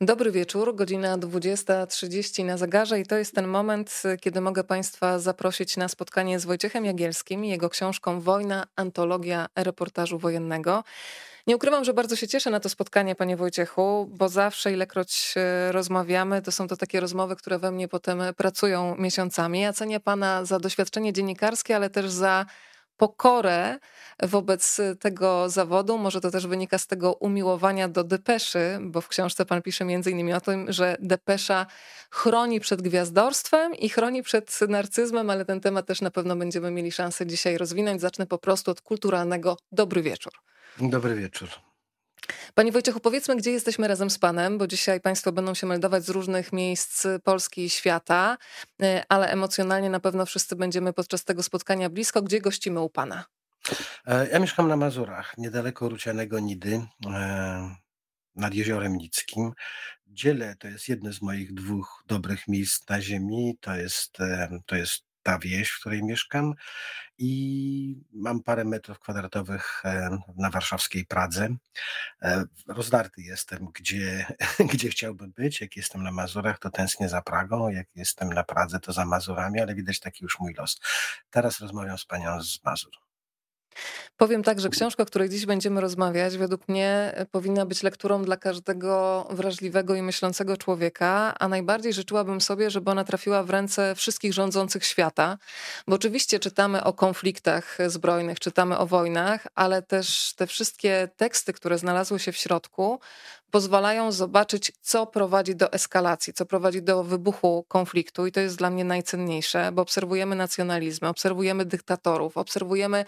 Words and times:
Dobry 0.00 0.30
wieczór, 0.32 0.74
godzina 0.74 1.18
20.30 1.18 2.44
na 2.44 2.56
zegarze 2.56 3.00
i 3.00 3.06
to 3.06 3.16
jest 3.16 3.34
ten 3.34 3.46
moment, 3.46 4.02
kiedy 4.20 4.40
mogę 4.40 4.64
Państwa 4.64 5.18
zaprosić 5.18 5.76
na 5.76 5.88
spotkanie 5.88 6.40
z 6.40 6.44
Wojciechem 6.44 6.84
Jagielskim 6.84 7.44
i 7.44 7.48
jego 7.48 7.70
książką 7.70 8.20
Wojna, 8.20 8.66
antologia 8.76 9.46
reportażu 9.56 10.18
wojennego. 10.18 10.84
Nie 11.46 11.56
ukrywam, 11.56 11.84
że 11.84 11.94
bardzo 11.94 12.16
się 12.16 12.28
cieszę 12.28 12.50
na 12.50 12.60
to 12.60 12.68
spotkanie, 12.68 13.14
panie 13.14 13.36
Wojciechu, 13.36 14.10
bo 14.10 14.28
zawsze, 14.28 14.72
ilekroć 14.72 15.34
e, 15.36 15.72
rozmawiamy, 15.72 16.42
to 16.42 16.52
są 16.52 16.68
to 16.68 16.76
takie 16.76 17.00
rozmowy, 17.00 17.36
które 17.36 17.58
we 17.58 17.70
mnie 17.70 17.88
potem 17.88 18.22
pracują 18.36 18.96
miesiącami. 18.96 19.60
Ja 19.60 19.72
cenię 19.72 20.00
pana 20.00 20.44
za 20.44 20.58
doświadczenie 20.58 21.12
dziennikarskie, 21.12 21.76
ale 21.76 21.90
też 21.90 22.10
za 22.10 22.46
pokorę 22.96 23.78
wobec 24.22 24.80
tego 25.00 25.48
zawodu. 25.48 25.98
Może 25.98 26.20
to 26.20 26.30
też 26.30 26.46
wynika 26.46 26.78
z 26.78 26.86
tego 26.86 27.12
umiłowania 27.12 27.88
do 27.88 28.04
depeszy, 28.04 28.78
bo 28.80 29.00
w 29.00 29.08
książce 29.08 29.46
pan 29.46 29.62
pisze 29.62 29.84
między 29.84 30.10
innymi 30.10 30.32
o 30.32 30.40
tym, 30.40 30.72
że 30.72 30.96
depesza 31.00 31.66
chroni 32.10 32.60
przed 32.60 32.82
gwiazdorstwem 32.82 33.74
i 33.74 33.88
chroni 33.88 34.22
przed 34.22 34.60
narcyzmem, 34.68 35.30
ale 35.30 35.44
ten 35.44 35.60
temat 35.60 35.86
też 35.86 36.00
na 36.00 36.10
pewno 36.10 36.36
będziemy 36.36 36.70
mieli 36.70 36.92
szansę 36.92 37.26
dzisiaj 37.26 37.58
rozwinąć. 37.58 38.00
Zacznę 38.00 38.26
po 38.26 38.38
prostu 38.38 38.70
od 38.70 38.80
kulturalnego 38.80 39.56
dobry 39.72 40.02
wieczór. 40.02 40.32
Dobry 40.80 41.14
wieczór. 41.14 41.48
Panie 42.54 42.72
Wojciechu, 42.72 43.00
powiedzmy, 43.00 43.36
gdzie 43.36 43.50
jesteśmy 43.50 43.88
razem 43.88 44.10
z 44.10 44.18
Panem, 44.18 44.58
bo 44.58 44.66
dzisiaj 44.66 45.00
Państwo 45.00 45.32
będą 45.32 45.54
się 45.54 45.66
meldować 45.66 46.04
z 46.04 46.08
różnych 46.08 46.52
miejsc 46.52 47.06
Polski 47.24 47.64
i 47.64 47.70
świata, 47.70 48.36
e, 48.82 49.04
ale 49.08 49.28
emocjonalnie 49.28 49.90
na 49.90 50.00
pewno 50.00 50.26
wszyscy 50.26 50.56
będziemy 50.56 50.92
podczas 50.92 51.24
tego 51.24 51.42
spotkania 51.42 51.90
blisko. 51.90 52.22
Gdzie 52.22 52.40
gościmy 52.40 52.80
u 52.80 52.90
Pana? 52.90 53.24
E, 54.06 54.28
ja 54.28 54.38
mieszkam 54.38 54.68
na 54.68 54.76
Mazurach, 54.76 55.38
niedaleko 55.38 55.88
Rucianego 55.88 56.38
Nidy, 56.38 56.82
e, 57.06 57.76
nad 58.36 58.54
Jeziorem 58.54 58.96
Nickim. 58.96 59.52
Dziele 60.06 60.56
to 60.58 60.68
jest 60.68 60.88
jedno 60.88 61.12
z 61.12 61.22
moich 61.22 61.54
dwóch 61.54 62.04
dobrych 62.06 62.48
miejsc 62.48 62.88
na 62.88 63.00
ziemi. 63.00 63.58
To 63.60 63.76
jest, 63.76 64.18
to 64.66 64.76
jest 64.76 65.04
ta 65.24 65.38
wieś, 65.38 65.70
w 65.70 65.80
której 65.80 66.04
mieszkam 66.04 66.54
i 67.18 68.02
mam 68.12 68.42
parę 68.42 68.64
metrów 68.64 68.98
kwadratowych 68.98 69.82
e, 69.84 70.18
na 70.36 70.50
warszawskiej 70.50 71.06
Pradze. 71.06 71.48
E, 72.22 72.44
rozdarty 72.68 73.22
jestem, 73.22 73.68
gdzie, 73.74 74.26
gdzie 74.72 74.88
chciałbym 74.88 75.32
być. 75.32 75.60
Jak 75.60 75.76
jestem 75.76 76.02
na 76.02 76.12
Mazurach, 76.12 76.58
to 76.58 76.70
tęsknię 76.70 77.08
za 77.08 77.22
Pragą. 77.22 77.68
Jak 77.68 77.86
jestem 77.94 78.32
na 78.32 78.44
Pradze, 78.44 78.80
to 78.80 78.92
za 78.92 79.04
Mazurami, 79.04 79.60
ale 79.60 79.74
widać 79.74 80.00
taki 80.00 80.24
już 80.24 80.40
mój 80.40 80.54
los. 80.54 80.80
Teraz 81.30 81.60
rozmawiam 81.60 81.98
z 81.98 82.04
panią 82.04 82.42
z 82.42 82.64
Mazur. 82.64 83.03
Powiem 84.16 84.42
tak, 84.42 84.60
że 84.60 84.68
książka, 84.68 85.02
o 85.02 85.06
której 85.06 85.28
dziś 85.28 85.46
będziemy 85.46 85.80
rozmawiać, 85.80 86.36
według 86.36 86.68
mnie 86.68 87.12
e, 87.14 87.26
powinna 87.26 87.66
być 87.66 87.82
lekturą 87.82 88.24
dla 88.24 88.36
każdego 88.36 89.26
wrażliwego 89.30 89.94
i 89.94 90.02
myślącego 90.02 90.56
człowieka, 90.56 91.34
a 91.38 91.48
najbardziej 91.48 91.92
życzyłabym 91.92 92.40
sobie, 92.40 92.70
żeby 92.70 92.90
ona 92.90 93.04
trafiła 93.04 93.42
w 93.42 93.50
ręce 93.50 93.94
wszystkich 93.94 94.32
rządzących 94.32 94.84
świata, 94.84 95.38
bo 95.86 95.96
oczywiście 95.96 96.38
czytamy 96.38 96.84
o 96.84 96.92
konfliktach 96.92 97.78
zbrojnych, 97.86 98.40
czytamy 98.40 98.78
o 98.78 98.86
wojnach, 98.86 99.46
ale 99.54 99.82
też 99.82 100.34
te 100.36 100.46
wszystkie 100.46 101.08
teksty, 101.16 101.52
które 101.52 101.78
znalazły 101.78 102.18
się 102.18 102.32
w 102.32 102.36
środku, 102.36 103.00
pozwalają 103.54 104.12
zobaczyć, 104.12 104.72
co 104.80 105.06
prowadzi 105.06 105.56
do 105.56 105.72
eskalacji, 105.72 106.32
co 106.32 106.46
prowadzi 106.46 106.82
do 106.82 107.04
wybuchu 107.04 107.64
konfliktu, 107.68 108.26
i 108.26 108.32
to 108.32 108.40
jest 108.40 108.58
dla 108.58 108.70
mnie 108.70 108.84
najcenniejsze, 108.84 109.72
bo 109.72 109.82
obserwujemy 109.82 110.36
nacjonalizmy, 110.36 111.08
obserwujemy 111.08 111.64
dyktatorów, 111.64 112.36
obserwujemy, 112.36 113.04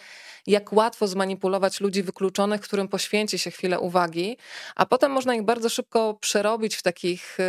jak 0.47 0.73
łatwo 0.73 1.07
zmanipulować 1.07 1.81
ludzi 1.81 2.03
wykluczonych, 2.03 2.61
którym 2.61 2.89
poświęci 2.89 3.39
się 3.39 3.51
chwilę 3.51 3.81
uwagi, 3.81 4.37
a 4.77 4.87
potem 4.87 5.13
można 5.13 5.35
ich 5.35 5.43
bardzo 5.43 5.69
szybko 5.69 6.15
przerobić 6.15 6.77
w 6.77 6.83
takich 6.83 7.41
y, 7.41 7.43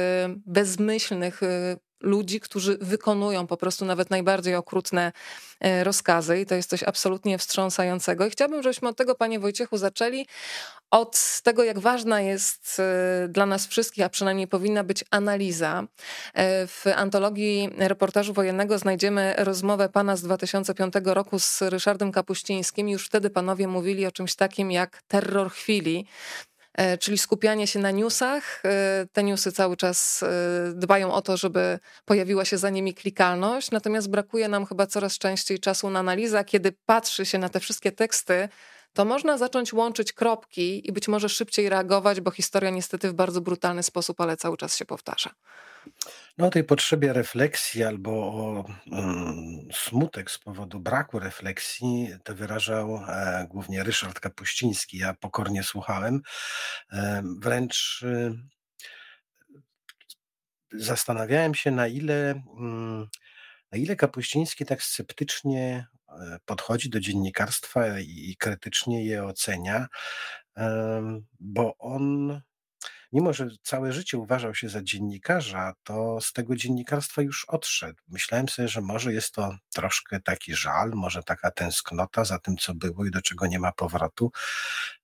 bezmyślnych, 0.45 1.43
y, 1.43 1.77
ludzi, 2.01 2.39
którzy 2.39 2.77
wykonują 2.81 3.47
po 3.47 3.57
prostu 3.57 3.85
nawet 3.85 4.09
najbardziej 4.09 4.55
okrutne 4.55 5.11
e, 5.59 5.83
rozkazy 5.83 6.39
i 6.39 6.45
to 6.45 6.55
jest 6.55 6.69
coś 6.69 6.83
absolutnie 6.83 7.37
wstrząsającego. 7.37 8.25
I 8.25 8.29
chciałabym, 8.29 8.63
żebyśmy 8.63 8.89
od 8.89 8.97
tego, 8.97 9.15
panie 9.15 9.39
Wojciechu, 9.39 9.77
zaczęli 9.77 10.25
od 10.91 11.41
tego, 11.43 11.63
jak 11.63 11.79
ważna 11.79 12.21
jest 12.21 12.79
e, 12.79 13.27
dla 13.27 13.45
nas 13.45 13.67
wszystkich, 13.67 14.05
a 14.05 14.09
przynajmniej 14.09 14.47
powinna 14.47 14.83
być 14.83 15.03
analiza. 15.11 15.83
E, 16.33 16.67
w 16.67 16.85
antologii 16.95 17.69
reportażu 17.77 18.33
wojennego 18.33 18.77
znajdziemy 18.79 19.35
rozmowę 19.37 19.89
pana 19.89 20.15
z 20.15 20.21
2005 20.21 20.93
roku 21.05 21.39
z 21.39 21.61
Ryszardem 21.61 22.11
Kapuścińskim. 22.11 22.89
Już 22.89 23.05
wtedy 23.05 23.29
panowie 23.29 23.67
mówili 23.67 24.05
o 24.05 24.11
czymś 24.11 24.35
takim 24.35 24.71
jak 24.71 25.01
terror 25.07 25.51
chwili. 25.51 26.05
E, 26.77 26.97
czyli 26.97 27.17
skupianie 27.17 27.67
się 27.67 27.79
na 27.79 27.91
newsach. 27.91 28.61
E, 28.65 29.05
te 29.13 29.23
newsy 29.23 29.51
cały 29.51 29.77
czas 29.77 30.23
e, 30.23 30.27
dbają 30.73 31.13
o 31.13 31.21
to, 31.21 31.37
żeby 31.37 31.79
pojawiła 32.05 32.45
się 32.45 32.57
za 32.57 32.69
nimi 32.69 32.93
klikalność, 32.93 33.71
natomiast 33.71 34.09
brakuje 34.09 34.47
nam 34.47 34.65
chyba 34.65 34.87
coraz 34.87 35.17
częściej 35.17 35.59
czasu 35.59 35.89
na 35.89 35.99
analizę. 35.99 36.45
Kiedy 36.45 36.71
patrzy 36.85 37.25
się 37.25 37.37
na 37.37 37.49
te 37.49 37.59
wszystkie 37.59 37.91
teksty, 37.91 38.49
to 38.97 39.05
można 39.05 39.37
zacząć 39.37 39.73
łączyć 39.73 40.13
kropki 40.13 40.89
i 40.89 40.91
być 40.91 41.07
może 41.07 41.29
szybciej 41.29 41.69
reagować, 41.69 42.21
bo 42.21 42.31
historia 42.31 42.69
niestety 42.69 43.09
w 43.09 43.13
bardzo 43.13 43.41
brutalny 43.41 43.83
sposób, 43.83 44.21
ale 44.21 44.37
cały 44.37 44.57
czas 44.57 44.77
się 44.77 44.85
powtarza. 44.85 45.29
No 46.37 46.47
o 46.47 46.49
tej 46.49 46.63
potrzebie 46.63 47.13
refleksji 47.13 47.83
albo 47.83 48.11
o 48.11 48.65
mm, 48.91 49.67
smutek 49.73 50.31
z 50.31 50.37
powodu 50.37 50.79
braku 50.79 51.19
refleksji 51.19 52.09
to 52.23 52.35
wyrażał 52.35 52.95
e, 53.07 53.47
głównie 53.49 53.83
Ryszard 53.83 54.19
Kapuściński. 54.19 54.97
Ja 54.97 55.13
pokornie 55.13 55.63
słuchałem. 55.63 56.21
E, 56.91 57.23
wręcz 57.39 58.05
e, 58.07 58.33
zastanawiałem 60.71 61.55
się, 61.55 61.71
na 61.71 61.87
ile, 61.87 62.43
mm, 62.59 63.07
na 63.71 63.77
ile 63.77 63.95
Kapuściński 63.95 64.65
tak 64.65 64.83
sceptycznie 64.83 65.87
podchodzi 66.45 66.89
do 66.89 66.99
dziennikarstwa 66.99 67.99
i, 67.99 68.35
krytycznie 68.39 69.05
je 69.05 69.25
ocenia, 69.25 69.87
bo 71.39 71.77
on 71.77 72.41
mimo 73.13 73.33
że 73.33 73.47
całe 73.63 73.93
życie 73.93 74.17
uważał 74.17 74.55
się 74.55 74.69
za 74.69 74.83
dziennikarza, 74.83 75.73
to 75.83 76.21
z 76.21 76.33
tego 76.33 76.55
dziennikarstwa 76.55 77.21
już 77.21 77.45
odszedł. 77.45 78.03
Myślałem 78.07 78.49
sobie, 78.49 78.67
że 78.67 78.81
może 78.81 79.13
jest 79.13 79.31
to 79.33 79.57
troszkę 79.73 80.19
taki 80.19 80.55
żal, 80.55 80.91
może 80.95 81.23
taka 81.23 81.51
tęsknota 81.51 82.25
za 82.25 82.39
tym, 82.39 82.57
co 82.57 82.73
było 82.75 83.05
i 83.05 83.11
do 83.11 83.21
czego 83.21 83.47
nie 83.47 83.59
ma 83.59 83.71
powrotu. 83.71 84.31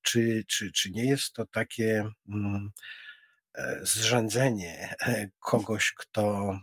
Czy, 0.02 0.44
czy, 0.48 0.72
czy 0.72 0.92
nie 0.92 1.06
jest 1.06 1.34
to 1.34 1.46
takie 1.46 2.10
mm, 2.30 2.72
e, 3.56 3.80
zrzędzenie 3.82 4.96
e, 5.02 5.30
kogoś, 5.40 5.94
kto. 5.98 6.60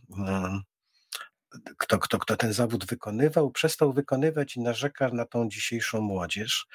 Kto, 1.79 1.99
kto, 1.99 2.19
kto 2.19 2.37
ten 2.37 2.53
zawód 2.53 2.87
wykonywał, 2.87 3.51
przestał 3.51 3.93
wykonywać 3.93 4.57
i 4.57 4.61
narzeka 4.61 5.09
na 5.09 5.25
tą 5.25 5.49
dzisiejszą 5.49 6.01
młodzież 6.01 6.67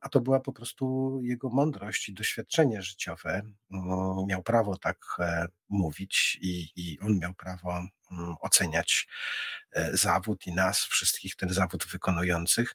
a 0.00 0.08
to 0.10 0.20
była 0.20 0.40
po 0.40 0.52
prostu 0.52 1.20
jego 1.22 1.50
mądrość 1.50 2.08
i 2.08 2.14
doświadczenie 2.14 2.82
życiowe. 2.82 3.42
Miał 4.26 4.42
prawo 4.42 4.76
tak 4.76 4.98
e, 5.18 5.46
mówić 5.68 6.38
i, 6.42 6.68
i 6.76 7.00
on 7.00 7.18
miał 7.18 7.34
prawo 7.34 7.86
oceniać 8.40 9.08
e, 9.72 9.96
zawód 9.96 10.46
i 10.46 10.52
nas, 10.52 10.78
wszystkich 10.78 11.36
ten 11.36 11.50
zawód 11.50 11.86
wykonujących. 11.86 12.74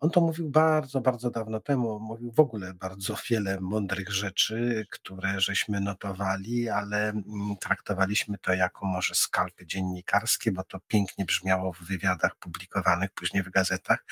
On 0.00 0.10
to 0.10 0.20
mówił 0.20 0.50
bardzo, 0.50 1.00
bardzo 1.00 1.30
dawno 1.30 1.60
temu. 1.60 2.00
Mówił 2.00 2.32
w 2.32 2.40
ogóle 2.40 2.74
bardzo 2.74 3.16
wiele 3.30 3.60
mądrych 3.60 4.12
rzeczy, 4.12 4.86
które 4.90 5.40
żeśmy 5.40 5.80
notowali, 5.80 6.68
ale 6.68 7.08
mm, 7.08 7.24
traktowaliśmy 7.60 8.38
to 8.38 8.52
jako 8.52 8.86
może 8.86 9.14
skalpy 9.14 9.66
dziennikarskie, 9.66 10.52
bo 10.52 10.64
to 10.64 10.80
pięknie 10.88 11.24
brzmiało 11.24 11.72
w 11.72 11.82
wywiadach 11.82 12.36
publikowanych 12.36 13.10
później 13.10 13.42
w 13.42 13.50
gazetach, 13.50 14.04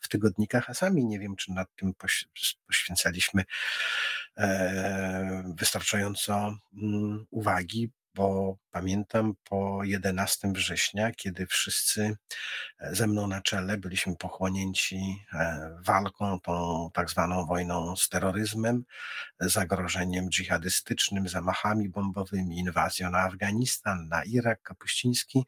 w 0.00 0.08
tygodnikach, 0.08 0.70
a 0.70 0.74
sami 0.74 1.04
nie 1.04 1.18
wiem, 1.18 1.36
czy 1.36 1.52
nad 1.52 1.68
tym 1.76 1.94
poświęcaliśmy 2.66 3.44
e, 4.36 5.54
wystarczająco 5.58 6.54
mm, 6.82 7.26
uwagi, 7.30 7.90
bo 8.18 8.56
pamiętam 8.70 9.34
po 9.44 9.84
11 9.84 10.52
września, 10.52 11.12
kiedy 11.12 11.46
wszyscy 11.46 12.16
e, 12.80 12.94
ze 12.94 13.06
mną 13.06 13.26
na 13.26 13.42
czele 13.42 13.78
byliśmy 13.78 14.16
pochłonięci 14.16 15.24
e, 15.32 15.70
walką, 15.80 16.40
tą 16.40 16.88
tak 16.94 17.10
zwaną 17.10 17.46
wojną 17.46 17.96
z 17.96 18.08
terroryzmem, 18.08 18.84
zagrożeniem 19.40 20.30
dżihadystycznym, 20.30 21.28
zamachami 21.28 21.88
bombowymi, 21.88 22.58
inwazją 22.58 23.10
na 23.10 23.18
Afganistan, 23.18 24.08
na 24.08 24.24
Irak. 24.24 24.62
Kapuściński 24.62 25.44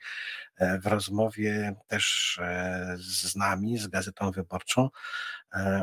w 0.83 0.87
rozmowie 0.87 1.75
też 1.89 2.41
z 2.97 3.37
nami, 3.37 3.79
z 3.79 3.87
Gazetą 3.87 4.31
Wyborczą, 4.31 4.89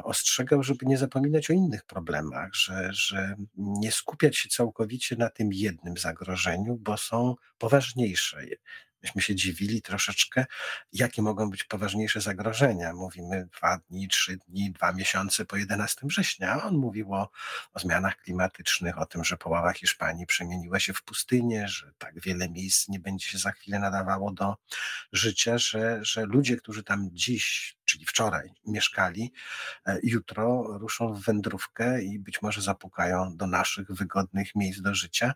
ostrzegał, 0.03 0.63
żeby 0.63 0.85
nie 0.85 0.97
zapominać 0.97 1.50
o 1.50 1.53
innych 1.53 1.85
problemach, 1.85 2.53
że, 2.53 2.89
że 2.91 3.35
nie 3.57 3.91
skupiać 3.91 4.38
się 4.38 4.50
całkowicie 4.50 5.15
na 5.15 5.29
tym 5.29 5.53
jednym 5.53 5.97
zagrożeniu, 5.97 6.77
bo 6.79 6.97
są 6.97 7.35
poważniejsze. 7.57 8.38
Myśmy 9.03 9.21
się 9.21 9.35
dziwili 9.35 9.81
troszeczkę, 9.81 10.45
jakie 10.94 11.21
mogą 11.21 11.49
być 11.49 11.63
poważniejsze 11.63 12.21
zagrożenia. 12.21 12.94
Mówimy 12.94 13.47
dwa 13.57 13.77
dni, 13.89 14.07
trzy 14.07 14.38
dni, 14.47 14.71
dwa 14.71 14.91
miesiące 14.91 15.45
po 15.45 15.57
11 15.57 16.01
września, 16.03 16.63
on 16.63 16.77
mówił 16.77 17.13
o, 17.13 17.29
o 17.73 17.79
zmianach 17.79 18.17
klimatycznych, 18.17 18.97
o 18.97 19.05
tym, 19.05 19.23
że 19.23 19.38
połowa 19.38 19.73
Hiszpanii 19.73 20.25
przemieniła 20.25 20.79
się 20.79 20.94
w 20.94 21.03
pustynię, 21.03 21.67
że 21.67 21.91
tak 21.97 22.21
wiele 22.21 22.49
miejsc 22.49 22.88
nie 22.88 22.99
będzie 22.99 23.27
się 23.27 23.38
za 23.38 23.51
chwilę 23.51 23.79
nadawało 23.79 24.31
do 24.31 24.55
życia, 25.11 25.57
że, 25.57 26.00
że 26.01 26.25
ludzie, 26.25 26.57
którzy 26.57 26.83
tam 26.83 27.09
dziś, 27.11 27.76
czyli 27.88 28.06
wczoraj 28.06 28.54
mieszkali, 28.66 29.31
e, 29.86 30.00
jutro 30.04 30.78
ruszą 30.78 31.13
w 31.13 31.24
wędrówkę 31.24 32.04
i 32.04 32.19
być 32.19 32.42
może 32.42 32.62
zapukają 32.62 33.38
do 33.38 33.48
naszych 33.48 33.92
wygodnych 33.92 34.56
miejsc 34.56 34.81
do 34.81 34.95
życia, 34.95 35.34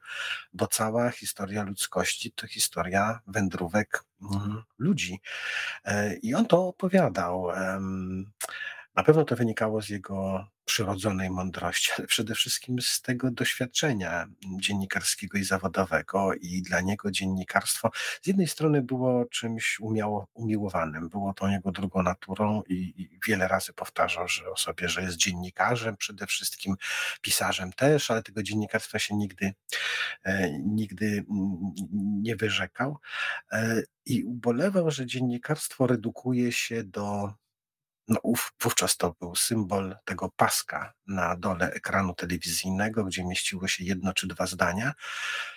bo 0.54 0.68
cała 0.68 1.12
historia 1.12 1.64
ludzkości 1.64 2.32
to 2.32 2.48
historia 2.48 3.20
wędrówek 3.28 4.04
mm, 4.22 4.64
ludzi. 4.78 5.22
E, 5.86 6.16
I 6.16 6.36
on 6.36 6.46
to 6.46 6.68
opowiadał. 6.68 7.48
Na 8.96 9.04
pewno 9.04 9.26
to 9.26 9.36
wynikało 9.36 9.82
z 9.82 9.90
jego 9.90 10.48
przyrodzonej 10.66 11.30
mądrości, 11.30 11.92
ale 11.98 12.08
przede 12.08 12.36
wszystkim 12.36 12.82
z 12.82 13.02
tego 13.02 13.32
doświadczenia 13.32 14.28
dziennikarskiego 14.60 15.38
i 15.38 15.44
zawodowego. 15.44 16.34
I 16.34 16.62
dla 16.62 16.82
niego 16.82 17.12
dziennikarstwo 17.12 17.92
z 18.22 18.28
jednej 18.28 18.48
strony 18.48 18.82
było 18.82 19.26
czymś 19.26 19.80
umiało, 19.80 20.28
umiłowanym, 20.34 21.10
było 21.10 21.34
to 21.34 21.48
jego 21.48 21.72
drugą 21.72 22.04
naturą 22.04 22.62
i, 22.70 22.94
i 22.98 23.20
wiele 23.28 23.48
razy 23.48 23.74
powtarzał 23.74 24.28
że 24.28 24.50
o 24.50 24.58
sobie, 24.58 24.90
że 24.90 25.02
jest 25.02 25.18
dziennikarzem, 25.18 25.98
przede 25.98 26.28
wszystkim 26.28 26.76
pisarzem 27.22 27.74
też, 27.74 28.12
ale 28.12 28.24
tego 28.24 28.44
dziennikarstwa 28.44 29.00
się 29.00 29.16
nigdy, 29.16 29.54
e, 30.24 30.60
nigdy 30.60 31.26
nie 32.22 32.36
wyrzekał. 32.36 32.98
E, 33.52 33.82
I 34.06 34.24
ubolewał, 34.24 34.92
że 34.92 35.06
dziennikarstwo 35.06 35.88
redukuje 35.88 36.52
się 36.52 36.84
do 36.84 37.34
no, 38.12 38.34
wówczas 38.62 38.98
to 38.98 39.16
był 39.20 39.36
symbol 39.36 39.96
tego 40.06 40.30
paska 40.36 40.94
na 41.08 41.36
dole 41.36 41.72
ekranu 41.74 42.14
telewizyjnego, 42.14 43.04
gdzie 43.04 43.24
mieściło 43.24 43.68
się 43.68 43.84
jedno 43.84 44.14
czy 44.14 44.28
dwa 44.28 44.46
zdania. 44.48 44.94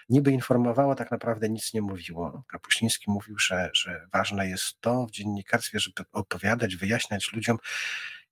Niby 0.09 0.33
informowało, 0.33 0.95
tak 0.95 1.11
naprawdę 1.11 1.49
nic 1.49 1.75
nie 1.75 1.83
mówiło. 1.83 2.45
Kapuściński 2.49 3.11
mówił, 3.11 3.39
że, 3.39 3.71
że 3.73 4.07
ważne 4.13 4.49
jest 4.49 4.81
to 4.81 5.07
w 5.07 5.11
dziennikarstwie, 5.11 5.81
żeby 5.81 6.05
opowiadać, 6.13 6.77
wyjaśniać 6.77 7.33
ludziom, 7.33 7.59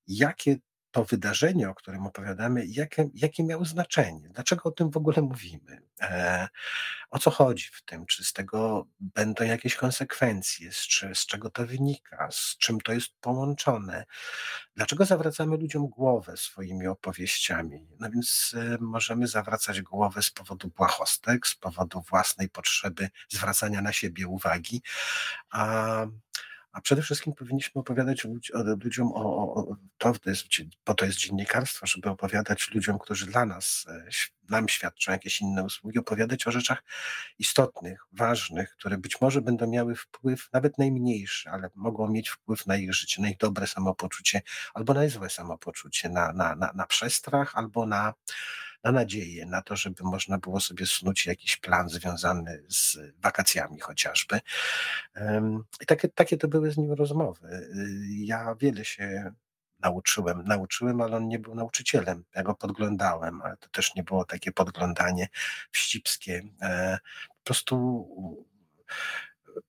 jakie 0.06 0.56
to 0.92 1.04
wydarzenie, 1.04 1.70
o 1.70 1.74
którym 1.74 2.06
opowiadamy, 2.06 2.66
jakie, 2.66 3.10
jakie 3.14 3.44
miało 3.44 3.64
znaczenie, 3.64 4.28
dlaczego 4.28 4.62
o 4.68 4.72
tym 4.72 4.90
w 4.90 4.96
ogóle 4.96 5.22
mówimy, 5.22 5.82
e, 6.00 6.48
o 7.10 7.18
co 7.18 7.30
chodzi 7.30 7.68
w 7.72 7.82
tym, 7.82 8.06
czy 8.06 8.24
z 8.24 8.32
tego 8.32 8.86
będą 9.00 9.44
jakieś 9.44 9.76
konsekwencje, 9.76 10.72
z, 10.72 10.76
czy, 10.76 11.14
z 11.14 11.26
czego 11.26 11.50
to 11.50 11.66
wynika, 11.66 12.28
z 12.30 12.56
czym 12.58 12.80
to 12.80 12.92
jest 12.92 13.08
połączone, 13.20 14.04
dlaczego 14.76 15.04
zawracamy 15.04 15.56
ludziom 15.56 15.88
głowę 15.88 16.36
swoimi 16.36 16.86
opowieściami. 16.86 17.86
No 18.00 18.10
więc 18.10 18.54
e, 18.56 18.76
możemy 18.80 19.26
zawracać 19.26 19.82
głowę 19.82 20.22
z 20.22 20.30
powodu 20.30 20.68
błahostek, 20.68 21.46
z 21.46 21.54
powodu 21.54 22.00
własnej 22.00 22.48
potrzeby 22.48 23.08
zwracania 23.28 23.82
na 23.82 23.92
siebie 23.92 24.28
uwagi, 24.28 24.82
a 25.50 26.06
a 26.72 26.80
przede 26.80 27.02
wszystkim 27.02 27.32
powinniśmy 27.32 27.80
opowiadać 27.80 28.26
ludziom 28.84 29.12
o, 29.14 29.54
o, 29.54 29.76
to, 29.98 30.12
to 30.12 30.30
jest, 30.30 30.44
po 30.84 30.94
to 30.94 31.04
jest 31.04 31.18
dziennikarstwo, 31.18 31.86
żeby 31.86 32.10
opowiadać 32.10 32.70
ludziom, 32.74 32.98
którzy 32.98 33.26
dla 33.26 33.46
nas, 33.46 33.86
e, 33.88 34.04
nam 34.48 34.68
świadczą 34.68 35.12
jakieś 35.12 35.40
inne 35.40 35.64
usługi, 35.64 35.98
opowiadać 35.98 36.46
o 36.46 36.50
rzeczach 36.50 36.82
istotnych, 37.38 38.04
ważnych, 38.12 38.70
które 38.70 38.98
być 38.98 39.20
może 39.20 39.42
będą 39.42 39.66
miały 39.66 39.96
wpływ, 39.96 40.48
nawet 40.52 40.78
najmniejszy, 40.78 41.50
ale 41.50 41.70
mogą 41.74 42.08
mieć 42.08 42.28
wpływ 42.28 42.66
na 42.66 42.76
ich 42.76 42.94
życie, 42.94 43.22
na 43.22 43.28
ich 43.28 43.36
dobre 43.36 43.66
samopoczucie, 43.66 44.42
albo 44.74 44.94
na 44.94 45.08
złe 45.08 45.30
samopoczucie, 45.30 46.08
na, 46.08 46.32
na, 46.32 46.54
na, 46.54 46.72
na 46.74 46.86
przestrach, 46.86 47.56
albo 47.56 47.86
na 47.86 48.14
na 48.84 48.92
nadzieję, 48.92 49.46
na 49.46 49.62
to, 49.62 49.76
żeby 49.76 50.04
można 50.04 50.38
było 50.38 50.60
sobie 50.60 50.86
snuć 50.86 51.26
jakiś 51.26 51.56
plan 51.56 51.88
związany 51.88 52.62
z 52.68 52.98
wakacjami 53.22 53.80
chociażby. 53.80 54.40
I 55.80 55.86
takie, 55.86 56.08
takie 56.08 56.36
to 56.36 56.48
były 56.48 56.70
z 56.70 56.76
nim 56.76 56.92
rozmowy. 56.92 57.70
Ja 58.10 58.54
wiele 58.60 58.84
się 58.84 59.32
nauczyłem. 59.82 60.44
Nauczyłem, 60.44 61.00
ale 61.00 61.16
on 61.16 61.28
nie 61.28 61.38
był 61.38 61.54
nauczycielem. 61.54 62.24
Ja 62.34 62.42
go 62.42 62.54
podglądałem, 62.54 63.42
ale 63.42 63.56
to 63.56 63.68
też 63.68 63.94
nie 63.94 64.02
było 64.02 64.24
takie 64.24 64.52
podglądanie 64.52 65.28
wścibskie. 65.70 66.42
E, 66.62 66.98
po 67.28 67.44
prostu 67.44 68.06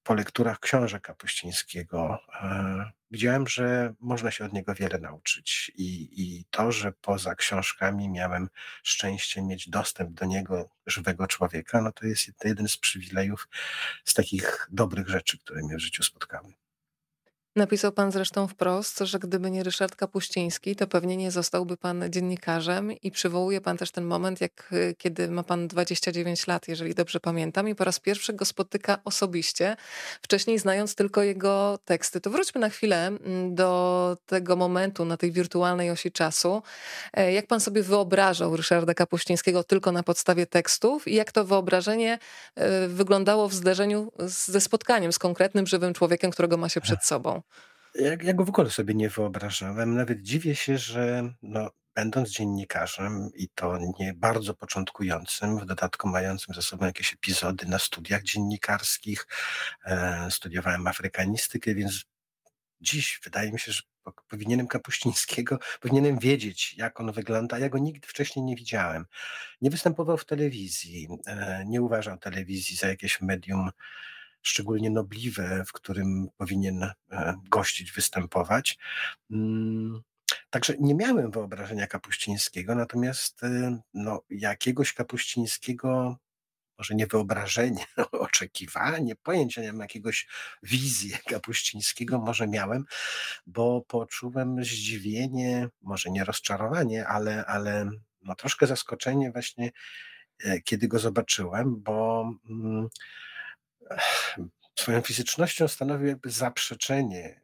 po 0.04 0.14
lekturach 0.14 0.60
książek 0.60 1.02
Kapuścińskiego 1.02 2.20
e, 2.42 2.92
widziałem, 3.14 3.48
że 3.48 3.94
można 4.00 4.32
się 4.32 4.46
od 4.46 4.54
niego 4.54 4.76
wiele 4.76 5.00
nauczyć 5.00 5.72
i, 5.76 6.10
i 6.12 6.46
to, 6.52 6.72
że 6.72 6.92
poza 6.92 7.36
książkami 7.36 8.10
miałem 8.10 8.50
szczęście 8.84 9.42
mieć 9.42 9.70
dostęp 9.70 10.12
do 10.12 10.26
niego, 10.26 10.70
żywego 10.88 11.28
człowieka, 11.28 11.82
no 11.82 11.92
to 11.92 12.06
jest 12.06 12.28
jeden 12.44 12.68
z 12.68 12.78
przywilejów 12.78 13.48
z 14.06 14.14
takich 14.14 14.68
dobrych 14.72 15.10
rzeczy, 15.10 15.38
które 15.38 15.64
mnie 15.64 15.76
w 15.76 15.80
życiu 15.80 16.04
spotkały. 16.04 16.63
Napisał 17.56 17.92
pan 17.92 18.12
zresztą 18.12 18.48
wprost, 18.48 19.00
że 19.00 19.20
gdyby 19.20 19.52
nie 19.52 19.64
Ryszard 19.64 19.96
Kapuściński, 19.96 20.76
to 20.76 20.88
pewnie 20.88 21.18
nie 21.18 21.32
zostałby 21.32 21.78
pan 21.78 22.04
dziennikarzem 22.10 22.92
i 22.92 23.12
przywołuje 23.12 23.62
pan 23.62 23.78
też 23.78 23.92
ten 23.92 24.06
moment, 24.06 24.42
jak 24.42 24.70
y, 24.74 24.96
kiedy 24.98 25.28
ma 25.28 25.44
pan 25.44 25.68
29 25.68 26.48
lat, 26.48 26.68
jeżeli 26.68 26.96
dobrze 26.96 27.20
pamiętam, 27.20 27.70
i 27.70 27.76
po 27.76 27.84
raz 27.84 28.00
pierwszy 28.00 28.34
go 28.34 28.46
spotyka 28.46 28.98
osobiście, 29.06 29.76
wcześniej 30.22 30.60
znając 30.60 30.96
tylko 30.96 31.24
jego 31.24 31.80
teksty. 31.86 32.22
To 32.22 32.30
wróćmy 32.30 32.62
na 32.62 32.70
chwilę 32.70 33.08
mm, 33.08 33.56
do 33.56 34.18
tego 34.26 34.56
momentu 34.56 35.06
na 35.06 35.18
tej 35.18 35.32
wirtualnej 35.32 35.92
osi 35.92 36.12
czasu. 36.12 36.62
E, 37.14 37.34
jak 37.34 37.48
pan 37.48 37.60
sobie 37.60 37.84
wyobrażał 37.84 38.58
Ryszarda 38.58 38.94
Kapuścińskiego 38.94 39.64
tylko 39.64 39.92
na 39.92 40.04
podstawie 40.04 40.46
tekstów 40.46 41.08
i 41.08 41.16
jak 41.16 41.32
to 41.32 41.46
wyobrażenie 41.46 42.20
e, 42.56 42.88
wyglądało 42.88 43.50
w 43.50 43.54
zderzeniu 43.54 44.12
ze 44.20 44.62
spotkaniem 44.62 45.14
z 45.14 45.20
konkretnym, 45.20 45.68
żywym 45.68 45.94
człowiekiem, 45.94 46.32
którego 46.32 46.58
ma 46.58 46.70
się 46.70 46.82
przed 46.82 47.06
sobą? 47.06 47.43
Ja, 47.96 48.12
ja 48.24 48.34
go 48.34 48.46
w 48.46 48.50
ogóle 48.50 48.70
sobie 48.70 48.94
nie 48.94 49.10
wyobrażałem. 49.10 49.96
Nawet 49.96 50.22
dziwię 50.22 50.56
się, 50.56 50.78
że 50.78 51.34
no, 51.42 51.70
będąc 51.96 52.30
dziennikarzem 52.30 53.30
i 53.36 53.50
to 53.56 53.78
nie 54.00 54.14
bardzo 54.14 54.54
początkującym, 54.54 55.60
w 55.60 55.66
dodatku 55.66 56.08
mającym 56.08 56.56
ze 56.56 56.62
sobą 56.62 56.86
jakieś 56.86 57.14
epizody 57.14 57.66
na 57.66 57.80
studiach 57.80 58.24
dziennikarskich, 58.24 59.28
e, 59.86 60.28
studiowałem 60.32 60.88
afrykanistykę, 60.88 61.76
więc 61.76 62.04
dziś 62.82 63.20
wydaje 63.24 63.52
mi 63.52 63.60
się, 63.60 63.72
że 63.72 63.82
powinienem 64.30 64.68
Kapuścińskiego, 64.68 65.60
powinienem 65.82 66.20
wiedzieć, 66.20 66.76
jak 66.78 67.00
on 67.00 67.12
wygląda. 67.12 67.60
Ja 67.60 67.70
go 67.70 67.78
nigdy 67.78 68.08
wcześniej 68.08 68.46
nie 68.46 68.56
widziałem. 68.56 69.06
Nie 69.62 69.70
występował 69.70 70.18
w 70.18 70.26
telewizji, 70.26 71.08
e, 71.26 71.64
nie 71.68 71.82
uważał 71.82 72.18
telewizji 72.18 72.78
za 72.78 72.88
jakieś 72.88 73.22
medium 73.22 73.70
szczególnie 74.44 74.90
nobliwe, 74.90 75.64
w 75.68 75.72
którym 75.72 76.28
powinien 76.38 76.84
e, 76.84 76.94
gościć, 77.50 77.92
występować. 77.92 78.78
Mm, 79.32 80.02
także 80.50 80.74
nie 80.80 80.96
miałem 80.96 81.32
wyobrażenia 81.32 81.88
Kapuścińskiego, 81.88 82.76
natomiast 82.76 83.44
e, 83.44 83.80
no, 83.94 84.22
jakiegoś 84.30 84.94
Kapuścińskiego, 84.94 86.18
może 86.78 86.96
nie 86.96 87.08
wyobrażenie, 87.08 87.86
oczekiwanie, 88.12 89.16
pojęcia, 89.16 89.62
nie 89.62 89.72
mam 89.72 89.82
jakiegoś 89.82 90.28
wizji 90.64 91.14
Kapuścińskiego 91.30 92.20
może 92.20 92.48
miałem, 92.48 92.86
bo 93.48 93.82
poczułem 93.88 94.64
zdziwienie, 94.64 95.70
może 95.82 96.12
nie 96.12 96.24
rozczarowanie, 96.24 97.08
ale, 97.08 97.46
ale 97.46 97.90
no, 98.22 98.36
troszkę 98.36 98.68
zaskoczenie 98.68 99.32
właśnie, 99.32 99.72
e, 100.44 100.62
kiedy 100.62 100.88
go 100.88 101.00
zobaczyłem, 101.00 101.82
bo 101.82 102.30
mm, 102.50 102.88
swoją 104.76 105.02
fizycznością 105.02 105.68
stanowił 105.68 106.08
jakby 106.08 106.30
zaprzeczenie 106.30 107.42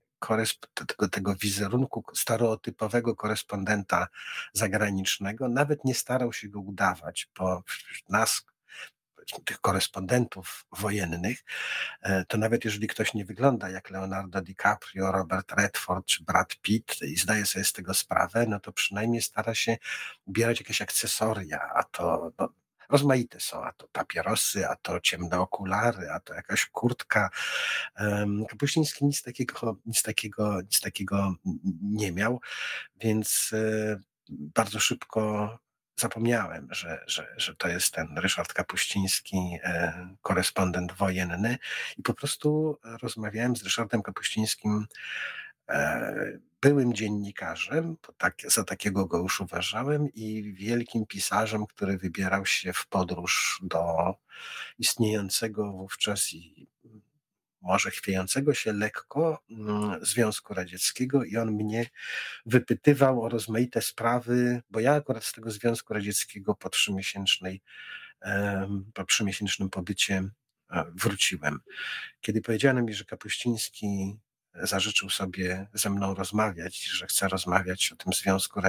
tego, 0.87 1.09
tego 1.09 1.35
wizerunku 1.35 2.03
stereotypowego 2.15 3.15
korespondenta 3.15 4.07
zagranicznego. 4.53 5.49
Nawet 5.49 5.85
nie 5.85 5.95
starał 5.95 6.33
się 6.33 6.49
go 6.49 6.59
udawać, 6.59 7.29
bo 7.37 7.63
nas, 8.09 8.45
tych 9.45 9.61
korespondentów 9.61 10.65
wojennych, 10.71 11.43
e, 12.01 12.25
to 12.25 12.37
nawet 12.37 12.65
jeżeli 12.65 12.87
ktoś 12.87 13.13
nie 13.13 13.25
wygląda 13.25 13.69
jak 13.69 13.89
Leonardo 13.89 14.41
DiCaprio, 14.41 15.11
Robert 15.11 15.51
Redford 15.51 16.05
czy 16.05 16.23
Brad 16.23 16.55
Pitt 16.55 17.01
i 17.01 17.15
zdaje 17.15 17.45
sobie 17.45 17.65
z 17.65 17.73
tego 17.73 17.93
sprawę, 17.93 18.45
no 18.47 18.59
to 18.59 18.71
przynajmniej 18.71 19.21
stara 19.21 19.55
się 19.55 19.77
ubierać 20.25 20.59
jakieś 20.59 20.81
akcesoria, 20.81 21.59
a 21.75 21.83
to 21.83 22.31
no, 22.39 22.49
rozmaite 22.89 23.39
są, 23.39 23.63
a 23.63 23.71
to 23.73 23.87
papierosy, 23.87 24.67
a 24.67 24.75
to 24.75 24.99
ciemne 24.99 25.39
okulary, 25.39 26.11
a 26.11 26.19
to 26.19 26.33
jakaś 26.33 26.65
kurtka. 26.65 27.29
Kapuściński 28.49 29.05
nic 29.05 29.23
takiego, 29.23 29.77
nic 29.85 30.03
takiego, 30.03 30.61
nic 30.61 30.81
takiego 30.81 31.35
nie 31.81 32.11
miał, 32.11 32.41
więc 33.01 33.51
e, 33.53 33.99
bardzo 34.29 34.79
szybko 34.79 35.49
zapomniałem, 35.99 36.67
że, 36.71 37.03
że, 37.07 37.27
że 37.37 37.55
to 37.55 37.67
jest 37.67 37.93
ten 37.93 38.17
Ryszard 38.17 38.53
Kapuściński, 38.53 39.37
e, 39.63 40.15
korespondent 40.21 40.91
wojenny 40.91 41.57
i 41.97 42.03
po 42.03 42.13
prostu 42.13 42.77
rozmawiałem 43.01 43.55
z 43.55 43.63
Ryszardem 43.63 44.01
Kapuścińskim, 44.01 44.87
e, 45.69 46.39
byłym 46.61 46.93
dziennikarzem, 46.93 47.97
tak, 48.17 48.35
za 48.47 48.63
takiego 48.63 49.05
go 49.05 49.17
już 49.17 49.41
uważałem 49.41 50.13
i 50.13 50.53
wielkim 50.53 51.05
pisarzem, 51.05 51.67
który 51.67 51.97
wybierał 51.97 52.45
się 52.45 52.73
w 52.73 52.87
podróż 52.87 53.59
do 53.63 54.13
istniejącego 54.79 55.71
wówczas 55.71 56.33
i 56.33 56.67
może 57.61 57.91
chwiejącego 57.91 58.53
się 58.53 58.73
lekko 58.73 59.43
mm, 59.49 60.05
Związku 60.05 60.53
Radzieckiego 60.53 61.23
i 61.23 61.37
on 61.37 61.51
mnie 61.51 61.85
wypytywał 62.45 63.23
o 63.23 63.29
rozmaite 63.29 63.81
sprawy, 63.81 64.61
bo 64.69 64.79
ja 64.79 64.93
akurat 64.93 65.23
z 65.23 65.33
tego 65.33 65.51
Związku 65.51 65.93
Radzieckiego 65.93 66.55
po 66.55 66.69
trzymiesięcznej, 66.69 67.61
po 68.93 69.05
trzymiesięcznym 69.05 69.69
pobycie 69.69 70.29
e, 70.71 70.85
wróciłem. 70.95 71.59
Kiedy 72.21 72.41
powiedziano 72.41 72.81
mi, 72.81 72.93
że 72.93 73.05
Kapuściński 73.05 74.17
zażyczył 74.61 75.09
sobie 75.09 75.67
ze 75.73 75.89
mną 75.89 76.13
rozmawiać, 76.13 76.83
że 76.83 77.07
chce 77.07 77.27
rozmawiać 77.27 77.91
o 77.91 77.95
tym 77.95 78.13
Związku 78.13 78.61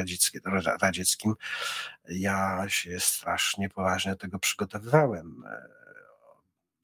Radzieckim, 0.81 1.35
ja 2.09 2.65
się 2.69 3.01
strasznie 3.01 3.69
poważnie 3.69 4.13
do 4.13 4.19
tego 4.19 4.39
przygotowywałem. 4.39 5.45
E, 5.47 5.81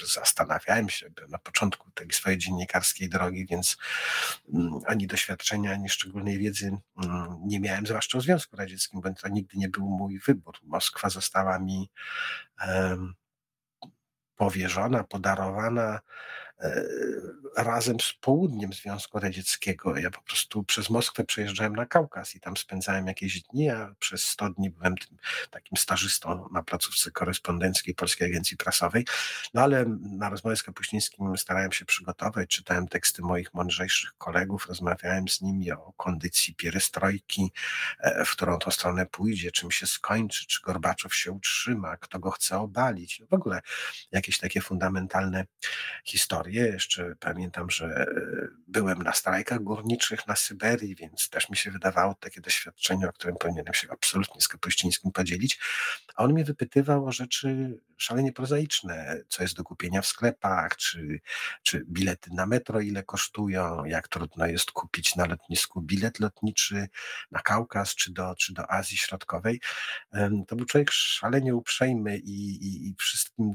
zastanawiałem 0.04 0.88
się 0.88 1.10
na 1.28 1.38
początku 1.38 1.90
tej 1.90 2.12
swojej 2.12 2.38
dziennikarskiej 2.38 3.08
drogi, 3.08 3.46
więc 3.46 3.76
mm, 4.54 4.80
ani 4.86 5.06
doświadczenia, 5.06 5.72
ani 5.72 5.88
szczególnej 5.88 6.38
wiedzy 6.38 6.76
mm, 7.04 7.38
nie 7.44 7.60
miałem, 7.60 7.86
zwłaszcza 7.86 8.18
o 8.18 8.20
Związku 8.20 8.56
Radzieckim, 8.56 9.00
bo 9.00 9.14
to 9.14 9.28
nigdy 9.28 9.58
nie 9.58 9.68
był 9.68 9.88
mój 9.88 10.18
wybór. 10.18 10.58
Moskwa 10.62 11.10
została 11.10 11.58
mi 11.58 11.90
powierzona, 14.36 15.04
podarowana 15.04 16.00
razem 17.56 18.00
z 18.00 18.12
południem 18.20 18.72
Związku 18.72 19.18
Radzieckiego. 19.18 19.96
Ja 19.96 20.10
po 20.10 20.22
prostu 20.22 20.64
przez 20.64 20.90
Moskwę 20.90 21.24
przejeżdżałem 21.24 21.76
na 21.76 21.86
Kaukaz 21.86 22.34
i 22.34 22.40
tam 22.40 22.56
spędzałem 22.56 23.06
jakieś 23.06 23.42
dni, 23.42 23.70
a 23.70 23.94
przez 23.98 24.24
100 24.24 24.50
dni 24.50 24.70
byłem 24.70 24.94
takim 25.50 25.76
stażystą 25.76 26.48
na 26.52 26.62
placówce 26.62 27.10
korespondenckiej 27.10 27.94
Polskiej 27.94 28.28
Agencji 28.28 28.56
Prasowej. 28.56 29.06
No 29.54 29.62
ale 29.62 29.84
na 30.00 30.28
rozmowę 30.28 30.56
z 30.56 30.62
Kapuścińskim 30.62 31.36
starałem 31.36 31.72
się 31.72 31.84
przygotować, 31.84 32.48
czytałem 32.48 32.88
teksty 32.88 33.22
moich 33.22 33.54
mądrzejszych 33.54 34.12
kolegów, 34.18 34.66
rozmawiałem 34.68 35.28
z 35.28 35.40
nimi 35.40 35.72
o 35.72 35.92
kondycji 35.96 36.54
pierestrojki, 36.54 37.52
e, 38.00 38.24
w 38.24 38.30
którą 38.30 38.58
to 38.58 38.70
stronę 38.70 39.06
pójdzie, 39.06 39.50
czym 39.50 39.70
się 39.70 39.86
skończy, 39.86 40.46
czy 40.46 40.62
Gorbaczow 40.62 41.14
się 41.14 41.32
utrzyma, 41.32 41.96
kto 41.96 42.18
go 42.18 42.30
chce 42.30 42.58
obalić. 42.58 43.20
No 43.20 43.26
w 43.26 43.34
ogóle 43.34 43.60
jakieś 44.12 44.38
takie 44.38 44.60
fundamentalne 44.60 45.44
historie 46.04 46.45
Jeszcze 46.46 47.16
pamiętam, 47.20 47.70
że 47.70 47.86
e, 47.86 48.06
byłem 48.68 49.02
na 49.02 49.12
strajkach 49.12 49.60
górniczych 49.60 50.26
na 50.26 50.36
Syberii, 50.36 50.94
więc 50.94 51.28
też 51.28 51.48
mi 51.50 51.56
się 51.56 51.70
wydawało 51.70 52.14
takie 52.14 52.40
doświadczenie, 52.40 53.08
o 53.08 53.12
którym 53.12 53.36
powinienem 53.36 53.74
się 53.74 53.88
absolutnie 53.90 54.40
z 54.40 54.48
Kapuścińskim 54.48 55.12
podzielić. 55.12 55.60
A 56.16 56.24
on 56.24 56.32
mnie 56.32 56.44
wypytywał 56.44 57.06
o 57.06 57.12
rzeczy 57.12 57.78
szalenie 57.96 58.32
prozaiczne, 58.32 59.20
co 59.28 59.42
jest 59.42 59.56
do 59.56 59.64
kupienia 59.64 60.02
w 60.02 60.06
sklepach, 60.06 60.76
czy, 60.76 61.20
czy 61.62 61.84
bilety 61.88 62.30
na 62.34 62.46
metro 62.46 62.80
ile 62.80 63.02
kosztują, 63.02 63.84
jak 63.84 64.08
trudno 64.08 64.46
jest 64.46 64.70
kupić 64.70 65.16
na 65.16 65.26
lotnisku 65.26 65.82
bilet 65.82 66.20
lotniczy 66.20 66.88
na 67.30 67.40
Kaukaz, 67.40 67.94
czy 67.94 68.12
do, 68.12 68.34
czy 68.34 68.54
do 68.54 68.70
Azji 68.70 68.96
Środkowej. 68.96 69.60
To 70.48 70.56
był 70.56 70.66
człowiek 70.66 70.90
szalenie 70.90 71.54
uprzejmy 71.54 72.18
i, 72.18 72.66
i, 72.66 72.88
i 72.88 72.94
wszystkim 72.98 73.54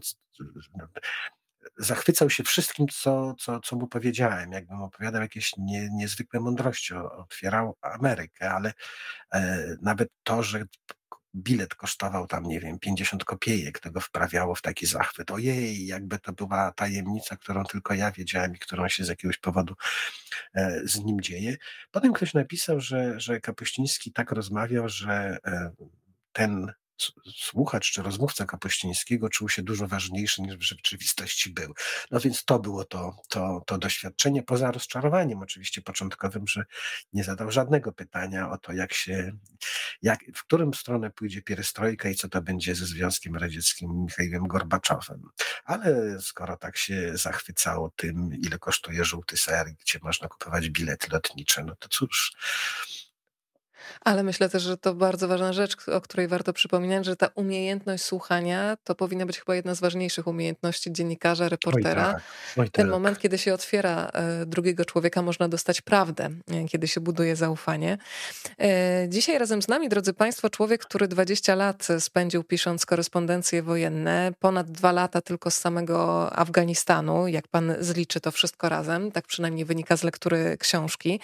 zachwycał 1.78 2.30
się 2.30 2.44
wszystkim, 2.44 2.88
co, 2.88 3.36
co, 3.40 3.60
co 3.60 3.76
mu 3.76 3.88
powiedziałem. 3.88 4.52
Jakbym 4.52 4.82
opowiadał 4.82 5.22
jakieś 5.22 5.58
nie, 5.58 5.90
niezwykłe 5.92 6.40
mądrości, 6.40 6.94
otwierał 6.94 7.78
Amerykę, 7.82 8.52
ale 8.52 8.74
e, 9.34 9.66
nawet 9.82 10.10
to, 10.24 10.44
że 10.44 10.66
bilet 11.36 11.76
kosztował 11.76 12.28
tam, 12.28 12.44
nie 12.44 12.60
wiem, 12.60 12.80
50 12.80 13.24
kopiejek, 13.24 13.80
tego 13.80 14.00
wprawiało 14.00 14.56
w 14.56 14.62
taki 14.62 14.86
zachwyt. 14.86 15.32
Ojej, 15.32 15.86
jakby 15.86 16.20
to 16.20 16.34
była 16.34 16.72
tajemnica, 16.72 17.38
którą 17.38 17.64
tylko 17.64 17.94
ja 17.94 18.12
wiedziałem 18.12 18.56
i 18.56 18.60
którą 18.60 18.88
się 18.88 19.06
z 19.06 19.08
jakiegoś 19.08 19.38
powodu 19.38 19.74
e, 20.54 20.82
z 20.84 21.00
nim 21.00 21.22
dzieje. 21.22 21.58
Potem 21.92 22.14
ktoś 22.14 22.34
napisał, 22.34 22.80
że, 22.80 23.20
że 23.20 23.42
Kapuściński 23.42 24.12
tak 24.12 24.32
rozmawiał, 24.32 24.90
że 24.90 25.38
e, 25.46 25.72
ten 26.32 26.74
słuchacz 27.36 27.92
czy 27.92 28.04
rozmówca 28.04 28.46
Kapuścińskiego 28.46 29.30
czuł 29.30 29.50
się 29.50 29.62
dużo 29.64 29.88
ważniejszy 29.88 30.42
niż 30.42 30.58
w 30.58 30.62
rzeczywistości 30.62 31.50
był. 31.50 31.74
No 32.12 32.20
więc 32.20 32.46
to 32.46 32.60
było 32.60 32.86
to, 32.86 33.16
to, 33.30 33.64
to 33.68 33.78
doświadczenie, 33.78 34.44
poza 34.44 34.72
rozczarowaniem 34.72 35.40
oczywiście 35.40 35.82
początkowym, 35.82 36.48
że 36.48 36.64
nie 37.14 37.24
zadał 37.24 37.52
żadnego 37.52 37.92
pytania 37.92 38.50
o 38.50 38.58
to, 38.58 38.74
jak 38.74 38.94
się, 38.94 39.32
jak, 40.02 40.20
w 40.36 40.44
którą 40.44 40.74
stronę 40.74 41.10
pójdzie 41.10 41.42
pierestrojka 41.42 42.10
i 42.10 42.16
co 42.16 42.30
to 42.30 42.42
będzie 42.42 42.76
ze 42.76 42.86
Związkiem 42.86 43.36
Radzieckim 43.36 44.04
Michałem 44.04 44.48
Gorbaczowem. 44.48 45.22
Ale 45.66 46.18
skoro 46.22 46.58
tak 46.58 46.78
się 46.78 47.18
zachwycało 47.18 47.92
tym, 47.96 48.30
ile 48.34 48.60
kosztuje 48.60 49.06
żółty 49.06 49.38
ser, 49.38 49.74
gdzie 49.80 50.00
można 50.02 50.28
kupować 50.28 50.70
bilety 50.70 51.08
lotnicze, 51.12 51.64
no 51.64 51.76
to 51.76 51.90
cóż, 51.90 52.34
ale 54.02 54.24
myślę 54.24 54.50
też, 54.50 54.64
że 54.64 54.78
to 54.78 54.94
bardzo 54.94 55.28
ważna 55.28 55.54
rzecz, 55.54 55.76
o 55.90 56.02
której 56.02 56.28
warto 56.28 56.54
przypominać, 56.54 57.06
że 57.06 57.16
ta 57.16 57.30
umiejętność 57.36 58.04
słuchania 58.04 58.78
to 58.84 58.96
powinna 58.96 59.26
być 59.26 59.40
chyba 59.40 59.56
jedna 59.56 59.76
z 59.76 59.80
ważniejszych 59.80 60.28
umiejętności 60.28 60.92
dziennikarza, 60.92 61.50
reportera. 61.50 62.08
Oj 62.08 62.14
tak. 62.14 62.24
Oj 62.58 62.66
tak. 62.66 62.74
Ten 62.74 62.90
moment, 62.90 63.20
kiedy 63.20 63.38
się 63.38 63.54
otwiera 63.54 64.12
e, 64.14 64.46
drugiego 64.46 64.86
człowieka, 64.86 65.22
można 65.22 65.48
dostać 65.48 65.82
prawdę, 65.82 66.30
e, 66.52 66.66
kiedy 66.66 66.88
się 66.88 67.02
buduje 67.02 67.36
zaufanie. 67.36 67.98
E, 68.60 69.06
dzisiaj 69.10 69.38
razem 69.38 69.62
z 69.62 69.68
nami, 69.68 69.90
drodzy 69.90 70.14
Państwo, 70.14 70.50
człowiek, 70.50 70.86
który 70.86 71.08
20 71.08 71.56
lat 71.56 71.88
spędził 72.00 72.44
pisząc 72.44 72.86
korespondencje 72.86 73.64
wojenne, 73.64 74.32
ponad 74.40 74.72
dwa 74.72 74.92
lata 74.92 75.22
tylko 75.22 75.52
z 75.52 75.58
samego 75.58 76.30
Afganistanu, 76.34 77.28
jak 77.28 77.48
pan 77.48 77.76
zliczy 77.80 78.22
to 78.22 78.32
wszystko 78.32 78.70
razem, 78.70 79.12
tak 79.12 79.28
przynajmniej 79.28 79.66
wynika 79.66 79.98
z 79.98 80.04
lektury 80.04 80.58
książki. 80.60 81.20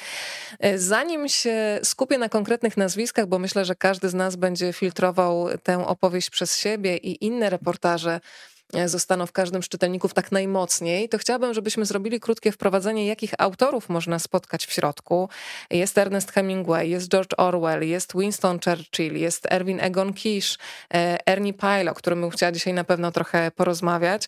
Zanim 0.76 1.30
się 1.30 1.80
skupię 1.84 2.18
na 2.18 2.30
konkretnych 2.30 2.57
konkretnych 2.58 2.78
nazwiskach, 2.78 3.26
bo 3.28 3.40
myślę, 3.40 3.66
że 3.66 3.76
każdy 3.76 4.10
z 4.10 4.14
nas 4.14 4.36
będzie 4.36 4.74
filtrował 4.74 5.48
tę 5.64 5.88
opowieść 5.88 6.30
przez 6.30 6.58
siebie 6.58 6.98
i 6.98 7.26
inne 7.26 7.50
reportaże 7.50 8.20
e, 8.74 8.90
zostaną 8.90 9.26
w 9.26 9.32
każdym 9.32 9.64
z 9.64 9.70
czytelników 9.70 10.14
tak 10.14 10.32
najmocniej, 10.32 11.10
to 11.10 11.18
chciałabym, 11.18 11.54
żebyśmy 11.54 11.86
zrobili 11.86 12.20
krótkie 12.20 12.52
wprowadzenie, 12.52 13.08
jakich 13.08 13.34
autorów 13.38 13.90
można 13.90 14.20
spotkać 14.20 14.66
w 14.66 14.72
środku. 14.74 15.30
Jest 15.70 15.98
Ernest 15.98 16.32
Hemingway, 16.32 16.90
jest 16.90 17.10
George 17.10 17.34
Orwell, 17.38 17.88
jest 17.88 18.14
Winston 18.18 18.60
Churchill, 18.66 19.18
jest 19.18 19.48
Erwin 19.52 19.80
Egon 19.80 20.14
Kish, 20.14 20.58
e, 20.94 21.18
Ernie 21.30 21.54
Pyle, 21.54 21.92
o 21.92 21.94
którym 21.94 22.22
bym 22.22 22.30
chciała 22.30 22.52
dzisiaj 22.52 22.74
na 22.74 22.84
pewno 22.84 23.12
trochę 23.12 23.52
porozmawiać. 23.52 24.28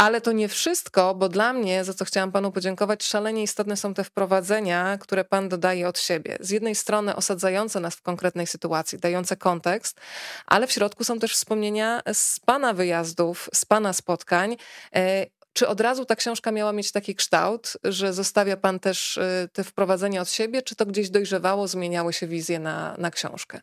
Ale 0.00 0.20
to 0.20 0.32
nie 0.32 0.48
wszystko, 0.48 1.14
bo 1.14 1.28
dla 1.28 1.52
mnie, 1.52 1.84
za 1.84 1.94
co 1.94 2.04
chciałam 2.04 2.32
panu 2.32 2.52
podziękować, 2.52 3.04
szalenie 3.04 3.42
istotne 3.42 3.76
są 3.76 3.94
te 3.94 4.04
wprowadzenia, 4.04 4.98
które 4.98 5.24
pan 5.24 5.48
dodaje 5.48 5.88
od 5.88 5.98
siebie. 5.98 6.36
Z 6.40 6.50
jednej 6.50 6.74
strony 6.74 7.16
osadzające 7.16 7.80
nas 7.80 7.94
w 7.94 8.02
konkretnej 8.02 8.46
sytuacji, 8.46 8.98
dające 8.98 9.36
kontekst, 9.36 10.00
ale 10.46 10.66
w 10.66 10.72
środku 10.72 11.04
są 11.04 11.18
też 11.18 11.34
wspomnienia 11.34 12.00
z 12.12 12.40
pana 12.40 12.72
wyjazdów, 12.72 13.50
z 13.54 13.64
pana 13.64 13.92
spotkań. 13.92 14.56
E, 14.94 15.26
czy 15.52 15.68
od 15.68 15.80
razu 15.80 16.04
ta 16.04 16.16
książka 16.16 16.52
miała 16.52 16.72
mieć 16.72 16.92
taki 16.92 17.14
kształt, 17.14 17.72
że 17.84 18.12
zostawia 18.12 18.56
pan 18.56 18.80
też 18.80 19.18
e, 19.18 19.48
te 19.52 19.64
wprowadzenia 19.64 20.20
od 20.20 20.30
siebie, 20.30 20.62
czy 20.62 20.76
to 20.76 20.86
gdzieś 20.86 21.10
dojrzewało, 21.10 21.68
zmieniały 21.68 22.12
się 22.12 22.26
wizje 22.26 22.58
na, 22.58 22.94
na 22.98 23.10
książkę? 23.10 23.60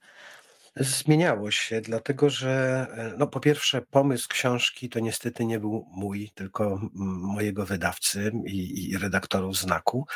Zmieniało 0.79 1.51
się, 1.51 1.81
dlatego 1.81 2.29
że 2.29 2.87
e, 2.91 3.13
no 3.17 3.27
po 3.27 3.39
pierwsze 3.39 3.81
pomysł 3.81 4.27
książki 4.29 4.89
to 4.89 4.99
niestety 4.99 5.45
nie 5.45 5.59
był 5.59 5.85
mój, 5.91 6.31
tylko 6.35 6.81
mojego 6.93 7.65
wydawcy 7.65 8.31
i, 8.45 8.89
i 8.89 8.97
redaktorów 8.97 9.57
znaku. 9.57 10.07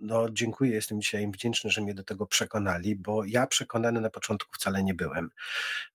No 0.00 0.30
dziękuję, 0.30 0.74
jestem 0.74 1.00
dzisiaj 1.00 1.22
im 1.22 1.32
wdzięczny, 1.32 1.70
że 1.70 1.80
mnie 1.80 1.94
do 1.94 2.04
tego 2.04 2.26
przekonali, 2.26 2.96
bo 2.96 3.24
ja 3.24 3.46
przekonany 3.46 4.00
na 4.00 4.10
początku 4.10 4.52
wcale 4.54 4.82
nie 4.82 4.94
byłem. 4.94 5.30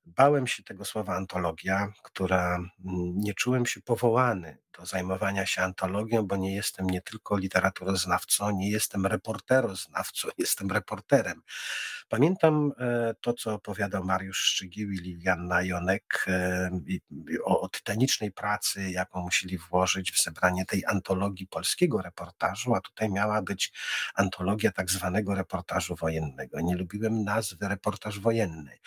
Bałem 0.06 0.48
się 0.48 0.64
tego 0.64 0.86
słowa 0.86 1.16
antologia, 1.16 1.94
która 2.04 2.60
nie 3.16 3.34
czułem 3.34 3.66
się 3.66 3.82
powołany 3.82 4.58
do 4.80 4.86
zajmowania 4.86 5.46
się 5.46 5.62
antologią, 5.62 6.28
bo 6.28 6.36
nie 6.36 6.56
jestem 6.56 6.88
nie 6.88 7.02
tylko 7.02 7.38
literaturoznawcą, 7.38 8.52
nie 8.52 8.70
jestem 8.70 9.06
reporteroznawcą, 9.06 10.28
jestem 10.38 10.72
reporterem. 10.72 11.42
Pamiętam 12.10 12.72
że 12.80 12.89
to, 13.22 13.34
co 13.34 13.54
opowiadał 13.54 14.04
Mariusz 14.04 14.40
Szczygieł 14.40 14.92
i 14.92 14.98
Liliana 14.98 15.62
Jonek 15.62 16.26
o 17.44 17.70
tytanicznej 17.70 18.32
pracy, 18.32 18.92
jaką 18.92 19.22
musieli 19.22 19.58
włożyć 19.58 20.12
w 20.12 20.24
zebranie 20.24 20.66
tej 20.66 20.86
antologii 20.86 21.48
polskiego 21.48 22.02
reportażu, 22.02 22.76
a 22.76 22.82
tutaj 22.82 23.10
miała 23.10 23.42
być 23.42 23.74
antologia 24.16 24.72
tak 24.72 24.92
zwanego 24.92 25.36
reportażu 25.36 25.96
wojennego. 25.96 26.62
Nie 26.62 26.76
lubiłem 26.76 27.24
nazwy 27.24 27.68
reportaż 27.68 28.20
wojenny. 28.20 28.80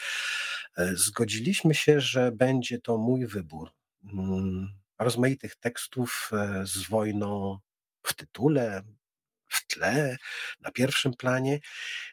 E, 0.77 0.97
zgodziliśmy 0.97 1.75
się, 1.75 2.01
że 2.01 2.33
będzie 2.33 2.81
to 2.81 2.99
mój 2.99 3.27
wybór. 3.27 3.71
Mm, 4.13 4.69
rozmaitych 4.99 5.57
tekstów 5.57 6.31
e, 6.33 6.67
z 6.67 6.89
wojną 6.89 7.59
w 8.03 8.15
tytule, 8.15 8.83
w 9.53 9.67
tle, 9.67 10.17
na 10.61 10.71
pierwszym 10.71 11.15
planie. 11.15 11.61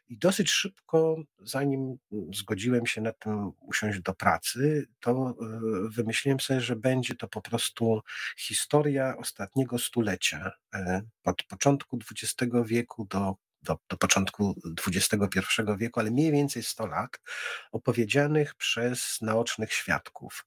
I 0.10 0.18
dosyć 0.18 0.52
szybko, 0.52 1.16
zanim 1.40 1.98
zgodziłem 2.34 2.86
się 2.86 3.02
na 3.02 3.14
tym 3.14 3.52
usiąść 3.62 4.00
do 4.00 4.14
pracy, 4.14 4.88
to 5.00 5.12
e, 5.12 5.60
wymyśliłem 5.90 6.40
sobie, 6.40 6.62
że 6.62 6.76
będzie 6.76 7.16
to 7.16 7.28
po 7.28 7.42
prostu 7.42 8.02
historia 8.38 9.18
ostatniego 9.18 9.80
stulecia. 9.80 10.52
Od 11.24 11.44
początku 11.44 12.00
XX 12.12 12.52
wieku 12.66 13.06
do 13.06 13.36
do, 13.62 13.78
do 13.90 13.98
początku 13.98 14.56
XXI 14.88 15.18
wieku, 15.78 16.00
ale 16.00 16.12
mniej 16.12 16.32
więcej 16.32 16.64
100 16.64 16.88
lat, 16.88 17.20
opowiedzianych 17.72 18.56
przez 18.56 19.18
naocznych 19.22 19.74
świadków, 19.74 20.46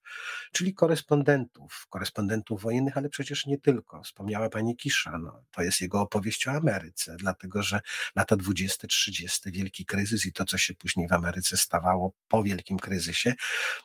czyli 0.53 0.75
korespondentów, 0.75 1.87
korespondentów 1.91 2.63
wojennych, 2.63 2.97
ale 2.97 3.09
przecież 3.09 3.47
nie 3.47 3.59
tylko. 3.59 4.03
Wspomniała 4.03 4.49
pani 4.49 4.77
Kisza, 4.77 5.19
no, 5.19 5.45
to 5.51 5.63
jest 5.63 5.81
jego 5.81 6.01
opowieść 6.01 6.49
o 6.49 6.51
Ameryce, 6.51 7.17
dlatego 7.17 7.63
że 7.63 7.81
lata 8.17 8.37
20-30, 8.37 9.51
wielki 9.51 9.87
kryzys 9.87 10.27
i 10.27 10.33
to, 10.33 10.45
co 10.45 10.59
się 10.59 10.75
później 10.75 11.09
w 11.09 11.13
Ameryce 11.13 11.57
stawało 11.57 12.13
po 12.29 12.43
wielkim 12.43 12.79
kryzysie, 12.79 13.35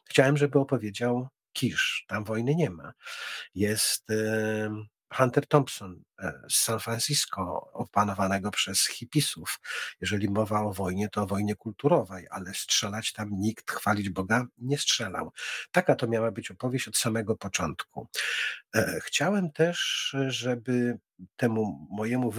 chciałem, 0.06 0.38
żeby 0.38 0.60
opowiedział 0.60 1.28
Kisz. 1.54 2.06
Tam 2.08 2.24
wojny 2.24 2.56
nie 2.56 2.70
ma. 2.70 2.94
Jest 3.56 4.08
Hunter 5.14 5.48
Thompson 5.48 6.04
e, 6.20 6.34
z 6.50 6.56
San 6.56 6.80
Francisco, 6.80 7.70
opanowanego 7.74 8.52
przez 8.52 8.88
hipisów. 8.88 9.60
Jeżeli 10.02 10.30
mowa 10.30 10.62
o 10.62 10.74
wojnie, 10.74 11.10
to 11.10 11.22
o 11.22 11.28
wojnie 11.28 11.56
kulturowej, 11.56 12.28
ale 12.30 12.54
strzelać 12.54 13.14
tam 13.14 13.30
nikt, 13.32 13.72
chwalić 13.72 14.10
Boga, 14.10 14.46
nie 14.58 14.78
strzelał. 14.78 15.32
Taka 15.72 15.96
to 15.96 16.08
miała 16.08 16.32
być 16.32 16.52
opowieść 16.52 16.88
od 16.88 16.98
samego 16.98 17.36
początku. 17.36 18.08
E, 18.76 19.00
chciałem 19.04 19.52
też, 19.52 20.16
żeby 20.28 21.00
temu 21.36 21.88
mojemu 21.92 22.32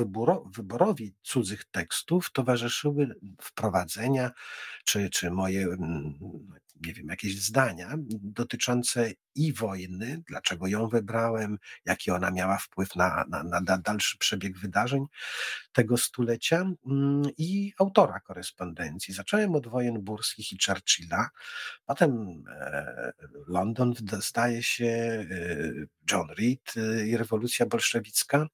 wyborowi 0.47 1.15
cudzych 1.23 1.65
tekstów 1.65 2.33
towarzyszyły 2.33 3.15
wprowadzenia, 3.41 4.31
czy, 4.85 5.11
czy 5.11 5.31
moje, 5.31 5.63
mm, 5.65 6.19
nie 6.87 6.95
wiem, 6.95 7.07
jakieś 7.09 7.43
zdania 7.43 7.95
dotyczące 8.11 9.11
i 9.35 9.53
wojny, 9.53 10.23
dlaczego 10.27 10.67
ją 10.67 10.89
wybrałem, 10.89 11.59
jaki 11.85 12.11
ona 12.11 12.31
miała 12.31 12.59
wpływ 12.59 12.97
na, 12.97 13.25
na, 13.29 13.61
na 13.61 13.79
dalszy 13.79 14.19
przebieg 14.19 14.59
wydarzeń 14.59 15.05
tego 15.73 15.97
stulecia 15.97 16.57
mm, 16.87 17.23
i 17.39 17.73
autora 17.79 18.21
korespondencji. 18.21 19.15
Zacząłem 19.15 19.55
od 19.55 19.67
wojen 19.67 20.03
burskich 20.03 20.53
i 20.53 20.59
Churchilla, 20.67 21.29
potem 21.87 22.43
e, 22.51 23.13
London, 23.47 23.95
zdaje 24.19 24.63
się, 24.63 24.87
e, 24.87 25.27
John 26.13 26.29
Reed 26.39 26.75
e, 26.77 27.07
i 27.07 27.17
rewolucja 27.17 27.67
bolszewicka. 27.67 28.47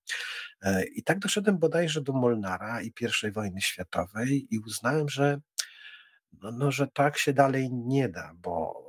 I 0.94 1.02
tak 1.02 1.18
doszedłem 1.18 1.58
bodajże 1.58 2.00
do 2.00 2.12
Molnara 2.12 2.82
i 2.82 2.92
I 3.28 3.30
wojny 3.30 3.60
światowej 3.60 4.46
i 4.50 4.58
uznałem, 4.58 5.08
że 5.08 5.40
no, 6.42 6.52
no, 6.52 6.72
że 6.72 6.86
tak 6.88 7.18
się 7.18 7.32
dalej 7.32 7.72
nie 7.72 8.08
da, 8.08 8.32
bo 8.34 8.84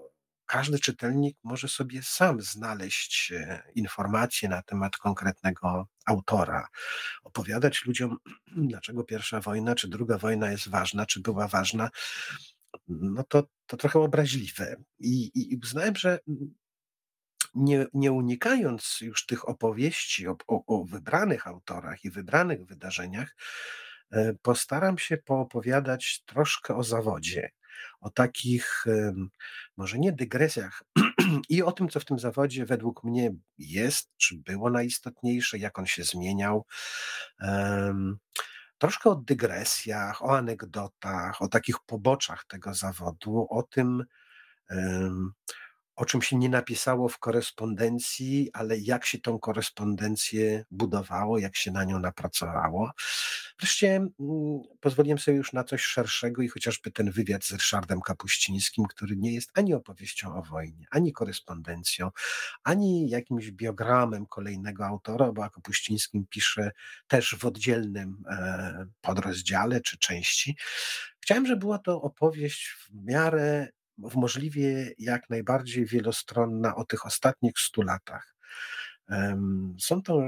każdy 0.45 0.79
czytelnik 0.79 1.37
może 1.43 1.67
sobie 1.67 2.03
sam 2.03 2.41
znaleźć 2.41 3.31
e, 3.31 3.63
informacje 3.75 4.49
na 4.49 4.61
temat 4.61 4.97
konkretnego 4.97 5.87
autora, 6.05 6.67
opowiadać 7.23 7.85
ludziom, 7.85 8.17
dlaczego 8.71 9.03
pierwsza 9.03 9.39
wojna 9.41 9.75
czy 9.75 9.87
druga 9.87 10.17
wojna 10.17 10.51
jest 10.51 10.69
ważna, 10.69 11.05
czy 11.05 11.19
była 11.19 11.47
ważna. 11.47 11.89
No 12.87 13.23
to, 13.23 13.43
to 13.65 13.77
trochę 13.77 13.99
obraźliwe. 13.99 14.75
I, 14.99 15.31
i 15.35 15.59
uznałem, 15.63 15.95
że 15.95 16.19
nie, 17.55 17.85
nie 17.93 18.11
unikając 18.11 18.97
już 19.01 19.25
tych 19.25 19.49
opowieści 19.49 20.27
o, 20.27 20.37
o, 20.47 20.65
o 20.65 20.85
wybranych 20.85 21.47
autorach 21.47 22.05
i 22.05 22.09
wybranych 22.09 22.65
wydarzeniach, 22.65 23.35
postaram 24.41 24.97
się 24.97 25.17
poopowiadać 25.17 26.23
troszkę 26.25 26.75
o 26.75 26.83
zawodzie, 26.83 27.49
o 28.01 28.09
takich, 28.09 28.85
może 29.77 29.99
nie 29.99 30.11
dygresjach, 30.11 30.83
i 31.49 31.63
o 31.63 31.71
tym, 31.71 31.89
co 31.89 31.99
w 31.99 32.05
tym 32.05 32.19
zawodzie 32.19 32.65
według 32.65 33.03
mnie 33.03 33.31
jest, 33.57 34.09
czy 34.17 34.37
było 34.37 34.69
najistotniejsze, 34.69 35.57
jak 35.57 35.79
on 35.79 35.85
się 35.85 36.03
zmieniał. 36.03 36.65
Troszkę 38.77 39.09
o 39.09 39.15
dygresjach, 39.15 40.23
o 40.23 40.37
anegdotach, 40.37 41.41
o 41.41 41.47
takich 41.47 41.75
poboczach 41.85 42.45
tego 42.45 42.73
zawodu, 42.73 43.47
o 43.49 43.63
tym, 43.63 44.05
o 45.95 46.05
czym 46.05 46.21
się 46.21 46.35
nie 46.37 46.49
napisało 46.49 47.09
w 47.09 47.19
korespondencji, 47.19 48.49
ale 48.53 48.77
jak 48.77 49.05
się 49.05 49.19
tą 49.19 49.39
korespondencję 49.39 50.65
budowało, 50.71 51.39
jak 51.39 51.55
się 51.55 51.71
na 51.71 51.83
nią 51.83 51.99
napracowało. 51.99 52.91
Wreszcie 53.59 53.95
mm, 53.95 54.11
pozwoliłem 54.79 55.19
sobie 55.19 55.37
już 55.37 55.53
na 55.53 55.63
coś 55.63 55.81
szerszego 55.81 56.41
i 56.41 56.47
chociażby 56.47 56.91
ten 56.91 57.11
wywiad 57.11 57.45
z 57.45 57.51
Ryszardem 57.51 58.01
Kapuścińskim, 58.01 58.85
który 58.85 59.17
nie 59.17 59.33
jest 59.33 59.51
ani 59.53 59.73
opowieścią 59.73 60.35
o 60.35 60.41
wojnie, 60.41 60.85
ani 60.91 61.13
korespondencją, 61.13 62.11
ani 62.63 63.09
jakimś 63.09 63.51
biogramem 63.51 64.25
kolejnego 64.25 64.85
autora, 64.85 65.31
bo 65.31 65.49
Kapuścińskim 65.49 66.25
pisze 66.29 66.71
też 67.07 67.35
w 67.39 67.45
oddzielnym 67.45 68.23
e, 68.29 68.85
podrozdziale 69.01 69.81
czy 69.81 69.97
części. 69.97 70.57
Chciałem, 71.19 71.45
żeby 71.45 71.59
była 71.59 71.79
to 71.79 72.01
opowieść 72.01 72.67
w 72.67 73.05
miarę 73.05 73.67
w 73.97 74.15
możliwie 74.15 74.93
jak 74.97 75.29
najbardziej 75.29 75.85
wielostronna 75.85 76.75
o 76.75 76.85
tych 76.85 77.05
ostatnich 77.05 77.59
stu 77.59 77.81
latach. 77.81 78.35
Są 79.79 80.01
to 80.01 80.21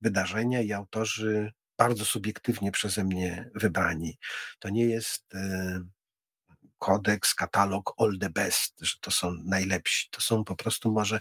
wydarzenia 0.00 0.60
i 0.60 0.72
autorzy 0.72 1.52
bardzo 1.78 2.04
subiektywnie 2.04 2.72
przeze 2.72 3.04
mnie 3.04 3.50
wybrani. 3.54 4.18
To 4.58 4.68
nie 4.68 4.84
jest 4.84 5.34
e, 5.34 5.80
kodeks, 6.78 7.34
katalog 7.34 7.94
all 7.98 8.18
the 8.18 8.30
best, 8.30 8.74
że 8.80 8.96
to 9.00 9.10
są 9.10 9.32
najlepsi. 9.44 10.08
To 10.10 10.20
są 10.20 10.44
po 10.44 10.56
prostu 10.56 10.92
może 10.92 11.20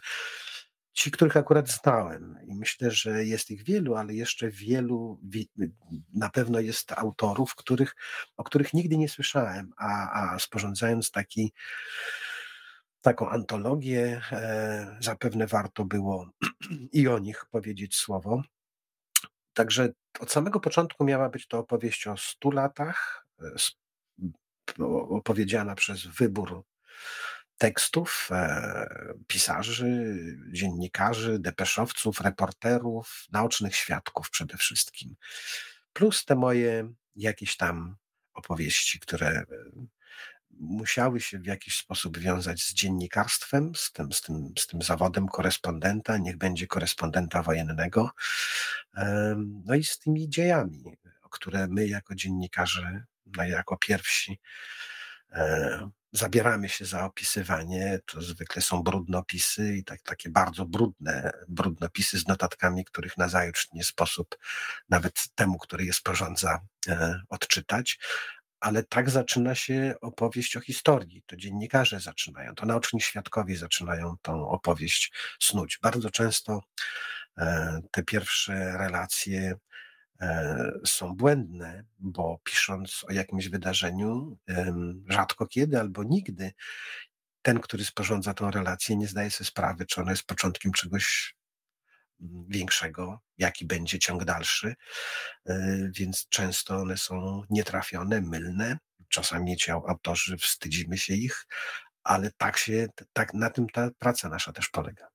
ci, 0.93 1.11
których 1.11 1.37
akurat 1.37 1.69
znałem. 1.69 2.37
I 2.47 2.55
myślę, 2.55 2.91
że 2.91 3.25
jest 3.25 3.51
ich 3.51 3.63
wielu, 3.63 3.95
ale 3.95 4.13
jeszcze 4.13 4.49
wielu, 4.49 5.19
na 6.13 6.29
pewno 6.29 6.59
jest 6.59 6.91
autorów, 6.91 7.55
których, 7.55 7.95
o 8.37 8.43
których 8.43 8.73
nigdy 8.73 8.97
nie 8.97 9.09
słyszałem, 9.09 9.73
a, 9.77 10.33
a 10.33 10.39
sporządzając 10.39 11.11
taki, 11.11 11.53
taką 13.01 13.29
antologię, 13.29 14.21
e, 14.31 14.97
zapewne 14.99 15.47
warto 15.47 15.85
było 15.85 16.29
i 16.93 17.07
o 17.07 17.19
nich 17.19 17.45
powiedzieć 17.51 17.95
słowo. 17.95 18.41
Także 19.53 19.89
od 20.19 20.31
samego 20.31 20.59
początku 20.59 21.03
miała 21.03 21.29
być 21.29 21.47
to 21.47 21.59
opowieść 21.59 22.07
o 22.07 22.17
stu 22.17 22.51
latach, 22.51 23.27
e, 23.41 23.55
opowiedziana 25.09 25.75
przez 25.75 26.07
wybór 26.07 26.63
tekstów, 27.61 28.29
e, 28.31 29.13
pisarzy, 29.27 30.15
dziennikarzy, 30.51 31.39
depeszowców, 31.39 32.21
reporterów, 32.21 33.25
naocznych 33.31 33.75
świadków 33.75 34.29
przede 34.29 34.57
wszystkim. 34.57 35.15
Plus 35.93 36.25
te 36.25 36.35
moje 36.35 36.93
jakieś 37.15 37.57
tam 37.57 37.95
opowieści, 38.33 38.99
które 38.99 39.27
e, 39.27 39.45
musiały 40.51 41.21
się 41.21 41.39
w 41.39 41.45
jakiś 41.45 41.75
sposób 41.75 42.17
wiązać 42.17 42.63
z 42.63 42.73
dziennikarstwem, 42.73 43.75
z 43.75 43.91
tym, 43.91 44.11
z 44.11 44.21
tym, 44.21 44.53
z 44.59 44.67
tym 44.67 44.81
zawodem 44.81 45.27
korespondenta, 45.27 46.17
niech 46.17 46.37
będzie 46.37 46.67
korespondenta 46.67 47.43
wojennego, 47.43 48.11
no 49.65 49.75
i 49.75 49.83
z 49.83 49.99
tymi 49.99 50.29
dziejami, 50.29 50.83
które 51.31 51.67
my 51.67 51.87
jako 51.87 52.15
dziennikarze, 52.15 53.03
no 53.25 53.43
jako 53.43 53.77
pierwsi 53.77 54.39
e, 55.31 55.89
zabieramy 56.11 56.69
się 56.69 56.85
za 56.85 57.05
opisywanie, 57.05 57.99
to 58.05 58.21
zwykle 58.21 58.61
są 58.61 58.83
brudnopisy 58.83 59.75
i 59.77 59.83
tak, 59.83 60.01
takie 60.01 60.29
bardzo 60.29 60.65
brudne 60.65 61.31
brudnopisy 61.47 62.19
z 62.19 62.27
notatkami, 62.27 62.85
których 62.85 63.17
nazajutrz 63.17 63.67
nie 63.73 63.83
sposób 63.83 64.37
nawet 64.89 65.27
temu, 65.35 65.57
który 65.57 65.85
je 65.85 65.93
sporządza, 65.93 66.59
e, 66.87 67.21
odczytać. 67.29 67.99
Ale 68.59 68.83
tak 68.83 69.09
zaczyna 69.09 69.55
się 69.55 69.93
opowieść 70.01 70.57
o 70.57 70.61
historii. 70.61 71.23
To 71.25 71.35
dziennikarze 71.35 71.99
zaczynają, 71.99 72.55
to 72.55 72.65
naoczni 72.65 73.01
świadkowie 73.01 73.57
zaczynają 73.57 74.15
tą 74.21 74.49
opowieść 74.49 75.13
snuć. 75.39 75.79
Bardzo 75.81 76.09
często 76.11 76.61
e, 77.37 77.79
te 77.91 78.03
pierwsze 78.03 78.53
relacje 78.77 79.55
są 80.85 81.15
błędne, 81.15 81.83
bo 81.99 82.39
pisząc 82.43 83.05
o 83.09 83.13
jakimś 83.13 83.49
wydarzeniu, 83.49 84.37
rzadko 85.09 85.47
kiedy 85.47 85.79
albo 85.79 86.03
nigdy 86.03 86.51
ten, 87.41 87.59
który 87.59 87.85
sporządza 87.85 88.33
tą 88.33 88.51
relację, 88.51 88.95
nie 88.95 89.07
zdaje 89.07 89.31
sobie 89.31 89.47
sprawy, 89.47 89.85
czy 89.85 90.01
ona 90.01 90.11
jest 90.11 90.23
początkiem 90.23 90.71
czegoś 90.71 91.35
większego, 92.49 93.19
jaki 93.37 93.65
będzie 93.65 93.99
ciąg 93.99 94.25
dalszy, 94.25 94.75
e, 95.45 95.77
więc 95.95 96.27
często 96.29 96.77
one 96.77 96.97
są 96.97 97.43
nietrafione, 97.49 98.21
mylne. 98.21 98.77
Czasami 99.09 99.57
ci 99.57 99.71
autorzy 99.71 100.37
wstydzimy 100.37 100.97
się 100.97 101.13
ich, 101.13 101.47
ale 102.03 102.31
tak 102.37 102.57
się, 102.57 102.87
tak 103.13 103.33
na 103.33 103.49
tym 103.49 103.69
ta 103.69 103.89
praca 103.99 104.29
nasza 104.29 104.51
też 104.51 104.69
polega. 104.69 105.07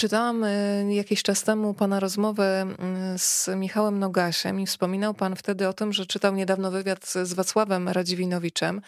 Czytałam 0.00 0.44
e, 0.44 0.94
jakiś 0.94 1.22
czas 1.22 1.42
temu 1.42 1.74
pana 1.74 2.00
rozmowę 2.00 2.60
mm, 2.60 3.18
z 3.18 3.48
Michałem 3.56 3.98
Nogasiem 3.98 4.60
i 4.60 4.66
wspominał 4.66 5.14
pan 5.14 5.36
wtedy 5.36 5.68
o 5.68 5.72
tym, 5.72 5.92
że 5.92 6.06
czytał 6.06 6.34
niedawno 6.34 6.70
wywiad 6.70 7.06
z 7.06 7.32
Wacławem 7.32 7.88
Radziwinowiczem, 7.88 8.80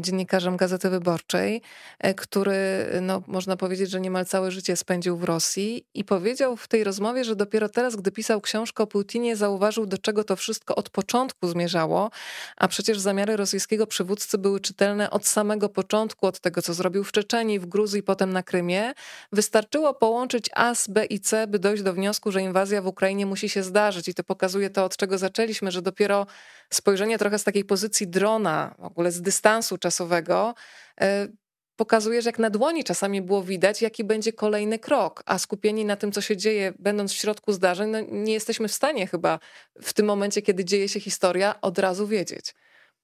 dziennikarzem 0.00 0.56
Gazety 0.56 0.90
Wyborczej, 0.90 1.62
e, 1.98 2.14
który, 2.14 2.86
no, 3.02 3.22
można 3.26 3.56
powiedzieć, 3.56 3.90
że 3.90 4.00
niemal 4.00 4.26
całe 4.26 4.50
życie 4.50 4.76
spędził 4.76 5.16
w 5.16 5.24
Rosji 5.24 5.86
i 5.94 6.04
powiedział 6.04 6.56
w 6.56 6.68
tej 6.68 6.84
rozmowie, 6.84 7.24
że 7.24 7.36
dopiero 7.36 7.68
teraz, 7.68 7.96
gdy 7.96 8.12
pisał 8.12 8.40
książkę 8.40 8.82
o 8.82 8.86
Putinie, 8.86 9.36
zauważył, 9.36 9.86
do 9.86 9.98
czego 9.98 10.24
to 10.24 10.36
wszystko 10.36 10.76
od 10.76 10.90
początku 10.90 11.48
zmierzało, 11.48 12.10
a 12.56 12.68
przecież 12.68 12.98
zamiary 12.98 13.36
rosyjskiego 13.36 13.86
przywódcy 13.86 14.38
były 14.38 14.60
czytelne 14.60 15.10
od 15.10 15.26
samego 15.26 15.68
początku, 15.68 16.26
od 16.26 16.40
tego, 16.40 16.62
co 16.62 16.74
zrobił 16.74 17.04
w 17.04 17.12
Czeczeniu, 17.12 17.60
w 17.60 17.66
Gruzji, 17.66 18.02
potem 18.02 18.32
na 18.32 18.42
Krymie. 18.42 18.92
Wystarczyło 19.32 19.94
połączyć 19.94 20.50
A 20.54 20.74
z 20.74 20.88
B 20.88 21.04
i 21.04 21.20
C, 21.20 21.46
by 21.46 21.58
dojść 21.58 21.82
do 21.82 21.92
wniosku, 21.92 22.32
że 22.32 22.42
inwazja 22.42 22.82
w 22.82 22.86
Ukrainie 22.86 23.26
musi 23.26 23.48
się 23.48 23.62
zdarzyć 23.62 24.08
i 24.08 24.14
to 24.14 24.24
pokazuje 24.24 24.70
to, 24.70 24.84
od 24.84 24.96
czego 24.96 25.18
zaczęliśmy, 25.18 25.70
że 25.70 25.82
dopiero 25.82 26.26
spojrzenie 26.74 27.18
trochę 27.18 27.38
z 27.38 27.44
takiej 27.44 27.64
pozycji 27.64 28.08
drona, 28.08 28.74
w 28.78 28.84
ogóle 28.84 29.12
z 29.12 29.22
dystansu 29.22 29.78
czasowego, 29.78 30.54
e, 31.00 31.28
pokazuje, 31.76 32.22
że 32.22 32.28
jak 32.28 32.38
na 32.38 32.50
dłoni 32.50 32.84
czasami 32.84 33.22
było 33.22 33.42
widać, 33.42 33.82
jaki 33.82 34.04
będzie 34.04 34.32
kolejny 34.32 34.78
krok, 34.78 35.22
a 35.26 35.38
skupieni 35.38 35.84
na 35.84 35.96
tym, 35.96 36.12
co 36.12 36.20
się 36.20 36.36
dzieje, 36.36 36.72
będąc 36.78 37.12
w 37.12 37.16
środku 37.16 37.52
zdarzeń, 37.52 37.90
no 37.90 38.00
nie 38.00 38.32
jesteśmy 38.32 38.68
w 38.68 38.72
stanie 38.72 39.06
chyba 39.06 39.38
w 39.82 39.92
tym 39.92 40.06
momencie, 40.06 40.42
kiedy 40.42 40.64
dzieje 40.64 40.88
się 40.88 41.00
historia, 41.00 41.60
od 41.60 41.78
razu 41.78 42.06
wiedzieć. 42.06 42.54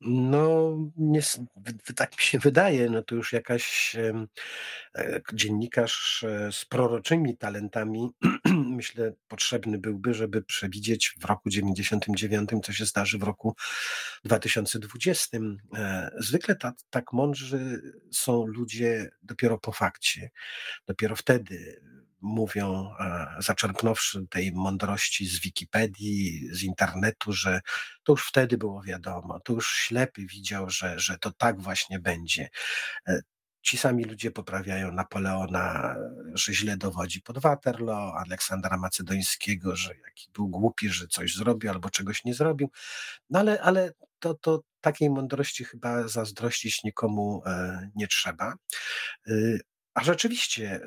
No, 0.01 0.77
nie, 0.97 1.21
tak 1.97 2.19
mi 2.19 2.23
się 2.23 2.39
wydaje, 2.39 2.91
no 2.91 3.03
to 3.03 3.15
już 3.15 3.33
jakaś 3.33 3.97
e, 3.97 5.21
dziennikarz 5.33 6.25
e, 6.25 6.53
z 6.53 6.65
proroczymi 6.65 7.37
talentami, 7.37 8.11
myślę, 8.77 9.13
potrzebny 9.29 9.79
byłby, 9.79 10.15
żeby 10.15 10.43
przewidzieć 10.43 11.15
w 11.21 11.25
roku 11.25 11.51
99, 11.51 12.51
co 12.65 12.73
się 12.73 12.85
zdarzy 12.85 13.19
w 13.19 13.23
roku 13.23 13.57
2020. 14.25 15.39
E, 15.75 16.11
zwykle 16.19 16.57
tak, 16.57 16.75
tak 16.91 17.13
mądrzy 17.13 17.83
są 18.13 18.47
ludzie 18.47 19.11
dopiero 19.23 19.59
po 19.59 19.73
fakcie. 19.73 20.31
Dopiero 20.87 21.17
wtedy 21.17 21.81
mówią, 22.21 22.95
zaczerpnąwszy 23.39 24.27
tej 24.31 24.53
mądrości 24.53 25.27
z 25.27 25.41
Wikipedii, 25.41 26.49
z 26.53 26.63
internetu, 26.63 27.33
że 27.33 27.61
to 28.03 28.13
już 28.13 28.29
wtedy 28.29 28.59
było 28.59 28.83
wiadomo, 28.83 29.41
to 29.41 29.53
już 29.53 29.69
ślepy 29.69 30.27
widział, 30.27 30.71
że, 30.71 30.99
że 30.99 31.19
to 31.19 31.33
tak 31.33 31.61
właśnie 31.61 31.99
będzie. 31.99 32.49
E, 33.09 33.21
ci 33.63 33.79
sami 33.79 34.05
ludzie 34.05 34.31
poprawiają 34.31 34.93
Napoleona, 34.93 35.97
że 36.35 36.55
źle 36.55 36.77
dowodzi 36.77 37.23
pod 37.23 37.39
Waterloo, 37.39 38.15
Aleksandra 38.15 38.77
Macedońskiego, 38.77 39.77
że 39.77 39.95
jaki 40.05 40.31
był 40.35 40.49
głupi, 40.49 40.89
że 40.89 41.07
coś 41.07 41.35
zrobił 41.35 41.71
albo 41.71 41.91
czegoś 41.91 42.25
nie 42.25 42.35
zrobił. 42.35 42.71
No 43.31 43.39
ale, 43.39 43.63
ale 43.63 43.93
to, 44.19 44.35
to 44.35 44.61
takiej 44.81 45.11
mądrości 45.11 45.65
chyba 45.65 46.09
zazdrościć 46.09 46.85
nikomu 46.85 47.43
e, 47.47 47.91
nie 47.95 48.07
trzeba. 48.07 48.55
E, 49.29 49.33
a 49.95 50.05
rzeczywiście 50.05 50.81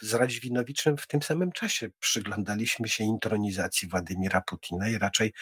z 0.00 0.14
Radziwinowiczem 0.14 0.96
w 0.96 1.06
tym 1.06 1.22
samym 1.22 1.52
czasie 1.52 1.90
przyglądaliśmy 2.00 2.88
się 2.88 3.04
intronizacji 3.04 3.88
Władimira 3.88 4.40
Putina 4.40 4.88
i 4.88 4.98
raczej 4.98 5.32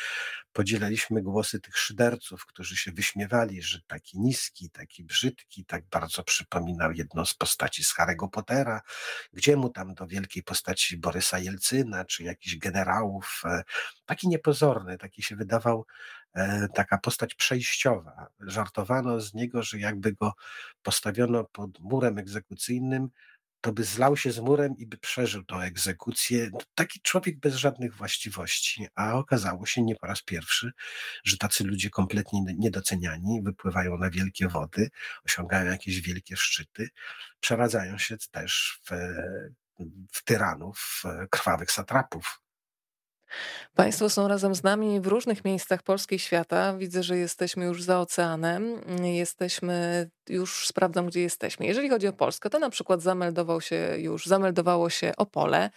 podzielaliśmy 0.52 1.22
głosy 1.22 1.60
tych 1.60 1.78
szyderców, 1.78 2.46
którzy 2.46 2.76
się 2.76 2.92
wyśmiewali, 2.92 3.62
że 3.62 3.80
taki 3.86 4.20
niski, 4.20 4.70
taki 4.70 5.04
brzydki, 5.04 5.64
tak 5.64 5.84
bardzo 5.86 6.22
przypominał 6.24 6.92
jedną 6.92 7.24
z 7.24 7.34
postaci 7.34 7.84
z 7.84 7.94
Harry'ego 7.94 8.30
Pottera, 8.30 8.80
gdzie 9.32 9.56
mu 9.56 9.68
tam 9.68 9.94
do 9.94 10.06
wielkiej 10.06 10.42
postaci 10.42 10.96
Borysa 10.96 11.38
Jelcyna, 11.38 12.04
czy 12.04 12.22
jakichś 12.22 12.56
generałów, 12.56 13.42
e, 13.44 13.62
taki 14.06 14.28
niepozorny, 14.28 14.98
taki 14.98 15.22
się 15.22 15.36
wydawał 15.36 15.86
e, 16.34 16.68
taka 16.74 16.98
postać 16.98 17.34
przejściowa. 17.34 18.26
Żartowano 18.40 19.20
z 19.20 19.34
niego, 19.34 19.62
że 19.62 19.78
jakby 19.78 20.12
go 20.12 20.32
postawiono 20.82 21.44
pod 21.44 21.80
murem 21.80 22.18
egzekucyjnym, 22.18 23.08
to 23.61 23.73
by 23.73 23.85
zlał 23.85 24.16
się 24.16 24.33
z 24.33 24.38
murem 24.38 24.77
i 24.77 24.87
by 24.87 24.99
przeżył 24.99 25.44
tą 25.44 25.61
egzekucję. 25.61 26.51
Taki 26.75 27.01
człowiek 27.01 27.38
bez 27.38 27.55
żadnych 27.55 27.96
właściwości, 27.96 28.87
a 28.94 29.12
okazało 29.12 29.66
się 29.66 29.83
nie 29.83 29.96
po 29.96 30.07
raz 30.07 30.23
pierwszy, 30.23 30.73
że 31.25 31.37
tacy 31.37 31.64
ludzie 31.64 31.90
kompletnie 31.90 32.40
niedoceniani 32.59 33.42
wypływają 33.42 33.99
na 33.99 34.11
wielkie 34.11 34.49
wody, 34.49 34.90
osiągają 35.25 35.70
jakieś 35.70 36.01
wielkie 36.01 36.37
szczyty, 36.37 36.88
przeradzają 37.40 37.99
się 37.99 38.16
też 38.31 38.81
w, 38.85 38.90
w 40.12 40.25
tyranów, 40.25 41.03
krwawych 41.31 41.73
satrapów. 41.73 42.40
Państwo 43.74 44.10
są 44.10 44.28
razem 44.28 44.54
z 44.54 44.62
nami 44.62 45.00
w 45.00 45.06
różnych 45.06 45.44
miejscach 45.44 45.82
Polski 45.82 46.14
i 46.14 46.18
świata. 46.18 46.76
Widzę, 46.76 47.02
że 47.02 47.16
jesteśmy 47.16 47.64
już 47.64 47.82
za 47.82 48.00
oceanem. 48.00 48.80
Jesteśmy, 49.02 50.08
już 50.28 50.66
sprawdzam, 50.66 51.06
gdzie 51.06 51.20
jesteśmy. 51.20 51.66
Jeżeli 51.66 51.88
chodzi 51.88 52.08
o 52.08 52.12
Polskę, 52.12 52.50
to 52.50 52.58
na 52.58 52.70
przykład 52.70 53.02
zameldował 53.02 53.60
się 53.60 53.94
już, 53.98 54.26
zameldowało 54.26 54.90
się 54.90 55.12
Opole. 55.16 55.70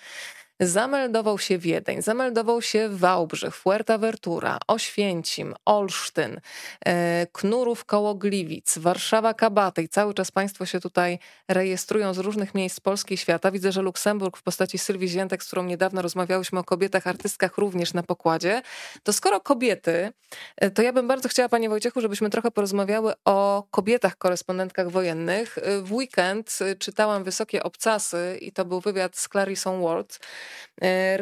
Zameldował 0.68 1.40
się 1.40 1.58
Wiedeń, 1.58 2.02
zameldował 2.02 2.62
się 2.62 2.90
Wałbrzych, 2.90 3.56
Fuerteventura, 3.56 4.58
Oświęcim, 4.68 5.56
Olsztyn, 5.66 6.40
e, 6.86 7.28
Knurów 7.32 7.86
koło 7.86 8.16
Gliwic, 8.16 8.78
Warszawa 8.78 9.34
Kabatej. 9.34 9.90
Cały 9.90 10.14
czas 10.14 10.32
Państwo 10.32 10.66
się 10.66 10.80
tutaj 10.80 11.20
rejestrują 11.48 12.14
z 12.14 12.18
różnych 12.18 12.56
miejsc 12.56 12.80
Polski 12.80 13.14
i 13.14 13.18
świata. 13.18 13.52
Widzę, 13.52 13.72
że 13.72 13.82
Luksemburg 13.82 14.38
w 14.38 14.44
postaci 14.44 14.78
Sylwii 14.78 15.08
Ziętek, 15.08 15.44
z 15.44 15.48
którą 15.48 15.64
niedawno 15.64 16.02
rozmawiałyśmy 16.02 16.60
o 16.60 16.64
kobietach, 16.64 17.08
artystkach 17.08 17.58
również 17.58 17.94
na 17.94 18.04
pokładzie. 18.04 18.62
To 19.04 19.14
skoro 19.14 19.40
kobiety, 19.40 20.12
e, 20.58 20.72
to 20.72 20.82
ja 20.82 20.94
bym 20.94 21.08
bardzo 21.08 21.30
chciała 21.30 21.50
Panie 21.50 21.70
Wojciechu, 21.70 22.02
żebyśmy 22.02 22.30
trochę 22.30 22.52
porozmawiały 22.52 23.14
o 23.26 23.64
kobietach 23.72 24.18
korespondentkach 24.18 24.90
wojennych. 24.90 25.58
E, 25.58 25.82
w 25.82 25.94
weekend 25.94 26.60
czytałam 26.80 27.24
Wysokie 27.24 27.64
Obcasy 27.64 28.38
i 28.42 28.52
to 28.52 28.66
był 28.66 28.80
wywiad 28.82 29.18
z 29.18 29.30
Clarissą 29.30 29.82
Ward, 29.82 30.20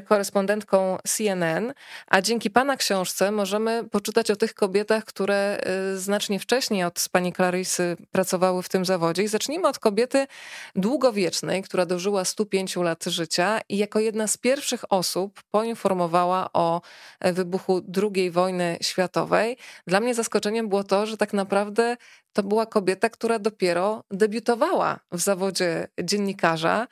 korespondentką 0.05 0.97
CNN, 1.07 1.73
a 2.07 2.21
dzięki 2.21 2.49
Pana 2.49 2.77
książce 2.77 3.31
możemy 3.31 3.83
poczytać 3.83 4.31
o 4.31 4.35
tych 4.35 4.53
kobietach, 4.53 5.05
które 5.05 5.35
e, 5.35 5.97
znacznie 5.97 6.39
wcześniej 6.39 6.83
od 6.83 7.05
pani 7.11 7.33
Clarissy 7.33 7.97
pracowały 8.11 8.63
w 8.63 8.69
tym 8.69 8.85
zawodzie. 8.85 9.23
I 9.23 9.27
zacznijmy 9.27 9.67
od 9.67 9.79
kobiety 9.79 10.27
długowiecznej, 10.75 11.63
która 11.63 11.85
dożyła 11.85 12.25
105 12.25 12.75
lat 12.75 13.03
życia 13.03 13.59
i 13.69 13.77
jako 13.77 13.99
jedna 13.99 14.27
z 14.27 14.37
pierwszych 14.37 14.91
osób 14.93 15.41
poinformowała 15.51 16.49
o 16.53 16.81
e, 17.19 17.33
wybuchu 17.33 17.81
II 18.01 18.31
wojny 18.31 18.77
światowej. 18.81 19.57
Dla 19.87 19.99
mnie 19.99 20.13
zaskoczeniem 20.13 20.69
było 20.69 20.83
to, 20.83 21.05
że 21.05 21.17
tak 21.17 21.33
naprawdę 21.33 21.97
to 22.33 22.43
była 22.43 22.65
kobieta, 22.65 23.09
która 23.09 23.39
dopiero 23.39 24.03
debiutowała 24.11 24.99
w 25.11 25.19
zawodzie 25.19 25.87
dziennikarza. 26.03 26.87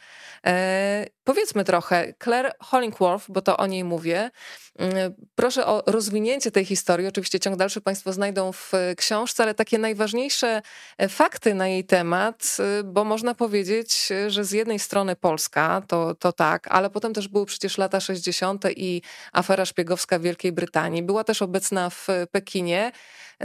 E, 0.46 1.06
powiedzmy 1.24 1.64
trochę, 1.64 2.14
Claire 2.24 2.54
Hollingworth, 2.60 3.26
bo 3.30 3.42
to 3.42 3.58
o 3.58 3.68
niej 3.68 3.84
mówię. 3.84 4.32
Mm, 4.80 5.14
proszę 5.36 5.66
o 5.66 5.84
rozwinięcie 5.86 6.52
tej 6.52 6.66
historii. 6.66 7.08
Oczywiście 7.08 7.40
ciąg 7.40 7.58
dalszy 7.58 7.82
Państwo 7.82 8.14
znajdą 8.14 8.52
w 8.52 8.72
książce, 8.98 9.44
ale 9.44 9.54
takie 9.54 9.78
najważniejsze 9.78 10.62
e, 10.98 11.10
fakty 11.10 11.54
na 11.54 11.68
jej 11.68 11.84
temat, 11.84 12.58
e, 12.60 12.84
bo 12.84 13.04
można 13.04 13.36
powiedzieć, 13.36 14.10
że 14.28 14.46
z 14.46 14.52
jednej 14.52 14.80
strony 14.80 15.16
Polska, 15.16 15.82
to, 15.88 16.16
to 16.16 16.32
tak, 16.32 16.68
ale 16.68 16.90
potem 16.90 17.14
też 17.14 17.28
były 17.28 17.46
przecież 17.46 17.78
lata 17.78 18.00
60. 18.00 18.66
i 18.76 19.02
afera 19.34 19.66
szpiegowska 19.66 20.20
w 20.20 20.22
Wielkiej 20.22 20.52
Brytanii. 20.52 21.04
Była 21.04 21.24
też 21.24 21.42
obecna 21.42 21.90
w 21.90 22.08
Pekinie 22.32 22.92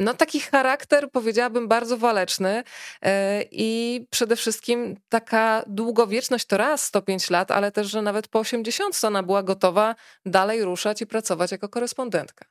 no 0.01 0.15
taki 0.15 0.41
charakter, 0.41 1.11
powiedziałabym, 1.11 1.69
bardzo 1.69 1.84
waleczny 1.93 2.65
e, 3.03 3.43
i 3.51 4.07
przede 4.11 4.37
wszystkim 4.37 4.97
taka 5.09 5.65
długowieczność 5.67 6.47
to 6.47 6.57
raz 6.57 6.83
105 6.83 7.31
lat, 7.31 7.51
ale 7.51 7.73
też, 7.73 7.91
że 7.91 8.03
nawet 8.03 8.29
po 8.29 8.39
80 8.39 9.05
ona 9.05 9.23
była 9.23 9.43
gotowa 9.43 9.95
dalej 10.27 10.65
ruszać 10.65 11.03
i 11.03 11.07
pracować 11.07 11.53
jako 11.53 11.69
korespondentka. 11.69 12.45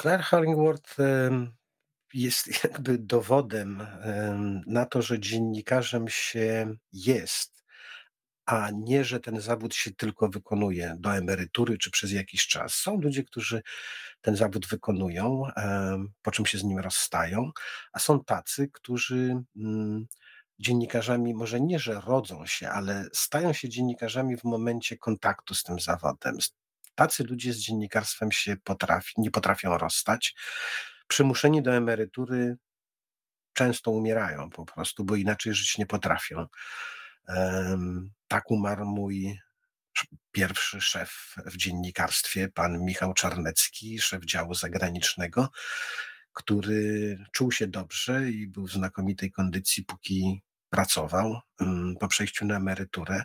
Claire 0.00 0.22
Hollingworth 0.22 0.96
jest 2.14 2.64
jakby 2.64 2.98
dowodem 2.98 3.86
na 4.66 4.86
to, 4.86 5.02
że 5.02 5.20
dziennikarzem 5.20 6.08
się 6.08 6.74
jest, 6.92 7.57
a 8.48 8.70
nie, 8.74 9.04
że 9.04 9.20
ten 9.20 9.40
zawód 9.40 9.74
się 9.74 9.94
tylko 9.94 10.28
wykonuje 10.28 10.96
do 10.98 11.16
emerytury 11.16 11.78
czy 11.78 11.90
przez 11.90 12.12
jakiś 12.12 12.46
czas. 12.46 12.74
Są 12.74 13.00
ludzie, 13.00 13.24
którzy 13.24 13.62
ten 14.20 14.36
zawód 14.36 14.66
wykonują, 14.66 15.42
po 16.22 16.30
czym 16.30 16.46
się 16.46 16.58
z 16.58 16.64
nim 16.64 16.78
rozstają, 16.78 17.50
a 17.92 17.98
są 17.98 18.24
tacy, 18.24 18.68
którzy 18.72 19.42
mm, 19.56 20.06
dziennikarzami 20.58 21.34
może 21.34 21.60
nie, 21.60 21.78
że 21.78 22.00
rodzą 22.00 22.46
się, 22.46 22.68
ale 22.68 23.04
stają 23.12 23.52
się 23.52 23.68
dziennikarzami 23.68 24.36
w 24.36 24.44
momencie 24.44 24.98
kontaktu 24.98 25.54
z 25.54 25.62
tym 25.62 25.80
zawodem. 25.80 26.38
Tacy 26.94 27.24
ludzie 27.24 27.52
z 27.52 27.58
dziennikarstwem 27.58 28.32
się 28.32 28.56
potrafi, 28.64 29.12
nie 29.16 29.30
potrafią 29.30 29.78
rozstać. 29.78 30.34
Przymuszeni 31.08 31.62
do 31.62 31.74
emerytury 31.74 32.56
często 33.52 33.90
umierają 33.90 34.50
po 34.50 34.64
prostu, 34.64 35.04
bo 35.04 35.16
inaczej 35.16 35.54
żyć 35.54 35.78
nie 35.78 35.86
potrafią. 35.86 36.46
Tak 38.28 38.50
umarł 38.50 38.84
mój 38.84 39.38
pierwszy 40.32 40.80
szef 40.80 41.34
w 41.46 41.56
dziennikarstwie, 41.56 42.48
pan 42.48 42.84
Michał 42.84 43.14
Czarnecki, 43.14 43.98
szef 43.98 44.24
działu 44.24 44.54
zagranicznego, 44.54 45.48
który 46.32 47.18
czuł 47.32 47.52
się 47.52 47.66
dobrze 47.66 48.30
i 48.30 48.46
był 48.46 48.66
w 48.66 48.72
znakomitej 48.72 49.30
kondycji, 49.30 49.84
póki 49.84 50.42
pracował 50.70 51.40
po 52.00 52.08
przejściu 52.08 52.46
na 52.46 52.56
emeryturę. 52.56 53.22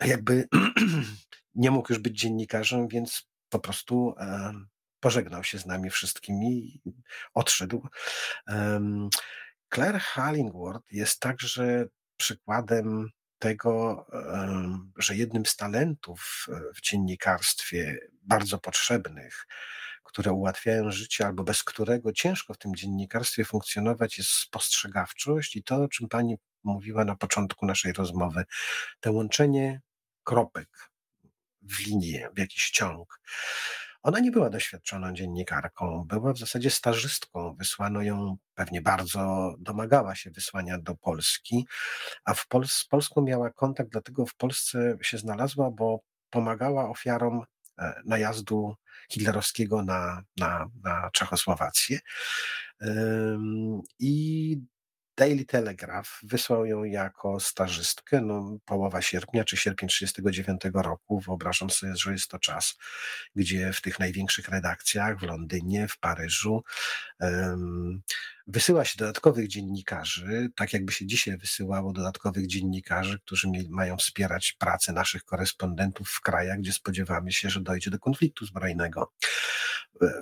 Jakby 0.00 0.48
nie 1.54 1.70
mógł 1.70 1.92
już 1.92 2.02
być 2.02 2.20
dziennikarzem, 2.20 2.88
więc 2.88 3.28
po 3.48 3.58
prostu 3.58 4.14
pożegnał 5.00 5.44
się 5.44 5.58
z 5.58 5.66
nami 5.66 5.90
wszystkimi 5.90 6.80
odszedł. 7.34 7.88
Claire 9.74 10.00
Hallingworth 10.00 10.92
jest 10.92 11.20
także 11.20 11.86
przykładem 12.16 13.10
tego, 13.42 14.06
że 14.96 15.16
jednym 15.16 15.46
z 15.46 15.56
talentów 15.56 16.46
w 16.74 16.80
dziennikarstwie 16.80 17.98
bardzo 18.22 18.58
potrzebnych, 18.58 19.46
które 20.04 20.32
ułatwiają 20.32 20.90
życie, 20.90 21.26
albo 21.26 21.44
bez 21.44 21.64
którego 21.64 22.12
ciężko 22.12 22.54
w 22.54 22.58
tym 22.58 22.74
dziennikarstwie 22.74 23.44
funkcjonować, 23.44 24.18
jest 24.18 24.30
spostrzegawczość 24.30 25.56
i 25.56 25.62
to, 25.62 25.76
o 25.76 25.88
czym 25.88 26.08
pani 26.08 26.36
mówiła 26.64 27.04
na 27.04 27.16
początku 27.16 27.66
naszej 27.66 27.92
rozmowy, 27.92 28.44
to 29.00 29.12
łączenie 29.12 29.80
kropek 30.24 30.90
w 31.62 31.86
linię, 31.86 32.28
w 32.36 32.38
jakiś 32.38 32.70
ciąg. 32.70 33.20
Ona 34.02 34.20
nie 34.20 34.30
była 34.30 34.50
doświadczoną 34.50 35.12
dziennikarką, 35.12 36.04
była 36.08 36.32
w 36.32 36.38
zasadzie 36.38 36.70
stażystką. 36.70 37.54
Wysłano 37.58 38.02
ją, 38.02 38.36
pewnie 38.54 38.82
bardzo 38.82 39.54
domagała 39.58 40.14
się 40.14 40.30
wysłania 40.30 40.78
do 40.78 40.94
Polski, 40.94 41.66
a 42.24 42.34
w 42.34 42.48
Pol 42.48 42.68
z 42.68 42.84
Polską 42.84 43.22
miała 43.22 43.50
kontakt, 43.50 43.90
dlatego 43.90 44.26
w 44.26 44.34
Polsce 44.34 44.96
się 45.02 45.18
znalazła, 45.18 45.70
bo 45.70 46.00
pomagała 46.30 46.90
ofiarom 46.90 47.44
e, 47.78 48.02
najazdu 48.06 48.74
hitlerowskiego 49.10 49.82
na, 49.82 50.22
na, 50.36 50.66
na 50.82 51.10
Czechosłowację. 51.12 51.98
I 53.98 54.58
Daily 55.16 55.44
Telegraph 55.44 56.20
wysłał 56.22 56.66
ją 56.66 56.84
jako 56.84 57.40
stażystkę, 57.40 58.20
no, 58.20 58.58
połowa 58.64 59.02
sierpnia 59.02 59.44
czy 59.44 59.56
sierpień 59.56 59.88
1939 59.88 60.84
roku. 60.84 61.20
Wyobrażam 61.20 61.70
sobie, 61.70 61.96
że 61.96 62.12
jest 62.12 62.28
to 62.28 62.38
czas, 62.38 62.76
gdzie 63.36 63.72
w 63.72 63.80
tych 63.80 63.98
największych 63.98 64.48
redakcjach 64.48 65.18
w 65.18 65.22
Londynie, 65.22 65.88
w 65.88 65.98
Paryżu 65.98 66.62
um, 67.20 68.02
wysyła 68.46 68.84
się 68.84 68.94
dodatkowych 68.98 69.48
dziennikarzy, 69.48 70.48
tak 70.56 70.72
jakby 70.72 70.92
się 70.92 71.06
dzisiaj 71.06 71.38
wysyłało 71.38 71.92
dodatkowych 71.92 72.46
dziennikarzy, 72.46 73.18
którzy 73.20 73.48
mają 73.70 73.96
wspierać 73.96 74.56
pracę 74.58 74.92
naszych 74.92 75.24
korespondentów 75.24 76.08
w 76.08 76.20
krajach, 76.20 76.58
gdzie 76.58 76.72
spodziewamy 76.72 77.32
się, 77.32 77.50
że 77.50 77.60
dojdzie 77.60 77.90
do 77.90 77.98
konfliktu 77.98 78.46
zbrojnego. 78.46 79.12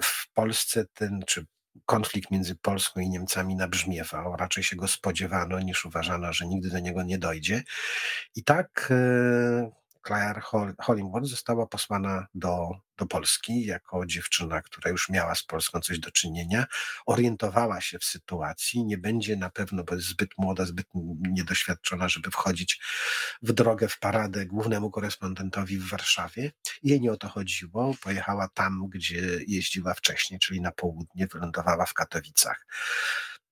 W 0.03 0.33
Polsce 0.33 0.85
ten, 0.95 1.21
czy 1.27 1.47
konflikt 1.87 2.31
między 2.31 2.57
Polską 2.57 3.01
i 3.01 3.09
Niemcami 3.09 3.57
nabrzmiewał. 3.57 4.37
Raczej 4.37 4.65
się 4.65 4.77
go 4.77 4.89
spodziewano, 4.89 5.61
niż 5.61 5.85
uważano, 5.85 6.33
że 6.33 6.47
nigdy 6.47 6.71
do 6.71 6.79
niego 6.79 7.03
nie 7.03 7.19
dojdzie. 7.19 7.63
I 8.37 8.45
tak 8.45 8.89
e, 8.91 9.71
Claire 10.07 10.43
Hollingworth 10.79 11.29
została 11.29 11.67
posłana 11.67 12.27
do, 12.35 12.69
do 12.97 13.07
Polski 13.07 13.65
jako 13.65 14.07
dziewczyna, 14.07 14.63
która 14.63 14.91
już 14.91 15.09
miała 15.09 15.35
z 15.35 15.43
Polską 15.43 15.81
coś 15.81 15.99
do 15.99 16.11
czynienia, 16.11 16.67
orientowała 17.07 17.81
się 17.81 17.99
w 17.99 18.05
sytuacji, 18.05 18.85
nie 18.85 18.99
będzie 18.99 19.37
na 19.37 19.51
pewno 19.51 19.85
bo 19.85 19.95
jest 19.95 20.07
zbyt 20.07 20.31
młoda, 20.39 20.65
zbyt 20.65 20.87
niedoświadczona, 21.21 22.09
żeby 22.09 22.31
wchodzić 22.31 22.81
w 23.43 23.53
drogę, 23.53 23.89
w 23.89 23.99
paradę 23.99 24.47
głównemu 24.47 24.91
korespondentowi 24.91 25.79
w 25.79 25.89
Warszawie. 25.89 26.53
Jej 26.83 27.01
nie 27.01 27.13
o 27.13 27.17
to 27.17 27.29
chodziło, 27.29 27.95
pojechała 28.03 28.49
tam, 28.49 28.89
gdzie 28.89 29.41
jeździła 29.47 29.95
wcześniej, 29.95 30.41
czyli 30.41 30.61
na 30.61 30.73
południe, 30.73 31.27
wylądowała 31.27 31.87
w 31.87 31.95
Katowicach. 31.95 32.67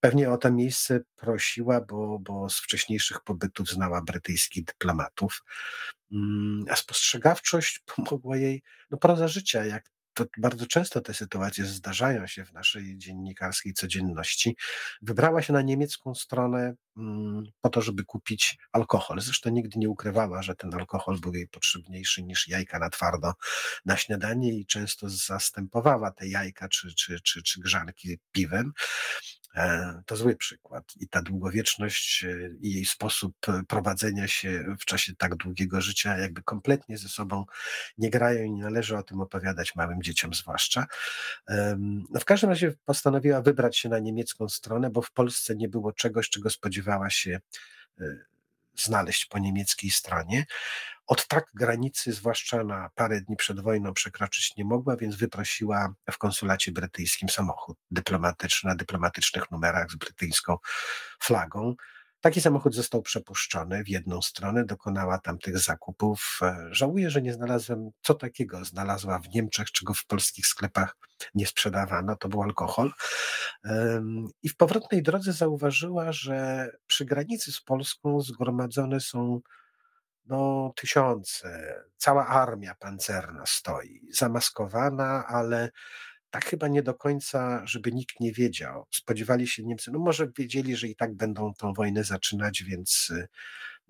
Pewnie 0.00 0.30
o 0.30 0.36
to 0.36 0.52
miejsce 0.52 1.00
prosiła, 1.16 1.80
bo, 1.80 2.18
bo 2.18 2.50
z 2.50 2.58
wcześniejszych 2.58 3.20
pobytów 3.20 3.68
znała 3.68 4.02
brytyjskich 4.02 4.64
dyplomatów. 4.64 5.44
Mm, 6.12 6.64
a 6.70 6.76
spostrzegawczość 6.76 7.80
pomogła 7.96 8.36
jej, 8.36 8.62
no 8.90 8.98
proza 8.98 9.28
życia, 9.28 9.64
jak 9.64 9.90
to 10.18 10.24
bardzo 10.38 10.66
często 10.66 11.00
te 11.00 11.14
sytuacje 11.14 11.64
zdarzają 11.64 12.26
się 12.26 12.44
w 12.44 12.52
naszej 12.52 12.98
dziennikarskiej 12.98 13.72
codzienności. 13.72 14.56
Wybrała 15.02 15.42
się 15.42 15.52
na 15.52 15.62
niemiecką 15.62 16.14
stronę 16.14 16.74
mm, 16.96 17.44
po 17.60 17.70
to, 17.70 17.82
żeby 17.82 18.04
kupić 18.04 18.58
alkohol. 18.72 19.20
Zresztą 19.20 19.50
nigdy 19.50 19.78
nie 19.78 19.88
ukrywała, 19.88 20.42
że 20.42 20.54
ten 20.54 20.74
alkohol 20.74 21.18
był 21.20 21.34
jej 21.34 21.48
potrzebniejszy 21.48 22.22
niż 22.22 22.48
jajka 22.48 22.78
na 22.78 22.90
twardo 22.90 23.32
na 23.84 23.96
śniadanie 23.96 24.52
i 24.52 24.66
często 24.66 25.06
zastępowała 25.08 26.10
te 26.10 26.28
jajka 26.28 26.68
czy, 26.68 26.94
czy, 26.94 27.20
czy, 27.20 27.42
czy 27.42 27.60
grzanki 27.60 28.18
piwem. 28.32 28.72
E, 29.54 30.02
to 30.06 30.16
zły 30.16 30.36
przykład. 30.36 30.84
I 31.00 31.08
ta 31.08 31.22
długowieczność 31.22 32.24
e, 32.24 32.48
i 32.60 32.72
jej 32.72 32.84
sposób 32.84 33.34
e, 33.48 33.62
prowadzenia 33.68 34.28
się 34.28 34.76
w 34.80 34.84
czasie 34.84 35.16
tak 35.16 35.36
długiego 35.36 35.80
życia, 35.80 36.18
jakby 36.18 36.42
kompletnie 36.42 36.98
ze 36.98 37.08
sobą 37.08 37.44
nie 37.98 38.10
grają 38.10 38.44
i 38.44 38.50
nie 38.50 38.62
należy 38.62 38.96
o 38.96 39.02
tym 39.02 39.20
opowiadać 39.20 39.74
małym 39.74 40.02
dzieciom, 40.02 40.34
zwłaszcza. 40.34 40.86
No 42.10 42.20
w 42.20 42.24
każdym 42.24 42.50
razie 42.50 42.74
postanowiła 42.84 43.42
wybrać 43.42 43.78
się 43.78 43.88
na 43.88 43.98
niemiecką 43.98 44.48
stronę, 44.48 44.90
bo 44.90 45.02
w 45.02 45.12
Polsce 45.12 45.56
nie 45.56 45.68
było 45.68 45.92
czegoś, 45.92 46.30
czego 46.30 46.50
spodziewała 46.50 47.10
się 47.10 47.40
znaleźć 48.84 49.26
po 49.26 49.38
niemieckiej 49.38 49.90
stronie. 49.90 50.46
Od 51.06 51.26
tak 51.26 51.44
granicy, 51.54 52.12
zwłaszcza 52.12 52.64
na 52.64 52.90
parę 52.94 53.20
dni 53.20 53.36
przed 53.36 53.60
wojną, 53.60 53.94
przekroczyć 53.94 54.56
nie 54.56 54.64
mogła, 54.64 54.96
więc 54.96 55.16
wyprosiła 55.16 55.94
w 56.10 56.18
konsulacie 56.18 56.72
brytyjskim 56.72 57.28
samochód 57.28 57.78
dyplomatyczny 57.90 58.70
na 58.70 58.76
dyplomatycznych 58.76 59.50
numerach 59.50 59.90
z 59.90 59.96
brytyjską 59.96 60.56
flagą. 61.20 61.74
Taki 62.20 62.40
samochód 62.40 62.74
został 62.74 63.02
przepuszczony 63.02 63.84
w 63.84 63.88
jedną 63.88 64.22
stronę, 64.22 64.64
dokonała 64.64 65.18
tam 65.18 65.38
tych 65.38 65.58
zakupów. 65.58 66.40
E, 66.42 66.68
żałuję, 66.70 67.10
że 67.10 67.22
nie 67.22 67.32
znalazłem, 67.32 67.90
co 68.02 68.14
takiego 68.14 68.64
znalazła 68.64 69.18
w 69.18 69.28
Niemczech, 69.28 69.70
czego 69.70 69.94
w 69.94 70.06
polskich 70.06 70.46
sklepach 70.46 70.96
nie 71.34 71.46
sprzedawano, 71.46 72.16
to 72.16 72.28
był 72.28 72.42
alkohol. 72.42 72.92
I 74.42 74.48
w 74.48 74.56
powrotnej 74.56 75.02
drodze 75.02 75.32
zauważyła, 75.32 76.12
że 76.12 76.68
przy 76.86 77.04
granicy 77.04 77.52
z 77.52 77.60
Polską 77.60 78.20
zgromadzone 78.20 79.00
są 79.00 79.40
no, 80.26 80.72
tysiące, 80.76 81.74
cała 81.96 82.26
armia 82.26 82.74
pancerna 82.74 83.46
stoi, 83.46 84.00
zamaskowana, 84.12 85.26
ale 85.26 85.70
tak 86.30 86.44
chyba 86.44 86.68
nie 86.68 86.82
do 86.82 86.94
końca, 86.94 87.66
żeby 87.66 87.92
nikt 87.92 88.20
nie 88.20 88.32
wiedział. 88.32 88.86
Spodziewali 88.90 89.48
się 89.48 89.62
Niemcy, 89.62 89.90
no 89.90 89.98
może 89.98 90.28
wiedzieli, 90.38 90.76
że 90.76 90.88
i 90.88 90.96
tak 90.96 91.14
będą 91.14 91.54
tą 91.54 91.72
wojnę 91.72 92.04
zaczynać, 92.04 92.62
więc 92.62 93.12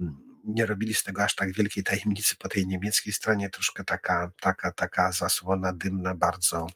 mm, 0.00 0.28
nie 0.44 0.66
robili 0.66 0.94
z 0.94 1.02
tego 1.02 1.24
aż 1.24 1.34
tak 1.34 1.52
wielkiej 1.52 1.84
tajemnicy 1.84 2.36
po 2.36 2.48
tej 2.48 2.66
niemieckiej 2.66 3.12
stronie, 3.12 3.50
troszkę 3.50 3.84
taka, 3.84 4.30
taka, 4.40 4.72
taka 4.72 5.12
zasłona 5.12 5.72
dymna, 5.72 6.14
bardzo 6.14 6.66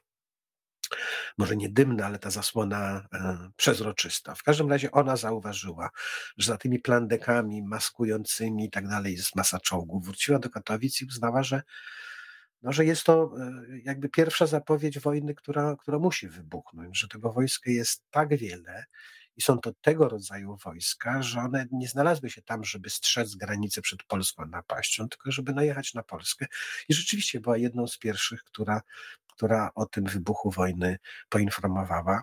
może 1.38 1.56
nie 1.56 1.68
dymna, 1.68 2.06
ale 2.06 2.18
ta 2.18 2.30
zasłona 2.30 3.08
e, 3.12 3.50
przezroczysta. 3.56 4.34
W 4.34 4.42
każdym 4.42 4.70
razie 4.70 4.90
ona 4.90 5.16
zauważyła, 5.16 5.90
że 6.38 6.46
za 6.52 6.58
tymi 6.58 6.78
plandekami 6.78 7.62
maskującymi 7.62 8.64
i 8.64 8.70
tak 8.70 8.88
dalej 8.88 9.14
jest 9.14 9.36
masa 9.36 9.60
czołgów. 9.60 10.04
Wróciła 10.04 10.38
do 10.38 10.50
Katowic 10.50 11.00
i 11.00 11.04
uznała, 11.04 11.42
że 11.42 11.62
no, 12.62 12.72
że 12.72 12.84
jest 12.84 13.04
to 13.04 13.34
e, 13.40 13.52
jakby 13.84 14.08
pierwsza 14.08 14.46
zapowiedź 14.46 14.98
wojny, 14.98 15.34
która, 15.34 15.76
która 15.76 15.98
musi 15.98 16.28
wybuchnąć, 16.28 16.98
że 16.98 17.08
tego 17.08 17.32
wojska 17.32 17.70
jest 17.70 18.04
tak 18.10 18.36
wiele 18.36 18.84
i 19.36 19.42
są 19.42 19.58
to 19.58 19.72
tego 19.80 20.08
rodzaju 20.08 20.56
wojska, 20.64 21.22
że 21.22 21.40
one 21.40 21.66
nie 21.72 21.88
znalazły 21.88 22.30
się 22.30 22.42
tam, 22.42 22.64
żeby 22.64 22.90
strzec 22.90 23.34
granicy 23.34 23.82
przed 23.82 24.02
polską 24.02 24.46
napaścią, 24.46 25.08
tylko 25.08 25.32
żeby 25.32 25.52
najechać 25.52 25.94
na 25.94 26.02
Polskę. 26.02 26.46
I 26.88 26.94
rzeczywiście 26.94 27.40
była 27.40 27.56
jedną 27.56 27.86
z 27.86 27.98
pierwszych, 27.98 28.44
która, 28.44 28.82
która 29.28 29.70
o 29.74 29.86
tym 29.86 30.04
wybuchu 30.04 30.50
wojny 30.50 30.98
poinformowała 31.28 32.22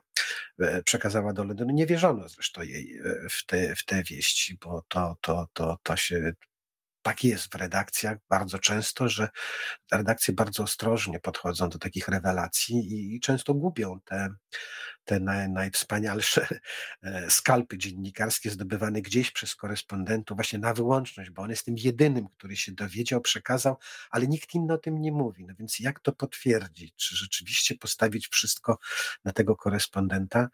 e, 0.60 0.84
przekazała 0.84 1.34
do 1.34 1.44
Londynu. 1.44 1.74
Nie 1.74 1.86
wierzono 1.86 2.30
zresztą 2.30 2.62
jej 2.62 2.98
e, 2.98 3.30
w 3.30 3.46
te, 3.46 3.76
w 3.76 3.86
te 3.86 4.04
wieści, 4.04 4.58
bo 4.62 4.84
to, 4.88 5.18
to, 5.22 5.48
to, 5.54 5.78
to 5.84 5.96
się 5.96 6.32
tak 7.02 7.24
jest 7.24 7.52
w 7.52 7.56
redakcjach 7.56 8.18
bardzo 8.30 8.60
często, 8.60 9.10
że 9.10 9.30
redakcje 9.92 10.34
bardzo 10.34 10.64
ostrożnie 10.64 11.20
podchodzą 11.20 11.70
do 11.70 11.80
takich 11.80 12.08
rewelacji 12.08 12.76
i, 12.76 13.16
i 13.16 13.20
często 13.20 13.54
gubią 13.54 14.00
te, 14.06 14.30
te 15.10 15.20
naj, 15.20 15.50
najwspanialsze 15.50 16.48
e, 17.04 17.30
skalpy 17.30 17.78
dziennikarskie 17.78 18.50
zdobywane 18.50 19.02
gdzieś 19.02 19.32
przez 19.32 19.56
korespondentów 19.56 20.38
właśnie 20.38 20.60
na 20.60 20.74
wyłączność, 20.74 21.30
bo 21.30 21.42
on 21.42 21.50
jest 21.50 21.66
tym 21.66 21.76
jedynym, 21.78 22.28
który 22.38 22.58
się 22.58 22.72
dowiedział, 22.72 23.22
przekazał, 23.22 23.78
ale 24.12 24.28
nikt 24.28 24.56
inny 24.56 24.74
o 24.74 24.78
tym 24.78 25.02
nie 25.02 25.12
mówi. 25.12 25.46
No 25.46 25.54
więc 25.60 25.80
jak 25.80 26.00
to 26.00 26.12
potwierdzić? 26.12 26.94
Czy 26.96 27.16
rzeczywiście 27.16 27.76
postawić 27.76 28.28
wszystko 28.28 28.78
na 29.26 29.32
tego 29.32 29.56
korespondenta? 29.56 30.50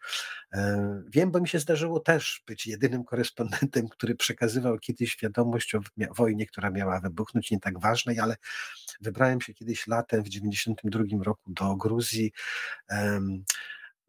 E, 0.52 1.02
wiem, 1.08 1.30
bo 1.30 1.40
mi 1.40 1.48
się 1.48 1.58
zdarzyło 1.58 2.00
też 2.00 2.42
być 2.46 2.66
jedynym 2.66 3.04
korespondentem, 3.04 3.88
który 3.88 4.14
przekazywał 4.14 4.78
kiedyś 4.78 5.16
wiadomość 5.22 5.74
o 5.74 5.80
wojnie, 6.16 6.46
która 6.46 6.70
miała 6.70 7.00
wybuchnąć, 7.00 7.50
nie 7.50 7.60
tak 7.60 7.80
ważnej, 7.80 8.20
ale 8.20 8.36
wybrałem 9.00 9.40
się 9.40 9.54
kiedyś 9.54 9.86
latem 9.86 10.20
w 10.20 10.28
1992 10.28 11.24
roku 11.24 11.52
do 11.52 11.76
Gruzji 11.76 12.32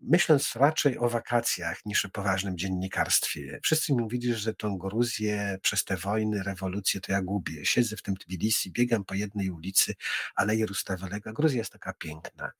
myśląc 0.01 0.55
raczej 0.55 0.97
o 0.97 1.09
wakacjach 1.09 1.85
niż 1.85 2.05
o 2.05 2.09
poważnym 2.09 2.57
dziennikarstwie. 2.57 3.59
Wszyscy 3.63 3.93
mi 3.93 4.01
mówili, 4.01 4.35
że 4.35 4.53
tą 4.53 4.77
Gruzję 4.77 5.57
przez 5.61 5.83
te 5.83 5.97
wojny, 5.97 6.43
rewolucje 6.43 7.01
to 7.01 7.11
ja 7.11 7.21
gubię. 7.21 7.65
Siedzę 7.65 7.97
w 7.97 8.01
tym 8.01 8.17
Tbilisi, 8.17 8.71
biegam 8.71 9.05
po 9.05 9.13
jednej 9.13 9.49
ulicy, 9.49 9.93
Aleje 10.35 10.65
Rustawelega. 10.65 11.33
Gruzja 11.33 11.57
jest 11.57 11.71
taka 11.71 11.93
piękna. 11.93 12.51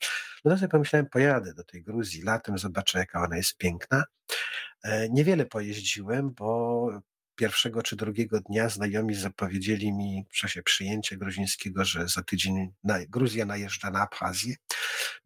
No 0.45 0.51
to 0.51 0.57
sobie 0.57 0.69
pomyślałem, 0.69 1.09
pojadę 1.09 1.53
do 1.53 1.63
tej 1.63 1.83
Gruzji 1.83 2.21
latem, 2.21 2.57
zobaczę 2.57 2.99
jaka 2.99 3.23
ona 3.23 3.37
jest 3.37 3.57
piękna. 3.57 4.03
E, 4.83 5.09
niewiele 5.09 5.45
pojeździłem, 5.45 6.33
bo 6.33 6.89
pierwszego 7.37 7.83
czy 7.83 7.95
drugiego 7.95 8.39
dnia 8.39 8.69
znajomi 8.69 9.15
zapowiedzieli 9.15 9.93
mi 9.93 10.25
w 10.29 10.33
czasie 10.33 10.63
przyjęcia 10.63 11.15
gruzińskiego, 11.15 11.85
że 11.85 12.07
za 12.07 12.23
tydzień 12.23 12.71
na, 12.83 13.05
Gruzja 13.05 13.45
najeżdża 13.45 13.91
na 13.91 14.01
Abchazję. 14.01 14.55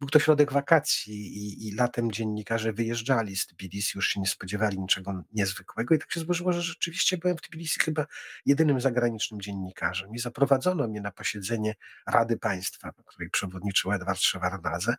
Był 0.00 0.08
to 0.08 0.18
środek 0.18 0.52
wakacji 0.52 1.14
i, 1.14 1.68
i 1.68 1.74
latem 1.74 2.12
dziennikarze 2.12 2.72
wyjeżdżali 2.72 3.36
z 3.36 3.46
Tbilisi, 3.46 3.92
już 3.98 4.08
się 4.08 4.20
nie 4.20 4.26
spodziewali 4.26 4.78
niczego 4.78 5.22
niezwykłego 5.32 5.94
i 5.94 5.98
tak 5.98 6.12
się 6.12 6.20
złożyło, 6.20 6.52
że 6.52 6.62
rzeczywiście 6.62 7.18
byłem 7.18 7.36
w 7.36 7.40
Tbilisi 7.40 7.80
chyba 7.80 8.06
jedynym 8.46 8.80
zagranicznym 8.80 9.40
dziennikarzem 9.40 10.14
i 10.14 10.18
zaprowadzono 10.18 10.88
mnie 10.88 11.00
na 11.00 11.12
posiedzenie 11.12 11.74
Rady 12.06 12.36
Państwa, 12.36 12.92
której 13.06 13.30
przewodniczył 13.30 13.92
Edward 13.92 14.20
Szewardnadze, 14.20 14.94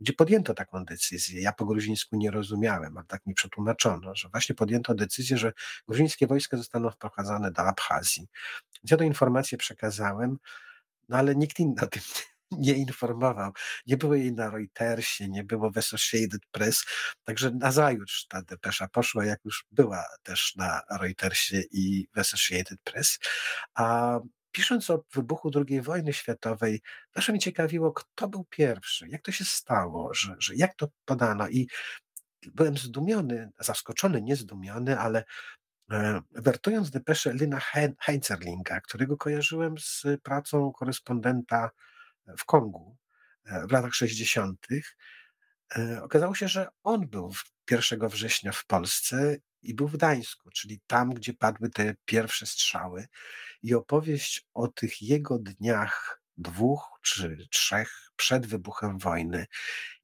gdzie 0.00 0.12
podjęto 0.12 0.54
taką 0.54 0.84
decyzję. 0.84 1.42
Ja 1.42 1.52
po 1.52 1.66
gruzińsku 1.66 2.16
nie 2.16 2.30
rozumiałem, 2.30 2.96
ale 2.96 3.06
tak 3.06 3.26
mi 3.26 3.34
przetłumaczono, 3.34 4.14
że 4.14 4.28
właśnie 4.28 4.54
podjęto 4.54 4.94
decyzję, 4.94 5.38
że 5.38 5.52
gruzińskie 5.88 6.26
wojska 6.26 6.51
zostaną 6.56 6.90
wprowadzone 6.90 7.50
do 7.50 7.62
Abchazji. 7.62 8.28
Więc 8.82 8.90
ja 8.90 8.96
tę 8.96 9.06
informację 9.06 9.58
przekazałem, 9.58 10.38
no 11.08 11.16
ale 11.16 11.36
nikt 11.36 11.60
inny 11.60 11.82
o 11.82 11.86
tym 11.86 12.02
nie 12.50 12.72
informował. 12.72 13.52
Nie 13.86 13.96
było 13.96 14.14
jej 14.14 14.32
na 14.32 14.50
Reutersie, 14.50 15.28
nie 15.28 15.44
było 15.44 15.70
w 15.70 15.78
Associated 15.78 16.46
Press, 16.50 16.84
także 17.24 17.50
nazajutrz 17.50 18.26
ta 18.26 18.42
depesza 18.42 18.88
poszła, 18.88 19.24
jak 19.24 19.44
już 19.44 19.66
była 19.70 20.04
też 20.22 20.56
na 20.56 20.80
Reutersie 21.00 21.62
i 21.70 22.06
w 22.14 22.18
Associated 22.18 22.80
Press. 22.84 23.18
A 23.74 24.18
pisząc 24.52 24.90
o 24.90 25.04
wybuchu 25.12 25.50
II 25.68 25.80
wojny 25.80 26.12
światowej, 26.12 26.80
zawsze 27.14 27.32
mnie 27.32 27.40
ciekawiło, 27.40 27.92
kto 27.92 28.28
był 28.28 28.44
pierwszy, 28.44 29.08
jak 29.08 29.22
to 29.22 29.32
się 29.32 29.44
stało, 29.44 30.14
że, 30.14 30.36
że 30.38 30.54
jak 30.54 30.74
to 30.74 30.88
podano. 31.04 31.48
I 31.48 31.68
byłem 32.54 32.78
zdumiony, 32.78 33.50
zaskoczony, 33.58 34.22
nie 34.22 34.36
zdumiony, 34.36 34.98
ale 34.98 35.24
wertując 36.32 36.90
depeszę 36.90 37.32
Lina 37.34 37.60
Heinzerlinga, 38.00 38.80
którego 38.80 39.16
kojarzyłem 39.16 39.74
z 39.78 40.04
pracą 40.22 40.72
korespondenta 40.72 41.70
w 42.38 42.44
Kongu 42.44 42.96
e, 43.44 43.66
w 43.66 43.72
latach 43.72 43.94
60., 43.94 44.66
e, 45.76 46.02
okazało 46.02 46.34
się, 46.34 46.48
że 46.48 46.68
on 46.82 47.08
był 47.08 47.32
1 47.70 48.08
września 48.08 48.52
w 48.52 48.66
Polsce 48.66 49.36
i 49.62 49.74
był 49.74 49.88
w 49.88 49.96
Gdańsku, 49.96 50.50
czyli 50.50 50.80
tam, 50.86 51.10
gdzie 51.10 51.34
padły 51.34 51.70
te 51.70 51.94
pierwsze 52.04 52.46
strzały. 52.46 53.06
I 53.62 53.74
opowieść 53.74 54.46
o 54.54 54.68
tych 54.68 55.02
jego 55.02 55.38
dniach, 55.38 56.21
dwóch 56.36 56.98
czy 57.02 57.48
trzech 57.50 58.10
przed 58.16 58.46
wybuchem 58.46 58.98
wojny 58.98 59.46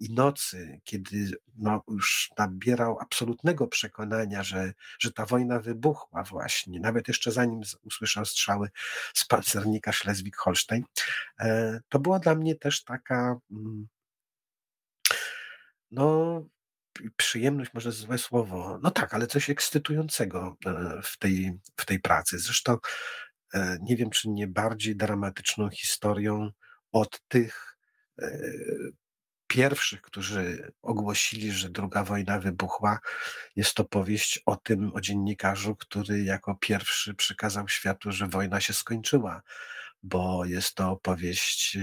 i 0.00 0.14
nocy, 0.14 0.80
kiedy 0.84 1.30
no, 1.56 1.82
już 1.88 2.30
nabierał 2.38 2.98
absolutnego 3.00 3.66
przekonania, 3.66 4.42
że, 4.42 4.72
że 4.98 5.12
ta 5.12 5.26
wojna 5.26 5.60
wybuchła 5.60 6.22
właśnie, 6.22 6.80
nawet 6.80 7.08
jeszcze 7.08 7.32
zanim 7.32 7.60
usłyszał 7.82 8.24
strzały 8.24 8.68
z 9.14 9.26
pancernika 9.26 9.90
Schleswig-Holstein, 9.90 10.82
e, 11.40 11.80
to 11.88 11.98
była 11.98 12.18
dla 12.18 12.34
mnie 12.34 12.54
też 12.54 12.84
taka 12.84 13.36
mm, 13.50 13.88
no 15.90 16.44
przyjemność, 17.16 17.74
może 17.74 17.92
złe 17.92 18.18
słowo, 18.18 18.78
no 18.82 18.90
tak, 18.90 19.14
ale 19.14 19.26
coś 19.26 19.50
ekscytującego 19.50 20.56
e, 20.66 21.00
w 21.02 21.18
tej, 21.18 21.58
w 21.76 21.86
tej 21.86 22.00
pracy. 22.00 22.38
Zresztą 22.38 22.76
nie 23.80 23.96
wiem, 23.96 24.10
czy 24.10 24.28
nie 24.28 24.46
bardziej 24.46 24.96
dramatyczną 24.96 25.70
historią 25.70 26.50
od 26.92 27.20
tych 27.28 27.76
e, 28.18 28.30
pierwszych, 29.46 30.02
którzy 30.02 30.72
ogłosili, 30.82 31.52
że 31.52 31.70
druga 31.70 32.04
wojna 32.04 32.40
wybuchła, 32.40 32.98
jest 33.56 33.74
to 33.74 33.84
powieść 33.84 34.42
o 34.46 34.56
tym, 34.56 34.90
o 34.94 35.00
dziennikarzu, 35.00 35.76
który 35.76 36.22
jako 36.22 36.54
pierwszy 36.54 37.14
przekazał 37.14 37.68
światu, 37.68 38.12
że 38.12 38.26
wojna 38.26 38.60
się 38.60 38.72
skończyła, 38.72 39.42
bo 40.02 40.44
jest 40.44 40.74
to 40.74 40.90
opowieść 40.90 41.78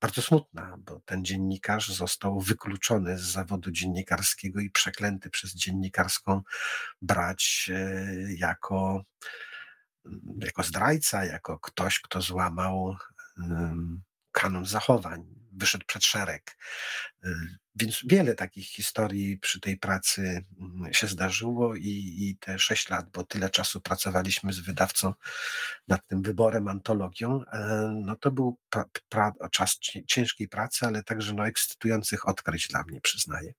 bardzo 0.00 0.22
smutna, 0.22 0.76
bo 0.78 1.00
ten 1.04 1.24
dziennikarz 1.24 1.88
został 1.88 2.40
wykluczony 2.40 3.18
z 3.18 3.22
zawodu 3.22 3.70
dziennikarskiego 3.70 4.60
i 4.60 4.70
przeklęty 4.70 5.30
przez 5.30 5.54
dziennikarską 5.54 6.42
brać 7.02 7.70
e, 7.74 8.06
jako, 8.36 9.04
jako 10.38 10.62
zdrajca, 10.62 11.24
jako 11.24 11.58
ktoś, 11.58 12.00
kto 12.00 12.22
złamał 12.22 12.96
kanon 14.32 14.66
zachowań, 14.66 15.24
wyszedł 15.52 15.84
przed 15.86 16.04
szereg. 16.04 16.56
Y, 17.24 17.28
więc 17.74 18.00
wiele 18.04 18.34
takich 18.34 18.66
historii 18.66 19.38
przy 19.38 19.60
tej 19.60 19.76
pracy 19.76 20.44
mm, 20.60 20.94
się 20.94 21.06
zdarzyło 21.06 21.74
i, 21.74 22.16
i 22.18 22.36
te 22.40 22.58
sześć 22.58 22.88
lat, 22.88 23.10
bo 23.10 23.24
tyle 23.24 23.50
czasu 23.50 23.80
pracowaliśmy 23.80 24.52
z 24.52 24.60
wydawcą 24.60 25.14
nad 25.88 26.06
tym 26.06 26.22
wyborem, 26.22 26.68
antologią, 26.68 27.44
e, 27.52 27.90
no 28.04 28.16
to 28.16 28.30
był 28.30 28.58
pra, 28.70 28.84
pra, 29.08 29.32
czas 29.52 29.78
ciężkiej 30.06 30.48
pracy, 30.48 30.86
ale 30.86 31.02
także 31.02 31.34
no, 31.34 31.46
ekscytujących 31.46 32.28
odkryć 32.28 32.68
dla 32.68 32.82
mnie, 32.82 33.00
przyznaję. 33.00 33.52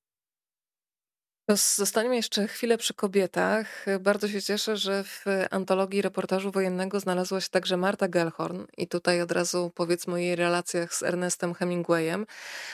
Zostaniemy 1.55 2.15
jeszcze 2.15 2.47
chwilę 2.47 2.77
przy 2.77 2.93
kobietach. 2.93 3.85
Bardzo 3.99 4.27
się 4.27 4.41
cieszę, 4.41 4.77
że 4.77 5.03
w 5.03 5.25
antologii 5.51 6.01
reportażu 6.01 6.51
wojennego 6.51 6.99
znalazła 6.99 7.41
się 7.41 7.49
także 7.49 7.77
Marta 7.77 8.07
Gellhorn 8.07 8.65
i 8.77 8.87
tutaj 8.87 9.21
od 9.21 9.31
razu 9.31 9.71
powiedzmy 9.75 10.13
o 10.13 10.17
jej 10.17 10.35
relacjach 10.35 10.93
z 10.93 11.03
Ernestem 11.03 11.53
Hemingwayem. 11.53 12.25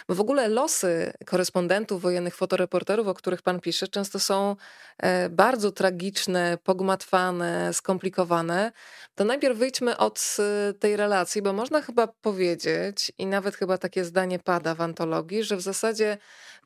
Bo 0.07 0.15
w 0.15 0.19
ogóle 0.19 0.47
losy 0.47 1.13
korespondentów 1.25 2.01
wojennych, 2.01 2.35
fotoreporterów, 2.35 3.07
o 3.07 3.13
których 3.13 3.41
pan 3.41 3.59
pisze, 3.59 3.87
często 3.87 4.19
są 4.19 4.55
e, 4.97 5.29
bardzo 5.29 5.71
tragiczne, 5.71 6.57
pogmatwane, 6.63 7.73
skomplikowane. 7.73 8.71
To 9.15 9.25
najpierw 9.25 9.57
wyjdźmy 9.57 9.97
od 9.97 10.37
e, 10.39 10.73
tej 10.73 10.95
relacji, 10.95 11.41
bo 11.41 11.53
można 11.53 11.81
chyba 11.81 12.07
powiedzieć, 12.07 13.11
i 13.17 13.25
nawet 13.25 13.55
chyba 13.55 13.77
takie 13.77 14.05
zdanie 14.05 14.39
pada 14.39 14.75
w 14.75 14.81
antologii, 14.81 15.43
że 15.43 15.55
w 15.55 15.61
zasadzie 15.61 16.17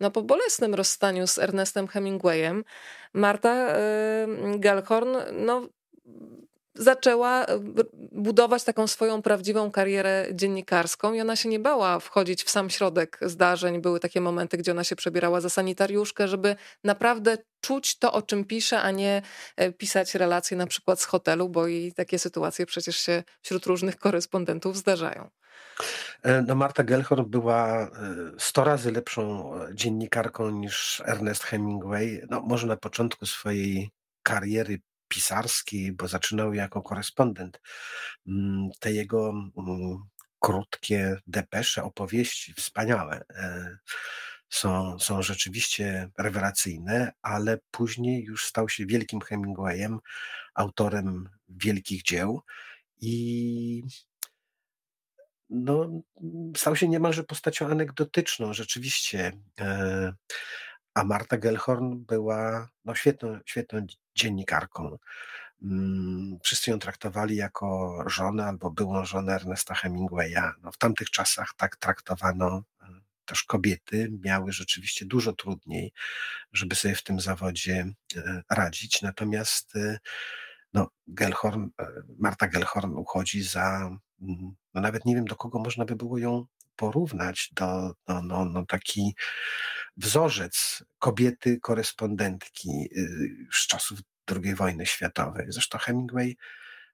no, 0.02 0.12
po 0.12 0.22
bolesnym 0.22 0.76
rozstaniu 0.76 1.28
z 1.28 1.38
Ernestem 1.38 1.88
Hemingwayem, 1.88 2.01
Marta 3.14 3.76
y, 3.78 4.60
Gellhorn 4.60 5.18
no, 5.34 5.68
zaczęła 6.76 7.46
budować 8.12 8.64
taką 8.64 8.88
swoją 8.88 9.22
prawdziwą 9.22 9.72
karierę 9.72 10.28
dziennikarską 10.34 11.14
i 11.14 11.22
ona 11.22 11.36
się 11.36 11.50
nie 11.50 11.60
bała 11.60 12.00
wchodzić 12.00 12.44
w 12.44 12.50
sam 12.50 12.70
środek 12.70 13.20
zdarzeń. 13.22 13.82
Były 13.82 14.00
takie 14.00 14.22
momenty, 14.22 14.58
gdzie 14.58 14.72
ona 14.72 14.84
się 14.84 14.96
przebierała 14.96 15.42
za 15.42 15.50
sanitariuszkę, 15.50 16.28
żeby 16.28 16.56
naprawdę 16.84 17.38
czuć 17.62 17.98
to, 17.98 18.14
o 18.14 18.22
czym 18.22 18.46
pisze, 18.46 18.82
a 18.82 18.92
nie 18.92 19.22
e, 19.56 19.72
pisać 19.72 20.16
relacje 20.16 20.58
na 20.58 20.68
przykład 20.68 21.02
z 21.02 21.06
hotelu, 21.06 21.50
bo 21.50 21.68
i 21.68 21.94
takie 21.94 22.20
sytuacje 22.20 22.66
przecież 22.66 22.98
się 22.98 23.24
wśród 23.42 23.66
różnych 23.66 23.98
korespondentów 23.98 24.78
zdarzają. 24.78 25.30
E, 26.24 26.42
no 26.42 26.56
Marta 26.56 26.84
Gellhorn 26.84 27.26
była 27.26 27.92
100 28.38 28.62
e, 28.62 28.66
razy 28.66 28.92
lepszą 28.92 29.52
dziennikarką 29.74 30.50
niż 30.50 31.02
Ernest 31.06 31.44
Hemingway. 31.44 32.22
No, 32.30 32.42
może 32.42 32.68
na 32.68 32.78
początku 32.78 33.26
swojej 33.26 33.92
kariery 34.24 34.82
pisarskiej, 35.08 35.92
bo 35.92 36.08
zaczynał 36.08 36.54
jako 36.54 36.82
korespondent. 36.82 37.62
Mm, 38.28 38.70
te 38.80 38.92
jego 38.92 39.30
mm, 39.30 39.98
krótkie 40.40 41.18
depesze, 41.28 41.84
opowieści, 41.84 42.54
wspaniałe, 42.54 43.22
e, 43.30 43.78
są, 44.50 45.00
są 45.00 45.22
rzeczywiście 45.22 46.10
rewelacyjne, 46.18 47.12
ale 47.22 47.60
później 47.72 48.24
już 48.24 48.46
stał 48.46 48.70
się 48.70 48.86
wielkim 48.86 49.22
Hemingwayem, 49.22 50.00
autorem 50.54 51.30
wielkich 51.50 52.04
dzieł. 52.04 52.42
I 53.02 53.84
no, 55.52 56.02
stał 56.58 56.76
się 56.76 56.88
niemalże 56.88 57.24
postacią 57.24 57.68
anegdotyczną, 57.68 58.54
rzeczywiście. 58.54 59.32
E, 59.60 60.14
a 60.94 61.04
Marta 61.04 61.38
Gellhorn 61.38 61.98
była 61.98 62.70
no, 62.86 62.96
świetną, 62.96 63.40
świetną 63.46 63.86
dziennikarką. 64.16 64.98
Mm, 65.62 66.40
wszyscy 66.44 66.72
ją 66.72 66.80
traktowali 66.80 67.36
jako 67.36 67.98
żonę 68.08 68.46
albo 68.46 68.72
byłą 68.72 69.06
żonę 69.06 69.34
Ernesta 69.34 69.76
Hemingwaya. 69.76 70.52
No, 70.62 70.72
w 70.72 70.78
tamtych 70.78 71.10
czasach 71.10 71.54
tak 71.58 71.76
traktowano 71.76 72.64
e, 72.82 72.86
też 73.26 73.44
kobiety, 73.44 74.12
miały 74.24 74.52
rzeczywiście 74.52 75.06
dużo 75.06 75.34
trudniej, 75.34 75.94
żeby 76.54 76.76
sobie 76.76 76.96
w 76.96 77.04
tym 77.04 77.20
zawodzie 77.20 77.94
e, 78.16 78.44
radzić. 78.50 79.02
Natomiast 79.02 79.74
no, 80.74 80.88
Gellhorn, 81.08 81.70
Marta 82.20 82.48
Gellhorn 82.48 82.94
uchodzi 82.94 83.44
za 83.44 83.90
mm, 84.22 84.56
no 84.74 84.82
nawet 84.82 85.06
nie 85.06 85.16
wiem, 85.16 85.26
do 85.26 85.36
kogo 85.36 85.60
można 85.60 85.86
by 85.86 85.96
było 85.96 86.18
ją 86.18 86.46
porównać, 86.76 87.50
do, 87.54 87.94
do 88.08 88.22
no, 88.22 88.46
no 88.46 88.66
taki 88.66 89.16
wzorzec 89.98 90.84
kobiety 91.00 91.60
korespondentki 91.60 92.70
y, 92.98 93.48
z 93.54 93.68
czasów 93.68 94.00
II 94.32 94.56
wojny 94.56 94.86
światowej. 94.86 95.46
Zresztą 95.50 95.78
Hemingway 95.78 96.38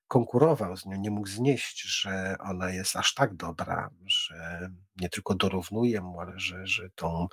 konkurował 0.08 0.78
z 0.78 0.86
nią, 0.86 0.98
nie 0.98 1.12
mógł 1.12 1.28
znieść, 1.28 1.82
że 1.82 2.36
ona 2.40 2.70
jest 2.70 2.96
aż 2.96 3.14
tak 3.14 3.36
dobra, 3.36 3.90
że 4.06 4.70
nie 4.96 5.10
tylko 5.10 5.36
dorównuje 5.36 6.02
mu, 6.02 6.20
ale 6.20 6.40
że, 6.40 6.68
że 6.68 6.90
tą 6.96 7.28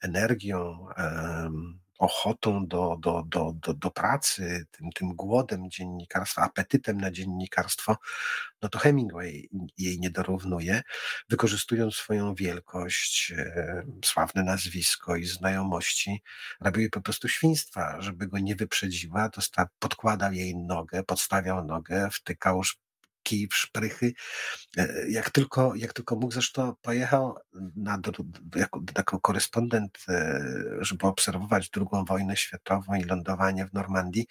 energią, 0.00 0.86
ochotą 1.98 2.66
do, 2.66 2.96
do, 3.00 3.22
do, 3.26 3.52
do, 3.62 3.74
do 3.74 3.90
pracy, 3.90 4.66
tym, 4.70 4.92
tym 4.92 5.08
głodem 5.14 5.70
dziennikarstwa, 5.70 6.42
apetytem 6.42 7.00
na 7.00 7.10
dziennikarstwo, 7.10 7.96
no 8.62 8.68
to 8.68 8.78
Hemingway 8.78 9.48
jej 9.78 10.00
nie 10.00 10.10
dorównuje, 10.10 10.82
wykorzystując 11.30 11.94
swoją 11.94 12.34
wielkość, 12.34 13.32
e, 13.36 13.82
sławne 14.04 14.42
nazwisko 14.42 15.16
i 15.16 15.24
znajomości, 15.24 16.22
robił 16.60 16.80
jej 16.80 16.90
po 16.90 17.00
prostu 17.00 17.28
świństwa, 17.28 17.96
żeby 18.00 18.28
go 18.28 18.38
nie 18.38 18.56
wyprzedziła, 18.56 19.28
to 19.28 19.42
podkładał 19.78 20.32
jej 20.32 20.56
nogę, 20.56 21.02
podstawiał 21.04 21.64
nogę, 21.64 22.08
wtykał 22.12 22.62
kij 23.22 23.48
w 23.48 23.54
szprychy. 23.56 24.12
E, 24.76 25.08
jak 25.08 25.30
tylko, 25.30 25.74
jak 25.74 25.92
tylko 25.92 26.16
mógł, 26.16 26.32
zresztą 26.32 26.74
pojechał 26.82 27.36
na, 27.76 27.98
jako, 28.56 28.80
jako 28.96 29.20
korespondent, 29.20 29.98
e, 30.08 30.44
żeby 30.80 31.06
obserwować 31.06 31.70
II 31.76 32.04
wojnę 32.08 32.36
światową 32.36 32.94
i 32.94 33.04
lądowanie 33.04 33.66
w 33.66 33.72
Normandii, 33.72 34.26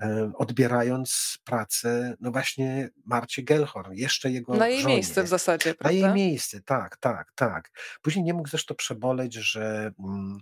e, 0.00 0.32
odbierając 0.34 1.38
pracę, 1.44 2.16
no 2.20 2.30
właśnie 2.30 2.88
Marcie 3.04 3.42
Gellhorn, 3.42 3.92
jeszcze 3.92 4.30
jego 4.30 4.54
Na 4.54 4.68
jej 4.68 4.82
żonie. 4.82 4.94
miejsce 4.94 5.22
w 5.22 5.28
zasadzie, 5.28 5.74
prawda? 5.74 6.00
Na 6.00 6.06
jej 6.06 6.14
miejsce, 6.14 6.60
tak, 6.62 6.96
tak, 6.96 7.32
tak. 7.34 7.70
Później 8.02 8.24
nie 8.24 8.34
mógł 8.34 8.48
zresztą 8.48 8.74
przeboleć, 8.74 9.34
że 9.34 9.90
mm, 9.98 10.40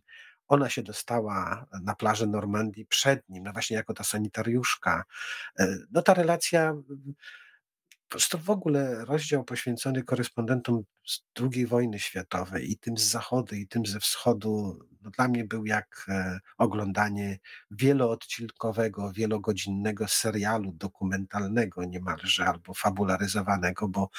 ona 0.48 0.70
się 0.70 0.82
dostała 0.82 1.66
na 1.82 1.94
plażę 1.94 2.26
Normandii 2.26 2.86
przed 2.86 3.28
nim, 3.28 3.44
no 3.44 3.52
właśnie 3.52 3.76
jako 3.76 3.94
ta 3.94 4.04
sanitariuszka. 4.04 5.04
No 5.90 6.02
ta 6.02 6.14
relacja 6.14 6.74
to 8.08 8.38
w 8.38 8.50
ogóle 8.50 9.04
rozdział 9.04 9.44
poświęcony 9.44 10.02
korespondentom 10.02 10.82
z 11.06 11.20
II 11.40 11.66
wojny 11.66 11.98
światowej 11.98 12.70
i 12.70 12.78
tym 12.78 12.98
z 12.98 13.02
zachodu, 13.02 13.54
i 13.54 13.66
tym 13.66 13.86
ze 13.86 14.00
wschodu, 14.00 14.78
no 15.02 15.10
dla 15.10 15.28
mnie 15.28 15.44
był 15.44 15.66
jak 15.66 16.06
e, 16.08 16.40
oglądanie 16.58 17.38
wieloodcinkowego, 17.70 19.12
wielogodzinnego 19.12 20.08
serialu 20.08 20.72
dokumentalnego 20.72 21.84
niemalże, 21.84 22.46
albo 22.46 22.74
fabularyzowanego, 22.74 23.88
bo 23.88 24.10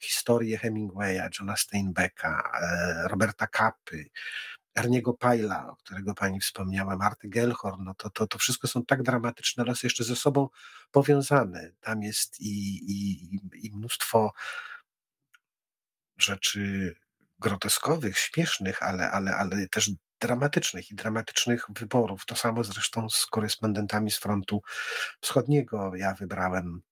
historie 0.00 0.58
Hemingwaya, 0.58 1.28
Johna 1.38 1.56
Steinbecka, 1.56 2.52
e, 2.62 3.08
Roberta 3.08 3.46
Kapy, 3.46 4.10
Erniego 4.74 5.14
Pajla, 5.14 5.68
o 5.70 5.76
którego 5.76 6.14
pani 6.14 6.40
wspomniała, 6.40 6.96
Marty 6.96 7.28
Gellhorn, 7.28 7.84
no 7.84 7.94
to, 7.94 8.10
to, 8.10 8.26
to 8.26 8.38
wszystko 8.38 8.68
są 8.68 8.84
tak 8.84 9.02
dramatyczne 9.02 9.64
losy 9.64 9.86
jeszcze 9.86 10.04
ze 10.04 10.16
sobą 10.16 10.48
powiązane. 10.90 11.70
Tam 11.80 12.02
jest 12.02 12.40
i, 12.40 12.80
i, 12.92 13.40
i 13.66 13.72
mnóstwo 13.72 14.32
rzeczy 16.18 16.94
groteskowych, 17.38 18.18
śmiesznych, 18.18 18.82
ale, 18.82 19.10
ale, 19.10 19.36
ale 19.36 19.68
też 19.68 19.90
dramatycznych 20.20 20.90
i 20.90 20.94
dramatycznych 20.94 21.66
wyborów. 21.68 22.26
To 22.26 22.36
samo 22.36 22.64
zresztą 22.64 23.10
z 23.10 23.26
korespondentami 23.26 24.10
z 24.10 24.18
frontu 24.18 24.62
wschodniego. 25.20 25.96
Ja 25.96 26.14
wybrałem 26.14 26.82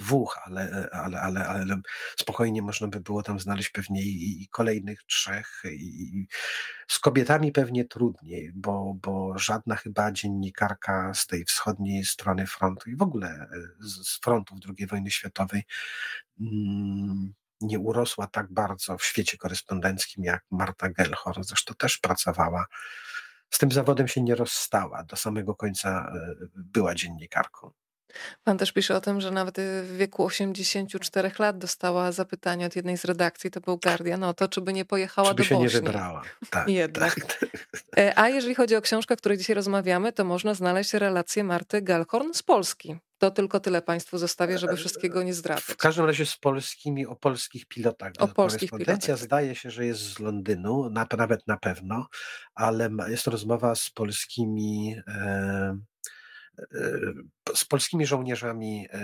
dwóch, 0.00 0.38
ale, 0.44 0.88
ale, 0.92 1.20
ale, 1.20 1.48
ale 1.48 1.80
spokojnie 2.16 2.62
można 2.62 2.88
by 2.88 3.00
było 3.00 3.22
tam 3.22 3.40
znaleźć 3.40 3.70
pewnie 3.70 4.02
i, 4.02 4.42
i 4.42 4.48
kolejnych 4.48 5.02
trzech. 5.02 5.62
I, 5.72 6.26
z 6.88 6.98
kobietami 6.98 7.52
pewnie 7.52 7.84
trudniej, 7.84 8.52
bo, 8.54 8.94
bo 9.02 9.38
żadna 9.38 9.76
chyba 9.76 10.12
dziennikarka 10.12 11.14
z 11.14 11.26
tej 11.26 11.44
wschodniej 11.44 12.04
strony 12.04 12.46
frontu 12.46 12.90
i 12.90 12.96
w 12.96 13.02
ogóle 13.02 13.28
e, 13.28 13.48
z, 13.80 14.08
z 14.08 14.20
frontów 14.20 14.58
II 14.78 14.86
wojny 14.86 15.10
światowej 15.10 15.62
mm, 16.40 17.34
nie 17.60 17.78
urosła 17.78 18.26
tak 18.26 18.52
bardzo 18.52 18.98
w 18.98 19.04
świecie 19.04 19.38
korespondenckim 19.38 20.24
jak 20.24 20.44
Marta 20.50 20.88
Gellhorn. 20.88 21.42
Zresztą 21.42 21.74
też 21.74 21.98
pracowała. 21.98 22.66
Z 23.50 23.58
tym 23.58 23.72
zawodem 23.72 24.08
się 24.08 24.22
nie 24.22 24.34
rozstała. 24.34 25.04
Do 25.04 25.16
samego 25.16 25.54
końca 25.54 26.12
e, 26.14 26.34
była 26.54 26.94
dziennikarką. 26.94 27.70
Pan 28.44 28.58
też 28.58 28.72
pisze 28.72 28.96
o 28.96 29.00
tym, 29.00 29.20
że 29.20 29.30
nawet 29.30 29.56
w 29.82 29.96
wieku 29.96 30.24
84 30.24 31.30
lat 31.38 31.58
dostała 31.58 32.12
zapytanie 32.12 32.66
od 32.66 32.76
jednej 32.76 32.98
z 32.98 33.04
redakcji, 33.04 33.50
to 33.50 33.60
był 33.60 33.78
Guardian, 33.78 34.24
o 34.24 34.34
to, 34.34 34.48
czy 34.48 34.60
by 34.60 34.72
nie 34.72 34.84
pojechała 34.84 35.28
czy 35.28 35.34
by 35.34 35.42
do 35.42 35.48
się 35.48 35.54
Bośni. 35.54 35.64
nie 35.64 35.80
wybrała. 35.80 36.22
Tak, 36.50 36.68
Jednak. 36.80 37.14
Tak, 37.14 37.38
tak. 37.38 37.50
E, 37.98 38.18
a 38.18 38.28
jeżeli 38.28 38.54
chodzi 38.54 38.76
o 38.76 38.80
książkę, 38.80 39.14
o 39.14 39.16
której 39.16 39.38
dzisiaj 39.38 39.54
rozmawiamy, 39.54 40.12
to 40.12 40.24
można 40.24 40.54
znaleźć 40.54 40.94
relację 40.94 41.44
Marty 41.44 41.82
Galhorn 41.82 42.32
z 42.32 42.42
Polski. 42.42 42.96
To 43.18 43.30
tylko 43.30 43.60
tyle 43.60 43.82
Państwu 43.82 44.18
zostawię, 44.18 44.58
żeby 44.58 44.76
wszystkiego 44.76 45.22
nie 45.22 45.34
zdradzać. 45.34 45.64
W 45.64 45.76
każdym 45.76 46.06
razie 46.06 46.26
z 46.26 46.36
polskimi, 46.36 47.06
o 47.06 47.16
polskich 47.16 47.66
pilotach. 47.66 48.12
O 48.18 48.28
polskich 48.28 48.70
pilotach. 48.70 49.18
zdaje 49.18 49.54
się, 49.54 49.70
że 49.70 49.86
jest 49.86 50.00
z 50.00 50.18
Londynu, 50.18 50.90
nawet 51.18 51.46
na 51.46 51.56
pewno, 51.56 52.06
ale 52.54 52.90
jest 53.08 53.26
rozmowa 53.26 53.74
z 53.74 53.90
polskimi 53.90 54.96
e, 55.08 55.20
E, 55.20 55.78
z 57.54 57.64
polskimi 57.64 58.06
żołnierzami 58.06 58.86
e, 58.92 58.98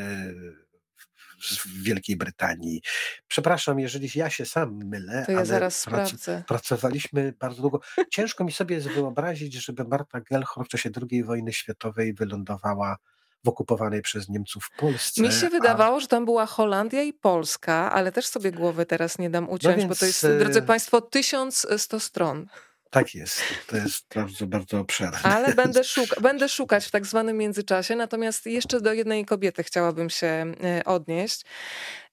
w 1.43 1.83
Wielkiej 1.83 2.17
Brytanii. 2.17 2.83
Przepraszam, 3.29 3.81
jeżeli 3.81 4.09
ja 4.15 4.31
się 4.31 4.47
sam 4.47 4.85
mylę, 4.85 5.23
to 5.27 5.33
ja 5.33 5.39
ale 5.39 5.47
zaraz 5.47 5.81
sprawdzę. 5.81 6.43
pracowaliśmy 6.49 7.35
bardzo 7.39 7.63
długo. 7.63 7.81
Ciężko 8.11 8.45
mi 8.45 8.53
sobie 8.53 8.81
wyobrazić, 8.81 9.55
żeby 9.55 9.85
Marta 9.85 10.21
Gellhorn 10.21 10.65
w 10.65 10.69
czasie 10.69 10.91
II 11.11 11.25
wojny 11.25 11.53
światowej 11.53 12.15
wylądowała 12.15 12.97
w 13.45 13.49
okupowanej 13.49 14.03
przez 14.03 14.29
Niemców 14.29 14.71
Polsce. 14.79 15.23
Mi 15.23 15.33
się 15.33 15.49
wydawało, 15.49 15.97
a... 15.97 16.01
że 16.01 16.07
tam 16.07 16.25
była 16.25 16.47
Holandia 16.47 17.03
i 17.03 17.13
Polska, 17.13 17.93
ale 17.93 18.13
też 18.13 18.27
sobie 18.27 18.53
głowy 18.53 18.87
teraz 18.87 19.19
nie 19.19 19.31
dam 19.31 19.45
no 19.45 19.51
uciąć, 19.51 19.77
no 19.77 19.79
więc... 19.79 19.89
bo 19.89 19.95
to 19.95 20.07
jest, 20.07 20.27
drodzy 20.39 20.63
Państwo, 20.63 21.01
1100 21.01 22.01
stron. 22.01 22.47
Tak 22.91 23.15
jest. 23.15 23.43
To 23.67 23.77
jest 23.77 24.05
bardzo, 24.15 24.47
bardzo 24.47 24.81
obszerne. 24.81 25.19
Ale 25.23 25.55
będę, 25.65 25.85
szuka 25.85 26.21
będę 26.21 26.49
szukać 26.49 26.87
w 26.87 26.91
tak 26.91 27.07
zwanym 27.07 27.37
międzyczasie. 27.37 27.97
Natomiast 27.97 28.47
jeszcze 28.47 28.81
do 28.81 28.93
jednej 28.93 29.25
kobiety 29.25 29.63
chciałabym 29.63 30.11
się 30.11 30.27
e, 30.27 30.85
odnieść. 30.85 31.45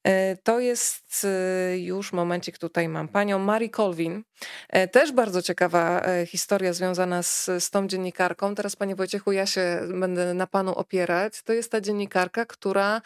E, 0.04 0.38
to 0.38 0.60
jest 0.60 1.26
e, 1.26 1.78
już 1.78 2.14
momencik, 2.14 2.58
tutaj 2.58 2.90
mam 2.90 3.08
panią 3.08 3.40
Mary 3.40 3.70
Colvin. 3.70 4.24
Też 4.92 5.12
bardzo 5.12 5.42
ciekawa 5.42 6.06
historia 6.26 6.74
związana 6.74 7.24
z, 7.24 7.50
z 7.60 7.70
tą 7.70 7.88
dziennikarką. 7.88 8.56
Teraz, 8.56 8.76
panie 8.76 8.96
Wojciechu, 8.96 9.32
ja 9.32 9.46
się 9.46 9.82
będę 10.00 10.34
na 10.34 10.48
panu 10.48 10.74
opierać. 10.76 11.42
To 11.44 11.54
jest 11.54 11.72
ta 11.72 11.82
dziennikarka, 11.82 12.46
która 12.46 13.02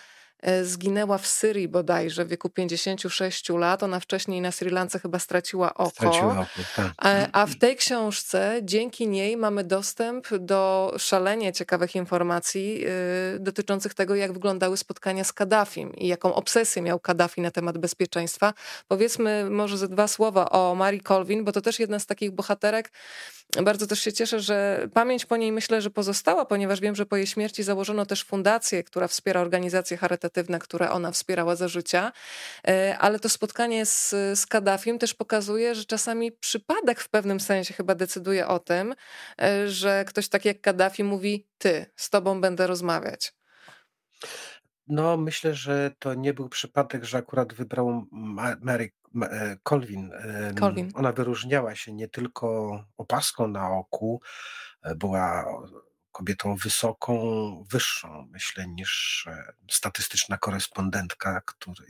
zginęła 0.63 1.17
w 1.17 1.27
Syrii 1.27 1.67
bodajże 1.67 2.25
w 2.25 2.27
wieku 2.27 2.49
56 2.49 3.49
lat. 3.49 3.83
Ona 3.83 3.99
wcześniej 3.99 4.41
na 4.41 4.51
Sri 4.51 4.69
Lance 4.69 4.99
chyba 4.99 5.19
straciła 5.19 5.73
oko. 5.73 5.89
Straciła 5.89 6.31
oko 6.39 6.61
tak. 6.75 6.91
E, 7.05 7.29
a 7.31 7.45
w 7.45 7.55
tej 7.55 7.75
książce 7.75 8.59
dzięki 8.63 9.07
niej 9.07 9.37
mamy 9.37 9.63
dostęp 9.63 10.27
do 10.39 10.93
szalenie 10.97 11.53
ciekawych 11.53 11.95
informacji 11.95 12.83
e, 12.85 13.39
dotyczących 13.39 13.93
tego, 13.93 14.15
jak 14.15 14.33
wyglądały 14.33 14.77
spotkania 14.77 15.23
z 15.23 15.33
Kaddafim 15.33 15.95
i 15.95 16.07
jaką 16.07 16.35
obsesję 16.35 16.81
miał 16.81 16.99
Kaddafi 16.99 17.41
na 17.41 17.51
temat 17.51 17.77
bezpieczeństwa. 17.77 18.53
Powiedzmy 18.87 19.49
może 19.49 19.77
ze 19.77 19.87
dwa 19.87 20.07
słowa 20.07 20.49
o 20.49 20.75
Marii 20.75 21.01
Colvin, 21.01 21.43
bo 21.43 21.51
to 21.51 21.61
też 21.61 21.79
jedna 21.79 21.99
z 21.99 22.05
takich 22.05 22.31
bohaterek. 22.31 22.91
Bardzo 23.63 23.87
też 23.87 24.01
się 24.01 24.13
cieszę, 24.13 24.39
że 24.39 24.87
pamięć 24.93 25.25
po 25.25 25.37
niej 25.37 25.51
myślę, 25.51 25.81
że 25.81 25.89
pozostała, 25.89 26.45
ponieważ 26.45 26.79
wiem, 26.79 26.95
że 26.95 27.05
po 27.05 27.17
jej 27.17 27.27
śmierci 27.27 27.63
założono 27.63 28.05
też 28.05 28.23
fundację, 28.23 28.83
która 28.83 29.07
wspiera 29.07 29.41
organizacje 29.41 29.97
charytatywne 29.97 30.59
które 30.59 30.91
ona 30.91 31.11
wspierała 31.11 31.55
za 31.55 31.67
życia. 31.67 32.11
E, 32.67 32.97
ale 32.99 33.19
to 33.19 33.29
spotkanie 33.29 33.85
z, 33.85 34.09
z 34.39 34.45
Kaddafim 34.45 34.99
też 34.99 35.13
pokazuje, 35.13 35.75
że 35.75 35.85
czasami 35.85 36.31
przypadek 36.31 36.99
w 36.99 37.09
pewnym 37.09 37.39
sensie 37.39 37.73
chyba 37.73 37.95
decyduje 37.95 38.47
o 38.47 38.59
tym, 38.59 38.95
e, 39.41 39.69
że 39.69 40.05
ktoś 40.07 40.27
tak 40.27 40.45
jak 40.45 40.61
Kaddafi 40.61 41.03
mówi: 41.03 41.47
Ty, 41.57 41.85
z 41.95 42.09
tobą 42.09 42.41
będę 42.41 42.67
rozmawiać. 42.67 43.33
No, 44.87 45.17
myślę, 45.17 45.55
że 45.55 45.91
to 45.99 46.13
nie 46.13 46.33
był 46.33 46.49
przypadek, 46.49 47.03
że 47.03 47.17
akurat 47.17 47.53
wybrał 47.53 48.05
Ma 48.11 48.55
Mary 48.61 48.91
e, 49.21 49.57
Colvin. 49.63 50.11
Colvin. 50.59 50.91
ona 50.95 51.11
wyróżniała 51.11 51.75
się 51.75 51.93
nie 51.93 52.07
tylko 52.07 52.79
opaską 52.97 53.47
na 53.47 53.69
oku, 53.69 54.21
e, 54.83 54.95
była 54.95 55.45
kobietą 56.11 56.55
wysoką, 56.55 57.13
wyższą, 57.71 58.27
myślę, 58.31 58.67
niż 58.67 59.25
e, 59.27 59.53
statystyczna 59.71 60.37
korespondentka, 60.37 61.41
który 61.45 61.85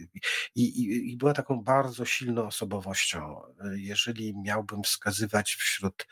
i 0.55 0.61
i 0.61 1.11
i 1.11 1.17
była 1.17 1.33
taką 1.33 1.63
bardzo 1.63 2.05
silną 2.05 2.47
osobowością. 2.47 3.41
Jeżeli 3.75 4.37
miałbym 4.37 4.83
wskazywać 4.83 5.53
wśród 5.53 6.07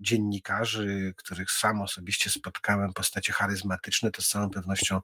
dziennikarzy, 0.00 1.14
których 1.16 1.50
sam 1.50 1.82
osobiście 1.82 2.30
spotkałem, 2.30 2.92
postacie 2.92 3.32
charyzmatyczne, 3.32 4.10
to 4.10 4.22
z 4.22 4.28
całą 4.28 4.50
pewnością 4.50 5.00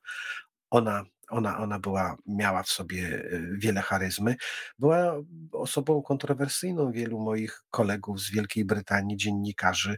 ona 0.70 1.05
ona 1.31 1.59
ona 1.59 1.79
była 1.79 2.16
miała 2.26 2.62
w 2.62 2.68
sobie, 2.68 3.24
e, 3.33 3.41
wiele 3.59 3.83
charyzmy. 3.83 4.37
Była 4.79 5.14
osobą 5.53 6.03
kontrowersyjną. 6.03 6.93
Wielu 6.93 7.20
moich 7.20 7.64
kolegów 7.70 8.20
z 8.20 8.31
Wielkiej 8.31 8.64
Brytanii, 8.64 9.16
dziennikarzy, 9.16 9.97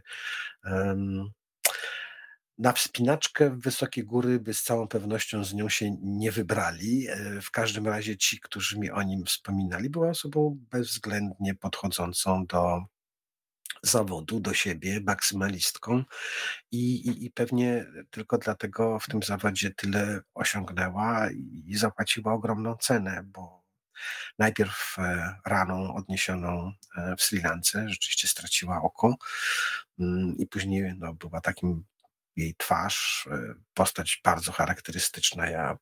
em, 0.65 1.31
na 2.57 2.73
wspinaczkę 2.73 3.49
w 3.49 3.61
wysokie 3.61 4.03
góry 4.03 4.39
by 4.39 4.53
z 4.53 4.63
całą 4.63 4.87
pewnością 4.87 5.43
z 5.43 5.53
nią 5.53 5.69
się 5.69 5.91
nie 6.01 6.31
wybrali. 6.31 7.07
E, 7.09 7.41
w 7.41 7.51
każdym 7.51 7.87
razie 7.87 8.17
ci, 8.17 8.39
którzy 8.39 8.79
mi 8.79 8.91
o 8.91 9.03
nim 9.03 9.25
wspominali, 9.25 9.89
była 9.89 10.09
osobą 10.09 10.57
bezwzględnie 10.71 11.55
podchodzącą 11.55 12.45
do 12.45 12.83
zawodu, 13.83 14.39
do 14.39 14.53
siebie, 14.53 15.01
maksymalistką 15.05 16.03
i 16.71 16.95
i 17.09 17.25
i 17.25 17.31
pewnie 17.31 17.85
tylko 18.11 18.37
dlatego 18.37 18.99
w 18.99 19.07
tym 19.07 19.23
zawodzie 19.23 19.71
tyle 19.71 20.21
osiągnęła 20.33 21.29
i 21.67 21.75
zapłaciła 21.75 22.33
ogromną 22.33 22.75
cenę, 22.77 23.23
bo 23.25 23.61
najpierw, 24.39 24.95
e, 24.97 25.35
raną 25.45 25.95
odniesioną, 25.95 26.71
e, 26.97 27.15
w 27.17 27.21
Sri 27.21 27.41
Lance 27.41 27.89
rzeczywiście 27.89 28.27
straciła 28.27 28.81
oko, 28.81 29.15
mm, 29.99 30.37
i 30.37 30.47
później, 30.47 30.93
no, 30.97 31.13
była 31.13 31.41
takim 31.41 31.83
jej 32.35 32.55
twarz, 32.57 33.27
e, 33.31 33.53
postać 33.73 34.21
bardzo 34.23 34.51
charakterystyczna. 34.51 35.49
Ja 35.49 35.77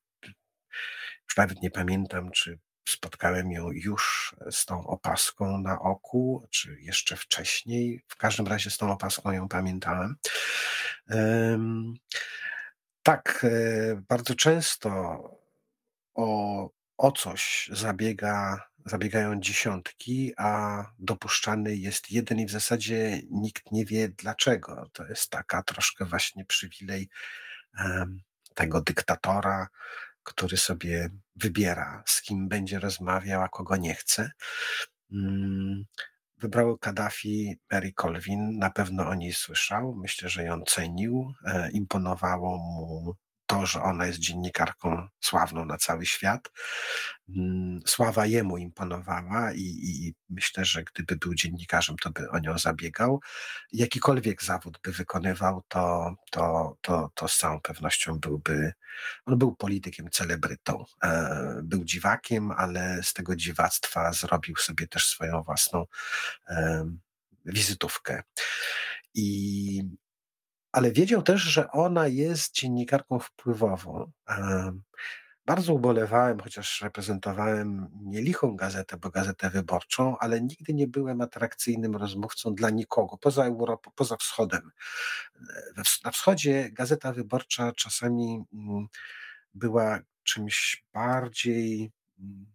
już 1.28 1.38
nawet 1.38 1.62
nie 1.62 1.72
pamiętam, 1.72 2.32
czy 2.32 2.60
spotkałem 2.88 3.52
ją 3.52 3.72
już 3.72 4.36
z 4.52 4.66
tą 4.66 4.88
opaską 4.88 5.58
na 5.58 5.80
oku, 5.80 6.48
czy 6.50 6.78
jeszcze 6.82 7.16
wcześniej. 7.16 8.04
W 8.08 8.16
każdym 8.16 8.48
razie 8.48 8.70
z 8.70 8.78
tą 8.78 8.92
opaską 8.92 9.32
ją 9.32 9.48
pamiętałem. 9.48 10.16
Tak, 13.04 13.46
e, 13.46 14.02
bardzo 14.10 14.36
często 14.36 14.90
o, 16.14 16.70
o 16.98 17.12
coś 17.12 17.70
zabiega, 17.72 18.68
zabiegają 18.86 19.40
dziesiątki, 19.40 20.34
a 20.38 20.84
dopuszczany 21.00 21.76
jest 21.76 22.12
jeden 22.12 22.40
i 22.40 22.46
w 22.46 22.52
zasadzie 22.52 23.22
nikt 23.32 23.72
nie 23.72 23.86
wie 23.86 24.10
dlaczego. 24.10 24.90
To 24.94 25.06
jest 25.06 25.30
taka 25.30 25.64
troszkę 25.64 26.06
właśnie 26.06 26.46
przywilej 26.46 27.10
tego 28.54 28.82
dyktatora, 28.82 29.68
który 30.24 30.58
sobie 30.58 31.10
wybiera, 31.36 32.04
z 32.06 32.22
kim 32.22 32.48
będzie 32.48 32.80
rozmawiał, 32.80 33.42
a 33.42 33.50
kogo 33.50 33.76
nie 33.76 33.96
chce. 33.96 34.32
Mm, 35.12 35.86
wybrał 36.38 36.78
Kaddafi 36.78 37.56
Mary 37.72 37.94
Colvin, 37.94 38.58
na 38.58 38.70
pewno 38.70 39.08
o 39.08 39.16
niej 39.16 39.34
słyszał, 39.34 39.96
myślę, 39.96 40.30
że 40.30 40.44
ją 40.44 40.62
cenił, 40.62 41.34
e, 41.46 41.72
imponowało 41.72 42.58
mu 42.58 43.16
to, 43.50 43.66
że 43.66 43.82
ona 43.82 44.06
jest 44.06 44.20
dziennikarką 44.20 45.08
sławną 45.22 45.66
na 45.66 45.78
cały 45.78 46.06
świat. 46.06 46.52
Mm, 47.30 47.80
sława 47.86 48.26
jemu 48.26 48.58
imponowała 48.58 49.54
i, 49.54 49.62
i, 49.62 50.14
myślę, 50.30 50.66
że 50.66 50.84
gdyby 50.84 51.16
był 51.16 51.36
dziennikarzem, 51.36 51.96
to 51.98 52.10
by 52.10 52.30
o 52.30 52.40
nią 52.40 52.58
zabiegał. 52.58 53.22
Jakikolwiek 53.72 54.44
zawód 54.44 54.80
by 54.84 54.92
wykonywał, 54.92 55.64
to, 55.68 56.16
to, 56.32 56.76
to, 56.82 57.12
to 57.16 57.28
z 57.28 57.38
całą 57.38 57.62
pewnością 57.62 58.20
byłby, 58.20 58.74
on 59.26 59.38
był 59.38 59.56
politykiem, 59.56 60.10
celebrytą. 60.12 60.86
E, 61.04 61.62
był 61.64 61.84
dziwakiem, 61.84 62.52
ale 62.52 63.04
z 63.04 63.14
tego 63.14 63.36
dziwactwa 63.36 64.14
zrobił 64.14 64.56
sobie 64.56 64.88
też 64.88 65.06
swoją 65.06 65.44
własną 65.44 65.86
wizytówkę. 67.46 68.24
I 69.14 69.84
ale 70.72 70.92
wiedział 70.92 71.22
też, 71.22 71.42
że 71.42 71.72
ona 71.72 72.08
jest 72.08 72.54
dziennikarką 72.54 73.20
wpływową. 73.20 74.12
Bardzo 75.46 75.74
ubolewałem, 75.74 76.40
chociaż 76.40 76.82
reprezentowałem 76.82 77.88
nielichą 78.02 78.56
gazetę, 78.56 78.98
bo 78.98 79.10
gazetę 79.10 79.50
wyborczą, 79.50 80.18
ale 80.18 80.42
nigdy 80.42 80.74
nie 80.74 80.88
byłem 80.88 81.22
atrakcyjnym 81.22 81.96
rozmówcą 81.96 82.56
dla 82.56 82.70
nikogo, 82.70 83.18
poza 83.18 83.46
Europą, 83.46 83.92
poza 83.96 84.18
wschodem. 84.18 84.72
Na 86.06 86.12
wschodzie 86.12 86.70
gazeta 86.72 87.14
wyborcza 87.14 87.72
czasami 87.72 88.44
mm, 88.54 88.88
była 89.54 90.00
czymś 90.24 90.86
bardziej 90.94 91.92
mm, 92.20 92.46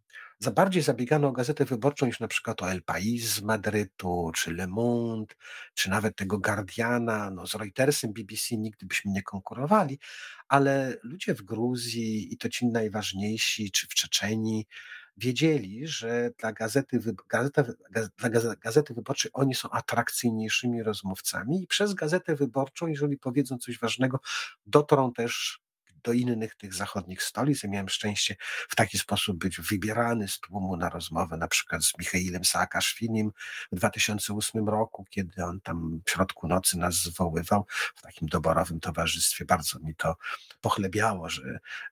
za 0.44 0.50
bardziej 0.50 0.82
zabiegano 0.82 1.28
o 1.28 1.32
Gazetę 1.32 1.64
Wyborczą 1.64 2.06
niż 2.06 2.20
na 2.20 2.28
przykład 2.28 2.62
o 2.62 2.70
El 2.70 2.82
País 2.82 3.34
z 3.34 3.42
Madrytu, 3.42 4.30
czy 4.34 4.52
Le 4.52 4.66
Monde, 4.66 5.34
czy 5.74 5.90
nawet 5.90 6.16
tego 6.16 6.38
Guardiana. 6.38 7.30
No, 7.30 7.46
z 7.46 7.54
Reutersem, 7.54 8.12
BBC 8.12 8.56
nigdy 8.56 8.86
byśmy 8.86 9.10
nie 9.10 9.22
konkurowali, 9.22 9.98
ale 10.48 10.96
ludzie 11.02 11.34
w 11.34 11.42
Gruzji 11.42 12.34
i 12.34 12.36
to 12.36 12.48
ci 12.48 12.66
najważniejsi, 12.66 13.70
czy 13.70 13.86
w 13.86 13.94
Czeczeni, 13.94 14.66
wiedzieli, 15.16 15.86
że 15.86 16.30
dla 16.38 16.52
gazety, 16.52 17.00
gazeta, 17.28 17.64
dla 18.18 18.56
gazety 18.56 18.94
wyborczej 18.94 19.30
oni 19.34 19.54
są 19.54 19.70
atrakcyjniejszymi 19.70 20.82
rozmówcami 20.82 21.62
i 21.62 21.66
przez 21.66 21.94
gazetę 21.94 22.36
wyborczą, 22.36 22.86
jeżeli 22.86 23.18
powiedzą 23.18 23.58
coś 23.58 23.78
ważnego, 23.78 24.20
dotrą 24.66 25.12
też 25.12 25.63
do 26.04 26.12
innych 26.12 26.54
tych 26.54 26.74
zachodnich 26.74 27.22
stolic. 27.22 27.62
Ja 27.62 27.70
miałem 27.70 27.88
szczęście 27.88 28.36
w 28.68 28.76
taki 28.76 28.98
sposób 28.98 29.38
być 29.38 29.60
wybierany 29.60 30.28
z 30.28 30.40
tłumu 30.40 30.76
na 30.76 30.88
rozmowę, 30.88 31.36
na 31.36 31.48
przykład 31.48 31.84
z 31.84 31.98
Michailem 31.98 32.44
Saakaszwinim 32.44 33.32
w 33.72 33.76
2008 33.76 34.68
roku, 34.68 35.04
kiedy 35.10 35.44
on 35.44 35.60
tam 35.60 36.00
w 36.06 36.10
środku 36.10 36.48
nocy 36.48 36.78
nas 36.78 36.94
zwoływał 36.94 37.66
w 37.94 38.02
takim 38.02 38.28
doborowym 38.28 38.80
towarzystwie. 38.80 39.44
Bardzo 39.44 39.78
mi 39.78 39.94
to 39.94 40.16
pochlebiało, 40.60 41.28
że 41.28 41.42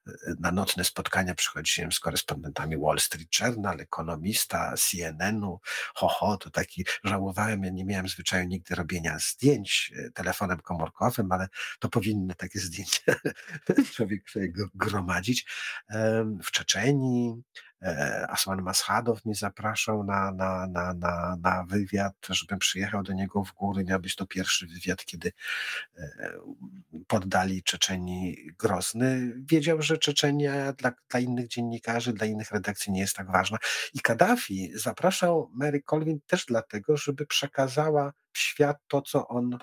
e, 0.07 0.13
na 0.41 0.53
nocne 0.53 0.85
spotkania 0.85 1.35
przychodziłem 1.35 1.93
z 1.93 2.01
korespondentami 2.01 2.77
Wall 2.79 2.99
Street 2.99 3.41
Journal, 3.41 3.81
ekonomista, 3.81 4.75
CNN-u, 4.77 5.61
ho, 5.95 6.09
ho, 6.09 6.37
to 6.37 6.51
taki 6.51 6.85
żałowałem, 7.05 7.65
ja 7.65 7.71
nie 7.71 7.85
miałem 7.85 8.09
zwyczaju 8.09 8.49
nigdy 8.49 8.75
robienia 8.75 9.19
zdjęć 9.19 9.93
e, 9.97 10.11
telefonem 10.11 10.59
komórkowym, 10.59 11.33
ale 11.33 11.49
to 11.79 11.89
powinny 11.89 12.35
takie 12.35 12.61
zdjęcia 12.61 13.03
człowiek 14.03 14.31
sobie 14.31 14.53
gromadzić. 14.75 15.47
W 16.43 16.51
Czeczeni 16.51 17.43
e, 17.83 18.27
Asman 18.31 18.63
Maschadow 18.63 19.25
mnie 19.25 19.35
zapraszał 19.35 20.05
na, 20.05 20.33
na, 20.33 20.67
na, 20.67 20.95
na, 20.95 21.37
na 21.43 21.65
wywiad, 21.65 22.15
żebym 22.31 22.59
przyjechał 22.59 23.03
do 23.03 23.13
niego 23.13 23.45
w 23.45 23.53
góry. 23.53 23.85
Miał 23.85 24.01
być 24.01 24.17
to 24.17 24.27
pierwszy 24.27 24.67
wywiad, 24.67 25.05
kiedy 25.05 25.33
e, 25.97 26.33
poddali 27.07 27.63
Czeczeni 27.63 28.37
Grozny. 28.59 29.35
Wiedział, 29.37 29.83
że 29.83 29.99
Czeczenia 29.99 30.73
dla, 30.73 30.93
dla 31.11 31.21
innych 31.21 31.49
dziennikarzy, 31.49 32.13
dla 32.13 32.27
innych 32.27 32.51
redakcji 32.51 32.93
nie 32.93 33.01
jest 33.01 33.17
tak 33.17 33.33
ważna. 33.33 33.59
I 33.95 34.01
Kaddafi 34.01 34.71
zapraszał 34.75 35.51
Mary 35.55 35.83
Colvin 35.83 36.21
też 36.27 36.45
dlatego, 36.47 36.97
żeby 36.97 37.27
przekazała 37.27 38.13
w 38.33 38.39
świat 38.39 38.77
to, 38.89 39.03
co 39.03 39.29
on 39.29 39.59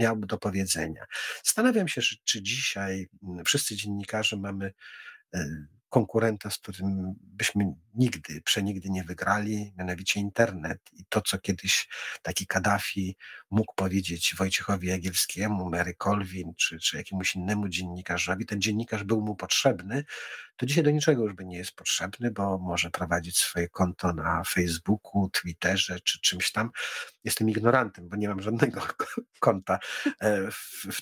miałby 0.00 0.26
do 0.26 0.38
powiedzenia. 0.38 1.04
Zastanawiam 1.44 1.88
się, 1.88 2.00
czy, 2.00 2.16
czy 2.24 2.42
dzisiaj 2.42 3.08
mm, 3.22 3.44
wszyscy 3.44 3.76
dziennikarze 3.76 4.36
mamy 4.36 4.72
e, 5.34 5.66
konkurenta, 5.90 6.50
z 6.50 6.58
którym 6.58 7.14
byśmy 7.22 7.64
nigdy, 7.94 8.40
przenigdy 8.42 8.90
nie 8.90 9.04
wygrali, 9.04 9.72
mianowicie 9.78 10.20
internet. 10.20 10.80
I 10.92 11.04
to, 11.08 11.20
co 11.20 11.38
kiedyś 11.38 11.88
taki 12.22 12.46
Kaddafi 12.46 13.16
mógł 13.50 13.74
powiedzieć 13.74 14.34
Wojciechowi 14.38 14.88
Jagielskiemu, 14.88 15.70
Mary 15.70 15.94
Colvin, 15.94 16.54
czy, 16.54 16.78
czy 16.78 16.96
jakiemuś 16.96 17.34
innemu 17.36 17.68
dziennikarzowi, 17.68 18.46
ten 18.46 18.60
dziennikarz 18.60 19.04
był 19.04 19.20
mu 19.20 19.36
potrzebny, 19.36 20.04
to 20.60 20.66
dzisiaj 20.66 20.84
do 20.84 20.90
niczego 20.90 21.22
już 21.22 21.32
by 21.32 21.44
nie 21.44 21.56
jest 21.56 21.72
potrzebny, 21.72 22.30
bo 22.30 22.58
może 22.58 22.90
prowadzić 22.90 23.38
swoje 23.38 23.68
konto 23.68 24.12
na 24.12 24.42
Facebooku, 24.44 25.30
Twitterze 25.30 26.00
czy 26.00 26.20
czymś 26.20 26.52
tam. 26.52 26.70
Jestem 27.24 27.50
ignorantem, 27.50 28.08
bo 28.08 28.16
nie 28.16 28.28
mam 28.28 28.40
żadnego 28.40 28.80
konta 29.40 29.78
e, 30.22 30.48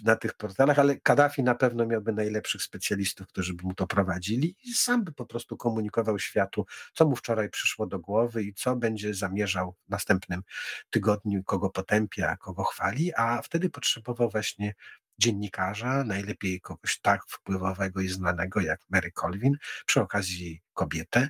na 0.05 0.17
tych 0.17 0.35
portalach, 0.35 0.79
ale 0.79 0.97
Kaddafi 1.01 1.43
na 1.43 1.55
pewno 1.55 1.87
miałby 1.87 2.13
najlepszych 2.13 2.63
specjalistów, 2.63 3.27
którzy 3.29 3.55
by 3.55 3.63
mu 3.63 3.75
to 3.75 3.87
prowadzili 3.87 4.57
i 4.65 4.73
sam 4.73 5.05
by 5.05 5.13
po 5.13 5.27
prostu 5.27 5.57
komunikował 5.57 6.19
światu, 6.19 6.67
co 6.95 7.09
mu 7.09 7.17
wczoraj 7.17 7.51
przyszło 7.51 7.87
do 7.87 7.99
głowy 7.99 8.43
i 8.43 8.55
co 8.55 8.77
będzie 8.77 9.15
zamierzał 9.15 9.75
w 9.87 9.91
następnym 9.91 10.43
tygodniu, 10.91 11.45
kogo 11.45 11.71
potępia, 11.71 12.37
kogo 12.37 12.65
chwali, 12.65 13.13
a 13.17 13.43
wtedy 13.43 13.71
potrzebował 13.71 14.31
właśnie 14.31 14.75
dziennikarza, 15.19 16.05
najlepiej 16.05 16.61
kogoś 16.61 17.01
tak 17.01 17.21
wpływowego 17.29 18.01
i 18.01 18.09
znanego 18.09 18.61
jak 18.61 18.81
Mary 18.89 19.13
Colvin, 19.13 19.57
przy 19.87 20.01
okazji 20.01 20.63
kobietę. 20.75 21.29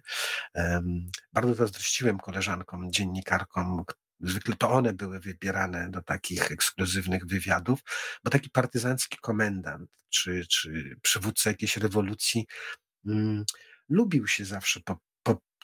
Bardzo 1.32 1.54
zazdrościłem 1.54 2.18
koleżankom, 2.18 2.92
dziennikarkom, 2.92 3.84
Zwykle 4.20 4.56
to 4.56 4.70
one 4.70 4.92
były 4.94 5.20
wybierane 5.20 5.90
do 5.90 6.02
takich 6.02 6.52
ekskluzywnych 6.52 7.26
wywiadów, 7.26 7.80
bo 8.24 8.30
taki 8.30 8.50
partyzancki 8.50 9.18
komendant 9.20 9.90
czy, 10.08 10.46
czy 10.46 10.96
przywódca 11.02 11.50
jakiejś 11.50 11.76
rewolucji 11.76 12.46
mm, 13.06 13.44
lubił 13.88 14.26
się 14.26 14.44
zawsze 14.44 14.80
po, 14.80 14.98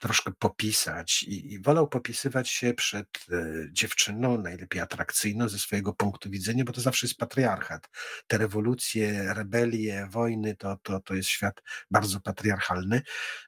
troszkę 0.05 0.33
popisać 0.39 1.23
i, 1.23 1.53
i, 1.53 1.63
wolał 1.63 1.89
popisywać 1.89 2.49
się 2.49 2.75
przed 2.75 3.07
e, 3.33 3.45
dziewczyną, 3.73 4.39
najlepiej 4.39 4.81
atrakcyjną 4.81 5.49
ze 5.49 5.59
swojego 5.59 5.93
punktu 5.93 6.31
widzenia, 6.31 6.65
bo 6.65 6.73
to 6.73 6.81
zawsze 6.81 7.07
jest 7.07 7.19
patriarchat. 7.19 7.89
Te 8.27 8.39
rewolucje, 8.39 9.35
rebelie, 9.35 10.09
wojny 10.11 10.57
to, 10.57 10.77
to, 10.83 11.01
to 11.01 11.15
jest 11.15 11.29
świat 11.29 11.63
bardzo 11.91 12.21
patriarchalny. 12.21 13.03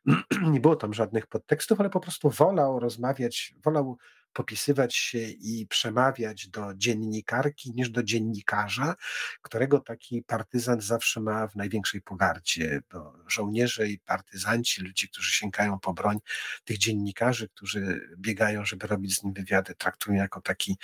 Nie 0.53 0.61
było 0.61 0.77
tam 0.77 0.95
żadnych 0.95 1.27
podtekstów, 1.27 1.81
ale 1.81 1.91
po 1.91 2.01
prostu 2.01 2.31
wolał 2.31 2.81
rozmawiać, 2.81 3.55
wolał 3.65 3.99
popisywać 4.37 4.95
się 4.95 5.19
i 5.19 5.67
przemawiać 5.67 6.49
do 6.49 6.75
dziennikarki 6.75 7.73
niż 7.75 7.91
do 7.91 8.03
dziennikarza, 8.03 8.95
którego 9.43 9.81
taki 9.81 10.23
partyzant 10.23 10.85
zawsze 10.85 11.21
ma 11.21 11.49
w 11.49 11.57
największej 11.57 12.03
pogardzie. 12.03 12.81
Bo 12.93 13.15
żołnierze 13.27 13.89
i 13.89 13.99
partyzanci, 13.99 14.83
ludzie, 14.83 15.09
którzy 15.09 15.33
sięgają 15.33 15.79
po 15.79 15.95
broń, 15.95 16.19
tych 16.65 16.79
dziennikarzy, 16.79 17.49
którzy 17.49 18.11
biegają, 18.19 18.65
żeby 18.65 18.87
robić 18.87 19.19
z 19.19 19.23
nim 19.23 19.33
wywiady, 19.33 19.75
traktują 19.75 20.17
jako 20.17 20.41
taki, 20.41 20.77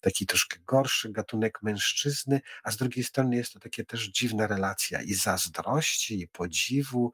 taki 0.00 0.26
troszkę 0.26 0.58
gorszy 0.66 1.12
gatunek 1.12 1.62
mężczyzny, 1.62 2.40
a 2.62 2.70
z 2.70 2.76
drugiej 2.76 3.04
strony 3.04 3.36
jest 3.36 3.52
to 3.52 3.60
takie 3.60 3.84
też 3.84 4.08
dziwna 4.08 4.46
relacja 4.46 5.02
i 5.02 5.14
zazdrości, 5.14 6.20
i 6.20 6.28
podziwu. 6.28 7.12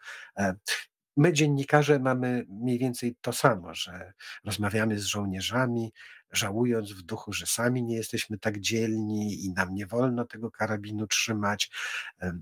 My, 1.17 1.33
dziennikarze, 1.33 1.99
mamy 1.99 2.47
mniej 2.49 2.79
więcej 2.79 3.17
to 3.21 3.33
samo, 3.33 3.75
że 3.75 4.13
rozmawiamy 4.45 4.99
z 4.99 5.05
żołnierzami, 5.05 5.93
żałując 6.33 6.93
w 6.93 7.03
duchu, 7.03 7.33
że 7.33 7.47
sami 7.47 7.83
nie 7.83 7.97
jesteśmy 7.97 8.39
tak 8.39 8.61
dzielni 8.61 9.45
i 9.45 9.53
nam 9.53 9.75
nie 9.75 9.87
wolno 9.87 10.25
tego 10.25 10.51
karabinu 10.51 11.07
trzymać. 11.07 11.71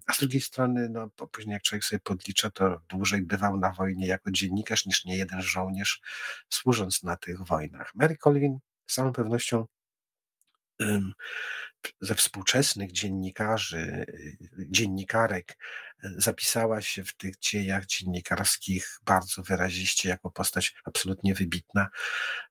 A 0.06 0.12
z 0.12 0.18
drugiej 0.18 0.40
strony, 0.40 0.88
no, 0.88 1.08
później 1.32 1.52
jak 1.52 1.62
człowiek 1.62 1.84
sobie 1.84 2.00
podlicza, 2.00 2.50
to 2.50 2.80
dłużej 2.88 3.22
bywał 3.22 3.56
na 3.56 3.72
wojnie 3.72 4.06
jako 4.06 4.30
dziennikarz 4.30 4.86
niż 4.86 5.04
nie 5.04 5.16
jeden 5.16 5.42
żołnierz, 5.42 6.00
służąc 6.48 7.02
na 7.02 7.16
tych 7.16 7.42
wojnach. 7.42 7.94
Mary 7.94 8.16
Colvin 8.16 8.58
z 8.86 8.94
całą 8.94 9.12
pewnością 9.12 9.66
ze 12.00 12.14
współczesnych 12.14 12.92
dziennikarzy, 12.92 14.06
dziennikarek 14.70 15.52
e, 15.52 15.93
zapisała 16.16 16.82
się 16.82 17.04
w 17.04 17.16
tych 17.16 17.38
dziejach 17.38 17.86
dziennikarskich 17.86 18.98
bardzo 19.04 19.42
wyraziście 19.42 20.08
jako 20.08 20.30
postać 20.30 20.74
absolutnie 20.84 21.34
wybitna, 21.34 21.88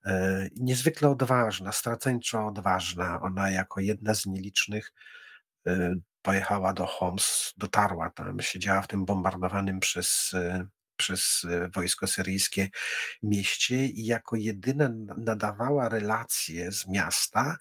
e, 0.06 0.48
niezwykle 0.56 1.10
odważna, 1.10 1.72
straceńczo 1.72 2.48
odważna. 2.48 3.22
Ona 3.22 3.52
jako 3.52 3.82
jedna 3.82 4.14
z 4.14 4.26
nielicznych 4.26 4.94
e, 5.68 5.96
pojechała 6.22 6.74
do 6.74 6.86
Homs, 6.86 7.54
dotarła 7.58 8.10
tam, 8.10 8.42
siedziała 8.42 8.82
w 8.82 8.88
tym 8.88 9.06
bombardowanym 9.06 9.80
przez 9.80 10.32
przez 10.98 11.46
wojsko 11.76 12.08
syryjskie 12.08 12.70
mieście 13.24 13.86
i 13.86 14.06
jako 14.06 14.36
jedyna 14.36 14.90
nadawała 15.18 15.90
relacje 15.90 16.72
z 16.72 16.88
miasta, 16.88 17.58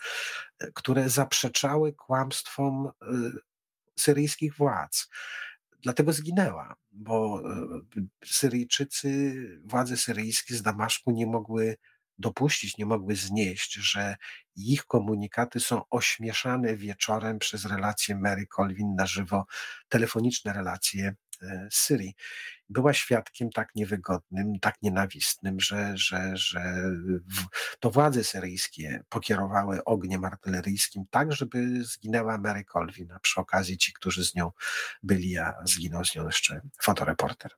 które 0.75 1.09
zaprzeczały 1.09 1.93
kłamstwom 1.93 2.91
syryjskich 3.99 4.57
władz. 4.57 5.09
Dlatego 5.83 6.13
zginęła, 6.13 6.75
bo 6.93 7.43
Syryjczycy, 8.25 9.35
władze 9.65 9.97
syryjskie 9.97 10.55
z 10.55 10.63
Damaszku 10.63 11.11
nie 11.11 11.27
mogły 11.27 11.77
dopuścić, 12.19 12.79
nie 12.79 12.87
mogły 12.87 13.17
znieść, 13.17 13.75
że 13.75 14.17
ich 14.57 14.85
komunikaty 14.85 15.61
są 15.61 15.83
ośmieszane 15.91 16.77
wieczorem 16.77 17.39
przez 17.39 17.65
relacje 17.65 18.17
Mary 18.17 18.47
Colvin 18.47 18.95
na 18.95 19.07
żywo, 19.07 19.47
telefoniczne 19.89 20.53
relacje 20.53 21.09
e, 21.09 21.15
z 21.71 21.77
Syrii. 21.77 22.15
Była 22.69 22.93
świadkiem 22.93 23.51
tak 23.51 23.69
niewygodnym, 23.75 24.61
tak 24.61 24.83
nienawistnym, 24.83 25.61
że, 25.61 25.93
że, 25.95 26.37
że 26.37 26.75
to 27.81 27.91
władze 27.91 28.25
syryjskie 28.25 29.05
pokierowały 29.09 29.85
ogniem 29.85 30.25
artyleryjskim 30.25 31.05
tak, 31.11 31.33
żeby 31.33 31.85
zginęła 31.85 32.39
Mary 32.39 32.65
Colvin, 32.65 33.13
a 33.13 33.19
przy 33.19 33.41
okazji 33.41 33.79
ci, 33.79 33.93
którzy 33.93 34.25
z 34.25 34.35
nią 34.35 34.51
byli, 35.03 35.39
a 35.39 35.55
zginął 35.65 36.05
z 36.05 36.15
nią 36.15 36.27
jeszcze 36.27 36.61
fotoreporter. 36.83 37.51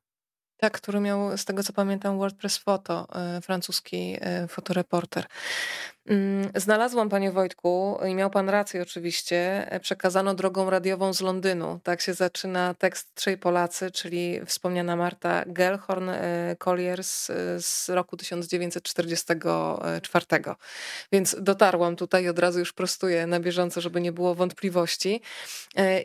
Tak, 0.57 0.73
który 0.73 1.01
miał, 1.01 1.39
z 1.39 1.45
tego 1.45 1.63
co 1.63 1.73
pamiętam, 1.73 2.19
WordPress 2.19 2.59
Photo, 2.59 3.09
e, 3.13 3.41
francuski 3.41 4.17
e, 4.21 4.49
fotoreporter. 4.49 5.27
Mm, 6.09 6.51
znalazłam, 6.55 7.09
panie 7.09 7.31
Wojtku, 7.31 7.99
i 8.09 8.15
miał 8.15 8.31
pan 8.31 8.49
rację 8.49 8.83
oczywiście, 8.83 9.67
e, 9.73 9.81
przekazano 9.81 10.35
drogą 10.35 10.71
radiową 10.71 11.13
z 11.13 11.21
Londynu. 11.21 11.81
Tak 11.83 12.01
się 12.01 12.15
zaczyna 12.15 12.75
tekst 12.75 13.15
Trzej 13.15 13.39
Polacy, 13.39 13.91
czyli 13.91 14.41
wspomniana 14.47 14.97
Marta 14.97 15.45
Gellhorn 15.47 16.11
Colliers 16.59 17.31
z 17.59 17.89
roku 17.89 18.17
1944. 18.17 20.27
Więc 21.13 21.37
dotarłam 21.41 21.97
tutaj, 21.97 22.29
od 22.29 22.39
razu 22.39 22.59
już 22.59 22.73
prostuję 22.73 23.27
na 23.27 23.41
bieżąco, 23.41 23.81
żeby 23.81 24.01
nie 24.01 24.13
było 24.13 24.35
wątpliwości. 24.35 25.21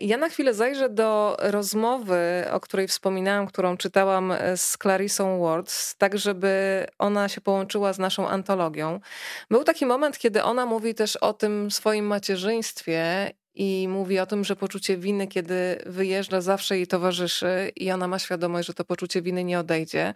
Ja 0.02 0.18
na 0.18 0.30
chwilę 0.30 0.54
zajrzę 0.54 0.90
do 0.90 1.38
rozmowy, 1.40 2.46
o 2.52 2.60
której 2.60 2.88
wspominałam, 2.88 3.48
którą 3.48 3.78
czytałam 3.78 4.34
z 4.56 4.78
Clarissą 4.78 5.40
Wards, 5.40 5.96
tak 5.96 6.18
żeby 6.18 6.86
ona 7.00 7.30
się 7.30 7.42
połączyła 7.42 7.94
z 7.94 8.00
naszą 8.00 8.30
antologią. 8.30 9.00
Był 9.50 9.64
taki 9.64 9.86
moment, 9.90 10.18
kiedy 10.18 10.44
ona 10.44 10.66
mówi 10.66 10.96
też 10.96 11.16
o 11.16 11.34
tym 11.34 11.72
swoim 11.72 12.06
macierzyństwie 12.06 13.32
i 13.56 13.88
mówi 13.90 14.20
o 14.20 14.26
tym, 14.26 14.44
że 14.44 14.56
poczucie 14.56 14.98
winy, 14.98 15.28
kiedy 15.28 15.84
wyjeżdża, 15.86 16.42
zawsze 16.42 16.78
jej 16.78 16.88
towarzyszy 16.88 17.72
i 17.76 17.92
ona 17.92 18.08
ma 18.08 18.20
świadomość, 18.20 18.68
że 18.68 18.74
to 18.74 18.86
poczucie 18.86 19.22
winy 19.22 19.44
nie 19.44 19.60
odejdzie, 19.60 20.14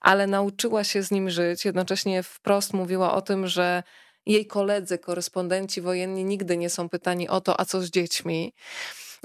ale 0.00 0.26
nauczyła 0.26 0.84
się 0.84 1.02
z 1.02 1.10
nim 1.10 1.30
żyć. 1.30 1.64
Jednocześnie 1.64 2.22
wprost 2.22 2.72
mówiła 2.72 3.14
o 3.14 3.22
tym, 3.22 3.46
że 3.46 3.82
jej 4.26 4.46
koledzy, 4.46 4.98
korespondenci 4.98 5.80
wojenni 5.80 6.24
nigdy 6.24 6.56
nie 6.56 6.70
są 6.70 6.88
pytani 6.88 7.28
o 7.28 7.40
to, 7.40 7.60
a 7.60 7.64
co 7.64 7.80
z 7.80 7.90
dziećmi. 7.90 8.52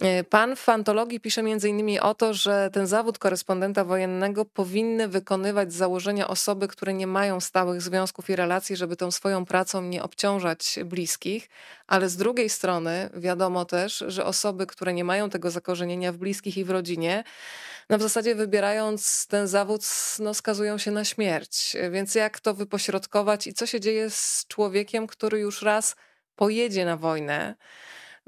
E, 0.01 0.23
pan 0.23 0.55
w 0.55 0.69
antologii 0.69 1.19
pisze 1.19 1.41
innymi 1.41 1.99
o 1.99 2.13
to, 2.13 2.33
że 2.33 2.69
ten 2.73 2.87
zawód 2.87 3.17
korespondenta 3.17 3.83
wojennego 3.83 4.45
powinny 4.45 5.07
wykonywać 5.07 5.73
z 5.73 5.75
założenia 5.75 6.27
osoby, 6.27 6.67
które 6.67 6.93
nie 6.93 7.07
mają 7.07 7.39
stałych 7.39 7.81
związków 7.81 8.29
i 8.29 8.35
relacji, 8.35 8.75
żeby 8.75 8.95
tą 8.95 9.11
swoją 9.11 9.45
pracą 9.45 9.81
nie 9.81 10.03
obciążać 10.03 10.79
bliskich, 10.85 11.49
ale 11.87 12.09
z 12.09 12.17
drugiej 12.17 12.49
strony 12.49 13.09
wiadomo 13.13 13.65
też, 13.65 14.03
że 14.07 14.25
osoby, 14.25 14.67
które 14.67 14.93
nie 14.93 15.03
mają 15.03 15.29
tego 15.29 15.51
zakorzenienia 15.51 16.11
w 16.11 16.17
bliskich 16.17 16.57
i 16.57 16.63
w 16.63 16.69
rodzinie, 16.69 17.23
no 17.89 17.97
w 17.97 18.01
zasadzie 18.01 18.35
wybierając 18.35 19.27
ten 19.27 19.47
zawód, 19.47 19.81
no 20.19 20.33
skazują 20.33 20.77
się 20.77 20.91
na 20.91 21.05
śmierć. 21.05 21.77
Więc 21.91 22.15
jak 22.15 22.39
to 22.39 22.53
wypośrodkować 22.53 23.47
i 23.47 23.53
co 23.53 23.65
się 23.65 23.79
dzieje 23.79 24.09
z 24.09 24.45
człowiekiem, 24.47 25.07
który 25.07 25.39
już 25.39 25.61
raz 25.61 25.95
pojedzie 26.35 26.85
na 26.85 26.97
wojnę? 26.97 27.55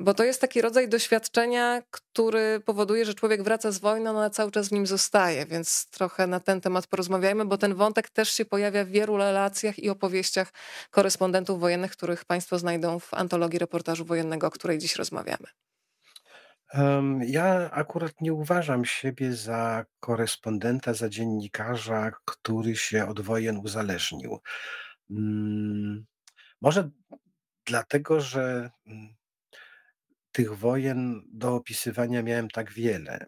Bo 0.01 0.13
to 0.13 0.23
jest 0.23 0.41
taki 0.41 0.61
rodzaj 0.61 0.89
doświadczenia, 0.89 1.81
który 1.91 2.59
powoduje, 2.65 3.05
że 3.05 3.13
człowiek 3.13 3.43
wraca 3.43 3.71
z 3.71 3.79
wojny, 3.79 4.13
no, 4.13 4.19
ale 4.19 4.29
cały 4.29 4.51
czas 4.51 4.69
w 4.69 4.71
nim 4.71 4.87
zostaje, 4.87 5.45
więc 5.45 5.89
trochę 5.89 6.27
na 6.27 6.39
ten 6.39 6.61
temat 6.61 6.87
porozmawiajmy, 6.87 7.45
bo 7.45 7.57
ten 7.57 7.75
wątek 7.75 8.09
też 8.09 8.31
się 8.31 8.45
pojawia 8.45 8.85
w 8.85 8.87
wielu 8.87 9.17
relacjach 9.17 9.79
i 9.79 9.89
opowieściach 9.89 10.53
korespondentów 10.91 11.59
wojennych, 11.59 11.91
których 11.91 12.25
Państwo 12.25 12.59
znajdą 12.59 12.99
w 12.99 13.13
antologii 13.13 13.59
reportażu 13.59 14.05
wojennego, 14.05 14.47
o 14.47 14.51
której 14.51 14.77
dziś 14.77 14.95
rozmawiamy. 14.95 15.47
Ja 17.21 17.71
akurat 17.71 18.21
nie 18.21 18.33
uważam 18.33 18.85
siebie 18.85 19.33
za 19.33 19.85
korespondenta, 19.99 20.93
za 20.93 21.09
dziennikarza, 21.09 22.11
który 22.25 22.75
się 22.75 23.07
od 23.07 23.21
wojen 23.21 23.57
uzależnił. 23.57 24.39
Mm, 25.09 26.05
może 26.61 26.89
dlatego, 27.65 28.21
że 28.21 28.71
mm, 28.87 29.20
tych 30.31 30.57
wojen 30.57 31.21
do 31.33 31.55
opisywania 31.55 32.23
miałem 32.23 32.49
tak 32.49 32.73
wiele. 32.73 33.25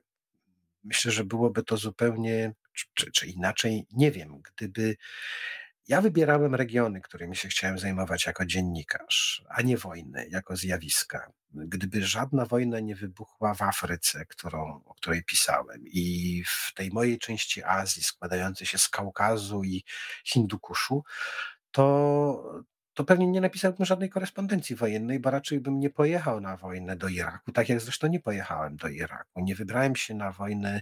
Myślę, 0.83 1.11
że 1.11 1.23
byłoby 1.23 1.63
to 1.63 1.77
zupełnie, 1.77 2.53
czy, 2.93 3.11
czy 3.11 3.27
inaczej, 3.27 3.85
nie 3.91 4.11
wiem, 4.11 4.41
gdyby 4.41 4.95
ja 5.87 6.01
wybierałem 6.01 6.55
regiony, 6.55 7.01
którymi 7.01 7.35
się 7.35 7.47
chciałem 7.47 7.79
zajmować 7.79 8.25
jako 8.25 8.45
dziennikarz, 8.45 9.43
a 9.49 9.61
nie 9.61 9.77
wojny 9.77 10.27
jako 10.29 10.55
zjawiska. 10.55 11.31
Gdyby 11.51 12.05
żadna 12.05 12.45
wojna 12.45 12.79
nie 12.79 12.95
wybuchła 12.95 13.53
w 13.53 13.61
Afryce, 13.61 14.25
którą, 14.25 14.81
o 14.85 14.93
której 14.93 15.23
pisałem, 15.23 15.81
i 15.85 16.43
w 16.47 16.73
tej 16.73 16.89
mojej 16.91 17.19
części 17.19 17.63
Azji, 17.63 18.03
składającej 18.03 18.67
się 18.67 18.77
z 18.77 18.89
Kaukazu 18.89 19.63
i 19.63 19.83
Hindukuszu, 20.25 21.03
to 21.71 22.63
to 22.93 23.03
pewnie 23.03 23.27
nie 23.27 23.41
napisałbym 23.41 23.85
żadnej 23.85 24.09
korespondencji 24.09 24.75
wojennej, 24.75 25.19
bo 25.19 25.31
raczej 25.31 25.59
bym 25.59 25.79
nie 25.79 25.89
pojechał 25.89 26.41
na 26.41 26.57
wojnę 26.57 26.95
do 26.95 27.07
Iraku, 27.07 27.51
tak 27.51 27.69
jak 27.69 27.81
zresztą 27.81 28.07
nie 28.07 28.19
pojechałem 28.19 28.77
do 28.77 28.87
Iraku. 28.87 29.41
Nie 29.41 29.55
wybrałem 29.55 29.95
się 29.95 30.13
na 30.13 30.31
wojnę 30.31 30.81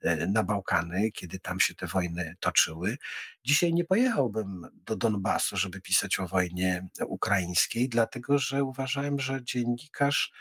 e, 0.00 0.26
na 0.26 0.42
Bałkany, 0.42 1.10
kiedy 1.12 1.38
tam 1.38 1.60
się 1.60 1.74
te 1.74 1.86
wojny 1.86 2.36
toczyły. 2.40 2.98
Dzisiaj 3.44 3.74
nie 3.74 3.84
pojechałbym 3.84 4.66
do 4.74 4.96
Donbasu, 4.96 5.56
żeby 5.56 5.80
pisać 5.80 6.18
o 6.18 6.28
wojnie 6.28 6.88
ukraińskiej, 7.06 7.88
dlatego 7.88 8.38
że 8.38 8.64
uważałem, 8.64 9.20
że 9.20 9.44
dziennikarz 9.44 10.32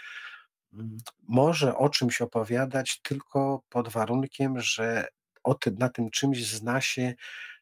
mm, 0.73 0.97
może 1.27 1.77
o 1.77 1.89
czymś 1.89 2.21
opowiadać 2.21 3.01
tylko 3.01 3.63
pod 3.69 3.89
warunkiem, 3.89 4.59
że 4.59 5.07
o 5.43 5.53
tym, 5.53 5.75
na 5.77 5.89
tym 5.89 6.09
czymś 6.09 6.45
zna 6.45 6.81
się 6.81 7.13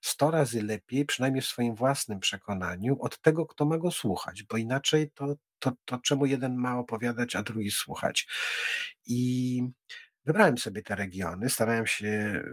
sto 0.02 0.32
razy 0.32 0.64
lepiej, 0.64 1.06
przynajmniej 1.06 1.42
w 1.42 1.48
swoim 1.48 1.76
własnym 1.76 2.20
przekonaniu, 2.20 2.98
od 3.02 3.22
tego, 3.22 3.46
kto 3.46 3.66
ma 3.66 3.78
go 3.78 3.92
słuchać, 3.92 4.44
bo 4.44 4.58
inaczej 4.58 5.12
to, 5.12 5.36
to, 5.60 5.72
to 5.86 6.00
czemu 6.00 6.26
jeden 6.26 6.56
ma 6.56 6.78
opowiadać, 6.78 7.36
a 7.36 7.44
drugi 7.44 7.72
słuchać. 7.72 8.28
I 9.06 9.62
wybrałem 10.26 10.58
sobie 10.58 10.82
te 10.84 10.96
regiony, 10.96 11.50
starałem 11.50 11.88
się 11.88 12.44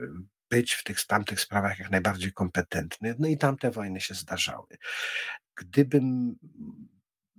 być 0.51 0.73
w 0.73 0.85
tych 0.85 1.07
tamtych 1.07 1.41
sprawach 1.41 1.79
jak 1.79 1.91
najbardziej 1.91 2.33
kompetentny, 2.33 3.15
no 3.19 3.29
i 3.29 3.39
tamte 3.39 3.71
wojny 3.71 4.01
się 4.01 4.15
zdarzały. 4.15 4.67
Gdybym 5.57 6.37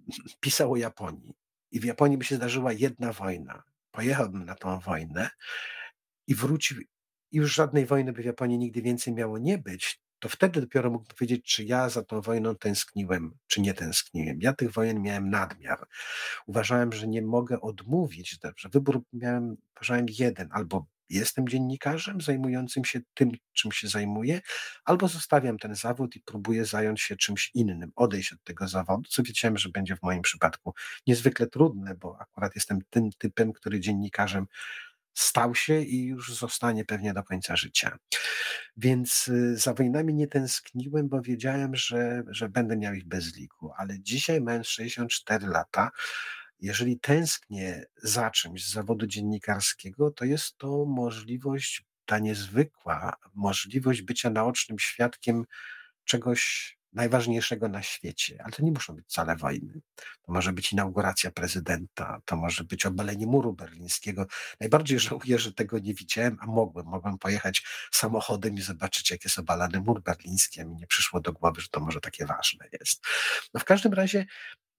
pisał 0.39 0.71
o 0.71 0.77
Japonii 0.77 1.33
i 1.71 1.79
w 1.79 1.85
Japonii 1.85 2.17
by 2.17 2.25
się 2.25 2.35
zdarzyła 2.35 2.73
jedna 2.73 3.13
wojna, 3.13 3.63
pojechałbym 3.91 4.45
na 4.45 4.55
tą 4.55 4.79
wojnę 4.79 5.29
i 6.27 6.35
wrócił 6.35 6.81
i 7.31 7.37
już 7.37 7.55
żadnej 7.55 7.85
wojny 7.85 8.13
by 8.13 8.21
w 8.21 8.25
Japonii 8.25 8.57
nigdy 8.57 8.81
więcej 8.81 9.13
miało 9.13 9.37
nie 9.37 9.57
być, 9.57 10.01
to 10.19 10.29
wtedy 10.29 10.61
dopiero 10.61 10.91
mógł 10.91 11.05
powiedzieć, 11.05 11.45
czy 11.45 11.63
ja 11.63 11.89
za 11.89 12.03
tą 12.03 12.21
wojną 12.21 12.55
tęskniłem, 12.55 13.37
czy 13.47 13.61
nie 13.61 13.73
tęskniłem. 13.73 14.41
Ja 14.41 14.53
tych 14.53 14.71
wojen 14.71 15.01
miałem 15.01 15.29
nadmiar. 15.29 15.87
Uważałem, 16.47 16.93
że 16.93 17.07
nie 17.07 17.21
mogę 17.21 17.61
odmówić, 17.61 18.39
że 18.57 18.69
wybór 18.69 19.01
miałem, 19.13 19.57
uważałem 19.75 20.05
jeden, 20.09 20.49
albo 20.51 20.85
jestem 21.09 21.47
dziennikarzem 21.47 22.21
zajmującym 22.21 22.85
się 22.85 22.99
tym, 23.13 23.31
czym 23.53 23.71
się 23.71 23.87
zajmuję, 23.87 24.41
albo 24.85 25.07
zostawiam 25.07 25.57
ten 25.57 25.75
zawód 25.75 26.15
i 26.15 26.21
próbuję 26.25 26.65
zająć 26.65 27.01
się 27.01 27.15
czymś 27.15 27.51
innym, 27.53 27.91
odejść 27.95 28.33
od 28.33 28.43
tego 28.43 28.67
zawodu, 28.67 29.09
co 29.09 29.23
wiedziałem, 29.23 29.57
że 29.57 29.69
będzie 29.69 29.95
w 29.95 30.03
moim 30.03 30.21
przypadku 30.21 30.73
niezwykle 31.07 31.47
trudne, 31.47 31.95
bo 31.95 32.17
akurat 32.19 32.55
jestem 32.55 32.79
tym 32.89 33.09
typem, 33.17 33.53
który 33.53 33.79
dziennikarzem 33.79 34.47
stał 35.19 35.55
się 35.55 35.81
i 35.81 36.03
już 36.03 36.33
zostanie 36.35 36.85
pewnie 36.85 37.13
do 37.13 37.23
końca 37.23 37.55
życia. 37.55 37.97
Więc 38.77 39.27
y, 39.27 39.57
za 39.57 39.73
wojnami 39.73 40.13
nie 40.13 40.27
tęskniłem, 40.27 41.09
bo 41.09 41.21
wiedziałem, 41.21 41.75
że, 41.75 42.23
że 42.27 42.49
będę 42.49 42.77
miał 42.77 42.93
ich 42.93 43.07
bez 43.07 43.35
liku. 43.35 43.71
Ale 43.77 43.99
dzisiaj, 43.99 44.41
mając 44.41 44.67
64 44.67 45.47
lata, 45.47 45.91
jeżeli 46.59 46.99
tęsknię 46.99 47.85
za 47.97 48.31
czymś 48.31 48.65
z 48.65 48.71
zawodu 48.73 49.07
dziennikarskiego, 49.07 50.11
to 50.11 50.25
jest 50.25 50.57
to 50.57 50.85
możliwość, 50.85 51.85
ta 52.05 52.19
niezwykła 52.19 53.13
możliwość 53.33 54.01
bycia 54.01 54.29
naocznym 54.29 54.79
świadkiem 54.79 55.45
czegoś 56.03 56.76
najważniejszego 56.93 57.67
na 57.67 57.83
świecie, 57.83 58.41
ale 58.43 58.53
to 58.53 58.63
nie 58.63 58.71
muszą 58.71 58.95
być 58.95 59.05
wcale 59.05 59.35
wojny. 59.35 59.81
To 59.95 60.31
może 60.31 60.53
być 60.53 60.73
inauguracja 60.73 61.31
prezydenta, 61.31 62.21
to 62.25 62.35
może 62.35 62.63
być 62.63 62.85
obalenie 62.85 63.27
muru 63.27 63.53
berlińskiego. 63.53 64.27
Najbardziej 64.59 64.99
żałuję, 65.09 65.39
że 65.39 65.53
tego 65.53 65.79
nie 65.79 65.93
widziałem, 65.93 66.37
a 66.41 66.45
mogłem. 66.45 66.85
Mogłem 66.85 67.17
pojechać 67.17 67.65
samochodem 67.91 68.55
i 68.55 68.61
zobaczyć, 68.61 69.11
jak 69.11 69.23
jest 69.23 69.39
obalany 69.39 69.79
mur 69.79 70.01
berliński, 70.01 70.61
a 70.61 70.65
mi 70.65 70.75
nie 70.75 70.87
przyszło 70.87 71.21
do 71.21 71.33
głowy, 71.33 71.61
że 71.61 71.67
to 71.67 71.79
może 71.79 72.01
takie 72.01 72.25
ważne 72.25 72.65
jest. 72.79 73.05
No 73.53 73.59
w 73.59 73.65
każdym 73.65 73.93
razie 73.93 74.25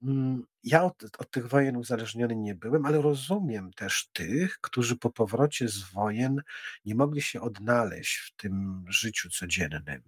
mm, 0.03 0.43
ja 0.65 0.85
od, 0.85 1.03
od, 1.19 1.31
tych 1.31 1.49
wojen 1.49 1.77
uzależniony 1.77 2.37
nie 2.37 2.55
byłem, 2.55 2.87
ale 2.87 3.03
rozumiem 3.03 3.73
też 3.73 4.09
tych, 4.13 4.59
którzy 4.61 4.97
po 4.97 5.11
powrocie 5.11 5.69
z 5.69 5.79
wojen 5.93 6.43
nie 6.85 6.95
mogli 6.95 7.23
się 7.23 7.41
odnaleźć 7.41 8.17
w 8.17 8.37
tym 8.37 8.85
życiu 8.89 9.31
codziennym, 9.31 10.03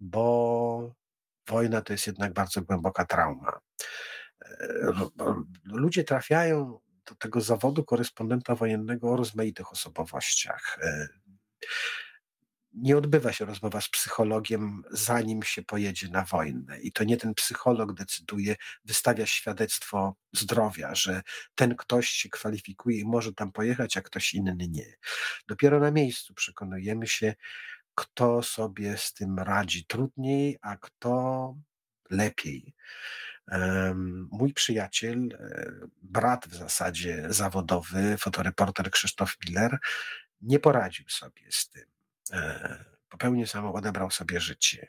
bo 0.00 0.94
wojna 1.48 1.80
to 1.80 1.92
jest 1.92 2.06
jednak 2.06 2.32
bardzo 2.32 2.62
głęboka 2.62 3.04
trauma. 3.04 3.60
E, 4.42 4.92
ludzie 5.64 6.04
trafiają 6.04 6.80
do 7.06 7.14
tego 7.14 7.40
zawodu 7.40 7.84
korespondenta 7.84 8.54
wojennego 8.54 9.10
o 9.10 9.16
rozmaitych 9.16 9.72
osobowościach. 9.72 10.78
E, 10.82 11.08
nie 12.74 12.96
odbywa 12.96 13.32
się 13.32 13.44
rozmowa 13.44 13.80
z 13.80 13.88
psychologiem, 13.88 14.82
zanim 14.90 15.42
się 15.42 15.62
pojedzie 15.62 16.08
na 16.08 16.24
wojnę. 16.24 16.80
I 16.80 16.92
to 16.92 17.04
nie 17.04 17.16
ten 17.16 17.34
psycholog 17.34 17.92
decyduje, 17.94 18.56
wystawia 18.84 19.26
świadectwo 19.26 20.14
zdrowia, 20.32 20.94
że 20.94 21.22
ten 21.54 21.76
ktoś 21.76 22.08
się 22.08 22.28
kwalifikuje 22.28 23.00
i 23.00 23.04
może 23.04 23.32
tam 23.32 23.52
pojechać, 23.52 23.96
a 23.96 24.02
ktoś 24.02 24.34
inny 24.34 24.68
nie. 24.68 24.96
Dopiero 25.48 25.80
na 25.80 25.90
miejscu 25.90 26.34
przekonujemy 26.34 27.06
się, 27.06 27.34
kto 27.98 28.42
sobie 28.42 28.96
z 28.96 29.12
tym 29.12 29.38
radzi 29.38 29.86
trudniej, 29.86 30.58
a 30.62 30.76
kto 30.76 31.54
lepiej. 32.10 32.74
Mój 34.30 34.52
przyjaciel, 34.54 35.18
e, 35.32 35.72
brat 36.02 36.48
w 36.48 36.54
zasadzie 36.54 37.26
zawodowy, 37.28 38.16
fotoreporter 38.18 38.90
Krzysztof 38.90 39.36
Miller, 39.44 39.78
nie 40.40 40.58
poradził 40.58 41.08
sobie 41.08 41.42
z 41.50 41.68
tym. 41.68 41.86
Popełnił 43.08 43.46
samo, 43.46 43.72
odebrał 43.72 44.10
sobie 44.10 44.40
życie. 44.40 44.88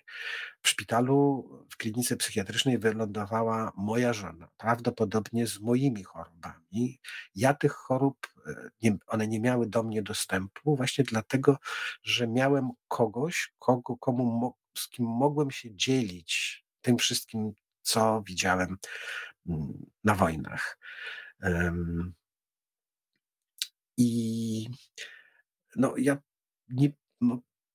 W 0.62 0.70
szpitalu, 0.70 1.50
w 1.70 1.78
klinice 1.78 2.18
psychiatrycznej 2.18 2.80
wylądowała 2.80 3.72
moja 3.78 4.14
żona, 4.14 4.50
prawdopodobnie 4.58 5.48
z 5.48 5.60
moimi 5.60 6.04
chorobami. 6.04 7.00
Ja 7.36 7.54
tych 7.54 7.72
chorób, 7.72 8.28
e, 8.48 8.70
nie, 8.82 8.98
one 9.08 9.28
nie 9.28 9.40
miały 9.40 9.68
do 9.68 9.84
mnie 9.84 10.02
dostępu, 10.02 10.76
właśnie 10.76 11.04
dlatego, 11.04 11.58
że 12.04 12.28
miałem 12.28 12.70
kogoś, 12.88 13.54
kogo, 13.60 13.98
komu, 13.98 14.54
z 14.78 14.90
kim 14.90 15.06
mogłem 15.06 15.52
się 15.52 15.76
dzielić 15.76 16.66
tym 16.82 16.98
wszystkim, 16.98 17.52
co 17.82 18.24
widziałem 18.26 18.78
mm, 19.50 19.86
na 20.04 20.16
wojnach. 20.16 20.80
I 23.98 24.70
no, 25.76 25.94
ja 25.98 26.18
nie, 26.70 26.92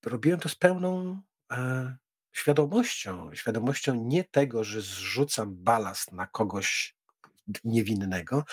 robiłem 0.06 0.40
to 0.40 0.48
z 0.48 0.54
pełną 0.54 1.20
e, 1.52 1.96
świadomością. 2.32 3.34
Świadomością 3.34 3.94
nie 3.94 4.24
tego, 4.24 4.64
że 4.64 4.80
zrzucam 4.80 5.54
balast 5.56 6.12
na 6.12 6.26
kogoś 6.26 6.96
niewinnego, 7.64 8.44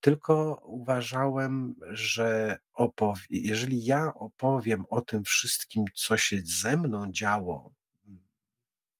tylko 0.00 0.62
uważałem, 0.64 1.74
że 1.90 2.58
jeżeli 3.30 3.84
ja 3.84 4.14
opowiem 4.14 4.84
o 4.90 5.00
tym 5.00 5.24
wszystkim, 5.24 5.84
co 5.94 6.16
się 6.16 6.40
ze 6.44 6.76
mną 6.76 7.12
działo 7.12 7.72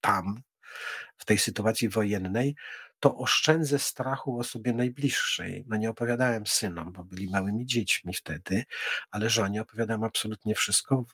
tam, 0.00 0.42
w 1.16 1.24
tej 1.24 1.38
sytuacji 1.38 1.88
wojennej, 1.88 2.56
to 3.00 3.16
oszczędzę 3.16 3.78
strachu 3.78 4.38
osobie 4.38 4.72
najbliższej. 4.72 5.64
No 5.68 5.76
nie 5.76 5.90
opowiadałem 5.90 6.46
synom, 6.46 6.92
bo 6.92 7.04
byli 7.04 7.30
małymi 7.30 7.66
dziećmi 7.66 8.14
wtedy, 8.14 8.64
ale 9.10 9.30
żonie 9.30 9.62
opowiadałem 9.62 10.04
absolutnie 10.04 10.54
wszystko, 10.54 11.04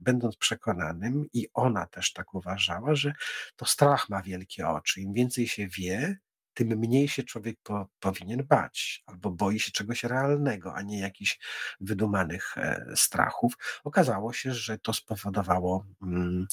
będąc 0.00 0.36
przekonanym 0.36 1.26
i 1.32 1.48
ona 1.54 1.86
też 1.86 2.12
tak 2.12 2.34
uważała, 2.34 2.94
że 2.94 3.12
to 3.56 3.66
strach 3.66 4.08
ma 4.08 4.22
wielkie 4.22 4.68
oczy. 4.68 5.00
Im 5.00 5.12
więcej 5.12 5.48
się 5.48 5.68
wie, 5.68 6.18
tym 6.54 6.68
mniej 6.68 7.08
się 7.08 7.22
człowiek 7.22 7.56
po, 7.62 7.88
powinien 8.00 8.44
bać, 8.46 9.02
albo 9.06 9.30
boi 9.30 9.60
się 9.60 9.72
czegoś 9.72 10.04
realnego, 10.04 10.74
a 10.74 10.82
nie 10.82 11.00
jakichś 11.00 11.38
wydumanych 11.80 12.58
e, 12.58 12.84
strachów. 12.96 13.52
Okazało 13.84 14.32
się, 14.32 14.54
że 14.54 14.78
to 14.78 14.92
spowodowało 14.92 15.86
mm, 16.02 16.46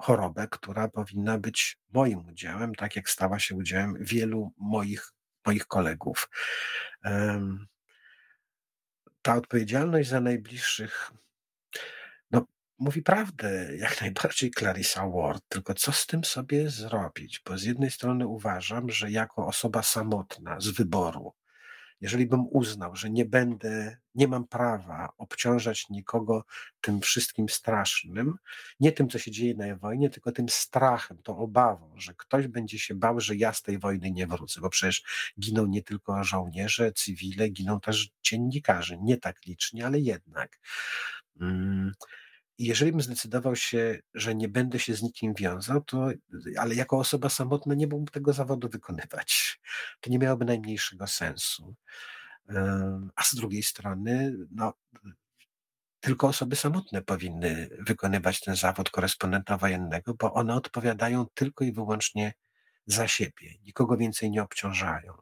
chorobę, 0.00 0.48
która 0.50 0.88
powinna 0.88 1.38
być 1.38 1.78
moim 1.92 2.28
udziałem, 2.28 2.74
tak 2.74 2.96
jak 2.96 3.10
stała 3.10 3.38
się 3.38 3.54
udziałem 3.54 3.94
wielu 4.00 4.52
moich, 4.56 5.12
moich 5.46 5.66
kolegów. 5.66 6.28
Ta 9.22 9.34
odpowiedzialność 9.34 10.08
za 10.08 10.20
najbliższych, 10.20 11.12
no, 12.30 12.46
mówi 12.78 13.02
prawdę 13.02 13.76
jak 13.76 14.00
najbardziej 14.00 14.50
Clarissa 14.50 15.08
Ward, 15.08 15.44
tylko 15.48 15.74
co 15.74 15.92
z 15.92 16.06
tym 16.06 16.24
sobie 16.24 16.70
zrobić? 16.70 17.42
Bo 17.46 17.58
z 17.58 17.62
jednej 17.62 17.90
strony 17.90 18.26
uważam, 18.26 18.90
że 18.90 19.10
jako 19.10 19.46
osoba 19.46 19.82
samotna 19.82 20.60
z 20.60 20.68
wyboru, 20.68 21.34
jeżeli 22.00 22.26
bym 22.26 22.46
uznał, 22.50 22.96
że 22.96 23.10
nie 23.10 23.24
będę, 23.24 23.96
nie 24.14 24.28
mam 24.28 24.46
prawa 24.46 25.12
obciążać 25.18 25.88
nikogo 25.90 26.44
tym 26.80 27.00
wszystkim 27.00 27.48
strasznym, 27.48 28.34
nie 28.80 28.92
tym, 28.92 29.08
co 29.08 29.18
się 29.18 29.30
dzieje 29.30 29.54
na 29.54 29.76
wojnie, 29.76 30.10
tylko 30.10 30.32
tym 30.32 30.48
strachem, 30.48 31.18
tą 31.22 31.38
obawą, 31.38 31.90
że 31.96 32.14
ktoś 32.14 32.46
będzie 32.46 32.78
się 32.78 32.94
bał, 32.94 33.20
że 33.20 33.36
ja 33.36 33.52
z 33.52 33.62
tej 33.62 33.78
wojny 33.78 34.10
nie 34.10 34.26
wrócę, 34.26 34.60
bo 34.60 34.70
przecież 34.70 35.02
giną 35.40 35.66
nie 35.66 35.82
tylko 35.82 36.24
żołnierze, 36.24 36.92
cywile, 36.92 37.48
giną 37.48 37.80
też 37.80 38.10
dziennikarze, 38.22 38.96
nie 38.98 39.16
tak 39.16 39.46
licznie, 39.46 39.86
ale 39.86 40.00
jednak. 40.00 40.58
Mm, 41.40 41.92
jeżeli 42.66 42.92
bym 42.92 43.00
zdecydował 43.00 43.56
się, 43.56 43.98
że 44.14 44.34
nie 44.34 44.48
będę 44.48 44.78
się 44.78 44.94
z 44.94 45.02
nikim 45.02 45.34
wiązał, 45.34 45.84
to, 45.84 46.08
ale 46.58 46.74
jako 46.74 46.98
osoba 46.98 47.28
samotna 47.28 47.74
nie 47.74 47.86
mógłbym 47.86 48.06
tego 48.06 48.32
zawodu 48.32 48.68
wykonywać. 48.68 49.60
To 50.00 50.10
nie 50.10 50.18
miałoby 50.18 50.44
najmniejszego 50.44 51.06
sensu. 51.06 51.74
A 53.16 53.22
z 53.24 53.34
drugiej 53.34 53.62
strony, 53.62 54.36
no, 54.50 54.74
tylko 56.00 56.28
osoby 56.28 56.56
samotne 56.56 57.02
powinny 57.02 57.68
wykonywać 57.78 58.40
ten 58.40 58.56
zawód 58.56 58.90
korespondenta 58.90 59.56
wojennego, 59.56 60.14
bo 60.14 60.32
one 60.32 60.54
odpowiadają 60.54 61.26
tylko 61.34 61.64
i 61.64 61.72
wyłącznie 61.72 62.32
za 62.86 63.08
siebie, 63.08 63.54
nikogo 63.62 63.96
więcej 63.96 64.30
nie 64.30 64.42
obciążają. 64.42 65.14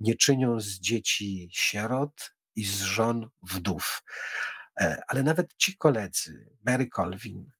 Nie 0.00 0.14
czynią 0.14 0.60
z 0.60 0.66
dzieci 0.66 1.48
sierot 1.52 2.34
i 2.56 2.64
z 2.64 2.80
żon 2.80 3.28
wdów. 3.42 4.02
E, 4.80 5.02
ale 5.08 5.22
nawet 5.22 5.54
ci 5.56 5.76
koledzy, 5.76 6.50
Mary 6.66 6.88
Colvin, 6.88 7.50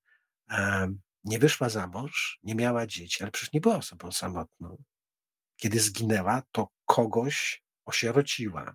nie 1.24 1.38
wyszła 1.38 1.68
za 1.68 1.86
mąż, 1.86 2.38
nie 2.42 2.54
miała 2.54 2.86
dzieci, 2.86 3.22
ale 3.22 3.30
przecież 3.30 3.52
nie 3.52 3.60
była 3.60 3.76
osobą 3.76 4.12
samotną. 4.12 4.82
Kiedy 5.56 5.80
zginęła, 5.80 6.42
to 6.52 6.68
kogoś 6.84 7.64
osierociła. 7.84 8.74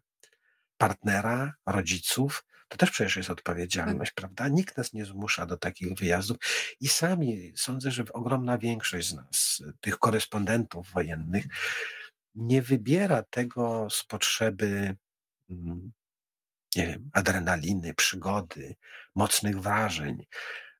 Partnera, 0.77 1.53
rodziców, 1.65 2.45
to 2.67 2.77
też 2.77 2.91
przecież 2.91 3.15
jest 3.15 3.29
odpowiedzialność, 3.29 4.11
tak. 4.11 4.15
prawda? 4.15 4.47
Nikt 4.47 4.77
nas 4.77 4.93
nie 4.93 5.05
zmusza 5.05 5.45
do 5.45 5.57
takich 5.57 5.97
wyjazdów 5.97 6.37
i 6.79 6.87
sami 6.87 7.53
sądzę, 7.55 7.91
że 7.91 8.03
ogromna 8.13 8.57
większość 8.57 9.07
z 9.07 9.13
nas, 9.13 9.63
tych 9.81 9.99
korespondentów 9.99 10.91
wojennych, 10.91 11.45
nie 12.35 12.61
wybiera 12.61 13.23
tego 13.23 13.87
z 13.89 14.03
potrzeby 14.03 14.95
mm, 15.49 15.91
nie 16.75 16.87
wiem, 16.87 17.09
adrenaliny, 17.13 17.93
przygody, 17.93 18.75
mocnych 19.15 19.61
wrażeń. 19.61 20.25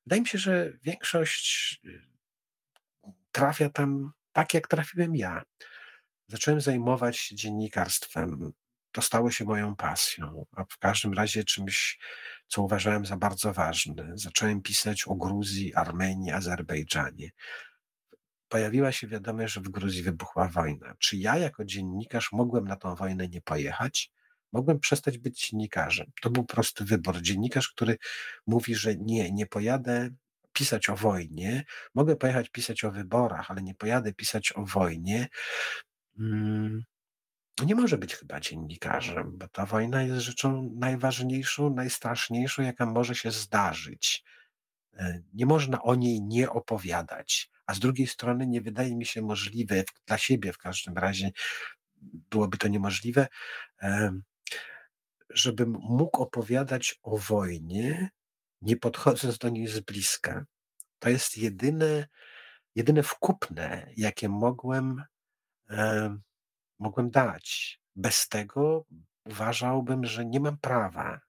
Wydaje 0.06 0.22
mi 0.22 0.28
się, 0.28 0.38
że 0.38 0.72
większość 0.82 1.80
y, 1.84 2.02
trafia 3.32 3.70
tam 3.70 4.12
tak, 4.32 4.54
jak 4.54 4.68
trafiłem 4.68 5.16
ja. 5.16 5.42
Zacząłem 6.28 6.60
zajmować 6.60 7.18
się 7.18 7.34
dziennikarstwem. 7.34 8.52
To 8.92 9.02
stało 9.02 9.30
się 9.30 9.44
moją 9.44 9.76
pasją, 9.76 10.46
a 10.56 10.64
w 10.64 10.78
każdym 10.78 11.12
razie 11.12 11.44
czymś, 11.44 11.98
co 12.46 12.62
uważałem 12.62 13.06
za 13.06 13.16
bardzo 13.16 13.52
ważne. 13.52 14.12
Zacząłem 14.14 14.62
pisać 14.62 15.08
o 15.08 15.14
Gruzji, 15.14 15.74
Armenii, 15.74 16.32
Azerbejdżanie. 16.32 17.30
Pojawiła 18.48 18.92
się 18.92 19.06
wiadomość, 19.06 19.54
że 19.54 19.60
w 19.60 19.68
Gruzji 19.68 20.02
wybuchła 20.02 20.48
wojna. 20.48 20.94
Czy 20.98 21.16
ja, 21.16 21.36
jako 21.36 21.64
dziennikarz, 21.64 22.32
mogłem 22.32 22.64
na 22.64 22.76
tą 22.76 22.94
wojnę 22.94 23.28
nie 23.28 23.40
pojechać? 23.40 24.12
Mogłem 24.52 24.80
przestać 24.80 25.18
być 25.18 25.48
dziennikarzem. 25.48 26.06
To 26.22 26.30
był 26.30 26.44
prosty 26.44 26.84
wybór. 26.84 27.20
Dziennikarz, 27.20 27.68
który 27.68 27.96
mówi, 28.46 28.74
że 28.74 28.96
nie, 28.96 29.32
nie 29.32 29.46
pojadę 29.46 30.10
pisać 30.52 30.88
o 30.88 30.96
wojnie, 30.96 31.64
mogę 31.94 32.16
pojechać 32.16 32.48
pisać 32.48 32.84
o 32.84 32.90
wyborach, 32.90 33.50
ale 33.50 33.62
nie 33.62 33.74
pojadę 33.74 34.12
pisać 34.12 34.52
o 34.56 34.64
wojnie. 34.64 35.28
Hmm, 36.16 36.82
nie 37.64 37.74
może 37.74 37.98
być 37.98 38.14
chyba 38.14 38.40
dziennikarzem, 38.40 39.38
bo 39.38 39.48
ta 39.48 39.66
wojna 39.66 40.02
jest 40.02 40.20
rzeczą 40.20 40.70
najważniejszą, 40.76 41.74
najstraszniejszą, 41.74 42.62
jaka 42.62 42.86
może 42.86 43.14
się 43.14 43.30
zdarzyć. 43.30 44.24
E, 44.96 45.22
nie 45.34 45.46
można 45.46 45.82
o 45.82 45.94
niej 45.94 46.22
nie 46.22 46.50
opowiadać, 46.50 47.50
a 47.66 47.74
z 47.74 47.78
drugiej 47.78 48.06
strony 48.06 48.46
nie 48.46 48.60
wydaje 48.60 48.96
mi 48.96 49.06
się 49.06 49.22
możliwe, 49.22 49.84
dla 50.06 50.18
siebie 50.18 50.52
w 50.52 50.58
każdym 50.58 50.98
razie 50.98 51.30
byłoby 52.30 52.58
to 52.58 52.68
niemożliwe, 52.68 53.26
żebym 55.34 55.70
mógł 55.70 56.22
opowiadać 56.22 56.98
o 57.02 57.18
wojnie, 57.18 58.10
nie 58.62 58.76
podchodząc 58.76 59.38
do 59.38 59.48
niej 59.48 59.66
z 59.68 59.80
bliska. 59.80 60.44
To 60.98 61.08
jest 61.08 61.36
jedyne, 61.36 62.06
jedyne 62.74 63.02
wkupne, 63.02 63.92
jakie 63.96 64.28
mogłem, 64.28 65.04
e, 65.70 66.16
mogłem 66.78 67.10
dać. 67.10 67.78
Bez 67.96 68.28
tego 68.28 68.84
uważałbym, 69.24 70.04
że 70.04 70.24
nie 70.24 70.40
mam 70.40 70.58
prawa 70.58 71.20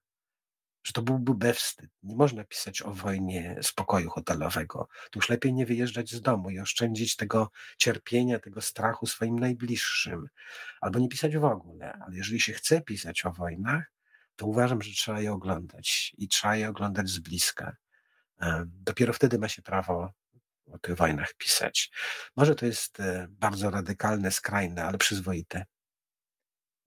że 0.84 0.92
to 0.92 1.02
byłby 1.02 1.34
bewstyd. 1.34 1.90
Nie 2.02 2.16
można 2.16 2.44
pisać 2.44 2.82
o 2.82 2.92
wojnie 2.92 3.56
z 3.62 3.72
pokoju 3.72 4.10
hotelowego. 4.10 4.88
To 5.10 5.18
już 5.18 5.28
lepiej 5.28 5.54
nie 5.54 5.66
wyjeżdżać 5.66 6.10
z 6.10 6.20
domu 6.20 6.50
i 6.50 6.60
oszczędzić 6.60 7.16
tego 7.16 7.50
cierpienia, 7.78 8.38
tego 8.38 8.60
strachu 8.60 9.06
swoim 9.06 9.38
najbliższym. 9.38 10.26
Albo 10.80 10.98
nie 10.98 11.08
pisać 11.08 11.36
w 11.36 11.44
ogóle. 11.44 11.92
Ale 11.92 12.16
jeżeli 12.16 12.40
się 12.40 12.52
chce 12.52 12.80
pisać 12.80 13.26
o 13.26 13.32
wojnach, 13.32 13.92
to 14.36 14.46
uważam, 14.46 14.82
że 14.82 14.92
trzeba 14.92 15.20
je 15.20 15.32
oglądać 15.32 16.14
i 16.18 16.28
trzeba 16.28 16.56
je 16.56 16.68
oglądać 16.68 17.08
z 17.08 17.18
bliska. 17.18 17.76
Dopiero 18.66 19.12
wtedy 19.12 19.38
ma 19.38 19.48
się 19.48 19.62
prawo 19.62 20.12
o 20.72 20.78
tych 20.78 20.96
wojnach 20.96 21.34
pisać. 21.34 21.90
Może 22.36 22.54
to 22.54 22.66
jest 22.66 23.00
e, 23.00 23.26
bardzo 23.30 23.70
radykalne, 23.70 24.30
skrajne, 24.30 24.84
ale 24.84 24.98
przyzwoite. 24.98 25.64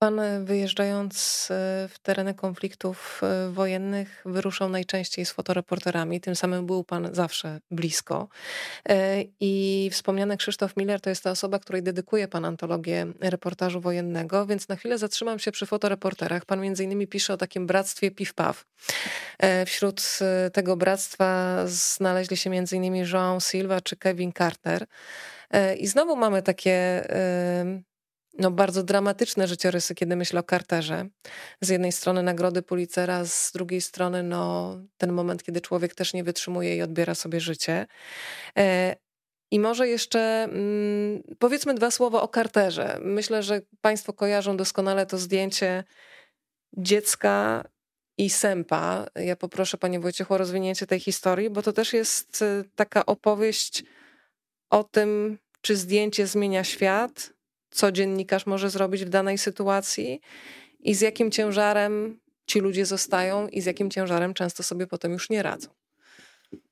Pan 0.06 0.20
e, 0.20 0.44
wyjeżdżając 0.44 1.48
e, 1.50 1.88
w 1.88 1.98
tereny 2.02 2.34
konfliktów 2.34 3.20
e, 3.22 3.50
wojennych 3.50 4.22
wyruszał 4.24 4.68
najczęściej 4.68 5.24
z 5.26 5.30
fotoreporterami, 5.30 6.20
tym 6.20 6.36
samym 6.36 6.66
był 6.66 6.84
pan 6.84 7.08
zawsze 7.12 7.60
blisko. 7.70 8.28
I 9.40 9.88
wspomniany 9.92 10.36
Krzysztof 10.36 10.76
Miller 10.76 11.00
to 11.00 11.10
jest 11.10 11.24
ta 11.24 11.30
osoba, 11.30 11.58
której 11.58 11.82
dedykuje 11.82 12.28
pan 12.28 12.44
antologię 12.44 13.06
reportażu 13.20 13.80
wojennego, 13.80 14.46
więc 14.46 14.68
na 14.68 14.76
chwilę 14.76 14.98
zatrzymam 14.98 15.38
się 15.38 15.52
przy 15.52 15.66
fotoreporterach. 15.66 16.44
Pan 16.44 16.60
między 16.60 16.84
innymi 16.84 17.06
pisze 17.06 17.34
o 17.34 17.36
takim 17.36 17.66
bractwie 17.66 18.10
Piw-Paw. 18.10 18.64
Wśród 19.66 20.18
tego 20.52 20.76
bractwa 20.76 21.56
znaleźli 21.66 22.36
się 22.36 22.50
między 22.50 22.76
innymi 22.76 23.04
João 23.04 23.50
Silva 23.50 23.80
czy 23.80 23.96
Kevin 23.96 24.32
Carter. 24.32 24.86
I 25.78 25.86
znowu 25.86 26.16
mamy 26.16 26.42
takie 26.42 27.06
no, 28.38 28.50
bardzo 28.50 28.82
dramatyczne 28.82 29.48
życiorysy, 29.48 29.94
kiedy 29.94 30.16
myślę 30.16 30.40
o 30.40 30.42
Carterze. 30.42 31.08
Z 31.60 31.68
jednej 31.68 31.92
strony 31.92 32.22
nagrody 32.22 32.62
Pulitzera, 32.62 33.24
z 33.24 33.52
drugiej 33.52 33.80
strony 33.80 34.22
no, 34.22 34.76
ten 34.96 35.12
moment, 35.12 35.42
kiedy 35.42 35.60
człowiek 35.60 35.94
też 35.94 36.14
nie 36.14 36.24
wytrzymuje 36.24 36.76
i 36.76 36.82
odbiera 36.82 37.14
sobie 37.14 37.40
życie. 37.40 37.86
E, 38.58 38.96
I 39.50 39.60
może 39.60 39.88
jeszcze 39.88 40.20
mm, 40.20 41.22
powiedzmy 41.38 41.74
dwa 41.74 41.90
słowa 41.90 42.22
o 42.22 42.28
Carterze. 42.28 42.98
Myślę, 43.00 43.42
że 43.42 43.60
Państwo 43.80 44.12
kojarzą 44.12 44.56
doskonale 44.56 45.06
to 45.06 45.18
zdjęcie 45.18 45.84
dziecka 46.76 47.64
i 48.18 48.30
sępa. 48.30 49.06
Ja 49.14 49.36
poproszę 49.36 49.78
Panie 49.78 50.00
Wojciechu 50.00 50.34
o 50.34 50.38
rozwinięcie 50.38 50.86
tej 50.86 51.00
historii, 51.00 51.50
bo 51.50 51.62
to 51.62 51.72
też 51.72 51.92
jest 51.92 52.42
e, 52.42 52.64
taka 52.74 53.06
opowieść 53.06 53.84
o 54.70 54.84
tym, 54.84 55.38
czy 55.60 55.76
zdjęcie 55.76 56.26
zmienia 56.26 56.64
świat, 56.64 57.35
co 57.76 57.92
dziennikarz 57.92 58.46
może 58.46 58.70
zrobić 58.70 59.04
w 59.04 59.08
danej 59.08 59.38
sytuacji 59.38 60.20
i 60.80 60.94
z 60.94 61.00
jakim 61.00 61.30
ciężarem 61.30 62.20
ci 62.46 62.60
ludzie 62.60 62.86
zostają 62.86 63.48
i 63.48 63.60
z 63.60 63.66
jakim 63.66 63.90
ciężarem 63.90 64.34
często 64.34 64.62
sobie 64.62 64.86
potem 64.86 65.12
już 65.12 65.30
nie 65.30 65.42
radzą. 65.42 65.68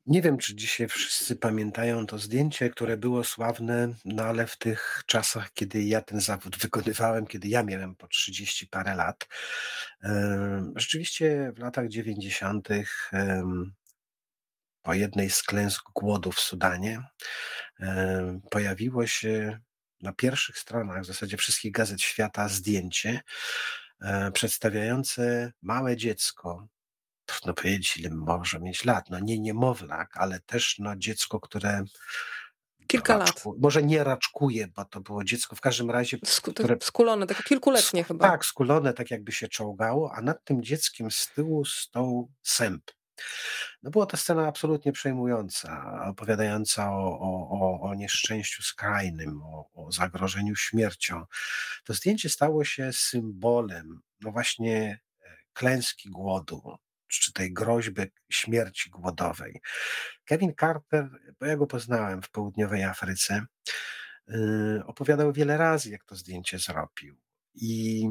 Nie 0.06 0.22
wiem, 0.22 0.38
czy 0.38 0.54
dzisiaj 0.54 0.88
wszyscy 0.88 1.36
pamiętają 1.36 2.06
to 2.06 2.18
zdjęcie, 2.18 2.70
które 2.70 2.96
było 2.96 3.24
sławne, 3.24 3.94
no 4.04 4.22
ale 4.22 4.46
w 4.46 4.56
tych 4.56 5.02
czasach, 5.06 5.52
kiedy 5.52 5.82
ja 5.82 6.00
ten 6.00 6.20
zawód 6.20 6.58
wykonywałem, 6.58 7.26
kiedy 7.26 7.48
ja 7.48 7.62
miałem 7.62 7.96
po 7.96 8.08
30 8.08 8.66
parę 8.66 8.94
lat, 8.94 9.28
rzeczywiście 10.76 11.52
w 11.56 11.58
latach 11.58 11.88
90. 11.88 12.68
po 14.82 14.94
jednej 14.94 15.30
z 15.30 15.42
klęsk 15.42 15.82
głodu 15.94 16.32
w 16.32 16.40
Sudanie 16.40 17.02
pojawiło 18.50 19.06
się 19.06 19.58
na 20.04 20.12
pierwszych 20.12 20.58
stronach 20.58 21.02
w 21.02 21.06
zasadzie 21.06 21.36
wszystkich 21.36 21.72
gazet 21.72 22.00
świata 22.00 22.48
zdjęcie 22.48 23.20
e, 24.00 24.30
przedstawiające 24.30 25.52
małe 25.62 25.96
dziecko. 25.96 26.66
Trudno 27.26 27.54
powiedzieć, 27.54 27.96
ile 27.96 28.10
może 28.10 28.60
mieć 28.60 28.84
lat. 28.84 29.10
No 29.10 29.18
nie 29.20 29.38
niemowlak, 29.38 30.16
ale 30.16 30.40
też 30.40 30.78
no, 30.78 30.96
dziecko, 30.96 31.40
które 31.40 31.84
Kilka 32.86 33.18
raczku, 33.18 33.52
lat. 33.52 33.62
Może 33.62 33.82
nie 33.82 34.04
raczkuje, 34.04 34.68
bo 34.68 34.84
to 34.84 35.00
było 35.00 35.24
dziecko 35.24 35.56
w 35.56 35.60
każdym 35.60 35.90
razie. 35.90 36.18
które, 36.42 36.76
skulone, 36.80 37.26
takie 37.26 37.42
kilkuletnie 37.42 38.04
chyba. 38.04 38.30
Tak, 38.30 38.44
skulone, 38.44 38.92
tak 38.92 39.10
jakby 39.10 39.32
się 39.32 39.48
czołgało, 39.48 40.12
a 40.14 40.20
nad 40.20 40.44
tym 40.44 40.62
dzieckiem 40.62 41.10
z 41.10 41.28
tyłu 41.34 41.64
stał 41.64 42.30
sęp. 42.42 42.90
No 43.82 43.90
była 43.90 44.06
to 44.06 44.16
scena 44.16 44.48
absolutnie 44.48 44.92
przejmująca, 44.92 46.00
opowiadająca 46.06 46.92
o, 46.92 47.20
o, 47.20 47.80
o 47.80 47.94
nieszczęściu 47.94 48.62
skrajnym, 48.62 49.42
o, 49.42 49.70
o 49.74 49.92
zagrożeniu 49.92 50.56
śmiercią. 50.56 51.24
To 51.84 51.94
zdjęcie 51.94 52.28
stało 52.28 52.64
się 52.64 52.92
symbolem, 52.92 54.00
no 54.20 54.32
właśnie, 54.32 55.00
e, 55.22 55.36
klęski 55.52 56.10
głodu, 56.10 56.76
czy 57.08 57.32
tej 57.32 57.52
groźby 57.52 58.02
śmierci 58.30 58.90
głodowej. 58.90 59.60
Kevin 60.24 60.52
Carter, 60.60 61.08
bo 61.40 61.46
ja 61.46 61.56
go 61.56 61.66
poznałem 61.66 62.22
w 62.22 62.30
południowej 62.30 62.84
Afryce, 62.84 63.46
yy, 64.28 64.82
opowiadał 64.86 65.32
wiele 65.32 65.56
razy, 65.56 65.90
jak 65.90 66.04
to 66.04 66.16
zdjęcie 66.16 66.58
zrobił. 66.58 67.16
I 67.54 68.08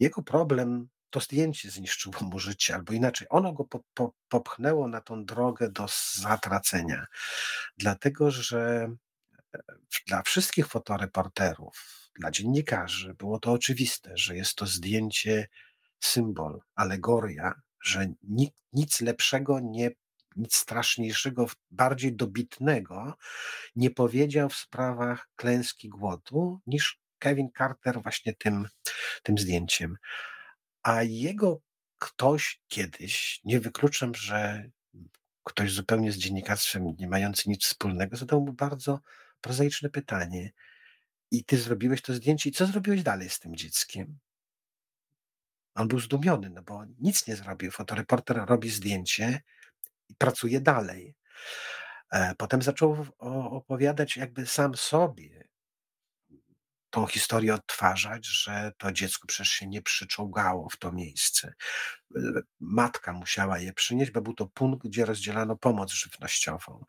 jego 0.00 0.22
problem 0.22 0.88
to 1.14 1.20
zdjęcie 1.20 1.70
zniszczyło 1.70 2.14
mu 2.20 2.38
życie, 2.38 2.74
albo 2.74 2.92
inaczej, 2.92 3.26
ono 3.30 3.52
go 3.52 3.64
po, 3.64 3.80
po, 3.94 4.14
popchnęło 4.28 4.88
na 4.88 5.00
tą 5.00 5.24
drogę 5.24 5.70
do 5.70 5.86
zatracenia. 6.14 7.06
Dlatego, 7.78 8.30
że 8.30 8.88
e, 9.54 9.58
dla 10.06 10.22
wszystkich 10.22 10.66
fotoreporterów, 10.66 12.10
dla 12.18 12.30
dziennikarzy 12.30 13.14
było 13.14 13.38
to 13.38 13.52
oczywiste, 13.52 14.12
że 14.14 14.36
jest 14.36 14.54
to 14.54 14.66
zdjęcie, 14.66 15.48
symbol, 16.00 16.60
alegoria, 16.74 17.54
że 17.82 18.06
nic, 18.22 18.52
nic 18.72 19.00
lepszego 19.00 19.60
nie 19.62 19.90
nic 20.36 20.54
straszniejszego, 20.56 21.46
bardziej 21.70 22.16
dobitnego 22.16 23.14
nie 23.76 23.90
powiedział 23.90 24.48
w 24.48 24.56
sprawach 24.56 25.28
klęski 25.36 25.88
głodu 25.88 26.60
niż 26.66 27.00
Kevin 27.18 27.48
Carter 27.58 28.02
właśnie 28.02 28.34
tym, 28.34 28.68
tym 29.22 29.38
zdjęciem. 29.38 29.96
A 30.84 31.02
jego 31.02 31.60
ktoś 31.98 32.60
kiedyś, 32.68 33.40
nie 33.44 33.60
wykluczam, 33.60 34.14
że 34.14 34.70
ktoś 35.44 35.72
zupełnie 35.72 36.12
z 36.12 36.16
dziennikarstwem 36.16 36.96
nie 36.98 37.08
mający 37.08 37.50
nic 37.50 37.64
wspólnego, 37.64 38.16
zadał 38.16 38.40
mu 38.40 38.52
bardzo 38.52 39.00
prozaiczne 39.40 39.90
pytanie. 39.90 40.52
I 41.30 41.44
ty 41.44 41.58
zrobiłeś 41.58 42.02
to 42.02 42.14
zdjęcie, 42.14 42.50
i 42.50 42.52
co 42.52 42.66
zrobiłeś 42.66 43.02
dalej 43.02 43.30
z 43.30 43.38
tym 43.38 43.56
dzieckiem? 43.56 44.18
On 45.74 45.88
był 45.88 46.00
zdumiony, 46.00 46.50
no 46.50 46.62
bo 46.62 46.84
nic 46.98 47.26
nie 47.26 47.36
zrobił. 47.36 47.70
Fotoreporter 47.70 48.36
robi 48.46 48.70
zdjęcie 48.70 49.42
i 50.08 50.14
pracuje 50.14 50.60
dalej. 50.60 51.16
E, 52.12 52.34
potem 52.34 52.62
zaczął 52.62 53.06
opowiadać 53.50 54.16
jakby 54.16 54.46
sam 54.46 54.76
sobie 54.76 55.48
tą 56.94 57.06
historię 57.06 57.54
odtwarzać, 57.54 58.26
że 58.26 58.72
to 58.78 58.92
dziecko 58.92 59.26
przecież 59.26 59.48
się 59.48 59.66
nie 59.66 59.82
przyczołgało 59.82 60.68
w 60.68 60.76
to 60.76 60.92
miejsce. 60.92 61.54
E, 62.16 62.20
matka 62.60 63.12
musiała 63.12 63.58
je 63.58 63.72
przynieść, 63.72 64.10
bo 64.10 64.20
był 64.20 64.34
to 64.34 64.46
punkt, 64.46 64.86
gdzie 64.86 65.04
rozdzielano 65.04 65.56
pomoc 65.56 65.92
żywnościową. 65.92 66.84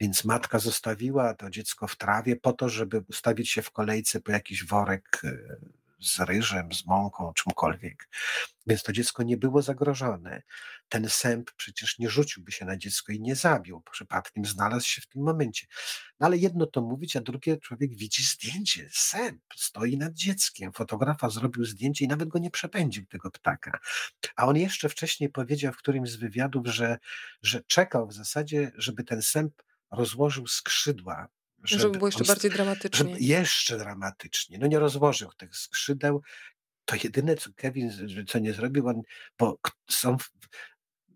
Więc 0.00 0.24
matka 0.24 0.58
zostawiła 0.58 1.34
to 1.34 1.50
dziecko 1.50 1.86
w 1.86 1.96
trawie 1.96 2.36
po 2.36 2.52
to, 2.52 2.68
żeby 2.68 3.04
ustawić 3.08 3.50
się 3.50 3.62
w 3.62 3.70
kolejce 3.70 4.20
po 4.20 4.32
jakiś 4.32 4.64
worek 4.64 5.20
e, 5.24 5.56
z 6.00 6.20
ryżem, 6.20 6.72
z 6.72 6.86
mąką, 6.86 7.32
czymkolwiek. 7.32 8.08
Więc 8.66 8.82
to 8.82 8.92
dziecko 8.92 9.22
nie 9.22 9.36
było 9.36 9.62
zagrożone. 9.62 10.42
Ten 10.88 11.08
sęp 11.08 11.50
przecież 11.56 11.98
nie 11.98 12.10
rzuciłby 12.10 12.52
się 12.52 12.64
na 12.64 12.76
dziecko 12.76 13.12
i 13.12 13.20
nie 13.20 13.36
zabił. 13.36 13.82
Przypadkiem 13.90 14.44
znalazł 14.44 14.86
się 14.86 15.00
w 15.00 15.06
tym 15.06 15.22
momencie. 15.22 15.66
No 16.20 16.26
ale 16.26 16.36
jedno 16.36 16.66
to 16.66 16.82
mówić, 16.82 17.16
a 17.16 17.20
drugie 17.20 17.56
człowiek 17.56 17.96
widzi 17.96 18.22
zdjęcie. 18.24 18.88
Sęp 18.92 19.42
stoi 19.56 19.96
nad 19.96 20.12
dzieckiem. 20.12 20.72
Fotografa 20.72 21.30
zrobił 21.30 21.64
zdjęcie 21.64 22.04
i 22.04 22.08
nawet 22.08 22.28
go 22.28 22.38
nie 22.38 22.50
przepędził, 22.50 23.06
tego 23.06 23.30
ptaka. 23.30 23.78
A 24.36 24.46
on 24.46 24.56
jeszcze 24.56 24.88
wcześniej 24.88 25.30
powiedział 25.30 25.72
w 25.72 25.76
którymś 25.76 26.10
z 26.10 26.16
wywiadów, 26.16 26.66
że, 26.66 26.98
że 27.42 27.62
czekał 27.62 28.06
w 28.08 28.12
zasadzie, 28.12 28.72
żeby 28.76 29.04
ten 29.04 29.22
sęp 29.22 29.62
rozłożył 29.90 30.46
skrzydła 30.46 31.28
żeby, 31.64 31.82
żeby 31.82 31.98
było 31.98 32.08
jeszcze 32.08 32.20
on, 32.20 32.26
bardziej 32.26 32.50
dramatycznie. 32.50 33.16
jeszcze 33.18 33.78
dramatycznie. 33.78 34.58
No 34.58 34.66
nie 34.66 34.78
rozłożył 34.78 35.32
tych 35.32 35.56
skrzydeł. 35.56 36.22
To 36.84 36.96
jedyne, 37.04 37.36
co 37.36 37.50
Kevin 37.56 37.92
co 38.28 38.38
nie 38.38 38.52
zrobił, 38.52 38.88
on, 38.88 39.02
bo 39.38 39.58
są 39.90 40.16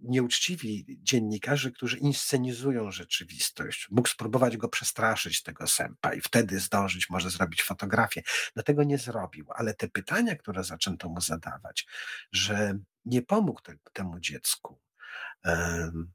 nieuczciwi 0.03 0.99
dziennikarze, 1.03 1.71
którzy 1.71 1.99
inscenizują 1.99 2.91
rzeczywistość. 2.91 3.89
Mógł 3.91 4.09
spróbować 4.09 4.57
go 4.57 4.69
przestraszyć, 4.69 5.43
tego 5.43 5.67
sępa, 5.67 6.15
i 6.15 6.21
wtedy 6.21 6.61
zdążyć 6.61 7.11
może 7.11 7.31
zrobić 7.31 7.63
fotografię. 7.63 8.23
No 8.57 8.63
tego 8.63 8.85
nie 8.85 8.99
zrobił, 8.99 9.47
ale 9.55 9.75
te 9.75 9.89
pytania, 9.89 10.37
które 10.37 10.65
zaczęto 10.65 11.09
mu 11.09 11.21
zadawać, 11.21 11.87
że 12.33 12.79
nie 13.05 13.23
pomógł 13.23 13.61
te, 13.61 13.75
temu 13.93 14.21
dziecku, 14.21 14.81
um, 15.45 16.13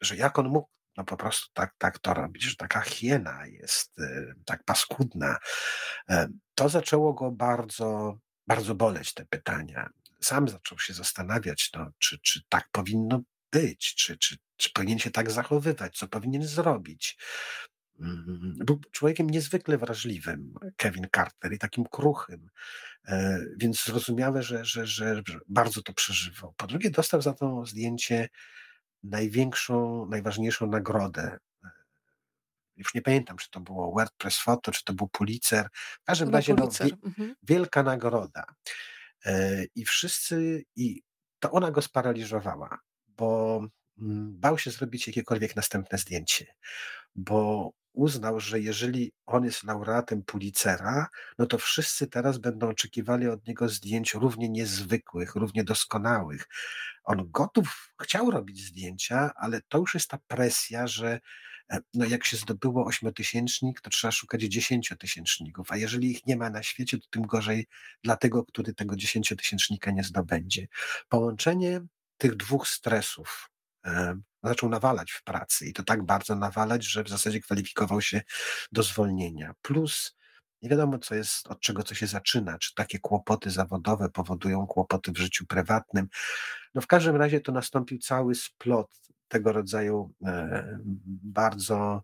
że 0.00 0.16
jak 0.16 0.38
on 0.38 0.48
mógł 0.48 0.68
no 0.96 1.04
po 1.04 1.16
prostu 1.16 1.50
tak, 1.54 1.74
tak 1.78 1.98
to 1.98 2.14
robić, 2.14 2.42
że 2.42 2.56
taka 2.56 2.80
hiena 2.80 3.46
jest 3.46 3.98
y, 3.98 4.34
tak 4.44 4.64
paskudna. 4.64 5.38
E, 6.08 6.28
to 6.54 6.68
zaczęło 6.68 7.14
go 7.14 7.30
bardzo, 7.30 8.18
bardzo 8.46 8.74
boleć, 8.74 9.14
te 9.14 9.24
pytania. 9.24 9.90
Sam 10.20 10.48
zaczął 10.48 10.78
się 10.78 10.94
zastanawiać, 10.94 11.70
no, 11.76 11.90
czy, 11.98 12.18
czy 12.18 12.40
tak 12.48 12.68
powinno 12.72 13.20
być, 13.52 13.94
czy, 13.94 14.18
czy, 14.18 14.36
czy 14.56 14.70
powinien 14.74 14.98
się 14.98 15.10
tak 15.10 15.30
zachowywać, 15.30 15.98
co 15.98 16.08
powinien 16.08 16.46
zrobić. 16.46 17.16
Mm, 18.00 18.56
był 18.58 18.80
człowiekiem 18.92 19.30
niezwykle 19.30 19.78
wrażliwym, 19.78 20.54
Kevin 20.76 21.06
Carter, 21.14 21.52
i 21.52 21.58
takim 21.58 21.84
kruchym, 21.84 22.48
e, 23.08 23.40
więc 23.56 23.84
zrozumiałe, 23.84 24.42
że, 24.42 24.64
że, 24.64 24.86
że 24.86 25.22
bardzo 25.48 25.82
to 25.82 25.92
przeżywał. 25.92 26.54
Po 26.56 26.66
drugie, 26.66 26.90
dostał 26.90 27.22
za 27.22 27.32
to 27.32 27.66
zdjęcie 27.66 28.28
największą, 29.04 30.06
najważniejszą 30.06 30.66
nagrodę. 30.66 31.38
Już 32.76 32.94
nie 32.94 33.02
pamiętam, 33.02 33.36
czy 33.36 33.50
to 33.50 33.60
było 33.60 33.92
WordPress 33.92 34.38
Photo, 34.38 34.72
czy 34.72 34.84
to 34.84 34.92
był 34.92 35.08
Pulitzer. 35.08 35.68
W 35.74 36.04
każdym 36.04 36.30
razie 36.30 36.54
no, 36.54 36.68
mhm. 37.04 37.34
wielka 37.42 37.82
nagroda. 37.82 38.44
E, 39.24 39.64
I 39.74 39.84
wszyscy, 39.84 40.64
i 40.76 41.02
to 41.38 41.50
ona 41.50 41.70
go 41.70 41.82
sparaliżowała, 41.82 42.78
bo 43.08 43.60
mm, 43.98 44.40
bał 44.40 44.58
się 44.58 44.70
zrobić 44.70 45.06
jakiekolwiek 45.06 45.56
następne 45.56 45.98
zdjęcie, 45.98 46.46
bo 47.14 47.70
uznał, 47.94 48.40
że 48.40 48.60
jeżeli 48.60 49.12
on 49.26 49.44
jest 49.44 49.64
laureatem 49.64 50.22
Pulitzera, 50.22 51.06
no 51.38 51.46
to 51.46 51.58
wszyscy 51.58 52.06
teraz 52.06 52.38
będą 52.38 52.68
oczekiwali 52.68 53.28
od 53.28 53.46
niego 53.46 53.68
zdjęć 53.68 54.14
równie 54.14 54.48
niezwykłych, 54.48 55.34
równie 55.34 55.64
doskonałych. 55.64 56.48
On 57.04 57.30
gotów, 57.30 57.94
chciał 58.02 58.30
robić 58.30 58.66
zdjęcia, 58.66 59.30
ale 59.36 59.60
to 59.68 59.78
już 59.78 59.94
jest 59.94 60.10
ta 60.10 60.18
presja, 60.26 60.86
że 60.86 61.20
e, 61.70 61.80
no 61.94 62.04
jak 62.04 62.24
się 62.24 62.36
zdobyło 62.36 62.86
ośmiotysięcznik, 62.86 63.80
to 63.80 63.90
trzeba 63.90 64.12
szukać 64.12 64.42
dziesięciotysięczników, 64.42 65.72
a 65.72 65.76
jeżeli 65.76 66.10
ich 66.10 66.26
nie 66.26 66.36
ma 66.36 66.50
na 66.50 66.62
świecie, 66.62 66.98
to 66.98 67.06
tym 67.10 67.22
gorzej 67.22 67.66
dla 68.04 68.16
tego, 68.16 68.44
który 68.44 68.74
tego 68.74 68.96
dziesięciotysięcznika 68.96 69.90
nie 69.90 70.04
zdobędzie. 70.04 70.66
Połączenie 71.08 71.80
tych 72.18 72.36
dwóch 72.36 72.68
stresów, 72.68 73.50
zaczął 74.48 74.68
nawalać 74.68 75.12
w 75.12 75.22
pracy 75.22 75.66
i 75.66 75.72
to 75.72 75.82
tak 75.82 76.02
bardzo 76.02 76.34
nawalać, 76.34 76.84
że 76.84 77.04
w 77.04 77.08
zasadzie 77.08 77.40
kwalifikował 77.40 78.00
się 78.00 78.22
do 78.72 78.82
zwolnienia. 78.82 79.54
Plus 79.62 80.16
nie 80.62 80.70
wiadomo, 80.70 80.98
co 80.98 81.14
jest, 81.14 81.46
od 81.46 81.60
czego 81.60 81.82
co 81.82 81.94
się 81.94 82.06
zaczyna, 82.06 82.58
czy 82.58 82.74
takie 82.74 82.98
kłopoty 82.98 83.50
zawodowe 83.50 84.10
powodują 84.10 84.66
kłopoty 84.66 85.12
w 85.12 85.18
życiu 85.18 85.46
prywatnym. 85.46 86.08
No 86.74 86.80
w 86.80 86.86
każdym 86.86 87.16
razie 87.16 87.40
to 87.40 87.52
nastąpił 87.52 87.98
cały 87.98 88.34
splot 88.34 88.90
tego 89.28 89.52
rodzaju 89.52 90.12
e, 90.26 90.78
bardzo 91.24 92.02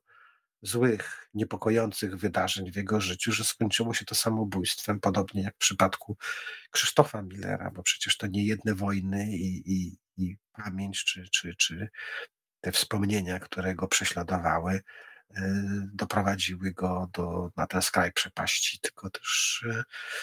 złych, 0.63 1.29
niepokojących 1.35 2.17
wydarzeń 2.17 2.73
w 2.73 2.77
jego 2.77 3.01
życiu, 3.01 3.33
że 3.33 3.45
skończyło 3.45 3.95
się 3.95 4.05
to 4.05 4.15
samobójstwem, 4.15 5.01
podobnie 5.01 5.43
jak 5.43 5.55
w 5.55 5.59
przypadku 5.59 6.17
Krzysztofa 6.71 7.23
Millera, 7.23 7.71
bo 7.71 7.83
przecież 7.83 8.17
to 8.17 8.27
nie 8.27 8.45
jedne 8.45 8.75
wojny 8.75 9.29
i, 9.33 9.73
i, 9.73 9.99
i 10.21 10.39
pamięć, 10.53 11.05
czy, 11.05 11.29
czy, 11.33 11.55
czy 11.55 11.89
te 12.61 12.73
wspomnienia, 12.73 13.41
które 13.41 13.75
go 13.75 13.89
prześladowały, 13.89 14.81
e, 15.37 15.43
doprowadziły 15.93 16.73
go 16.73 17.11
do, 17.13 17.51
na 17.57 17.67
ten 17.67 17.83
skraj 17.83 18.13
przepaści, 18.13 18.81
tylko 18.81 19.11
też 19.11 19.65
e, 19.71 19.83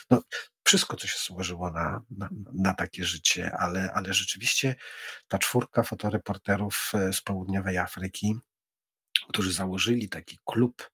no, 0.09 0.21
wszystko, 0.63 0.97
co 0.97 1.07
się 1.07 1.19
złożyło 1.19 1.71
na, 1.71 2.01
na, 2.09 2.29
na, 2.53 2.73
takie 2.73 3.03
życie, 3.03 3.51
ale, 3.59 3.93
ale 3.93 4.13
rzeczywiście 4.13 4.75
ta 5.27 5.37
czwórka 5.37 5.83
fotoreporterów 5.83 6.91
e, 6.93 7.13
z 7.13 7.21
południowej 7.21 7.77
Afryki, 7.77 8.35
którzy 9.29 9.53
założyli 9.53 10.09
taki 10.09 10.39
klub, 10.45 10.89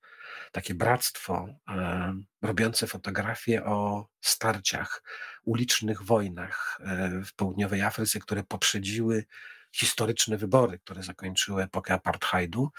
takie 0.53 0.73
bractwo 0.73 1.47
e, 1.69 2.13
robiące 2.41 2.87
fotografie 2.87 3.65
o 3.65 4.07
starciach, 4.21 5.03
ulicznych 5.45 6.03
wojnach 6.03 6.79
e, 6.81 7.21
w 7.25 7.33
południowej 7.35 7.81
Afryce, 7.81 8.19
które 8.19 8.43
poprzedziły 8.43 9.25
historyczne 9.71 10.37
wybory, 10.37 10.79
które 10.79 11.03
zakończyły 11.03 11.63
epokę 11.63 11.93
apartheidu. 11.93 12.69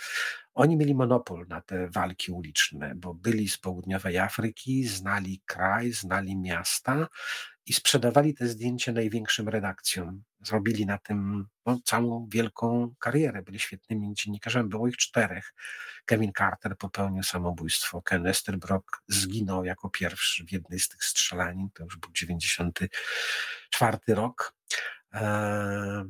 Oni 0.55 0.77
mieli 0.77 0.95
monopol 0.95 1.47
na 1.49 1.61
te 1.61 1.89
walki 1.89 2.33
uliczne, 2.33 2.93
bo 2.97 3.15
byli 3.15 3.49
z 3.49 3.59
południowej 3.59 4.19
Afryki, 4.19 4.89
znali 4.89 5.43
kraj, 5.47 5.93
znali 5.93 6.37
miasta 6.37 7.09
i 7.67 7.73
sprzedawali 7.73 8.35
te 8.35 8.47
zdjęcia 8.47 8.93
największym 8.93 9.49
redakcjom. 9.49 10.23
Zrobili 10.41 10.87
na 10.87 10.99
tym 10.99 11.47
no, 11.67 11.79
całą 11.85 12.29
wielką 12.31 12.95
karierę, 12.99 13.43
byli 13.43 13.59
świetnymi 13.59 14.15
dziennikarzami, 14.15 14.69
było 14.69 14.89
ich 14.89 14.97
czterech. 14.97 15.55
Kevin 16.07 16.33
Carter 16.39 16.77
popełnił 16.79 17.23
samobójstwo, 17.23 18.03
Ken 18.03 18.27
Esterbrock 18.27 19.03
zginął 19.09 19.65
jako 19.65 19.91
pierwszy 19.91 20.45
w 20.45 20.53
jednej 20.53 20.81
z 20.81 20.89
tych 20.89 21.05
strzelanin, 21.05 21.69
to 21.75 21.85
już 21.85 21.97
był 21.97 22.13
94 22.13 23.99
rok. 24.09 24.55
Eee, 25.13 26.05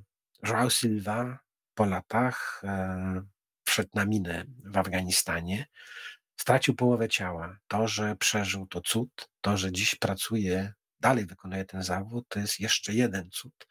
Joao 0.48 0.70
Silva 0.70 1.38
po 1.74 1.84
latach 1.84 2.62
e, 2.64 3.22
wszedł 3.64 3.90
na 3.94 4.04
minę 4.04 4.44
w 4.64 4.76
Afganistanie, 4.76 5.66
stracił 6.36 6.74
połowę 6.74 7.08
ciała. 7.08 7.58
To, 7.68 7.88
że 7.88 8.16
przeżył 8.16 8.66
to 8.66 8.80
cud, 8.80 9.28
to, 9.40 9.56
że 9.56 9.72
dziś 9.72 9.94
pracuje 9.94 10.72
dalej 11.04 11.26
wykonuje 11.26 11.64
ten 11.64 11.82
zawód, 11.82 12.28
to 12.28 12.38
jest 12.38 12.60
jeszcze 12.60 12.94
jeden 12.94 13.30
cud. 13.30 13.66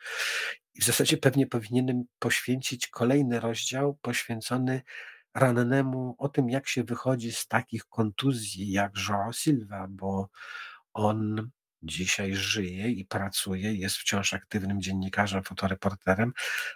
I 0.75 0.81
w 0.81 0.85
zasadzie 0.85 1.17
pewnie 1.17 1.47
powinienem 1.47 2.03
poświęcić 2.19 2.87
kolejny 2.87 3.39
rozdział 3.39 3.97
poświęcony 4.01 4.81
rannemu 5.35 6.15
o 6.17 6.29
tym, 6.29 6.49
jak 6.49 6.67
się 6.67 6.83
wychodzi 6.83 7.31
z 7.31 7.47
takich 7.47 7.85
kontuzji 7.85 8.71
jak 8.71 8.93
João 8.93 9.33
Silva, 9.33 9.87
bo 9.89 10.29
on 10.93 11.49
dzisiaj 11.83 12.35
żyje 12.35 12.89
i 12.89 13.05
pracuje, 13.05 13.73
jest 13.73 13.97
wciąż 13.97 14.33
aktywnym 14.33 14.81
dziennikarzem, 14.81 15.43
fotoreporterem, 15.43 16.33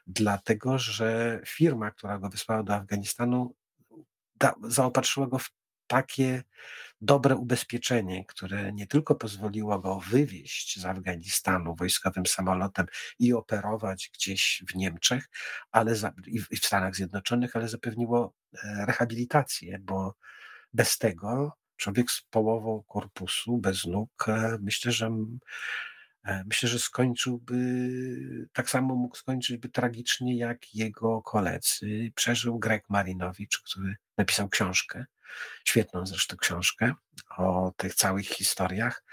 dlatego 0.07 0.79
że 0.79 1.39
firma, 1.45 1.91
która 1.91 2.19
go 2.19 2.29
wysłała 2.29 2.63
do 2.63 2.73
Afganistanu, 2.73 3.55
da, 4.35 4.53
zaopatrzyła 4.63 5.27
go 5.27 5.39
w 5.39 5.49
takie 5.87 6.43
dobre 7.01 7.35
ubezpieczenie, 7.35 8.25
które 8.25 8.73
nie 8.73 8.87
tylko 8.87 9.15
pozwoliło 9.15 9.79
go 9.79 9.99
wywieźć 9.99 10.79
z 10.79 10.85
Afganistanu 10.85 11.75
wojskowym 11.75 12.25
samolotem 12.25 12.85
i 13.19 13.33
operować 13.33 14.09
gdzieś 14.13 14.63
w 14.69 14.75
Niemczech 14.75 15.29
ale 15.71 15.95
za, 15.95 16.13
i 16.27 16.39
w 16.39 16.65
Stanach 16.65 16.95
Zjednoczonych, 16.95 17.55
ale 17.55 17.67
zapewniło 17.67 18.33
e, 18.53 18.85
rehabilitację, 18.85 19.79
bo 19.79 20.15
bez 20.73 20.97
tego 20.97 21.57
człowiek 21.77 22.11
z 22.11 22.21
połową 22.21 22.83
korpusu, 22.87 23.57
bez 23.57 23.85
nóg, 23.85 24.25
e, 24.27 24.57
myślę, 24.61 24.91
że 24.91 25.09
e, 26.25 26.43
myślę, 26.45 26.69
że 26.69 26.79
skończyłby, 26.79 27.57
tak 28.53 28.69
samo 28.69 28.95
mógł 28.95 29.15
skończyć 29.15 29.57
by 29.57 29.69
tragicznie 29.69 30.37
jak 30.37 30.75
jego 30.75 31.21
koledzy. 31.21 32.11
Przeżył 32.15 32.59
Greg 32.59 32.89
Marinowicz, 32.89 33.57
który 33.57 33.95
napisał 34.17 34.49
książkę, 34.49 35.05
świetną 35.65 36.05
zresztą 36.05 36.37
książkę 36.37 36.93
o 37.37 37.71
tych 37.77 37.95
całych 37.95 38.27
historiach. 38.27 39.03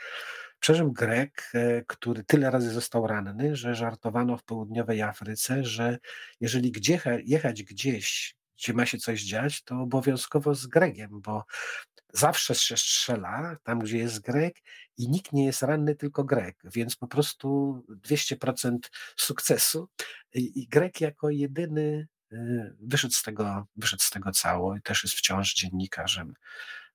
Przeżył 0.61 0.93
Grek, 0.93 1.51
e, 1.55 1.83
który 1.87 2.25
tyle 2.25 2.51
razy 2.51 2.71
został 2.71 3.07
ranny, 3.07 3.57
że 3.57 3.75
żartowano 3.75 4.37
w 4.37 4.45
południowej 4.45 5.03
Afryce, 5.03 5.65
że 5.65 5.99
jeżeli 6.41 6.73
gdzie, 6.73 7.01
jechać 7.25 7.63
gdzieś, 7.63 8.37
gdzie 8.59 8.73
ma 8.73 8.87
się 8.87 8.99
coś 8.99 9.23
dziać, 9.23 9.63
to 9.63 9.81
obowiązkowo 9.81 10.55
z 10.55 10.67
Gregiem, 10.67 11.21
bo 11.21 11.45
zawsze 12.13 12.55
się 12.55 12.77
strzela 12.77 13.57
tam, 13.63 13.79
gdzie 13.79 13.99
jest 13.99 14.21
Grek 14.21 14.57
i 14.97 15.09
nikt 15.09 15.33
nie 15.33 15.47
jest 15.47 15.63
ranny, 15.63 15.97
tylko 15.97 16.25
Grek, 16.25 16.57
więc 16.65 16.97
po 16.97 17.07
prostu 17.07 17.79
200% 17.89 18.79
sukcesu 19.17 19.89
i 20.35 20.69
Grek 20.69 21.01
jako 21.01 21.31
jedyny 21.31 22.07
wyszedł 22.81 23.15
z 23.15 23.23
tego, 23.23 23.67
wyszedł 23.77 24.03
z 24.03 24.11
tego 24.11 24.33
cało 24.33 24.77
i 24.77 24.83
też 24.83 25.03
jest 25.03 25.17
wciąż 25.17 25.55
dziennikarzem. 25.55 26.35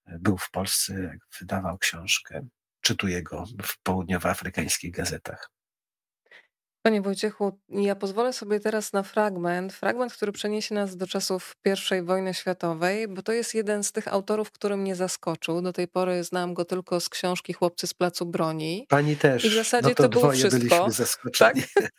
Był 0.08 0.38
w 0.38 0.52
Polsce, 0.52 1.18
wydawał 1.40 1.78
książkę, 1.78 2.48
czytuje 2.82 3.24
go 3.24 3.46
w 3.64 3.82
południowoafrykańskich 3.84 4.92
gazetach. 4.92 5.52
Panie 6.90 7.02
Wojciechu, 7.02 7.60
ja 7.70 7.96
pozwolę 7.96 8.34
sobie 8.34 8.60
teraz 8.60 8.94
na 8.94 9.04
fragment, 9.04 9.74
fragment, 9.74 10.14
który 10.14 10.32
przeniesie 10.32 10.76
nas 10.76 10.98
do 10.98 11.08
czasów 11.08 11.56
I 11.66 12.02
wojny 12.02 12.34
światowej, 12.34 13.08
bo 13.08 13.22
to 13.22 13.32
jest 13.32 13.56
jeden 13.56 13.84
z 13.84 13.92
tych 13.92 14.08
autorów, 14.08 14.52
który 14.52 14.78
mnie 14.78 14.96
zaskoczył. 14.96 15.62
Do 15.62 15.74
tej 15.74 15.88
pory 15.88 16.24
znałam 16.24 16.54
go 16.54 16.66
tylko 16.66 17.00
z 17.00 17.10
książki 17.10 17.54
Chłopcy 17.54 17.88
z 17.88 17.94
Placu 17.94 18.26
Broni. 18.26 18.86
Pani 18.90 19.18
też. 19.18 19.46
I 19.46 19.50
w 19.50 19.54
zasadzie 19.54 19.90
no 19.90 19.96
to, 19.96 20.04
to 20.04 20.10
było 20.10 20.32
wszystko. 20.32 20.92
zaskoczeni. 20.92 21.62
Tak? 21.76 21.90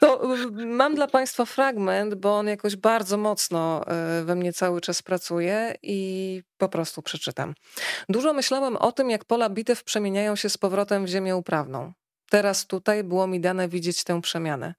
To 0.00 0.22
mam 0.54 0.94
dla 0.94 1.06
Państwa 1.06 1.44
fragment, 1.44 2.14
bo 2.14 2.38
on 2.38 2.46
jakoś 2.46 2.76
bardzo 2.76 3.16
mocno 3.16 3.86
e, 3.86 4.24
we 4.24 4.34
mnie 4.34 4.52
cały 4.52 4.80
czas 4.80 5.02
pracuje 5.02 5.74
i 5.82 6.42
po 6.56 6.68
prostu 6.68 7.02
przeczytam. 7.02 7.54
Dużo 8.08 8.32
myślałem 8.32 8.76
o 8.76 8.92
tym, 8.92 9.10
jak 9.10 9.24
pola 9.24 9.50
bitew 9.50 9.84
przemieniają 9.84 10.36
się 10.36 10.48
z 10.48 10.58
powrotem 10.58 11.04
w 11.04 11.08
ziemię 11.08 11.36
uprawną. 11.36 11.92
Teraz 12.30 12.66
tutaj 12.66 13.04
było 13.04 13.26
mi 13.26 13.40
dane 13.40 13.68
widzieć 13.68 14.04
tę 14.04 14.20
przemianę. 14.20 14.74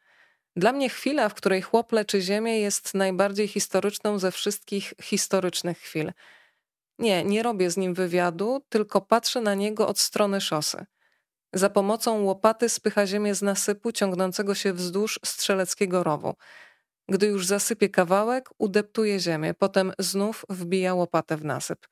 Dla 0.56 0.72
mnie 0.72 0.89
chwila, 0.89 1.30
w 1.30 1.34
której 1.34 1.62
chłop 1.62 1.91
leczy 1.91 2.22
ziemię, 2.22 2.60
jest 2.60 2.93
najbardziej 2.93 3.47
historyczną 3.47 4.20
ze 4.20 4.32
wszystkich 4.32 4.93
historycznych 5.02 5.78
chwil. 5.80 6.12
Nie, 7.00 7.24
nie 7.24 7.43
robię 7.43 7.72
z 7.72 7.78
nim 7.78 7.93
wywiadu, 7.93 8.66
tylko 8.70 9.02
patrzę 9.02 9.41
na 9.41 9.56
niego 9.56 9.88
od 9.88 10.00
strony 10.00 10.41
szosy. 10.41 10.86
Za 11.54 11.70
pomocą 11.70 12.24
łopaty 12.24 12.70
spycha 12.70 13.08
ziemię 13.08 13.36
z 13.36 13.41
nasypu 13.41 13.91
ciągnącego 13.91 14.56
się 14.56 14.74
wzdłuż 14.74 15.20
strzeleckiego 15.26 16.04
rowu. 16.04 16.36
Gdy 17.08 17.28
już 17.28 17.45
zasypie 17.45 17.89
kawałek, 17.89 18.50
udeptuje 18.58 19.20
ziemię, 19.20 19.54
potem 19.54 19.93
znów 20.00 20.45
wbija 20.50 20.93
łopatę 20.93 21.38
w 21.38 21.45
nasyp. 21.45 21.88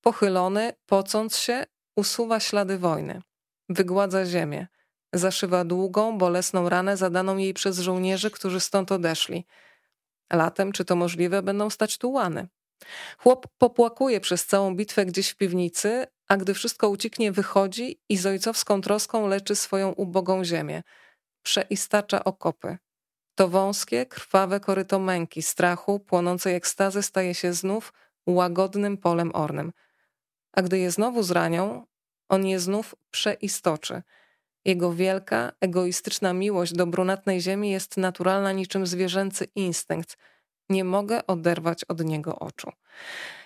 Pochylony, 0.00 0.72
pocąc 0.86 1.36
się, 1.36 1.64
usuwa 1.96 2.40
ślady 2.40 2.78
wojny. 2.78 3.22
Wygładza 3.70 4.26
ziemię. 4.26 4.66
Zaszywa 5.12 5.64
długą, 5.64 6.18
bolesną 6.18 6.68
ranę 6.68 6.96
zadaną 6.96 7.36
jej 7.36 7.54
przez 7.54 7.78
żołnierzy, 7.78 8.30
którzy 8.30 8.60
stąd 8.60 8.92
odeszli. 8.92 9.46
Latem, 10.32 10.72
czy 10.72 10.84
to 10.84 10.96
możliwe, 10.96 11.42
będą 11.42 11.70
stać 11.70 11.98
tu 11.98 12.12
łany. 12.12 12.48
Chłop 13.18 13.46
popłakuje 13.58 14.20
przez 14.20 14.46
całą 14.46 14.76
bitwę 14.76 15.06
gdzieś 15.06 15.28
w 15.28 15.36
piwnicy, 15.36 16.06
a 16.28 16.36
gdy 16.36 16.54
wszystko 16.54 16.88
ucieknie, 16.88 17.32
wychodzi 17.32 18.00
i 18.08 18.16
z 18.16 18.26
ojcowską 18.26 18.80
troską 18.80 19.26
leczy 19.26 19.56
swoją 19.56 19.92
ubogą 19.92 20.44
ziemię. 20.44 20.82
Przeistacza 21.42 22.24
okopy. 22.24 22.78
To 23.34 23.48
wąskie, 23.48 24.06
krwawe 24.06 24.60
koryto 24.60 24.98
męki, 24.98 25.42
strachu, 25.42 26.00
płonącej 26.00 26.54
ekstazy 26.54 27.02
staje 27.02 27.34
się 27.34 27.52
znów 27.52 27.92
łagodnym 28.26 28.96
polem 28.98 29.30
ornym. 29.34 29.72
A 30.52 30.62
gdy 30.62 30.78
je 30.78 30.90
znowu 30.90 31.22
zranią, 31.22 31.86
on 32.30 32.46
je 32.46 32.60
znów 32.60 32.94
przeistoczy. 33.10 34.02
Jego 34.64 34.92
wielka, 34.92 35.52
egoistyczna 35.60 36.32
miłość 36.32 36.72
do 36.72 36.86
brunatnej 36.86 37.40
ziemi 37.40 37.70
jest 37.70 37.96
naturalna 37.96 38.52
niczym 38.52 38.86
zwierzęcy 38.86 39.46
instynkt. 39.54 40.16
Nie 40.68 40.84
mogę 40.84 41.26
oderwać 41.26 41.84
od 41.84 42.04
niego 42.04 42.38
oczu. 42.38 42.72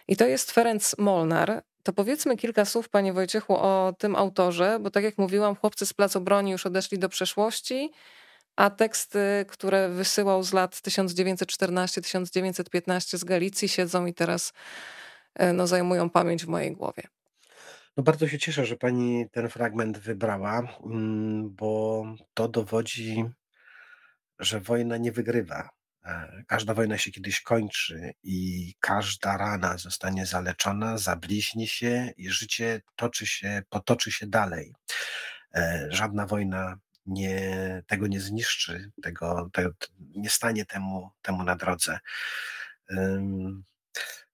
I 0.09 0.17
to 0.17 0.27
jest 0.27 0.51
Ferenc 0.51 0.99
Molnar. 0.99 1.63
To 1.83 1.93
powiedzmy 1.93 2.37
kilka 2.37 2.65
słów, 2.65 2.89
panie 2.89 3.13
Wojciechu, 3.13 3.57
o 3.57 3.95
tym 3.99 4.17
autorze, 4.17 4.79
bo 4.81 4.91
tak 4.91 5.05
jak 5.05 5.19
mówiłam, 5.19 5.57
chłopcy 5.57 5.87
z 5.87 5.93
Placu 5.93 6.21
Broni 6.21 6.51
już 6.51 6.67
odeszli 6.67 6.99
do 6.99 7.09
przeszłości, 7.09 7.93
a 8.57 8.71
teksty, 8.71 9.45
które 9.49 9.89
wysyłał 9.89 10.43
z 10.43 10.53
lat 10.53 10.75
1914-1915 10.75 13.19
z 13.19 13.25
Galicji 13.25 13.69
siedzą 13.69 14.07
i 14.07 14.15
teraz 14.15 14.53
e, 15.35 15.53
no, 15.53 15.67
zajmują 15.67 16.11
pamięć 16.11 16.45
w 16.45 16.49
mojej 16.49 16.73
głowie. 16.73 17.03
No 17.97 18.03
bardzo 18.03 18.29
się 18.29 18.39
cieszę, 18.39 18.67
że 18.67 18.77
pani 18.77 19.31
ten 19.31 19.49
fragment 19.49 19.99
wybrała, 19.99 20.79
mm, 20.85 21.55
bo 21.55 22.05
to 22.35 22.49
dowodzi, 22.49 23.25
że 24.39 24.61
wojna 24.61 24.97
nie 24.97 25.13
wygrywa. 25.13 25.71
E, 26.05 26.43
każda 26.47 26.75
wojna 26.75 26.99
się 26.99 27.11
kiedyś 27.11 27.41
kończy 27.41 28.13
i 28.23 28.75
każda 28.81 29.37
rana 29.37 29.79
zostanie 29.79 30.27
zaleczona, 30.27 30.99
zabliźni 30.99 31.69
się 31.69 32.13
i 32.17 32.31
życie 32.31 32.83
toczy 32.97 33.27
się, 33.27 33.63
potoczy 33.69 34.13
się 34.13 34.27
dalej. 34.27 34.75
E, 35.55 35.87
żadna 35.91 36.27
wojna 36.27 36.79
nie, 37.07 37.83
tego 37.87 38.07
nie 38.07 38.21
zniszczy, 38.21 38.91
tego, 39.03 39.51
nie 39.99 40.31
stanie 40.31 40.65
temu, 40.65 41.11
temu 41.23 41.43
na 41.43 41.57
drodze. 41.57 41.99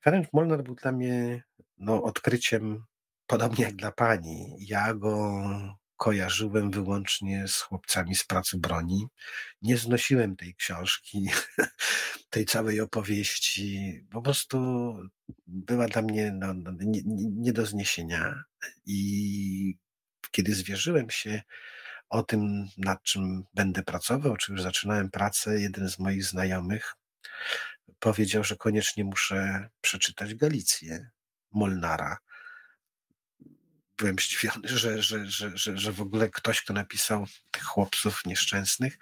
Ferenc 0.05 0.29
Molnar 0.33 0.63
był 0.63 0.75
dla 0.75 0.93
mnie 0.93 1.43
no, 1.79 2.03
odkryciem 2.03 2.85
Podobnie 3.31 3.65
jak 3.65 3.77
dla 3.77 3.93
pani, 3.93 4.57
ja 4.61 4.95
go 4.95 5.43
kojarzyłem 5.97 6.71
wyłącznie 6.71 7.49
z 7.49 7.61
chłopcami 7.61 8.15
z 8.15 8.25
pracy 8.25 8.59
broni. 8.59 9.07
Nie 9.63 9.77
znosiłem 9.77 10.37
tej 10.37 10.55
książki, 10.55 11.29
tej 12.31 12.45
całej 12.45 12.81
opowieści. 12.81 14.01
Po 14.11 14.23
prostu 14.23 14.59
była 15.47 15.87
dla 15.87 16.03
mnie 16.03 16.33
no, 16.33 16.55
no 16.55 16.73
nie, 16.81 17.01
nie 17.37 17.53
do 17.53 17.67
zniesienia. 17.67 18.43
I 18.87 19.79
kiedy 20.31 20.55
zwierzyłem 20.55 21.11
się 21.11 21.43
o 22.09 22.23
tym, 22.23 22.69
nad 22.79 23.03
czym 23.03 23.45
będę 23.55 23.83
pracował, 23.83 24.37
czy 24.37 24.53
już 24.53 24.63
zaczynałem 24.63 25.11
pracę, 25.11 25.61
jeden 25.61 25.89
z 25.89 25.99
moich 25.99 26.25
znajomych 26.25 26.95
powiedział, 27.99 28.45
że 28.45 28.57
koniecznie 28.57 29.05
muszę 29.05 29.69
przeczytać 29.81 30.35
Galicję 30.35 31.11
Molnara 31.53 32.19
byłem 34.01 34.17
zdziwiony, 34.19 34.69
że, 34.69 35.03
że, 35.03 35.27
że, 35.27 35.51
że, 35.55 35.79
że 35.79 35.93
w 35.93 36.01
ogóle 36.01 36.31
ktoś, 36.31 36.63
kto 36.63 36.73
napisał 36.73 37.27
tych 37.51 37.63
chłopców 37.63 38.27
nieszczęsnych, 38.27 38.99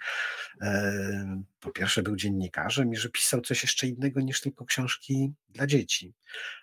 e, 0.61 1.41
po 1.59 1.71
pierwsze 1.71 2.03
był 2.03 2.15
dziennikarzem 2.15 2.93
i 2.93 2.97
że 2.97 3.09
pisał 3.09 3.41
coś 3.41 3.63
jeszcze 3.63 3.87
innego 3.87 4.21
niż 4.21 4.41
tylko 4.41 4.65
książki 4.65 5.33
dla 5.49 5.67
dzieci. 5.67 6.13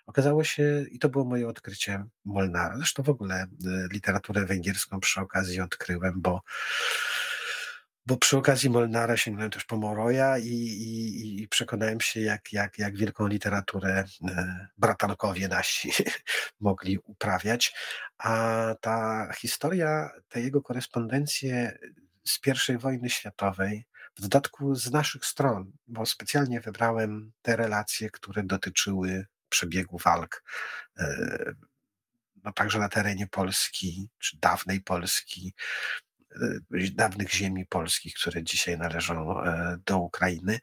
Okazało 0.05 0.43
się, 0.43 0.85
i 0.91 0.99
to 0.99 1.09
było 1.09 1.25
moje 1.25 1.47
odkrycie 1.47 2.03
Molnara, 2.25 2.77
zresztą 2.77 3.03
w 3.03 3.09
ogóle 3.09 3.35
e, 3.35 3.47
literaturę 3.91 4.45
węgierską 4.45 4.99
przy 4.99 5.21
okazji 5.21 5.61
odkryłem, 5.61 6.13
bo 6.21 6.41
bo 8.07 8.17
przy 8.17 8.37
okazji 8.37 8.69
Molnara 8.69 9.17
sięgnąłem 9.17 9.51
też 9.51 9.65
po 9.65 9.77
Moroja 9.77 10.37
i, 10.37 10.47
i, 10.47 11.41
i 11.41 11.47
przekonałem 11.47 12.01
się, 12.01 12.21
jak, 12.21 12.53
jak, 12.53 12.79
jak 12.79 12.97
wielką 12.97 13.27
literaturę 13.27 14.03
e, 14.27 14.67
bratankowie 14.77 15.47
nasi 15.47 15.91
mogli 16.59 16.97
uprawiać. 16.97 17.75
A 18.17 18.75
ta 18.81 19.29
historia, 19.33 20.09
te 20.29 20.41
jego 20.41 20.61
korespondencje 20.61 21.77
z 22.27 22.39
I 22.69 22.77
wojny 22.77 23.09
światowej, 23.09 23.85
w 24.15 24.21
dodatku 24.21 24.75
z 24.75 24.91
naszych 24.91 25.25
stron, 25.25 25.71
bo 25.87 26.05
specjalnie 26.05 26.61
wybrałem 26.61 27.31
te 27.41 27.55
relacje, 27.55 28.09
które 28.09 28.43
dotyczyły 28.43 29.25
przebiegu 29.49 29.97
walk, 29.97 30.43
e, 30.99 31.53
no 32.43 32.53
także 32.53 32.79
na 32.79 32.89
terenie 32.89 33.27
Polski, 33.27 34.09
czy 34.19 34.37
dawnej 34.37 34.81
Polski, 34.81 35.53
dawnych 36.91 37.31
ziemi 37.31 37.65
polskich, 37.65 38.13
które 38.13 38.43
dzisiaj 38.43 38.77
należą 38.77 39.43
e, 39.43 39.77
do 39.85 39.97
Ukrainy. 39.97 40.59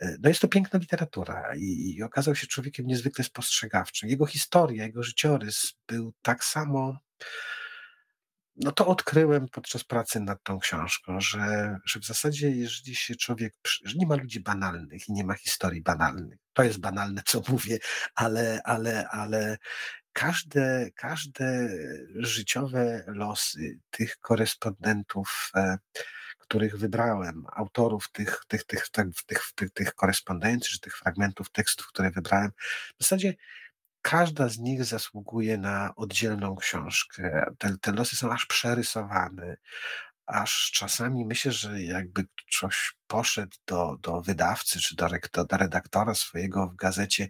No 0.00 0.28
jest 0.28 0.40
to 0.40 0.48
piękna 0.48 0.78
literatura 0.78 1.54
i, 1.56 1.94
i 1.96 2.02
okazał 2.02 2.34
się 2.34 2.46
człowiekiem 2.46 2.86
niezwykle 2.86 3.24
spostrzegawczym. 3.24 4.08
Jego 4.08 4.26
historia, 4.26 4.84
jego 4.84 5.02
życiorys 5.02 5.72
był 5.88 6.12
tak 6.22 6.44
samo 6.44 6.98
no 8.56 8.72
to 8.72 8.86
odkryłem 8.86 9.48
podczas 9.48 9.84
pracy 9.84 10.20
nad 10.20 10.42
tą 10.42 10.58
książką, 10.58 11.20
że, 11.20 11.76
że 11.84 12.00
w 12.00 12.04
zasadzie, 12.04 12.50
jeżeli 12.50 12.96
się 12.96 13.14
człowiek, 13.14 13.54
że 13.84 13.96
nie 13.96 14.06
ma 14.06 14.14
ludzi 14.14 14.40
banalnych 14.40 15.08
i 15.08 15.12
nie 15.12 15.24
ma 15.24 15.34
historii 15.34 15.82
banalnych. 15.82 16.38
To 16.52 16.62
jest 16.62 16.80
banalne, 16.80 17.22
co 17.26 17.42
mówię, 17.48 17.78
ale, 18.14 18.60
ale, 18.64 19.08
ale 19.08 19.56
każde, 20.12 20.90
każde 20.94 21.68
życiowe 22.14 23.04
losy 23.06 23.78
tych 23.90 24.18
korespondentów, 24.18 25.50
e, 25.54 25.78
których 26.38 26.78
wybrałem, 26.78 27.44
autorów 27.52 28.10
tych, 28.12 28.44
tych, 28.48 28.64
tych, 28.64 28.88
tych, 28.88 29.06
tych, 29.26 29.52
tych, 29.54 29.70
tych 29.70 29.94
korespondencji, 29.94 30.72
czy 30.72 30.80
tych 30.80 30.98
fragmentów 30.98 31.50
tekstów, 31.50 31.86
które 31.86 32.10
wybrałem, 32.10 32.50
w 32.98 33.02
zasadzie 33.02 33.34
każda 34.02 34.48
z 34.48 34.58
nich 34.58 34.84
zasługuje 34.84 35.58
na 35.58 35.94
oddzielną 35.96 36.56
książkę. 36.56 37.46
Te, 37.58 37.76
te 37.80 37.92
losy 37.92 38.16
są 38.16 38.32
aż 38.32 38.46
przerysowane, 38.46 39.56
aż 40.26 40.70
czasami 40.74 41.24
myślę, 41.24 41.52
że 41.52 41.82
jakby 41.82 42.24
ktoś 42.48 42.94
poszedł 43.06 43.56
do, 43.66 43.96
do 44.00 44.20
wydawcy 44.20 44.80
czy 44.80 44.96
do, 44.96 45.08
do 45.32 45.56
redaktora 45.56 46.14
swojego 46.14 46.66
w 46.66 46.76
gazecie 46.76 47.28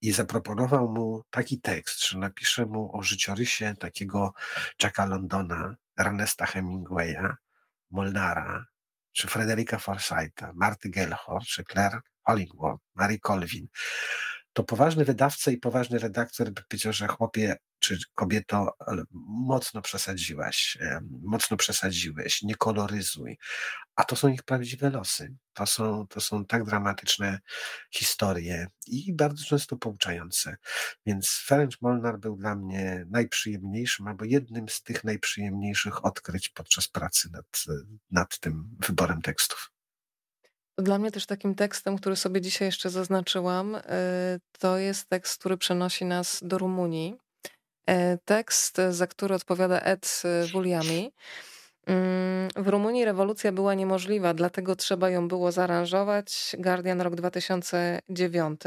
i 0.00 0.12
zaproponował 0.12 0.88
mu 0.92 1.22
taki 1.30 1.60
tekst, 1.60 2.08
że 2.08 2.18
napisze 2.18 2.66
mu 2.66 2.96
o 2.96 3.02
życiorysie 3.02 3.74
takiego 3.78 4.32
Jacka 4.82 5.06
Londona, 5.06 5.76
Ernesta 5.96 6.46
Hemingwaya, 6.46 7.36
Molnara, 7.90 8.66
czy 9.12 9.28
Frederica 9.28 9.78
Forsytha, 9.78 10.52
Marty 10.54 10.88
Gellhorn, 10.88 11.44
czy 11.44 11.64
Claire 11.64 12.00
Hollingworth, 12.22 12.84
Mary 12.94 13.18
Colvin, 13.18 13.68
to 14.58 14.64
poważny 14.64 15.04
wydawca 15.04 15.50
i 15.50 15.56
poważny 15.56 15.98
redaktor 15.98 16.50
by 16.50 16.62
powiedział, 16.62 16.92
że 16.92 17.06
chłopie 17.06 17.56
czy 17.78 17.98
kobieto, 18.14 18.76
mocno 19.46 19.82
przesadziłaś, 19.82 20.78
mocno 21.22 21.56
przesadziłeś, 21.56 22.42
nie 22.42 22.54
koloryzuj. 22.54 23.38
A 23.96 24.04
to 24.04 24.16
są 24.16 24.28
ich 24.28 24.42
prawdziwe 24.42 24.90
losy. 24.90 25.34
To 25.52 25.66
są, 25.66 26.06
to 26.06 26.20
są 26.20 26.44
tak 26.44 26.64
dramatyczne 26.64 27.38
historie 27.90 28.66
i 28.86 29.14
bardzo 29.14 29.44
często 29.44 29.76
pouczające. 29.76 30.56
Więc 31.06 31.42
Ferenc 31.46 31.74
Molnar 31.80 32.18
był 32.18 32.36
dla 32.36 32.54
mnie 32.54 33.06
najprzyjemniejszym, 33.10 34.06
albo 34.06 34.24
jednym 34.24 34.68
z 34.68 34.82
tych 34.82 35.04
najprzyjemniejszych 35.04 36.04
odkryć 36.04 36.48
podczas 36.48 36.88
pracy 36.88 37.28
nad, 37.32 37.64
nad 38.10 38.38
tym 38.38 38.76
wyborem 38.78 39.22
tekstów. 39.22 39.77
Dla 40.78 40.98
mnie 40.98 41.10
też 41.10 41.26
takim 41.26 41.54
tekstem, 41.54 41.96
który 41.96 42.16
sobie 42.16 42.40
dzisiaj 42.40 42.68
jeszcze 42.68 42.90
zaznaczyłam, 42.90 43.74
y, 43.74 43.80
to 44.58 44.78
jest 44.78 45.08
tekst, 45.08 45.38
który 45.40 45.56
przenosi 45.56 46.04
nas 46.04 46.40
do 46.42 46.58
Rumunii. 46.58 47.16
E, 47.88 48.18
tekst, 48.24 48.80
za 48.90 49.06
który 49.06 49.34
odpowiada 49.34 49.80
Ed 49.80 50.22
Wuliami. 50.52 51.12
Mm, 51.86 52.48
w 52.56 52.68
Rumunii 52.68 53.04
rewolucja 53.04 53.52
była 53.52 53.74
niemożliwa, 53.74 54.34
dlatego 54.34 54.76
trzeba 54.76 55.10
ją 55.10 55.28
było 55.28 55.52
zaaranżować. 55.52 56.56
Guardian 56.58 57.00
rok 57.00 57.14
2009. 57.14 58.60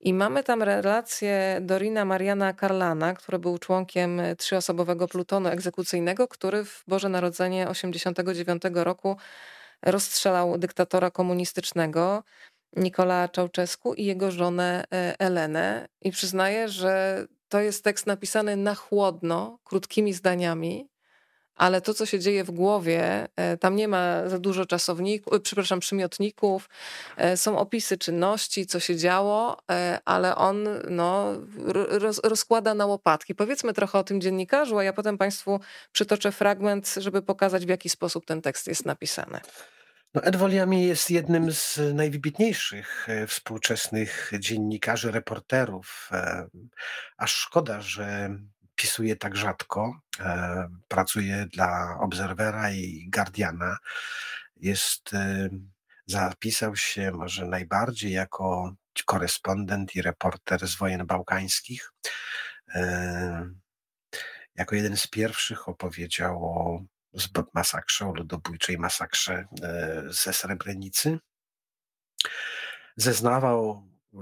I 0.00 0.14
mamy 0.14 0.44
tam 0.44 0.62
relację 0.62 1.58
Dorina 1.60 2.04
Mariana 2.04 2.52
Karlana, 2.52 3.14
który 3.14 3.38
był 3.38 3.58
członkiem 3.58 4.20
trzyosobowego 4.38 5.08
plutonu 5.08 5.48
egzekucyjnego, 5.48 6.28
który 6.28 6.64
w 6.64 6.84
Boże 6.88 7.08
Narodzenie 7.08 7.68
89 7.68 8.62
roku 8.74 9.16
rozstrzelał 9.82 10.58
dyktatora 10.58 11.10
komunistycznego 11.10 12.22
Nikola 12.76 13.28
Czałczesku 13.28 13.94
i 13.94 14.04
jego 14.04 14.30
żonę 14.30 14.84
e, 14.92 15.14
Elenę. 15.18 15.88
I 16.02 16.10
przyznaję, 16.10 16.68
że 16.68 17.26
to 17.48 17.60
jest 17.60 17.84
tekst 17.84 18.06
napisany 18.06 18.56
na 18.56 18.74
chłodno, 18.74 19.58
krótkimi 19.64 20.12
zdaniami, 20.12 20.88
ale 21.60 21.80
to, 21.80 21.94
co 21.94 22.06
się 22.06 22.18
dzieje 22.18 22.44
w 22.44 22.50
głowie, 22.50 23.28
e, 23.36 23.56
tam 23.56 23.76
nie 23.76 23.88
ma 23.88 24.28
za 24.28 24.38
dużo 24.38 24.66
czasowników, 24.66 25.34
e, 25.34 25.40
przepraszam, 25.40 25.80
przymiotników, 25.80 26.68
są 27.36 27.58
opisy 27.58 27.98
czynności, 27.98 28.66
co 28.66 28.80
się 28.80 28.96
działo, 28.96 29.56
ale 30.04 30.36
on 30.36 30.68
no, 30.88 31.32
roz, 31.74 32.20
rozkłada 32.24 32.74
na 32.74 32.86
łopatki. 32.86 33.34
Powiedzmy 33.34 33.72
trochę 33.72 33.98
o 33.98 34.04
tym 34.04 34.20
dziennikarzu, 34.20 34.78
a 34.78 34.84
ja 34.84 34.92
potem 34.92 35.18
Państwu 35.18 35.60
przytoczę 35.92 36.32
fragment, 36.32 36.94
żeby 36.96 37.22
pokazać, 37.22 37.66
w 37.66 37.68
jaki 37.68 37.88
sposób 37.88 38.26
ten 38.26 38.42
tekst 38.42 38.66
jest 38.66 38.86
napisany. 38.86 39.40
No 40.14 40.22
Ed 40.22 40.36
Woliami 40.36 40.86
jest 40.86 41.10
jednym 41.10 41.52
z 41.52 41.80
najwybitniejszych 41.94 43.08
e, 43.08 43.26
współczesnych 43.26 44.32
dziennikarzy, 44.38 45.10
reporterów. 45.10 46.08
E, 46.12 46.46
aż 47.16 47.34
szkoda, 47.34 47.80
że 47.80 48.36
pisuje 48.80 49.16
tak 49.16 49.36
rzadko. 49.36 50.00
E, 50.20 50.68
pracuje 50.88 51.46
dla 51.52 51.98
Obserwera 52.00 52.70
i 52.70 53.10
Guardiana. 53.10 53.76
Jest, 54.56 55.10
zapisał 56.06 56.76
się 56.76 57.10
może 57.10 57.46
najbardziej 57.46 58.12
jako 58.12 58.74
korespondent 59.06 59.96
i 59.96 60.02
reporter 60.02 60.68
z 60.68 60.76
wojen 60.76 61.06
bałkańskich. 61.06 61.92
Jako 64.54 64.74
jeden 64.76 64.96
z 64.96 65.06
pierwszych 65.06 65.68
opowiedział 65.68 66.44
o 66.44 66.82
masakrze, 67.54 68.06
o 68.06 68.14
ludobójczej 68.14 68.78
masakrze 68.78 69.44
e, 69.62 70.02
ze 70.08 70.32
Srebrenicy. 70.32 71.18
Zeznawał 72.96 73.88
e, 74.14 74.18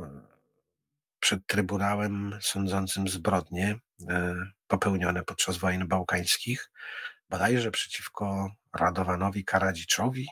przed 1.20 1.46
Trybunałem 1.46 2.38
sądzącym 2.40 3.08
zbrodnie 3.08 3.70
e, 3.70 3.78
popełnione 4.66 5.22
podczas 5.22 5.56
wojen 5.56 5.88
bałkańskich, 5.88 6.70
bodajże 7.30 7.70
przeciwko 7.70 8.50
Radowanowi 8.72 9.44
Karadziczowi. 9.44 10.28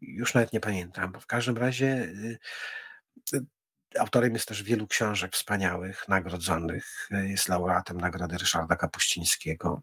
Już 0.00 0.34
nawet 0.34 0.52
nie 0.52 0.60
pamiętam, 0.60 1.12
bo 1.12 1.20
w 1.20 1.26
każdym 1.26 1.56
razie 1.56 2.12
autorem 3.98 4.34
jest 4.34 4.48
też 4.48 4.62
wielu 4.62 4.86
książek 4.86 5.32
wspaniałych, 5.32 6.08
nagrodzonych. 6.08 7.08
Jest 7.10 7.48
laureatem 7.48 8.00
Nagrody 8.00 8.38
Ryszarda 8.38 8.76
Kapuścińskiego. 8.76 9.82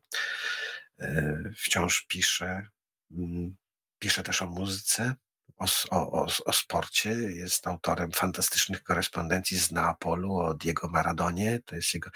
E, 1.00 1.38
wciąż 1.56 2.06
pisze. 2.08 2.68
Mm, 3.12 3.56
pisze 4.00 4.24
też 4.24 4.42
o 4.42 4.46
muzyce, 4.46 5.16
o, 5.58 5.66
o, 5.92 6.28
o, 6.46 6.54
sporcie. 6.54 7.10
Jest 7.12 7.68
autorem 7.68 8.12
fantastycznych 8.12 8.84
korespondencji 8.84 9.58
z 9.58 9.72
Neapolu 9.72 10.36
o 10.36 10.54
Diego 10.54 10.88
Maradonie. 10.90 11.60
To 11.66 11.76
jest 11.76 11.94
jego. 11.94 12.10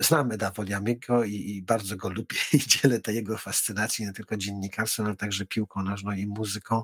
Znam 0.00 0.32
Eda 0.32 0.50
Woliamiego 0.50 1.24
i, 1.24 1.34
i, 1.34 1.62
bardzo 1.62 1.96
go 1.96 2.08
lubię 2.08 2.36
i 2.52 2.58
dzielę 2.58 3.00
tę 3.00 3.12
jego 3.12 3.38
fascynację 3.38 4.06
nie 4.06 4.12
tylko 4.12 4.36
dziennikarstwem, 4.36 5.06
ale 5.06 5.16
także 5.16 5.46
piłką 5.46 5.82
nożną 5.82 6.12
i 6.12 6.26
muzyką. 6.26 6.82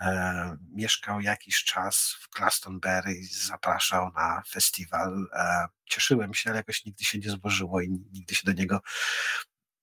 E, 0.00 0.56
mieszkał 0.72 1.20
jakiś 1.20 1.64
czas 1.64 2.16
w 2.20 2.36
Glastonbury, 2.36 3.14
zapraszał 3.30 4.12
na 4.12 4.42
festiwal. 4.48 5.28
E, 5.32 5.66
cieszyłem 5.84 6.34
się, 6.34 6.50
ale 6.50 6.56
jakoś 6.56 6.84
nigdy 6.84 7.04
się 7.04 7.18
nie 7.18 7.30
złożyło 7.30 7.80
i 7.80 7.90
nigdy 7.90 8.34
się 8.34 8.42
do 8.44 8.52
niego 8.52 8.80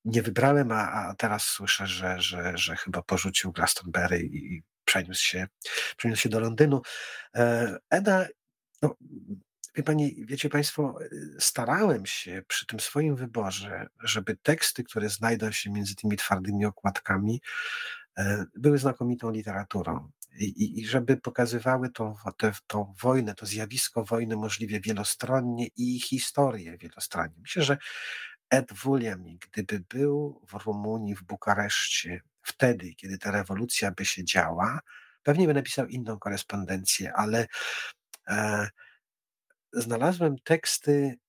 nie 0.06 0.22
wybrałem, 0.22 0.72
a, 0.72 0.92
a 0.92 1.16
teraz 1.16 1.46
słyszę, 1.46 1.88
że, 1.88 2.22
że, 2.22 2.58
że 2.58 2.76
chyba 2.76 3.02
porzucił 3.02 3.52
Glastonbury 3.52 4.20
i 4.20 4.64
przeniósł 4.86 5.24
się, 5.24 5.48
przeniósł 5.98 6.22
się 6.22 6.30
do 6.30 6.40
Londynu. 6.40 6.82
E, 7.36 7.78
Eda, 7.90 8.28
no, 8.82 8.96
wie 9.76 9.84
pani, 9.84 10.26
wiecie 10.26 10.50
Państwo, 10.50 10.98
starałem 11.40 12.06
się 12.06 12.42
przy 12.48 12.66
tym 12.66 12.80
swoim 12.80 13.16
wyborze, 13.16 13.88
żeby 14.04 14.38
teksty, 14.44 14.84
które 14.84 15.10
znajdą 15.10 15.52
się 15.52 15.72
między 15.72 15.96
tymi 15.96 16.18
twardymi 16.18 16.66
okładkami, 16.66 17.42
e, 18.18 18.46
były 18.56 18.78
znakomitą 18.78 19.32
literaturą. 19.32 20.12
I, 20.40 20.82
i 20.82 20.88
żeby 20.88 21.18
pokazywały 21.18 21.90
tą, 21.90 22.16
tę, 22.38 22.52
tą 22.68 22.94
wojnę, 23.02 23.36
to 23.36 23.46
zjawisko 23.46 24.04
wojny 24.04 24.36
możliwie 24.36 24.80
wielostronnie 24.80 25.68
i 25.76 26.00
historię 26.00 26.78
wielostronnie. 26.78 27.36
Myślę, 27.42 27.64
że 27.64 27.78
Ed 28.50 28.74
Wuliami, 28.74 29.40
gdyby 29.40 29.84
był 29.90 30.42
w 30.48 30.66
Rumunii, 30.66 31.16
w 31.16 31.24
Bukareszcie 31.24 32.22
wtedy, 32.44 32.96
kiedy 32.96 33.18
ta 33.18 33.32
rewolucja 33.32 33.92
by 33.92 34.06
się 34.06 34.24
działa, 34.24 34.80
pewnie 35.24 35.48
by 35.48 35.54
napisał 35.54 35.88
inną 35.88 36.20
korespondencję, 36.20 37.14
ale 37.14 37.48
e, 38.28 38.70
znalazłem 39.74 40.36
teksty 40.44 41.20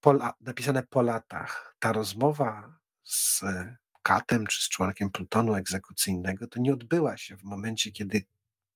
po, 0.00 0.34
napisane 0.40 0.82
po 0.82 1.02
latach. 1.02 1.76
Ta 1.78 1.92
rozmowa 1.92 2.78
z 3.04 3.44
Katem 4.02 4.46
czy 4.46 4.64
z 4.64 4.68
członkiem 4.68 5.10
plutonu 5.10 5.54
egzekucyjnego 5.54 6.46
to 6.46 6.60
nie 6.60 6.72
odbyła 6.72 7.16
się 7.16 7.36
w 7.36 7.42
momencie, 7.42 7.92
kiedy 7.92 8.22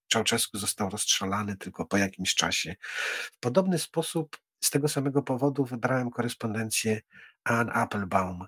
Czałczesku 0.09 0.59
został 0.59 0.91
rozstrzelany 0.91 1.57
tylko 1.57 1.87
po 1.87 1.97
jakimś 1.97 2.35
czasie. 2.35 2.77
W 3.33 3.39
podobny 3.41 3.79
sposób, 3.79 4.37
z 4.61 4.71
tego 4.71 4.89
samego 4.89 5.23
powodu, 5.23 5.65
wybrałem 5.65 6.11
korespondencję 6.11 7.01
Anne 7.45 7.73
Applebaum, 7.73 8.47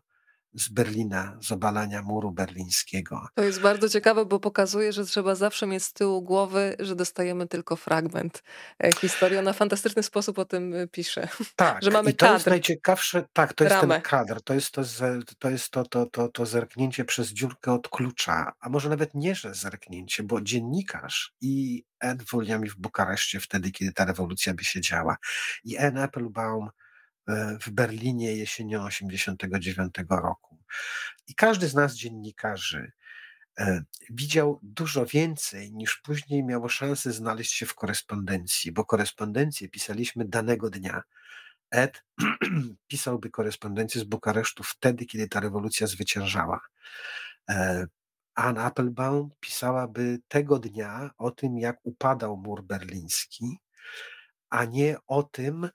z 0.55 0.69
Berlina, 0.69 1.39
z 1.41 1.53
obalania 1.53 2.03
muru 2.03 2.33
berlińskiego. 2.33 3.29
To 3.35 3.43
jest 3.43 3.61
bardzo 3.61 3.89
ciekawe, 3.89 4.25
bo 4.25 4.41
pokazuje, 4.41 4.93
że 4.93 5.07
trzeba 5.07 5.35
zawsze 5.35 5.67
mieć 5.67 5.85
z 5.85 5.93
tyłu 5.93 6.23
głowy, 6.23 6.77
że 6.79 6.97
dostajemy 6.97 7.49
tylko 7.49 7.77
fragment 7.77 8.43
e, 8.85 8.93
historii. 8.93 9.39
Ona 9.39 9.53
w 9.53 9.57
fantastyczny 9.57 10.03
sposób 10.03 10.39
o 10.39 10.45
tym 10.45 10.75
e, 10.75 10.87
pisze. 10.87 11.29
Tak, 11.57 11.83
że 11.83 11.91
mamy 11.91 12.11
i 12.11 12.15
to 12.15 12.27
kadr, 12.27 12.35
jest 12.35 12.47
najciekawsze, 12.47 13.25
tak, 13.33 13.53
to 13.55 13.65
jest 13.65 13.77
ramę. 13.77 13.95
ten 13.95 14.03
kadr, 14.03 14.43
to 14.43 14.55
jest 14.55 14.71
to, 14.71 14.83
to, 15.39 15.51
jest 15.51 15.71
to, 15.71 15.85
to, 15.85 16.07
to, 16.07 16.29
to 16.29 16.47
zerknięcie 16.47 17.05
przez 17.05 17.29
dziurkę 17.29 17.73
od 17.73 17.89
klucza, 17.89 18.53
a 18.61 18.69
może 18.69 18.89
nawet 18.89 19.15
nie, 19.15 19.35
że 19.35 19.55
zerknięcie, 19.55 20.23
bo 20.23 20.41
dziennikarz 20.41 21.35
i 21.41 21.85
Ed 22.01 22.23
Wuliami 22.31 22.69
w 22.69 22.77
Bukareszcie 22.77 23.41
wtedy, 23.41 23.71
kiedy 23.71 23.93
ta 23.93 24.05
rewolucja 24.05 24.55
by 24.55 24.65
się 24.65 24.81
działa 24.81 25.17
i 25.65 25.79
Anne 25.79 26.03
Applebaum 26.03 26.69
w 27.61 27.71
Berlinie 27.71 28.37
jesienią 28.37 28.85
89 28.85 29.95
roku. 30.09 30.59
I 31.27 31.35
każdy 31.35 31.69
z 31.69 31.75
nas, 31.75 31.95
dziennikarzy, 31.95 32.93
e, 33.59 33.83
widział 34.11 34.61
dużo 34.63 35.07
więcej 35.07 35.73
niż 35.73 35.97
później 35.97 36.45
miało 36.45 36.69
szansę 36.69 37.13
znaleźć 37.13 37.53
się 37.53 37.67
w 37.67 37.75
korespondencji, 37.75 38.73
bo 38.73 38.85
korespondencję 38.85 39.69
pisaliśmy 39.69 40.25
danego 40.25 40.71
dnia. 40.71 41.03
Ed 41.71 42.05
pisałby 42.89 43.31
korespondencję 43.31 44.01
z 44.01 44.05
Bukaresztu 44.05 44.63
wtedy, 44.63 45.07
kiedy 45.07 45.29
ta 45.29 45.41
rewolucja 45.41 45.87
zwyciężała. 45.87 46.61
E, 47.51 47.87
Anne 48.35 48.63
Applebaum 48.63 49.31
pisałaby 49.41 50.19
tego 50.29 50.59
dnia 50.59 51.11
o 51.19 51.31
tym, 51.31 51.59
jak 51.59 51.77
upadał 51.83 52.37
mur 52.37 52.63
berliński, 52.63 53.59
a 54.51 54.65
nie 54.65 54.97
o 55.07 55.23
tym, 55.23 55.69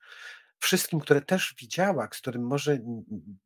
wszystkim, 0.59 0.99
które 0.99 1.21
też 1.21 1.55
widziała, 1.59 2.07
z 2.13 2.17
którym 2.17 2.47
może 2.47 2.79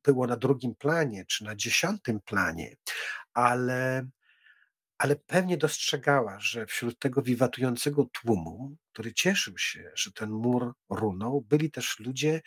było 0.04 0.28
na 0.28 0.38
drugim 0.38 0.76
planie 0.76 1.26
czy 1.26 1.44
na 1.44 1.56
dziesiątym 1.56 2.20
planie, 2.22 2.76
ale, 3.34 4.08
ale 4.98 5.16
pewnie 5.16 5.58
dostrzegała, 5.58 6.40
że 6.40 6.66
wśród 6.66 7.00
tego 7.00 7.22
wiwatującego 7.22 8.06
tłumu, 8.06 8.76
który 8.92 9.14
cieszył 9.14 9.58
się, 9.58 9.92
że 9.96 10.12
ten 10.12 10.30
mur 10.30 10.74
runął, 10.90 11.42
byli 11.42 11.72
też 11.72 12.00
ludzie, 12.00 12.42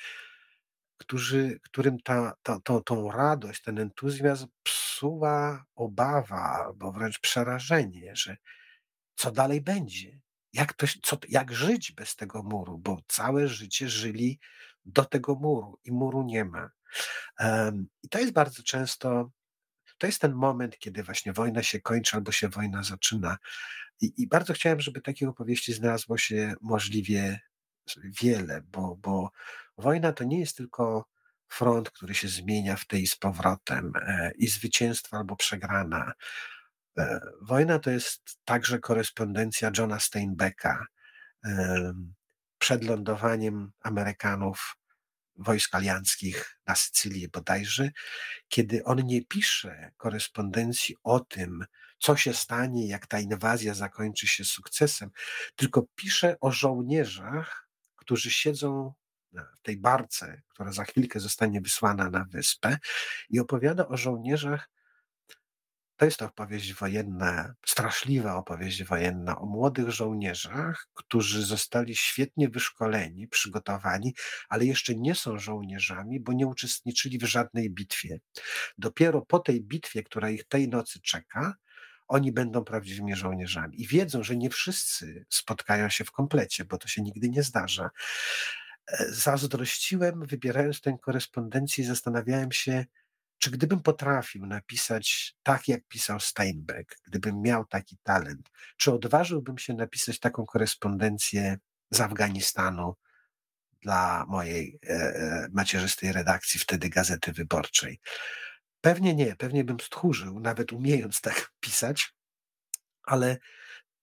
którzy, 0.97 1.61
którym 1.62 2.01
ta, 2.01 2.32
ta, 2.43 2.61
tą, 2.61 2.82
tą 2.82 3.11
radość, 3.11 3.62
ten 3.62 3.78
entuzjazm 3.78 4.47
psuła 4.62 5.65
obawa 5.74 6.65
albo 6.65 6.93
wręcz 6.93 7.20
przerażenie, 7.20 8.16
że 8.16 8.36
co 9.15 9.31
dalej 9.31 9.61
będzie, 9.61 10.20
jak, 10.55 10.73
to, 10.73 10.87
co, 11.03 11.19
jak 11.29 11.53
żyć 11.53 11.93
bez 11.93 12.17
tego 12.17 12.43
muru, 12.43 12.79
bo 12.79 13.01
całe 13.09 13.49
życie 13.49 13.89
żyli 13.89 14.41
do 14.85 15.05
tego 15.05 15.35
muru 15.35 15.79
i 15.85 15.93
muru 15.93 16.23
nie 16.23 16.45
ma. 16.45 16.71
Um, 17.41 17.87
I 18.03 18.09
to 18.09 18.19
jest 18.19 18.33
bardzo 18.33 18.63
często, 18.63 19.31
to 19.99 20.07
jest 20.07 20.21
ten 20.21 20.35
moment, 20.35 20.79
kiedy 20.79 21.03
właśnie 21.03 21.33
wojna 21.33 21.63
się 21.63 21.81
kończy 21.81 22.17
albo 22.17 22.33
się 22.33 22.49
wojna 22.49 22.83
zaczyna. 22.83 23.37
I, 24.01 24.23
i 24.23 24.29
bardzo 24.29 24.53
chciałem, 24.53 24.81
żeby 24.81 25.01
takich 25.01 25.29
opowieści 25.29 25.73
znalazło 25.73 26.19
się 26.19 26.55
możliwie 26.61 27.41
wiele, 28.23 28.63
bo, 28.67 28.97
bo 28.97 29.31
wojna 29.79 30.13
to 30.13 30.25
nie 30.25 30.41
jest 30.41 30.57
tylko 30.57 31.09
front, 31.49 31.91
który 31.91 32.15
się 32.15 32.29
zmienia 32.29 32.77
w 32.77 32.87
tej 32.87 33.07
z 33.07 33.17
powrotem 33.17 33.93
e, 33.97 34.33
i 34.39 34.47
zwycięstwo 34.49 35.17
albo 35.17 35.37
przegrana. 35.37 36.13
E, 36.99 37.21
wojna 37.43 37.79
to 37.79 37.91
jest 37.91 38.39
także 38.45 38.79
korespondencja 38.79 39.71
Johna 39.79 40.01
Steinbecka 40.01 40.87
przed 42.59 42.85
lądowaniem 42.85 43.73
Amerykanów, 43.81 44.77
wojsk 45.37 45.75
alianckich 45.75 46.59
na 46.66 46.75
Sycylii 46.75 47.29
bodajże, 47.29 47.91
kiedy 48.49 48.85
on 48.85 48.99
nie 49.05 49.25
pisze 49.25 49.91
korespondencji 49.97 50.97
o 51.03 51.21
tym, 51.21 51.65
co 51.99 52.16
się 52.16 52.35
stanie, 52.35 52.89
jak 52.89 53.07
ta 53.07 53.19
inwazja 53.19 53.75
zakończy 53.75 54.27
się 54.27 54.45
sukcesem, 54.45 55.11
tylko 55.57 55.87
pisze 55.95 56.37
o 56.41 56.53
żołnierzach, 56.53 57.69
którzy 57.97 58.31
siedzą 58.31 58.93
w 59.33 59.62
tej 59.62 59.77
barce, 59.77 60.43
która 60.49 60.73
za 60.73 60.85
chwilkę 60.85 61.21
zostanie 61.21 61.61
wysłana 61.61 62.11
na 62.11 62.25
wyspę, 62.25 62.79
i 63.31 63.41
opowiada 63.41 63.89
o 63.89 63.97
żołnierzach, 63.97 64.71
to 65.97 66.05
jest 66.05 66.23
opowieść 66.23 66.75
wojenna, 66.75 67.55
straszliwa 67.66 68.37
opowieść 68.37 68.85
wojenna 68.85 69.39
o 69.39 69.47
młodych 69.47 69.91
żołnierzach, 69.91 70.89
którzy 70.95 71.47
zostali 71.47 71.97
świetnie 71.97 72.49
wyszkoleni, 72.49 73.29
przygotowani, 73.29 74.15
ale 74.49 74.65
jeszcze 74.65 74.95
nie 74.95 75.15
są 75.15 75.39
żołnierzami, 75.39 76.21
bo 76.21 76.33
nie 76.33 76.47
uczestniczyli 76.47 77.19
w 77.19 77.25
żadnej 77.25 77.71
bitwie. 77.71 78.19
Dopiero 78.79 79.23
po 79.23 79.39
tej 79.39 79.61
bitwie, 79.61 80.03
która 80.03 80.31
ich 80.31 80.45
tej 80.45 80.69
nocy 80.69 81.01
czeka, 81.01 81.55
oni 82.09 82.33
będą 82.33 82.65
prawdziwymi 82.65 83.16
żołnierzami. 83.16 83.83
I 83.83 83.87
wiedzą, 83.87 84.23
że 84.23 84.37
nie 84.37 84.51
wszyscy 84.51 85.25
spotkają 85.29 85.89
się 85.89 86.05
w 86.05 86.11
komplecie, 86.11 86.65
bo 86.65 86.79
to 86.79 86.89
się 86.89 87.03
nigdy 87.03 87.29
nie 87.29 87.43
zdarza. 87.43 87.91
E, 88.89 89.05
zazdrościłem, 89.12 90.27
wybierając 90.27 90.81
tę 90.81 90.97
korespondencję, 91.03 91.85
zastanawiałem 91.85 92.53
się, 92.53 92.85
czy 93.45 93.51
gdybym 93.51 93.83
potrafił 93.83 94.47
napisać 94.47 95.37
tak, 95.43 95.69
jak 95.69 95.85
pisał 95.89 96.21
Steinbeck, 96.21 96.97
gdybym 97.07 97.43
miał 97.43 97.65
taki 97.65 97.99
talent, 98.03 98.51
czy 98.77 98.93
odważyłbym 98.93 99.59
się 99.59 99.75
napisać 99.75 100.19
taką 100.19 100.47
korespondencję 100.47 101.59
z 101.91 102.01
Afganistanu 102.01 102.95
dla 103.83 104.25
mojej 104.29 104.79
e, 104.87 104.91
e, 104.91 105.49
macierzystej 105.53 106.12
redakcji, 106.12 106.61
wtedy 106.61 106.89
Gazety 106.89 107.33
Wyborczej? 107.33 108.01
Pewnie 108.81 109.15
nie, 109.15 109.37
pewnie 109.37 109.65
bym 109.65 109.81
stchórzył, 109.81 110.41
nawet 110.41 110.73
umiejąc 110.73 111.21
tak 111.21 111.51
pisać, 111.61 112.15
ale 113.03 113.39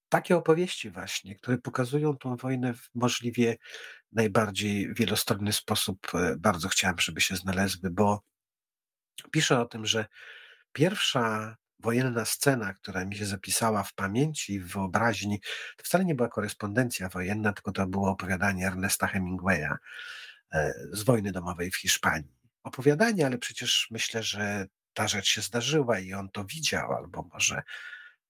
takie 0.10 0.38
opowieści 0.38 0.90
właśnie, 0.90 1.36
które 1.36 1.58
pokazują 1.58 2.18
tą 2.18 2.36
wojnę 2.36 2.74
w 2.74 2.90
możliwie 2.96 3.58
najbardziej 4.12 4.94
wielostronny 4.94 5.54
sposób, 5.54 6.08
e, 6.14 6.36
bardzo 6.38 6.70
chciałem, 6.70 7.00
żeby 7.00 7.22
się 7.22 7.36
znalazły, 7.36 7.90
bo 7.90 8.31
Pisze 9.32 9.60
o 9.60 9.66
tym, 9.66 9.86
że 9.86 10.06
pierwsza 10.74 11.56
wojenna 11.80 12.26
scena, 12.26 12.74
która 12.74 13.06
mi 13.06 13.16
się 13.16 13.26
zapisała 13.26 13.84
w 13.84 13.94
pamięci, 13.94 14.60
w 14.60 14.74
wyobraźni, 14.74 15.40
to 15.78 15.84
wcale 15.84 16.06
nie 16.06 16.16
była 16.16 16.30
korespondencja 16.30 17.10
wojenna, 17.10 17.54
tylko 17.54 17.72
to 17.72 17.88
było 17.88 18.10
opowiadanie 18.10 18.68
Ernesta 18.68 19.08
Hemingwaya 19.08 19.76
e, 20.54 20.74
z 20.92 21.04
wojny 21.04 21.32
domowej 21.32 21.72
w 21.72 21.78
Hiszpanii. 21.78 22.38
Opowiadanie, 22.64 23.26
ale 23.26 23.38
przecież 23.38 23.88
myślę, 23.92 24.24
że 24.24 24.66
ta 24.94 25.08
rzecz 25.08 25.28
się 25.28 25.42
zdarzyła 25.42 26.00
i 26.00 26.14
on 26.14 26.30
to 26.30 26.46
widział, 26.46 26.94
albo 26.94 27.30
może 27.34 27.64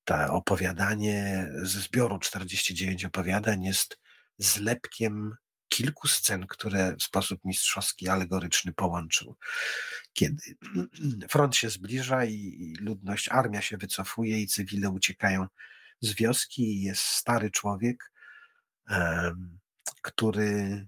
to 0.03 0.33
opowiadanie 0.33 1.49
ze 1.63 1.79
zbioru 1.79 2.19
49 2.19 3.05
opowiadań 3.05 3.63
jest 3.63 3.99
zlepkiem 4.37 5.35
kilku 5.72 6.07
scen, 6.07 6.48
które 6.48 6.95
w 6.95 7.03
sposób 7.03 7.39
mistrzowski, 7.45 8.10
alegoryczny 8.10 8.73
połączył. 8.73 9.35
Kiedy 10.14 10.43
front 11.30 11.56
się 11.56 11.69
zbliża 11.69 12.26
i 12.26 12.73
ludność, 12.80 13.30
armia 13.30 13.61
się 13.61 13.77
wycofuje 13.77 14.41
i 14.41 14.48
cywile 14.48 14.89
uciekają 14.89 15.48
z 16.02 16.14
wioski 16.14 16.64
i 16.64 16.81
jest 16.81 17.02
stary 17.02 17.52
człowiek, 17.52 18.11
który 20.02 20.88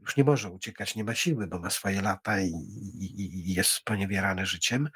już 0.00 0.16
nie 0.16 0.24
może 0.24 0.50
uciekać, 0.50 0.94
nie 0.94 1.04
ma 1.04 1.14
siły, 1.14 1.46
bo 1.46 1.58
ma 1.58 1.70
swoje 1.70 2.02
lata 2.02 2.40
i, 2.40 2.50
i, 2.50 3.50
i, 3.50 3.54
jest 3.54 3.70
sponiewierany 3.70 4.46
życiem 4.46 4.88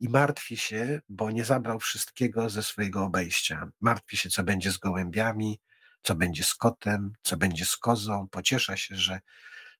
i 0.00 0.08
martwi 0.08 0.56
się, 0.56 1.00
bo 1.08 1.30
nie 1.30 1.44
zabrał 1.44 1.80
wszystkiego 1.80 2.50
ze 2.50 2.62
swojego 2.62 3.04
obejścia. 3.04 3.68
Martwi 3.80 4.16
się, 4.16 4.30
co 4.30 4.42
będzie 4.42 4.72
z 4.72 4.78
gołębiami, 4.78 5.60
co 6.02 6.14
będzie 6.14 6.44
z 6.44 6.54
kotem, 6.54 7.12
co 7.22 7.36
będzie 7.36 7.64
z 7.64 7.76
kozą. 7.76 8.28
Pociesza 8.28 8.76
się, 8.76 8.96
że, 8.96 9.20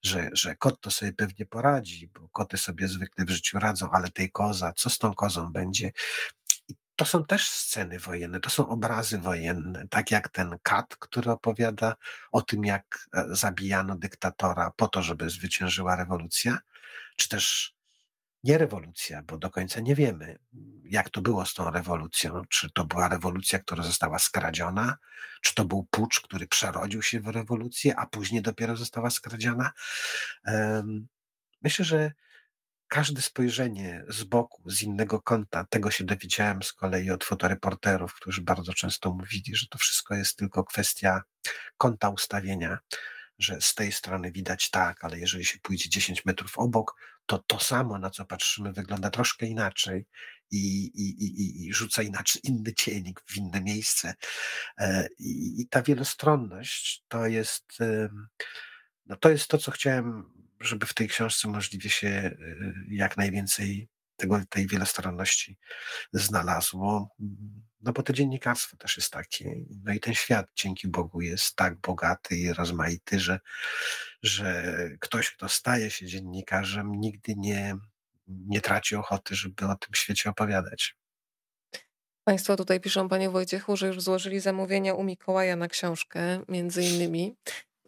że, 0.02 0.30
że 0.32 0.56
kot 0.56 0.80
to 0.80 0.90
sobie 0.90 1.12
pewnie 1.12 1.46
poradzi, 1.46 2.08
bo 2.14 2.28
koty 2.28 2.58
sobie 2.58 2.88
zwykle 2.88 3.24
w 3.24 3.30
życiu 3.30 3.58
radzą, 3.58 3.90
ale 3.90 4.10
tej 4.10 4.30
koza, 4.30 4.72
co 4.76 4.90
z 4.90 4.98
tą 4.98 5.14
kozą 5.14 5.52
będzie? 5.52 5.92
To 6.96 7.04
są 7.04 7.24
też 7.24 7.50
sceny 7.50 7.98
wojenne, 7.98 8.40
to 8.40 8.50
są 8.50 8.68
obrazy 8.68 9.18
wojenne, 9.18 9.88
tak 9.90 10.10
jak 10.10 10.28
ten 10.28 10.56
kat, 10.62 10.96
który 10.96 11.30
opowiada 11.30 11.96
o 12.32 12.42
tym, 12.42 12.64
jak 12.64 13.08
e, 13.14 13.24
zabijano 13.30 13.96
dyktatora 13.96 14.70
po 14.76 14.88
to, 14.88 15.02
żeby 15.02 15.30
zwyciężyła 15.30 15.96
rewolucja, 15.96 16.58
czy 17.16 17.28
też 17.28 17.74
nie 18.44 18.58
rewolucja, 18.58 19.22
bo 19.22 19.38
do 19.38 19.50
końca 19.50 19.80
nie 19.80 19.94
wiemy, 19.94 20.38
jak 20.84 21.10
to 21.10 21.22
było 21.22 21.46
z 21.46 21.54
tą 21.54 21.70
rewolucją. 21.70 22.42
Czy 22.48 22.70
to 22.70 22.84
była 22.84 23.08
rewolucja, 23.08 23.58
która 23.58 23.82
została 23.82 24.18
skradziona, 24.18 24.96
czy 25.42 25.54
to 25.54 25.64
był 25.64 25.86
pucz, 25.90 26.20
który 26.20 26.46
przerodził 26.46 27.02
się 27.02 27.20
w 27.20 27.28
rewolucję, 27.28 27.96
a 27.96 28.06
później 28.06 28.42
dopiero 28.42 28.76
została 28.76 29.10
skradziona. 29.10 29.72
Myślę, 31.62 31.84
że 31.84 32.12
każde 32.88 33.22
spojrzenie 33.22 34.04
z 34.08 34.24
boku, 34.24 34.70
z 34.70 34.82
innego 34.82 35.22
kąta, 35.22 35.64
tego 35.64 35.90
się 35.90 36.04
dowiedziałem 36.04 36.62
z 36.62 36.72
kolei 36.72 37.10
od 37.10 37.24
fotoreporterów, 37.24 38.14
którzy 38.14 38.42
bardzo 38.42 38.74
często 38.74 39.12
mówili, 39.14 39.56
że 39.56 39.66
to 39.66 39.78
wszystko 39.78 40.14
jest 40.14 40.36
tylko 40.36 40.64
kwestia 40.64 41.22
kąta 41.76 42.08
ustawienia, 42.08 42.78
że 43.38 43.60
z 43.60 43.74
tej 43.74 43.92
strony 43.92 44.32
widać 44.32 44.70
tak, 44.70 45.04
ale 45.04 45.18
jeżeli 45.18 45.44
się 45.44 45.58
pójdzie 45.58 45.88
10 45.90 46.24
metrów 46.24 46.58
obok, 46.58 46.94
to 47.26 47.38
to 47.38 47.58
samo, 47.58 47.98
na 47.98 48.10
co 48.10 48.24
patrzymy, 48.24 48.72
wygląda 48.72 49.10
troszkę 49.10 49.46
inaczej 49.46 50.06
i, 50.50 50.84
i, 50.84 51.24
i, 51.24 51.66
i 51.66 51.74
rzuca 51.74 52.02
inaczej 52.02 52.42
inny 52.44 52.74
cień 52.74 53.14
w 53.26 53.36
inne 53.36 53.60
miejsce. 53.60 54.14
E, 54.78 55.08
I, 55.18 55.66
ta 55.70 55.82
wielostronność 55.82 57.04
to 57.08 57.26
jest, 57.26 57.78
no 59.06 59.16
to 59.16 59.30
jest 59.30 59.48
to, 59.48 59.58
co 59.58 59.70
chciałem, 59.70 60.24
żeby 60.60 60.86
w 60.86 60.94
tej 60.94 61.08
książce 61.08 61.48
możliwie 61.48 61.90
się 61.90 62.08
e, 62.08 62.36
jak 62.88 63.16
najwięcej 63.16 63.88
tego, 64.22 64.40
tej 64.48 64.66
wielostronności 64.66 65.56
znalazło. 66.12 67.08
No 67.80 67.92
bo 67.92 68.02
to 68.02 68.12
dziennikarstwo 68.12 68.76
też 68.76 68.96
jest 68.96 69.10
takie. 69.10 69.54
No 69.84 69.92
i 69.92 70.00
ten 70.00 70.14
świat 70.14 70.46
dzięki 70.54 70.88
Bogu 70.88 71.20
jest 71.20 71.56
tak 71.56 71.80
bogaty 71.80 72.36
i 72.36 72.52
rozmaity, 72.52 73.20
że, 73.20 73.40
że 74.22 74.64
ktoś, 75.00 75.30
kto 75.30 75.48
staje 75.48 75.90
się 75.90 76.06
dziennikarzem, 76.06 76.92
nigdy 76.92 77.34
nie, 77.36 77.76
nie 78.26 78.60
traci 78.60 78.96
ochoty, 78.96 79.34
żeby 79.34 79.66
o 79.66 79.76
tym 79.76 79.94
świecie 79.94 80.30
opowiadać. 80.30 80.96
Państwo 82.24 82.56
tutaj 82.56 82.80
piszą, 82.80 83.08
panie 83.08 83.30
Wojciechu, 83.30 83.76
że 83.76 83.86
już 83.86 84.00
złożyli 84.00 84.40
zamówienia 84.40 84.94
u 84.94 85.04
Mikołaja 85.04 85.56
na 85.56 85.68
książkę, 85.68 86.40
między 86.48 86.82
innymi 86.82 87.36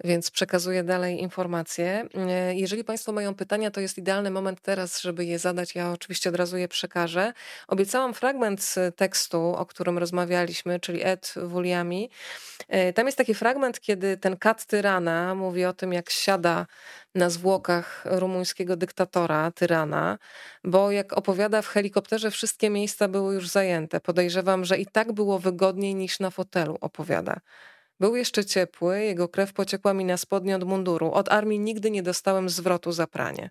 więc 0.04 0.30
przekazuję 0.30 0.84
dalej 0.84 1.20
informacje. 1.20 2.08
E, 2.14 2.54
jeżeli 2.54 2.84
Państwo 2.84 3.12
mają 3.12 3.34
pytania, 3.34 3.70
to 3.70 3.80
jest 3.80 3.98
idealny 3.98 4.30
moment 4.30 4.60
teraz, 4.60 5.00
żeby 5.00 5.24
je 5.24 5.38
zadać. 5.38 5.74
Ja 5.74 5.92
oczywiście 5.92 6.30
od 6.30 6.36
razu 6.36 6.56
je 6.56 6.68
przekażę. 6.68 7.32
Obiecałam 7.68 8.14
fragment 8.14 8.74
tekstu, 8.96 9.40
o 9.40 9.66
którym 9.66 9.98
rozmawialiśmy, 9.98 10.80
czyli 10.80 11.04
Ed 11.04 11.34
Wuliami. 11.36 12.10
E, 12.68 12.92
tam 12.92 13.06
jest 13.06 13.18
taki 13.18 13.34
fragment, 13.34 13.80
kiedy 13.80 14.16
ten 14.16 14.36
kat 14.36 14.66
tyrana 14.66 15.34
mówi 15.34 15.64
o 15.64 15.72
tym, 15.72 15.92
jak 15.92 16.10
siada 16.10 16.66
na 17.14 17.30
zwłokach 17.30 18.04
rumuńskiego 18.04 18.76
dyktatora, 18.76 19.50
tyrana, 19.50 20.18
bo 20.64 20.90
jak 20.90 21.12
opowiada 21.12 21.62
w 21.62 21.68
helikopterze, 21.68 22.30
wszystkie 22.30 22.70
miejsca 22.70 23.08
były 23.08 23.34
już 23.34 23.48
zajęte. 23.48 24.00
Podejrzewam, 24.00 24.64
że 24.64 24.78
i 24.78 24.86
tak 24.86 25.12
było 25.12 25.38
wygodniej 25.38 25.94
niż 25.94 26.20
na 26.20 26.30
fotelu, 26.30 26.78
opowiada. 26.80 27.40
Był 28.00 28.16
jeszcze 28.16 28.44
ciepły, 28.44 29.04
jego 29.04 29.28
krew 29.28 29.52
pociekła 29.52 29.94
mi 29.94 30.04
na 30.04 30.16
spodnie 30.16 30.56
od 30.56 30.64
munduru. 30.64 31.12
Od 31.12 31.32
armii 31.32 31.60
nigdy 31.60 31.90
nie 31.90 32.02
dostałem 32.02 32.48
zwrotu 32.48 32.92
za 32.92 33.06
pranie. 33.06 33.50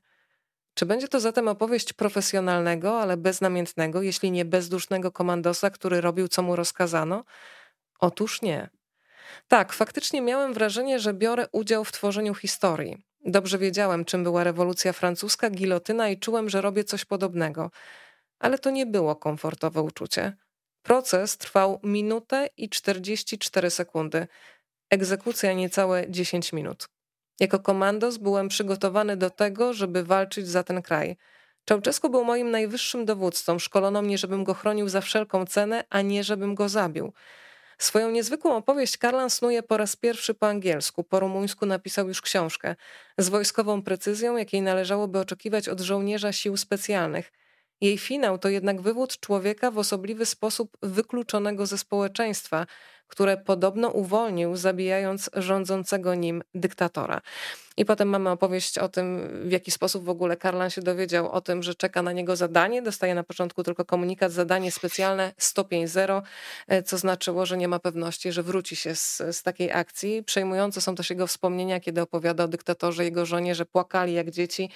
Czy 0.73 0.85
będzie 0.85 1.07
to 1.07 1.19
zatem 1.19 1.47
opowieść 1.47 1.93
profesjonalnego, 1.93 3.01
ale 3.01 3.17
beznamiętnego, 3.17 4.01
jeśli 4.01 4.31
nie 4.31 4.45
bezdusznego 4.45 5.11
komandosa, 5.11 5.69
który 5.69 6.01
robił, 6.01 6.27
co 6.27 6.41
mu 6.41 6.55
rozkazano? 6.55 7.23
Otóż 7.99 8.41
nie. 8.41 8.69
Tak, 9.47 9.73
faktycznie 9.73 10.21
miałem 10.21 10.53
wrażenie, 10.53 10.99
że 10.99 11.13
biorę 11.13 11.47
udział 11.51 11.83
w 11.83 11.91
tworzeniu 11.91 12.35
historii. 12.35 13.05
Dobrze 13.25 13.57
wiedziałem, 13.57 14.05
czym 14.05 14.23
była 14.23 14.43
rewolucja 14.43 14.93
francuska, 14.93 15.49
gilotyna 15.49 16.09
i 16.09 16.19
czułem, 16.19 16.49
że 16.49 16.61
robię 16.61 16.83
coś 16.83 17.05
podobnego. 17.05 17.71
Ale 18.39 18.59
to 18.59 18.69
nie 18.69 18.85
było 18.85 19.15
komfortowe 19.15 19.81
uczucie. 19.81 20.37
Proces 20.83 21.37
trwał 21.37 21.79
minutę 21.83 22.49
i 22.57 22.69
44 22.69 23.69
sekundy. 23.69 24.27
Egzekucja 24.89 25.53
niecałe 25.53 26.05
10 26.09 26.53
minut. 26.53 26.87
Jako 27.39 27.59
komandos 27.59 28.17
byłem 28.17 28.47
przygotowany 28.47 29.17
do 29.17 29.29
tego, 29.29 29.73
żeby 29.73 30.03
walczyć 30.03 30.47
za 30.47 30.63
ten 30.63 30.81
kraj. 30.81 31.17
Czałczesku 31.65 32.09
był 32.09 32.25
moim 32.25 32.51
najwyższym 32.51 33.05
dowódcą. 33.05 33.59
Szkolono 33.59 34.01
mnie, 34.01 34.17
żebym 34.17 34.43
go 34.43 34.53
chronił 34.53 34.89
za 34.89 35.01
wszelką 35.01 35.45
cenę, 35.45 35.83
a 35.89 36.01
nie 36.01 36.23
żebym 36.23 36.55
go 36.55 36.69
zabił. 36.69 37.13
Swoją 37.77 38.11
niezwykłą 38.11 38.55
opowieść 38.55 38.97
Karlan 38.97 39.29
snuje 39.29 39.63
po 39.63 39.77
raz 39.77 39.95
pierwszy 39.95 40.33
po 40.33 40.47
angielsku, 40.47 41.03
po 41.03 41.19
rumuńsku 41.19 41.65
napisał 41.65 42.07
już 42.07 42.21
książkę, 42.21 42.75
z 43.17 43.29
wojskową 43.29 43.81
precyzją, 43.81 44.37
jakiej 44.37 44.61
należałoby 44.61 45.19
oczekiwać 45.19 45.69
od 45.69 45.79
żołnierza 45.81 46.31
sił 46.31 46.57
specjalnych– 46.57 47.31
jej 47.81 47.97
finał 47.97 48.37
to 48.37 48.49
jednak 48.49 48.81
wywód 48.81 49.19
człowieka 49.19 49.71
w 49.71 49.77
osobliwy 49.77 50.25
sposób 50.25 50.77
wykluczonego 50.81 51.65
ze 51.65 51.77
społeczeństwa, 51.77 52.65
które 53.07 53.37
podobno 53.37 53.89
uwolnił, 53.89 54.55
zabijając 54.55 55.29
rządzącego 55.33 56.15
nim 56.15 56.43
dyktatora. 56.55 57.21
I 57.77 57.85
potem 57.85 58.09
mamy 58.09 58.29
opowieść 58.29 58.77
o 58.77 58.89
tym, 58.89 59.29
w 59.47 59.51
jaki 59.51 59.71
sposób 59.71 60.05
w 60.05 60.09
ogóle 60.09 60.37
Karlan 60.37 60.69
się 60.69 60.81
dowiedział 60.81 61.31
o 61.31 61.41
tym, 61.41 61.63
że 61.63 61.75
czeka 61.75 62.01
na 62.01 62.11
niego 62.11 62.35
zadanie. 62.35 62.81
Dostaje 62.81 63.15
na 63.15 63.23
początku 63.23 63.63
tylko 63.63 63.85
komunikat, 63.85 64.31
zadanie 64.31 64.71
specjalne, 64.71 65.33
stopień 65.37 65.87
zero, 65.87 66.23
e, 66.67 66.83
co 66.83 66.97
znaczyło, 66.97 67.45
że 67.45 67.57
nie 67.57 67.67
ma 67.67 67.79
pewności, 67.79 68.31
że 68.31 68.43
wróci 68.43 68.75
się 68.75 68.95
z, 68.95 69.21
z 69.31 69.43
takiej 69.43 69.71
akcji. 69.71 70.23
Przejmujące 70.23 70.81
są 70.81 70.95
też 70.95 71.09
jego 71.09 71.27
wspomnienia, 71.27 71.79
kiedy 71.79 72.01
opowiada 72.01 72.43
o 72.43 72.47
dyktatorze, 72.47 73.03
jego 73.03 73.25
żonie, 73.25 73.55
że 73.55 73.65
płakali 73.65 74.13
jak 74.13 74.31
dzieci 74.31 74.69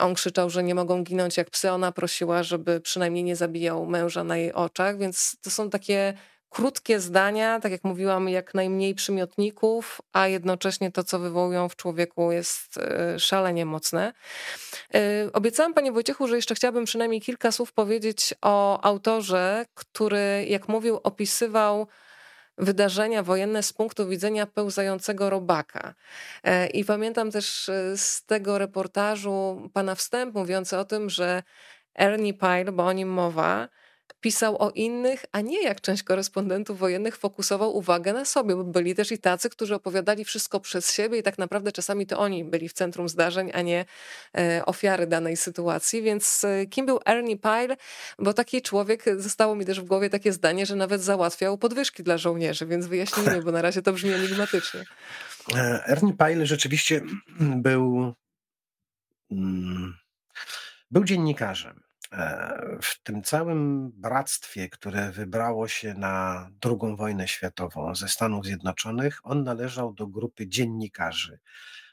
on 0.00 0.14
krzyczał, 0.14 0.50
że 0.50 0.62
nie 0.62 0.74
mogą 0.74 1.04
ginąć 1.04 1.36
jak 1.36 1.50
psy. 1.50 1.70
Ona 1.70 1.92
prosiła, 1.92 2.42
żeby 2.42 2.80
przynajmniej 2.80 3.24
nie 3.24 3.36
zabijał 3.36 3.86
męża 3.86 4.24
na 4.24 4.36
jej 4.36 4.52
oczach, 4.52 4.98
więc 4.98 5.36
to 5.42 5.50
są 5.50 5.70
takie 5.70 6.14
krótkie 6.50 7.00
zdania, 7.00 7.60
tak 7.60 7.72
jak 7.72 7.84
mówiłam, 7.84 8.28
jak 8.28 8.54
najmniej 8.54 8.94
przymiotników, 8.94 10.00
a 10.12 10.28
jednocześnie 10.28 10.92
to, 10.92 11.04
co 11.04 11.18
wywołują 11.18 11.68
w 11.68 11.76
człowieku, 11.76 12.32
jest 12.32 12.78
e, 12.78 13.18
szalenie 13.18 13.66
mocne. 13.66 14.12
E, 14.94 15.00
obiecałam 15.32 15.74
Panie 15.74 15.92
Wojciechu, 15.92 16.28
że 16.28 16.36
jeszcze 16.36 16.54
chciałabym 16.54 16.84
przynajmniej 16.84 17.20
kilka 17.20 17.52
słów 17.52 17.72
powiedzieć 17.72 18.34
o 18.42 18.80
autorze, 18.84 19.66
który, 19.74 20.46
jak 20.48 20.68
mówił, 20.68 21.00
opisywał 21.02 21.86
wydarzenia 22.58 23.22
wojenne 23.22 23.62
z 23.62 23.72
punktu 23.72 24.08
widzenia 24.08 24.46
pełzającego 24.46 25.30
robaka. 25.30 25.94
E, 26.44 26.66
I 26.66 26.84
pamiętam 26.84 27.30
też 27.30 27.68
e, 27.68 27.96
z 27.96 28.24
tego 28.24 28.58
reportażu 28.58 29.70
pana 29.72 29.94
wstęp 29.94 30.34
mówiący 30.34 30.78
o 30.78 30.84
tym, 30.84 31.10
że 31.10 31.42
Ernie 31.98 32.34
Pyle, 32.34 32.72
bo 32.72 32.86
o 32.86 32.92
nim 32.92 33.08
mowa, 33.08 33.68
pisał 34.20 34.62
o 34.62 34.70
innych, 34.70 35.24
a 35.32 35.40
nie 35.40 35.62
jak 35.62 35.80
część 35.80 36.02
korespondentów 36.02 36.78
wojennych 36.78 37.16
fokusował 37.16 37.76
uwagę 37.76 38.12
na 38.12 38.24
sobie, 38.24 38.56
bo 38.56 38.64
byli 38.64 38.94
też 38.94 39.12
i 39.12 39.18
tacy, 39.18 39.50
którzy 39.50 39.74
opowiadali 39.74 40.24
wszystko 40.24 40.60
przez 40.60 40.92
siebie 40.94 41.18
i 41.18 41.22
tak 41.22 41.38
naprawdę 41.38 41.72
czasami 41.72 42.06
to 42.06 42.18
oni 42.18 42.44
byli 42.44 42.68
w 42.68 42.72
centrum 42.72 43.08
zdarzeń, 43.08 43.50
a 43.54 43.62
nie 43.62 43.84
e, 44.38 44.62
ofiary 44.66 45.06
danej 45.06 45.36
sytuacji. 45.36 46.02
Więc 46.02 46.44
e, 46.44 46.66
kim 46.66 46.86
był 46.86 47.00
Ernie 47.06 47.36
Pyle? 47.36 47.76
Bo 48.18 48.32
taki 48.32 48.62
człowiek, 48.62 49.04
zostało 49.16 49.54
mi 49.54 49.64
też 49.64 49.80
w 49.80 49.84
głowie 49.84 50.10
takie 50.10 50.32
zdanie, 50.32 50.66
że 50.66 50.76
nawet 50.76 51.02
załatwiał 51.02 51.58
podwyżki 51.58 52.02
dla 52.02 52.18
żołnierzy, 52.18 52.66
więc 52.66 52.86
wyjaśnijmy, 52.86 53.42
bo 53.42 53.52
na 53.52 53.62
razie 53.62 53.82
to 53.82 53.92
brzmi 53.92 54.12
enigmatycznie. 54.12 54.84
E, 55.54 55.82
Ernie 55.86 56.12
Pyle 56.12 56.46
rzeczywiście 56.46 57.00
był, 57.40 58.14
mm, 59.30 59.94
był 60.90 61.04
dziennikarzem. 61.04 61.87
E, 62.12 62.78
w 62.82 63.02
tym 63.02 63.22
całym 63.22 63.90
bractwie, 63.90 64.68
które 64.68 65.12
wybrało 65.12 65.68
się 65.68 65.94
na 65.94 66.48
II 66.64 66.96
wojnę 66.96 67.28
światową 67.28 67.94
ze 67.94 68.08
Stanów 68.08 68.44
Zjednoczonych, 68.44 69.20
on 69.22 69.44
należał 69.44 69.92
do 69.94 70.06
grupy 70.06 70.48
dziennikarzy. 70.48 71.38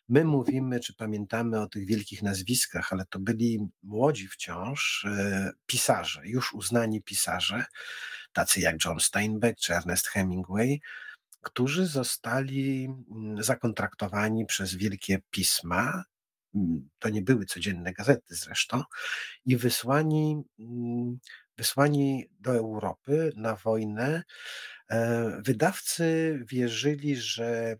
My 0.10 0.24
mówimy, 0.26 0.80
czy 0.80 0.96
pamiętamy 0.96 1.62
o 1.62 1.68
tych 1.68 1.86
wielkich 1.86 2.24
nazwiskach, 2.24 2.94
ale 2.94 3.06
to 3.06 3.20
byli 3.20 3.68
młodzi 3.84 4.28
wciąż 4.28 5.06
e, 5.06 5.52
pisarze, 5.66 6.22
już 6.26 6.54
uznani 6.54 7.02
pisarze, 7.02 7.66
tacy 8.34 8.60
jak 8.60 8.86
John 8.86 9.00
Steinbeck 9.00 9.60
czy 9.60 9.76
Ernest 9.76 10.08
Hemingway, 10.08 10.82
którzy 11.42 11.88
zostali 11.88 12.86
mm, 12.86 13.44
zakontraktowani 13.44 14.46
przez 14.46 14.76
wielkie 14.76 15.20
pisma 15.32 16.04
to 16.99 17.10
nie 17.10 17.22
były 17.22 17.45
codzienne 17.45 17.94
gazety 17.94 18.36
zresztą, 18.36 18.84
i 19.45 19.57
wysłani, 19.57 20.44
mm, 20.60 21.19
wysłani 21.57 22.30
do 22.40 22.56
Europy 22.56 23.32
na 23.36 23.56
wojnę. 23.56 24.23
E, 24.90 25.41
wydawcy 25.41 26.40
wierzyli, 26.48 27.15
że 27.15 27.76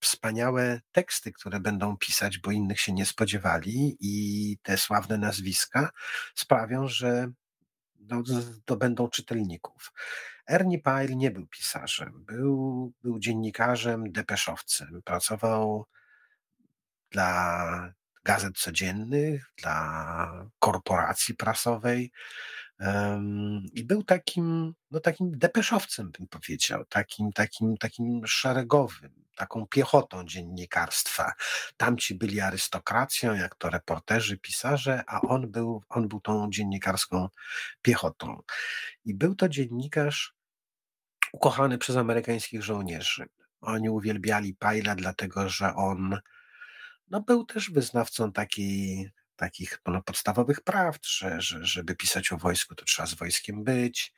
wspaniałe 0.00 0.80
teksty, 0.92 1.32
które 1.32 1.60
będą 1.60 1.96
pisać, 1.96 2.38
bo 2.38 2.50
innych 2.50 2.80
się 2.80 2.92
nie 2.92 3.06
spodziewali, 3.06 3.96
i 4.00 4.58
te 4.62 4.78
sławne 4.78 5.18
nazwiska 5.18 5.90
sprawią, 6.34 6.88
że 6.88 7.30
zdobędą 8.24 9.08
czytelników. 9.08 9.92
Ernie 10.46 10.78
Pyle 10.78 11.16
nie 11.16 11.30
był 11.30 11.46
pisarzem, 11.46 12.24
był, 12.24 12.92
był 13.02 13.18
dziennikarzem, 13.18 14.12
depeszowcem. 14.12 15.02
Pracował 15.04 15.86
dla 17.10 17.92
gazet 18.24 18.58
codziennych, 18.58 19.52
dla 19.56 20.48
korporacji 20.58 21.34
prasowej. 21.34 22.12
I 23.72 23.84
był 23.84 24.02
takim, 24.02 24.74
no 24.90 25.00
takim 25.00 25.38
depeszowcem, 25.38 26.10
bym 26.18 26.28
powiedział, 26.28 26.84
takim, 26.84 27.32
takim, 27.32 27.76
takim 27.76 28.26
szeregowym, 28.26 29.24
taką 29.36 29.66
piechotą 29.66 30.24
dziennikarstwa. 30.24 31.32
Tamci 31.76 32.14
byli 32.14 32.40
arystokracją, 32.40 33.34
jak 33.34 33.54
to 33.54 33.70
reporterzy, 33.70 34.38
pisarze, 34.38 35.02
a 35.06 35.20
on 35.20 35.50
był, 35.50 35.82
on 35.88 36.08
był 36.08 36.20
tą 36.20 36.50
dziennikarską 36.50 37.28
piechotą. 37.82 38.42
I 39.04 39.14
był 39.14 39.34
to 39.34 39.48
dziennikarz 39.48 40.34
ukochany 41.32 41.78
przez 41.78 41.96
amerykańskich 41.96 42.62
żołnierzy. 42.62 43.26
Oni 43.60 43.88
uwielbiali 43.88 44.54
Pajla, 44.54 44.94
dlatego 44.94 45.48
że 45.48 45.74
on 45.74 46.18
no, 47.10 47.20
był 47.20 47.44
też 47.44 47.70
wyznawcą 47.70 48.32
takich 49.36 49.82
no, 49.86 50.02
podstawowych 50.02 50.60
prawd, 50.60 51.06
że, 51.06 51.40
że 51.40 51.66
żeby 51.66 51.96
pisać 51.96 52.32
o 52.32 52.36
wojsku, 52.36 52.74
to 52.74 52.84
trzeba 52.84 53.06
z 53.06 53.14
wojskiem 53.14 53.64
być, 53.64 54.12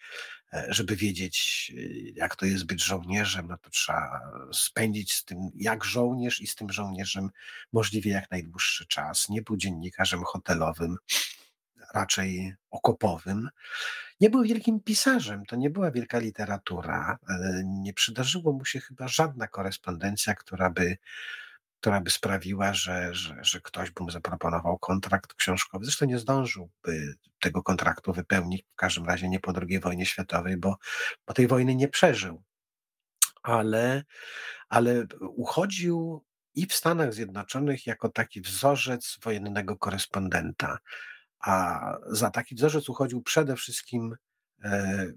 e, 0.52 0.66
żeby 0.68 0.96
wiedzieć, 0.96 1.72
e, 1.76 1.80
jak 2.14 2.36
to 2.36 2.46
jest 2.46 2.66
być 2.66 2.84
żołnierzem, 2.84 3.46
no 3.48 3.58
to 3.58 3.70
trzeba 3.70 4.20
spędzić 4.52 5.14
z 5.14 5.24
tym 5.24 5.38
jak 5.54 5.84
żołnierz 5.84 6.40
i 6.40 6.46
z 6.46 6.54
tym 6.54 6.72
żołnierzem 6.72 7.30
możliwie 7.72 8.10
jak 8.10 8.30
najdłuższy 8.30 8.86
czas. 8.86 9.28
Nie 9.28 9.42
był 9.42 9.56
dziennikarzem 9.56 10.22
hotelowym, 10.24 10.96
raczej 11.94 12.54
okopowym. 12.70 13.48
Nie 14.20 14.30
był 14.30 14.42
wielkim 14.42 14.80
pisarzem, 14.80 15.46
to 15.46 15.56
nie 15.56 15.70
była 15.70 15.90
wielka 15.90 16.18
literatura. 16.18 17.18
E, 17.28 17.62
nie 17.64 17.92
przydarzyło 17.94 18.52
mu 18.52 18.64
się 18.64 18.80
chyba 18.80 19.08
żadna 19.08 19.48
korespondencja, 19.48 20.34
która 20.34 20.70
by, 20.70 20.96
która 21.80 22.00
by 22.00 22.10
sprawiła, 22.10 22.74
że, 22.74 23.14
że, 23.14 23.36
że 23.40 23.60
ktoś 23.60 23.90
by 23.90 24.02
mu 24.02 24.10
zaproponował 24.10 24.78
kontrakt 24.78 25.34
książkowy. 25.34 25.84
Zresztą 25.84 26.06
nie 26.06 26.18
zdążyłby 26.18 27.14
tego 27.40 27.62
kontraktu 27.62 28.12
wypełnić, 28.12 28.62
w 28.72 28.76
każdym 28.76 29.04
razie 29.04 29.28
nie 29.28 29.40
po 29.40 29.52
II 29.68 29.80
wojnie 29.80 30.06
światowej, 30.06 30.56
bo, 30.56 30.76
bo 31.26 31.34
tej 31.34 31.46
wojny 31.46 31.74
nie 31.74 31.88
przeżył. 31.88 32.42
Ale, 33.42 34.04
ale 34.68 35.06
uchodził 35.20 36.24
i 36.54 36.66
w 36.66 36.74
Stanach 36.74 37.14
Zjednoczonych 37.14 37.86
jako 37.86 38.08
taki 38.08 38.40
wzorzec 38.40 39.18
wojennego 39.22 39.76
korespondenta. 39.76 40.78
A 41.40 41.80
za 42.06 42.30
taki 42.30 42.54
wzorzec 42.54 42.88
uchodził 42.88 43.22
przede 43.22 43.56
wszystkim 43.56 44.16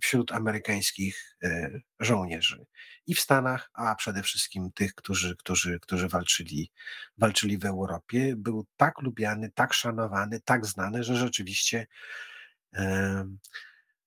wśród 0.02 0.32
amerykańskich 0.32 1.38
e, 1.44 1.70
żołnierzy 2.00 2.66
i 3.08 3.16
w 3.16 3.20
Stanach, 3.20 3.70
a 3.74 3.96
przede 3.96 4.24
wszystkim 4.24 4.72
tych, 4.72 4.96
którzy, 4.96 5.36
którzy, 5.36 5.80
którzy 5.80 6.08
walczyli, 6.08 6.72
walczyli 7.18 7.58
w 7.58 7.66
Europie. 7.66 8.34
Był 8.38 8.66
tak 8.78 9.02
lubiany, 9.02 9.52
tak 9.56 9.74
szanowany, 9.74 10.42
tak 10.46 10.66
znany, 10.66 11.04
że 11.04 11.16
rzeczywiście 11.16 11.88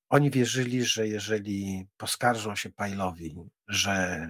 oni 0.08 0.30
wierzyli, 0.30 0.84
że 0.84 1.08
jeżeli 1.08 1.86
poskarżą 1.96 2.56
się 2.56 2.70
Pajlowi, 2.70 3.36
że 3.68 4.28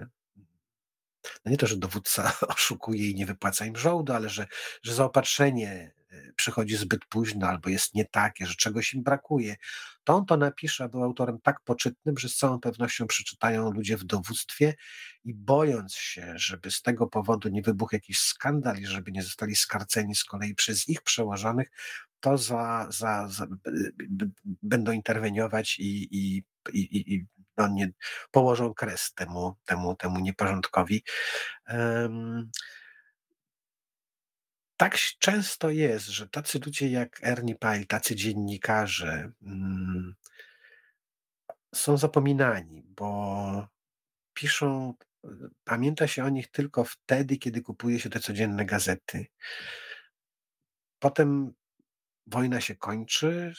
no 1.44 1.51
nie 1.51 1.57
to, 1.57 1.66
że 1.66 1.77
dowódca 1.77 2.32
oszukuje 2.57 3.11
i 3.11 3.15
nie 3.15 3.27
wypłaca 3.27 3.66
im 3.66 3.77
żołdu, 3.77 4.12
ale 4.12 4.28
że, 4.28 4.47
że 4.82 4.94
zaopatrzenie 4.94 5.97
przychodzi 6.36 6.77
zbyt 6.77 7.05
późno 7.05 7.47
albo 7.48 7.69
jest 7.69 7.94
nie 7.94 8.05
takie, 8.05 8.47
że 8.47 8.55
czegoś 8.55 8.94
im 8.94 9.03
brakuje, 9.03 9.57
to 10.05 10.15
on 10.15 10.27
to 10.27 10.36
napisze, 10.36 10.89
był 10.89 11.03
autorem 11.03 11.40
tak 11.40 11.61
poczytnym, 11.61 12.19
że 12.19 12.28
z 12.28 12.36
całą 12.36 12.61
pewnością 12.61 13.07
przeczytają 13.07 13.70
ludzie 13.70 13.97
w 13.97 14.05
dowództwie 14.05 14.74
i 15.24 15.35
bojąc 15.35 15.94
się, 15.94 16.32
żeby 16.36 16.70
z 16.70 16.82
tego 16.82 17.07
powodu 17.07 17.48
nie 17.48 17.62
wybuchł 17.62 17.94
jakiś 17.94 18.19
skandal 18.19 18.78
i 18.78 18.86
żeby 18.86 19.12
nie 19.12 19.23
zostali 19.23 19.57
skarceni 19.57 20.15
z 20.15 20.24
kolei 20.24 20.55
przez 20.55 20.89
ich 20.89 21.03
przełożonych, 21.03 21.70
to 22.20 22.39
za, 22.39 22.86
za, 22.90 23.28
za 23.28 23.47
będą 24.44 24.93
interweniować 24.93 25.78
i, 25.78 26.09
i, 26.11 26.44
i, 26.73 27.15
i 27.15 27.27
no 27.58 27.68
nie, 27.68 27.90
położą 28.30 28.74
kres 28.74 29.14
temu, 29.14 29.56
temu, 29.64 29.96
temu 29.96 30.20
nieporządkowi. 30.20 31.02
Um, 31.68 32.50
tak 34.76 34.96
często 35.18 35.70
jest, 35.70 36.06
że 36.06 36.28
tacy 36.28 36.60
ludzie 36.66 36.90
jak 36.90 37.20
Ernie 37.22 37.54
Pyle, 37.54 37.84
tacy 37.84 38.16
dziennikarze 38.16 39.32
mm, 39.42 40.14
są 41.74 41.96
zapominani, 41.96 42.82
bo 42.86 43.68
piszą, 44.34 44.94
pamięta 45.64 46.06
się 46.06 46.24
o 46.24 46.28
nich 46.28 46.50
tylko 46.50 46.84
wtedy, 46.84 47.36
kiedy 47.36 47.62
kupuje 47.62 48.00
się 48.00 48.10
te 48.10 48.20
codzienne 48.20 48.64
gazety. 48.64 49.26
Potem 50.98 51.54
wojna 52.27 52.61
się 52.61 52.74
kończy, 52.74 53.55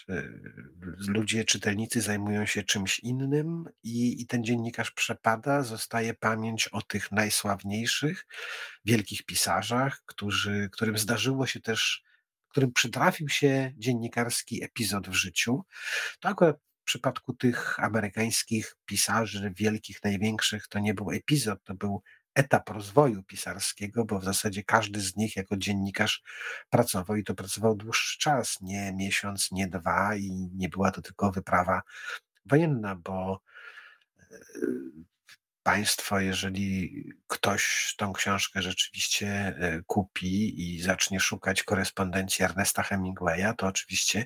ludzie, 1.08 1.46
czytelnicy 1.46 2.02
zajmują 2.02 2.46
się 2.46 2.64
czymś 2.64 3.00
innym 3.00 3.66
i, 3.84 4.22
i 4.22 4.28
ten 4.28 4.44
dziennikarz 4.44 4.92
przepada, 4.92 5.64
zostaje 5.64 6.14
pamięć 6.14 6.68
o 6.68 6.82
tych 6.82 7.12
najsławniejszych, 7.12 8.26
wielkich 8.86 9.24
pisarzach, 9.26 10.02
którzy, 10.06 10.70
którym 10.72 10.98
zdarzyło 10.98 11.48
się 11.48 11.62
też, 11.62 12.04
którym 12.50 12.74
przytrafił 12.74 13.30
się 13.30 13.74
dziennikarski 13.78 14.64
epizod 14.64 15.10
w 15.10 15.14
życiu. 15.14 15.66
To 16.20 16.30
akurat 16.30 16.58
w 16.58 16.84
przypadku 16.84 17.34
tych 17.34 17.80
amerykańskich 17.80 18.76
pisarzy, 18.86 19.54
wielkich, 19.56 20.04
największych, 20.04 20.68
to 20.68 20.80
nie 20.80 20.94
był 20.94 21.12
epizod, 21.12 21.64
to 21.64 21.76
był 21.76 22.02
etap 22.38 22.70
rozwoju 22.70 23.24
pisarskiego, 23.24 24.06
bo 24.06 24.20
w 24.20 24.24
zasadzie 24.24 24.64
każdy 24.64 25.02
z 25.02 25.16
nich 25.16 25.36
jako 25.36 25.58
dziennikarz 25.58 26.24
pracował 26.70 27.18
i 27.18 27.24
to 27.24 27.36
pracował 27.36 27.76
dłuższy 27.76 28.20
czas, 28.20 28.62
nie 28.62 28.94
miesiąc, 28.94 29.52
nie 29.52 29.68
dwa 29.68 30.16
i 30.16 30.50
nie 30.56 30.70
była 30.70 30.92
to 30.92 31.02
tylko 31.02 31.32
wyprawa 31.32 31.82
wojenna, 32.46 32.96
bo 32.96 33.42
e, 34.20 34.38
państwo, 35.64 36.20
jeżeli 36.20 37.04
ktoś 37.28 37.94
tą 37.98 38.14
książkę 38.14 38.62
rzeczywiście 38.62 39.28
e, 39.28 39.82
kupi 39.88 40.62
i 40.62 40.82
zacznie 40.82 41.20
szukać 41.20 41.64
korespondencji 41.64 42.46
Ernesta 42.46 42.84
Hemingwaya, 42.84 43.54
to 43.58 43.68
oczywiście 43.68 44.26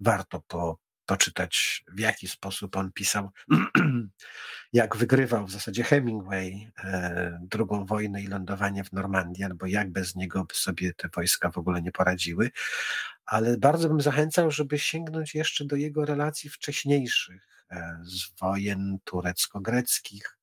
warto 0.00 0.40
po, 0.40 0.78
poczytać, 1.10 1.84
w 1.88 2.00
jaki 2.00 2.28
sposób 2.28 2.76
on 2.76 2.92
pisał, 2.92 3.30
jak 4.72 4.96
wygrywał 4.96 5.46
w 5.46 5.50
zasadzie 5.50 5.84
Hemingway 5.84 6.70
e, 6.84 7.38
drugą 7.42 7.86
wojnę 7.86 8.22
i 8.22 8.26
lądowanie 8.26 8.84
w 8.84 8.92
Normandii, 8.92 9.44
albo 9.44 9.66
jak 9.66 9.92
bez 9.92 10.16
niego 10.16 10.44
by 10.44 10.54
sobie 10.54 10.94
te 10.94 11.08
wojska 11.16 11.50
w 11.50 11.58
ogóle 11.58 11.82
nie 11.82 11.92
poradziły. 11.92 12.50
Ale 13.26 13.58
bardzo 13.58 13.88
bym 13.88 14.00
zachęcał, 14.00 14.50
żeby 14.50 14.78
sięgnąć 14.78 15.34
jeszcze 15.34 15.64
do 15.64 15.76
jego 15.76 16.04
relacji 16.04 16.50
wcześniejszych 16.50 17.64
e, 17.70 18.00
z 18.02 18.40
wojen 18.40 18.98
turecko-greckich, 19.04 20.38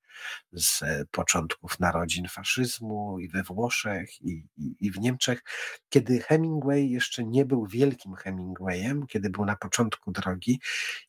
z 0.51 0.83
początków 1.11 1.79
narodzin 1.79 2.27
faszyzmu 2.27 3.19
i 3.19 3.29
we 3.29 3.43
Włoszech, 3.43 4.21
i, 4.21 4.45
i, 4.57 4.75
i, 4.79 4.91
w 4.91 4.99
Niemczech, 4.99 5.43
kiedy 5.89 6.19
Hemingway 6.19 6.89
jeszcze 6.89 7.23
nie 7.23 7.45
był 7.45 7.67
wielkim 7.67 8.15
Hemingwayem, 8.15 9.07
kiedy 9.07 9.29
był 9.29 9.45
na 9.45 9.55
początku 9.55 10.11
drogi, 10.11 10.59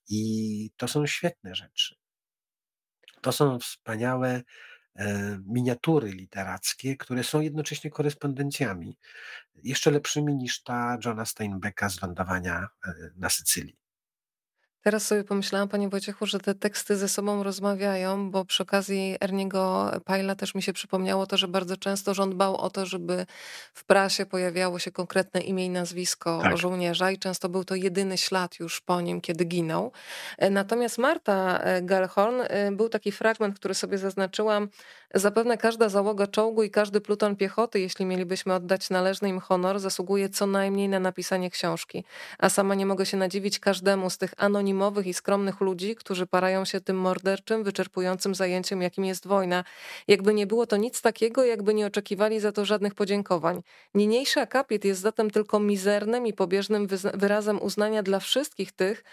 i 0.09 0.71
to 0.77 0.89
są 0.89 1.07
świetne 1.07 1.55
rzeczy. 1.55 1.95
To 3.21 3.33
są 3.33 3.59
wspaniałe 3.59 4.43
e, 4.97 5.39
miniatury 5.47 6.13
literackie, 6.13 6.97
które 6.97 7.25
są 7.25 7.41
jednocześnie 7.41 7.91
korespondencjami, 7.91 8.99
jeszcze 9.55 9.91
lepszymi 9.91 10.35
niż 10.35 10.63
ta 10.63 10.99
Johna 11.05 11.25
Steinbecka 11.25 11.89
z 11.89 12.03
lądowania 12.03 12.69
e, 12.87 12.93
na 13.17 13.31
Sycylii. 13.31 13.88
Teraz 14.89 15.07
sobie 15.07 15.25
pomyślałam, 15.25 15.69
Panie 15.69 15.89
Wojciechu, 15.89 16.27
że 16.27 16.41
te 16.41 16.55
teksty 16.55 16.97
ze 16.97 17.09
sobą 17.09 17.43
rozmawiają, 17.43 18.31
bo 18.31 18.45
przy 18.45 18.63
okazji 18.63 19.17
Erniego 19.21 19.91
Pajla 20.05 20.35
też 20.35 20.55
mi 20.55 20.63
się 20.63 20.73
przypomniało 20.73 21.27
to, 21.27 21.37
że 21.37 21.49
bardzo 21.49 21.77
często 21.77 22.15
rząd 22.15 22.35
dbał 22.35 22.57
o 22.57 22.71
to, 22.71 22.87
żeby 22.87 23.27
w 23.75 23.85
prasie 23.85 24.27
pojawiało 24.27 24.79
się 24.79 24.91
konkretne 24.91 25.41
imię 25.41 25.67
i 25.67 25.71
nazwisko 25.71 26.41
tak. 26.43 26.59
żołnierza 26.59 27.11
i 27.11 27.19
często 27.19 27.49
był 27.49 27.65
to 27.65 27.75
jedyny 27.75 28.19
ślad 28.19 28.61
już 28.61 28.81
po 28.81 29.01
nim, 29.01 29.21
kiedy 29.21 29.45
ginął. 29.45 29.93
E, 30.39 30.51
natomiast 30.51 30.99
Marta 30.99 31.59
e, 31.59 31.83
Gellhorn, 31.83 32.41
e, 32.41 32.73
był 32.73 32.89
taki 32.89 33.13
fragment, 33.13 33.59
który 33.59 33.75
sobie 33.75 33.99
zaznaczyłam, 33.99 34.69
Zapewne 35.15 35.59
każda 35.59 35.89
załoga 35.89 36.27
czołgu 36.27 36.63
i 36.63 36.71
każdy 36.71 37.01
pluton 37.01 37.37
piechoty, 37.37 37.81
jeśli 37.81 38.05
mielibyśmy 38.05 38.55
oddać 38.55 38.91
należny 38.91 39.29
im 39.29 39.41
honor, 39.41 39.81
zasługuje 39.81 40.29
co 40.29 40.47
najmniej 40.47 40.89
na 40.89 41.01
napisanie 41.01 41.51
książki. 41.51 42.05
A 42.39 42.49
sama 42.49 42.75
nie 42.75 42.87
mogę 42.87 43.07
się 43.07 43.17
nadziwić 43.17 43.59
każdemu 43.59 44.11
z 44.11 44.19
tych 44.19 44.35
anonimowych 44.37 44.78
i 45.05 45.15
skromnych 45.15 45.61
ludzi, 45.61 45.97
którzy 45.97 46.27
parają 46.27 46.65
się 46.65 46.81
tym 46.81 46.97
morderczym, 46.97 47.65
wyczerpującym 47.65 48.35
zajęciem, 48.35 48.83
jakim 48.83 49.05
jest 49.05 49.27
wojna. 49.27 49.65
Jakby 50.09 50.35
nie 50.35 50.47
było 50.47 50.67
to 50.67 50.77
nic 50.77 51.03
takiego, 51.03 51.45
jakby 51.45 51.75
nie 51.75 51.87
oczekiwali 51.87 52.41
za 52.41 52.53
to 52.53 52.65
żadnych 52.65 52.95
podziękowań. 52.95 53.63
Niniejszy 53.95 54.41
akapit 54.41 54.85
jest 54.85 55.01
zatem 55.01 55.31
tylko 55.31 55.61
mizernym 55.61 56.27
i 56.27 56.33
pobieżnym 56.33 56.87
wyrazem 57.15 57.63
uznania 57.63 58.03
dla 58.03 58.21
wszystkich 58.21 58.73
tych, 58.73 59.05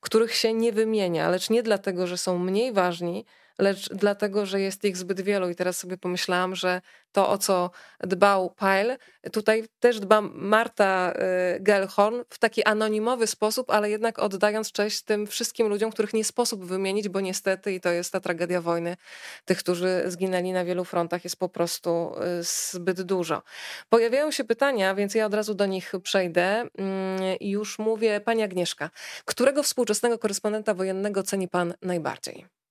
których 0.00 0.34
się 0.34 0.54
nie 0.54 0.72
wymienia, 0.72 1.28
lecz 1.28 1.50
nie 1.50 1.62
dlatego, 1.62 2.06
że 2.06 2.18
są 2.18 2.38
mniej 2.38 2.72
ważni, 2.72 3.24
lecz 3.58 3.88
dlatego, 3.88 4.46
że 4.46 4.60
jest 4.60 4.84
ich 4.84 4.96
zbyt 4.96 5.20
wielu. 5.20 5.50
I 5.50 5.54
teraz 5.54 5.76
sobie 5.76 5.98
pomyślałam, 5.98 6.54
że 6.54 6.80
to, 7.12 7.28
o 7.28 7.38
co 7.38 7.70
dbał 8.00 8.50
Pyle, 8.50 8.98
tutaj 9.32 9.64
też 9.80 10.00
dba 10.00 10.20
Marta 10.20 11.12
y, 11.56 11.60
Gellhorn 11.60 12.22
w 12.28 12.38
taki 12.38 12.64
anonimowy 12.64 13.26
sposób, 13.26 13.70
ale 13.70 13.90
jednak 13.90 14.18
oddając 14.18 14.72
cześć 14.72 15.02
tym 15.02 15.26
wszystkim 15.26 15.68
ludziom, 15.68 15.92
których 15.92 16.14
nie 16.14 16.24
sposób 16.24 16.64
wymienić, 16.64 17.08
bo 17.08 17.20
niestety, 17.20 17.72
i 17.72 17.80
to 17.80 17.90
jest 17.90 18.12
ta 18.12 18.20
tragedia 18.20 18.60
wojny, 18.60 18.96
tych, 19.44 19.58
którzy 19.58 20.02
zginęli 20.06 20.52
na 20.52 20.64
wielu 20.64 20.84
frontach, 20.84 21.24
jest 21.24 21.36
po 21.36 21.48
prostu 21.48 22.14
y, 22.40 22.42
zbyt 22.42 23.02
dużo. 23.02 23.42
Pojawiają 23.88 24.30
się 24.30 24.44
pytania, 24.44 24.94
więc 24.94 25.14
ja 25.14 25.26
od 25.26 25.34
razu 25.34 25.54
do 25.54 25.66
nich 25.66 25.92
przejdę 26.02 26.66
mm, 26.78 27.36
już 27.40 27.78
mówię, 27.78 28.20
pani 28.20 28.42
Agnieszka, 28.42 28.90
którego 29.24 29.62
współczesnego 29.62 30.18
korespondenta 30.18 30.74
wojennego 30.74 31.22
ceni 31.22 31.48
pan 31.48 31.74
najbardziej? 31.82 32.61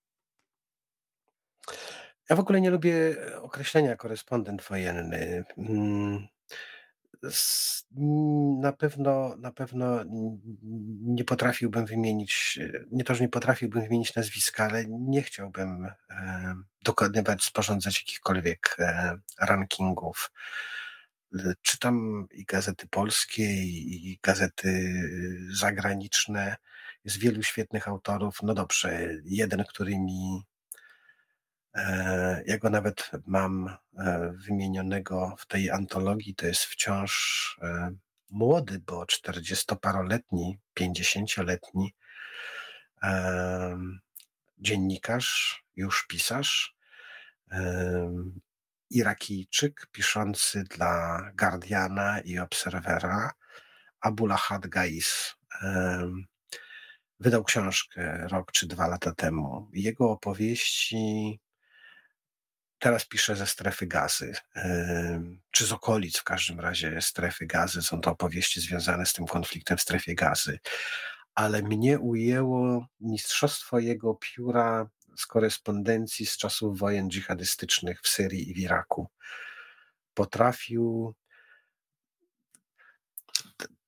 Ja 2.30 2.36
w 2.36 2.40
ogóle 2.40 2.62
nie 2.62 2.70
lubię 2.70 3.16
określenia 3.42 3.96
korespondent 3.96 4.62
wojenny. 4.62 5.44
Mm, 5.58 6.28
na 8.62 8.74
pewno, 8.74 9.36
na 9.38 9.52
pewno 9.52 10.04
nie 11.02 11.24
potrafiłbym 11.24 11.86
wymienić, 11.86 12.60
nie 12.92 13.04
to, 13.04 13.16
że 13.16 13.24
nie 13.24 13.30
potrafiłbym 13.30 13.82
wymienić 13.84 14.16
nazwiska, 14.16 14.64
ale 14.66 14.86
nie 14.88 15.22
chciałbym 15.22 15.86
e, 16.10 16.56
dokonywać, 16.84 17.44
sporządzać 17.44 18.00
jakichkolwiek 18.00 18.76
e, 18.80 19.18
rankingów. 19.40 20.32
Czytam 21.62 22.28
i 22.32 22.46
gazety 22.46 22.88
polskie, 22.88 23.64
i 23.64 24.20
gazety 24.24 24.94
zagraniczne. 25.52 26.56
Jest 27.06 27.18
wielu 27.18 27.44
świetnych 27.44 27.88
autorów. 27.88 28.38
No 28.44 28.54
dobrze, 28.54 29.10
jeden, 29.24 29.64
który 29.64 30.00
mi 30.00 30.42
E, 30.42 30.51
ja 32.46 32.58
go 32.58 32.70
nawet 32.70 33.12
mam 33.28 33.78
e, 33.98 34.34
wymienionego 34.36 35.36
w 35.38 35.48
tej 35.48 35.72
antologii, 35.72 36.36
to 36.36 36.46
jest 36.46 36.64
wciąż 36.64 37.60
e, 37.62 37.92
młody, 38.30 38.80
bo 38.80 39.04
40-paroletni, 39.04 40.58
50-letni 40.80 41.96
dziennikarz, 44.58 45.64
już 45.76 46.06
pisarz, 46.08 46.76
Irakijczyk 48.90 49.88
piszący 49.92 50.64
dla 50.64 51.22
Guardiana 51.38 52.20
i 52.20 52.40
Obserwera, 52.40 53.32
Abulahad 54.02 54.68
Gais. 54.68 55.36
Wydał 57.20 57.44
książkę 57.44 58.28
rok 58.28 58.52
czy 58.52 58.68
dwa 58.68 58.88
lata 58.88 59.16
temu. 59.16 59.70
Jego 59.74 60.12
opowieści 60.12 61.40
Teraz 62.82 63.06
piszę 63.06 63.36
ze 63.36 63.48
strefy 63.48 63.88
gazy, 63.88 64.34
czy 65.52 65.66
z 65.66 65.72
okolic 65.72 66.18
w 66.18 66.24
każdym 66.24 66.60
razie 66.60 67.02
strefy 67.02 67.46
gazy. 67.46 67.82
Są 67.82 68.02
to 68.02 68.12
opowieści 68.12 68.62
związane 68.62 69.06
z 69.06 69.14
tym 69.14 69.26
konfliktem 69.26 69.78
w 69.78 69.82
strefie 69.82 70.16
gazy. 70.16 70.60
Ale 71.36 71.62
mnie 71.62 72.00
ujęło 72.00 72.88
mistrzostwo 73.00 73.80
jego 73.80 74.16
pióra 74.16 74.90
z 75.18 75.26
korespondencji 75.26 76.26
z 76.26 76.38
czasów 76.38 76.80
wojen 76.80 77.10
dżihadystycznych 77.10 78.02
w 78.02 78.08
Syrii 78.08 78.50
i 78.50 78.54
w 78.54 78.58
Iraku. 78.58 79.08
Potrafił 80.14 81.16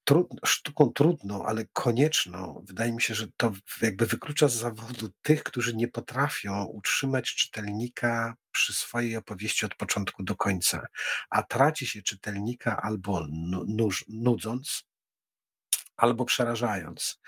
trud, 0.04 0.28
sztuką 0.46 0.94
trudną, 0.94 1.46
ale 1.46 1.66
konieczną. 1.74 2.64
Wydaje 2.68 2.92
mi 2.92 3.02
się, 3.02 3.16
że 3.16 3.28
to 3.38 3.54
jakby 3.82 4.06
wyklucza 4.06 4.48
z 4.48 4.54
zawodu 4.54 5.10
tych, 5.22 5.44
którzy 5.44 5.76
nie 5.76 5.88
potrafią 5.88 6.64
utrzymać 6.64 7.36
czytelnika 7.36 8.36
przy 8.54 8.74
swojej 8.74 9.16
opowieści 9.18 9.66
od 9.66 9.76
początku 9.76 10.24
do 10.24 10.36
końca, 10.36 10.86
a 11.30 11.44
traci 11.44 11.88
się 11.88 12.02
czytelnika 12.02 12.82
albo 12.82 13.28
nudząc, 14.08 14.84
albo 15.98 16.26
przerażając. 16.26 17.22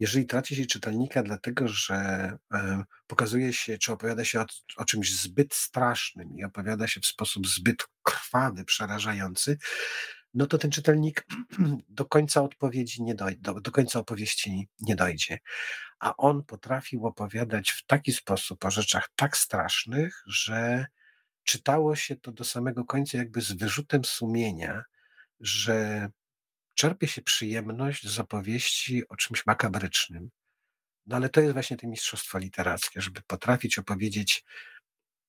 Jeżeli 0.00 0.26
traci 0.26 0.56
się 0.56 0.66
czytelnika 0.66 1.22
dlatego, 1.22 1.68
że 1.68 1.94
e, 2.54 2.84
pokazuje 3.06 3.52
się, 3.52 3.78
czy 3.78 3.92
opowiada 3.92 4.24
się 4.24 4.40
o, 4.40 4.44
o, 4.76 4.84
czymś 4.84 5.14
zbyt 5.14 5.54
strasznym 5.54 6.36
i 6.38 6.44
opowiada 6.44 6.86
się 6.86 7.00
w 7.00 7.06
sposób 7.06 7.46
zbyt 7.46 7.86
krwawy, 8.02 8.64
przerażający, 8.64 9.58
no 10.34 10.46
to 10.46 10.58
ten 10.58 10.70
czytelnik 10.70 11.26
do 11.88 12.04
końca 12.04 12.42
odpowiedzi 12.42 13.02
nie 13.02 13.14
dojdzie, 13.14 13.40
do, 13.40 13.60
do 13.60 13.70
końca 13.70 13.98
opowieści 13.98 14.68
nie 14.80 14.96
dojdzie. 14.96 15.38
A 15.98 16.16
on 16.16 16.44
potrafił 16.44 17.06
opowiadać 17.06 17.70
w 17.70 17.86
taki 17.86 18.12
sposób 18.12 18.64
o 18.64 18.70
rzeczach 18.70 19.08
tak 19.16 19.36
strasznych, 19.36 20.22
że 20.26 20.86
czytało 21.44 21.96
się 21.96 22.16
to 22.16 22.32
do 22.32 22.44
samego 22.44 22.84
końca 22.84 23.18
jakby 23.18 23.40
z 23.40 23.52
wyrzutem 23.52 24.04
sumienia, 24.04 24.82
że 25.40 26.08
czerpie 26.74 27.08
się 27.08 27.22
przyjemność 27.22 28.08
z 28.08 28.18
opowieści 28.18 29.08
o 29.08 29.16
czymś 29.16 29.46
makabrycznym. 29.46 30.30
No 31.06 31.16
ale 31.16 31.28
to 31.28 31.40
jest 31.40 31.52
właśnie 31.52 31.76
to 31.76 31.86
mistrzostwo 31.86 32.38
literackie, 32.38 33.00
żeby 33.00 33.20
potrafić 33.26 33.78
opowiedzieć 33.78 34.44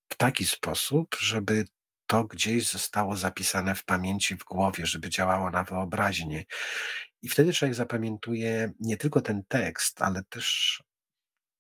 w 0.09 0.15
taki 0.15 0.45
sposób, 0.45 1.15
żeby 1.19 1.65
to 2.13 2.23
gdzieś 2.23 2.69
zostało 2.69 3.17
zapisane 3.17 3.75
w 3.75 3.85
pamięci, 3.85 4.35
w 4.35 4.43
głowie, 4.43 4.85
żeby 4.85 5.09
działało 5.09 5.49
na 5.49 5.63
wyobraźnię. 5.63 6.45
I 7.21 7.29
wtedy 7.29 7.53
człowiek 7.53 7.75
zapamiętuje 7.75 8.71
nie 8.79 8.97
tylko 8.97 9.21
ten 9.21 9.43
tekst, 9.47 10.01
ale 10.01 10.23
też 10.23 10.83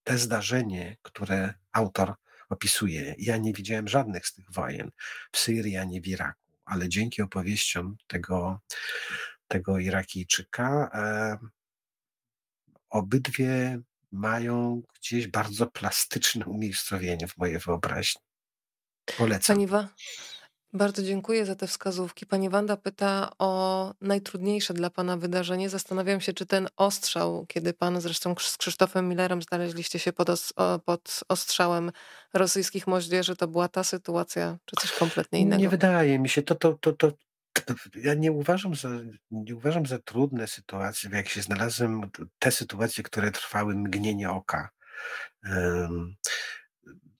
te 0.03 0.17
zdarzenie, 0.17 0.97
które 1.01 1.53
autor 1.71 2.13
opisuje. 2.49 3.15
Ja 3.17 3.37
nie 3.37 3.53
widziałem 3.53 3.87
żadnych 3.87 4.27
z 4.27 4.33
tych 4.33 4.51
wojen 4.51 4.91
w 5.31 5.39
Syrii 5.39 5.77
ani 5.77 6.01
w 6.01 6.07
Iraku, 6.07 6.57
ale 6.65 6.89
dzięki 6.89 7.21
opowieściom 7.21 7.95
tego, 8.07 8.59
tego 9.47 9.79
Irakijczyka 9.79 10.89
e, 10.93 11.37
obydwie 12.89 13.79
mają 14.11 14.81
gdzieś 14.99 15.27
bardzo 15.27 15.67
plastyczne 15.67 16.45
umiejscowienie 16.45 17.27
w 17.27 17.37
mojej 17.37 17.59
wyobraźni. 17.59 18.21
Polecam. 19.17 19.55
Pani, 19.55 19.67
Wa 19.67 19.89
bardzo 20.73 21.03
dziękuję 21.03 21.45
za 21.45 21.55
te 21.55 21.67
wskazówki. 21.67 22.25
Pani 22.25 22.49
Wanda 22.49 22.77
pyta 22.77 23.29
o 23.39 23.93
najtrudniejsze 24.01 24.73
dla 24.73 24.89
Pana 24.89 25.17
wydarzenie. 25.17 25.69
Zastanawiam 25.69 26.21
się, 26.21 26.33
czy 26.33 26.45
ten 26.45 26.67
ostrzał, 26.77 27.45
kiedy 27.47 27.73
Pan 27.73 28.01
zresztą 28.01 28.35
z 28.39 28.57
Krzysztofem 28.57 29.09
Millerem 29.09 29.41
znaleźliście 29.41 29.99
się 29.99 30.13
pod, 30.13 30.29
os 30.29 30.53
pod 30.85 31.19
ostrzałem 31.29 31.91
rosyjskich 32.33 32.87
moździerzy, 32.87 33.35
to 33.35 33.47
była 33.47 33.67
ta 33.67 33.83
sytuacja, 33.83 34.57
czy 34.65 34.75
coś 34.81 34.91
kompletnie 34.91 35.39
innego? 35.39 35.61
Nie 35.61 35.69
wydaje 35.69 36.19
mi 36.19 36.29
się. 36.29 36.41
To, 36.41 36.55
to, 36.55 36.73
to, 36.73 36.93
to, 36.93 37.11
ja 37.95 38.13
nie 38.13 38.31
uważam, 38.31 38.75
za, 38.75 38.89
nie 39.31 39.55
uważam 39.55 39.85
za 39.85 39.99
trudne 39.99 40.47
sytuacje, 40.47 41.09
jak 41.13 41.29
się 41.29 41.41
znalazłem, 41.41 42.01
te 42.39 42.51
sytuacje, 42.51 43.03
które 43.03 43.31
trwały 43.31 43.75
mgnienie 43.75 44.31
oka. 44.31 44.69
Um, 45.43 46.15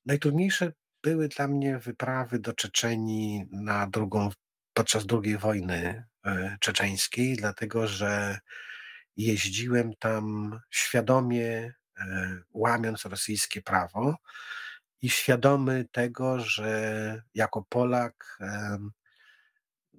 najtrudniejsze 0.06 0.72
były 1.04 1.28
dla 1.28 1.48
mnie 1.48 1.80
wyprawy 1.80 2.40
do 2.40 2.54
Czeczenii 2.54 3.46
na 3.52 3.88
drugą, 3.88 4.30
podczas 4.74 5.06
II 5.24 5.38
wojny 5.38 6.06
e, 6.26 6.58
czeczeńskiej, 6.60 7.36
dlatego 7.36 7.88
że 7.88 8.40
jeździłem 9.18 9.94
tam 10.00 10.60
świadomie 10.70 11.74
e, 11.98 12.38
łamiąc 12.52 13.06
rosyjskie 13.06 13.62
prawo 13.62 14.16
i 15.02 15.10
świadomy 15.10 15.86
tego, 15.92 16.40
że 16.40 17.22
jako 17.34 17.66
Polak, 17.70 18.40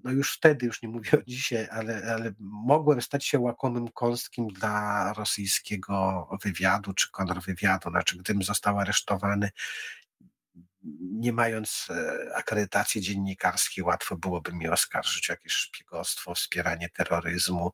no 0.04 0.10
już 0.10 0.32
wtedy, 0.32 0.66
już 0.66 0.82
nie 0.82 0.88
mówię 0.88 1.10
o 1.12 1.22
dzisiaj, 1.26 1.68
ale, 1.70 2.14
ale 2.14 2.32
mogłem 2.40 3.02
stać 3.02 3.26
się 3.26 3.38
łakomym 3.38 3.88
kąskiem 3.88 4.48
dla 4.48 5.12
rosyjskiego 5.12 6.28
wywiadu 6.42 6.92
czy 6.92 7.10
kontrwywiadu. 7.10 7.90
Znaczy, 7.90 8.18
gdybym 8.18 8.42
został 8.42 8.78
aresztowany, 8.78 9.50
nie 11.00 11.32
mając 11.32 11.86
e, 11.90 12.36
akredytacji 12.36 13.00
dziennikarskiej, 13.00 13.84
łatwo 13.84 14.16
byłoby 14.16 14.52
mi 14.52 14.68
oskarżyć 14.68 15.30
o 15.30 15.32
jakieś 15.32 15.52
szpiegostwo, 15.52 16.34
wspieranie 16.34 16.88
terroryzmu. 16.88 17.72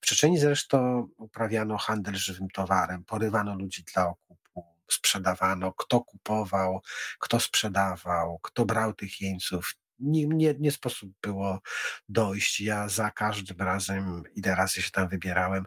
W 0.00 0.06
Czeczeniu 0.06 0.40
zresztą 0.40 1.08
uprawiano 1.16 1.78
handel 1.78 2.14
żywym 2.14 2.50
towarem, 2.50 3.04
porywano 3.04 3.54
ludzi 3.54 3.84
dla 3.94 4.06
okupu, 4.08 4.66
sprzedawano, 4.90 5.72
kto 5.72 6.00
kupował, 6.00 6.82
kto 7.18 7.40
sprzedawał, 7.40 8.38
kto 8.42 8.64
brał 8.64 8.94
tych 8.94 9.20
jeńców 9.20 9.74
nie, 10.00 10.26
nie, 10.26 10.54
nie 10.58 10.72
sposób 10.72 11.12
było 11.22 11.60
dojść. 12.08 12.60
Ja 12.60 12.88
za 12.88 13.10
każdym 13.10 13.56
razem, 13.58 14.22
ile 14.34 14.54
razy 14.54 14.82
się 14.82 14.90
tam 14.90 15.08
wybierałem, 15.08 15.64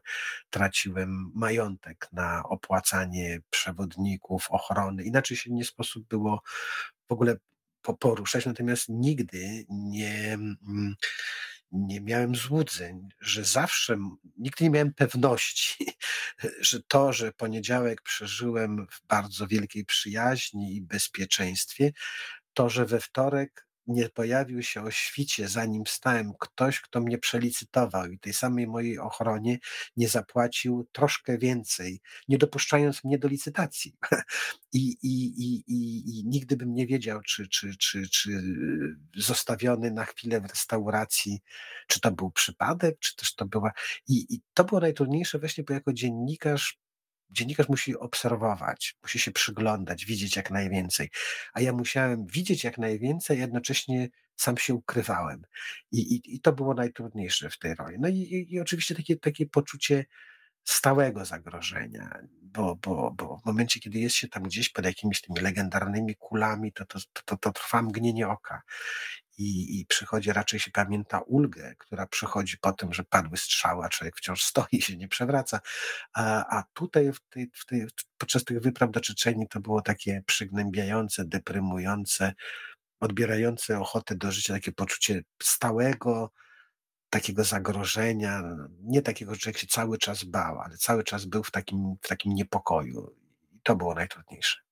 traciłem 0.49 1.32
majątek 1.36 2.08
na 2.12 2.44
opłacanie 2.44 3.41
przewodników, 3.49 4.48
ochrony. 4.49 5.03
Inaczej 5.03 5.38
się 5.38 5.52
nie 5.52 5.66
sposób 5.66 6.08
było 6.08 6.41
w 7.10 7.12
ogóle 7.12 7.38
poruszać, 7.99 8.45
natomiast 8.45 8.90
nigdy 8.90 9.66
nie, 9.70 10.34
mm, 10.34 10.95
nie 11.72 12.02
miałem 12.02 12.36
złudzeń, 12.36 13.10
że 13.20 13.44
zawsze, 13.44 13.98
nigdy 14.38 14.64
nie 14.64 14.70
miałem 14.70 14.94
pewności, 14.94 15.86
że 16.70 16.84
to, 16.84 17.14
że 17.14 17.32
poniedziałek 17.32 18.02
przeżyłem 18.02 18.88
w 18.91 19.08
bardzo 19.08 19.48
wielkiej 19.48 19.86
przyjaźni 19.86 20.76
i 20.76 20.82
bezpieczeństwie, 20.82 21.91
to, 22.53 22.70
że 22.70 22.86
we 22.86 22.99
wtorek 22.99 23.68
nie 23.91 24.09
pojawił 24.09 24.63
się 24.63 24.84
o 24.84 24.91
świcie, 24.91 25.47
zanim 25.47 25.84
stałem 25.88 26.34
ktoś, 26.39 26.81
kto 26.81 27.01
mnie 27.01 27.18
przelicytował 27.18 28.11
i 28.11 28.19
tej 28.19 28.34
samej 28.34 28.68
mojej 28.68 28.99
ochronie 28.99 29.59
nie 29.97 30.09
zapłacił 30.09 30.88
troszkę 30.91 31.38
więcej, 31.38 32.01
nie 32.27 32.38
dopuszczając 32.38 33.03
mnie 33.03 33.19
do 33.19 33.27
licytacji. 33.27 33.95
I, 34.73 34.97
i, 35.03 35.43
i, 35.43 35.63
i, 35.68 36.19
i 36.19 36.26
nigdy 36.26 36.57
bym 36.57 36.73
nie 36.73 36.88
wiedział, 36.88 37.22
czy, 37.22 37.47
czy, 37.47 37.76
czy, 37.77 38.09
czy 38.09 38.43
zostawiony 39.15 39.91
na 39.91 40.05
chwilę 40.05 40.41
w 40.41 40.45
restauracji, 40.45 41.39
czy 41.88 41.99
to 41.99 42.11
był 42.11 42.31
przypadek, 42.31 42.99
czy 42.99 43.15
też 43.15 43.35
to 43.35 43.45
była. 43.45 43.72
I, 44.07 44.35
i 44.35 44.41
to 44.53 44.63
było 44.63 44.81
najtrudniejsze 44.81 45.39
właśnie, 45.39 45.63
bo 45.63 45.73
jako 45.73 45.93
dziennikarz 45.93 46.80
dziennikarz 47.32 47.70
musi 47.70 47.98
obserwować, 47.98 48.95
musi 49.03 49.20
się 49.20 49.32
przyglądać, 49.32 50.06
widzieć 50.06 50.36
jak 50.36 50.52
najwięcej. 50.52 51.10
A 51.53 51.62
ja 51.62 51.74
musiałem 51.74 52.26
widzieć 52.28 52.64
jak 52.64 52.78
najwięcej, 52.78 53.40
jednocześnie 53.40 54.10
sam 54.36 54.58
się 54.58 54.74
ukrywałem. 54.74 55.41
I, 55.91 55.99
i, 56.16 56.36
i 56.36 56.40
to 56.40 56.53
było 56.53 56.74
najtrudniejsze 56.74 57.49
w 57.49 57.58
tej 57.58 57.76
roli. 57.76 57.98
No 57.99 58.08
i, 58.08 58.16
i, 58.16 58.53
i 58.53 58.60
oczywiście 58.60 58.95
takie, 58.95 59.16
takie 59.16 59.45
poczucie 59.45 60.06
stałego 60.64 61.26
zagrożenia, 61.26 62.20
bo, 62.41 62.76
bo, 62.76 63.12
bo 63.12 63.38
w 63.38 63.45
momencie, 63.45 63.80
kiedy 63.80 63.99
jest 63.99 64.16
się 64.16 64.28
tam 64.28 64.44
gdzieś 64.44 64.70
pod 64.70 64.86
jakimiś 64.86 65.22
tymi 65.22 65.40
legendarnymi 65.40 66.16
kulami, 66.16 66.74
to, 66.74 66.86
to, 66.86 66.99
to, 67.26 67.38
to 67.38 67.52
trwa 67.52 67.82
mgnienie 67.82 68.28
oka 68.28 68.62
i, 69.41 69.80
i 69.80 69.85
przychodzi, 69.85 70.34
raczej 70.34 70.59
się 70.59 70.72
pamięta 70.72 71.19
ulgę, 71.19 71.76
która 71.77 72.07
przychodzi 72.07 72.57
po 72.57 72.73
tym, 72.73 72.93
że 72.93 73.03
padły 73.03 73.38
strzały, 73.38 73.85
a 73.85 73.89
człowiek 73.89 74.18
wciąż 74.18 74.43
stoi 74.49 74.65
i 74.72 74.81
się 74.81 74.97
nie 74.97 75.07
przewraca. 75.07 75.59
A, 76.13 76.57
a 76.57 76.63
tutaj 76.73 77.13
w 77.13 77.19
tej, 77.30 77.51
w 77.53 77.65
tej, 77.65 77.88
podczas 78.18 78.43
tych 78.43 78.59
wypraw 78.59 78.91
do 78.91 78.99
Czeczeni 78.99 79.47
to 79.47 79.59
było 79.59 79.81
takie 79.81 80.23
przygnębiające, 80.26 81.26
deprymujące, 81.26 82.34
odbierające 82.99 83.80
ochotę 83.80 84.15
do 84.15 84.31
życia, 84.31 84.53
takie 84.53 84.72
poczucie 84.72 85.23
stałego, 85.43 86.31
takiego 87.09 87.43
zagrożenia, 87.43 88.43
nie 88.84 89.01
takiego, 89.01 89.34
że 89.34 89.39
człowiek 89.39 89.57
się 89.57 89.68
cały 89.68 89.97
czas 89.97 90.23
bał, 90.23 90.59
ale 90.59 90.77
cały 90.77 91.03
czas 91.03 91.26
był 91.26 91.43
w 91.43 91.51
takim, 91.51 91.95
w 92.01 92.07
takim 92.07 92.34
niepokoju. 92.34 93.15
I 93.51 93.59
to 93.63 93.76
było 93.76 93.93
najtrudniejsze. 93.93 94.70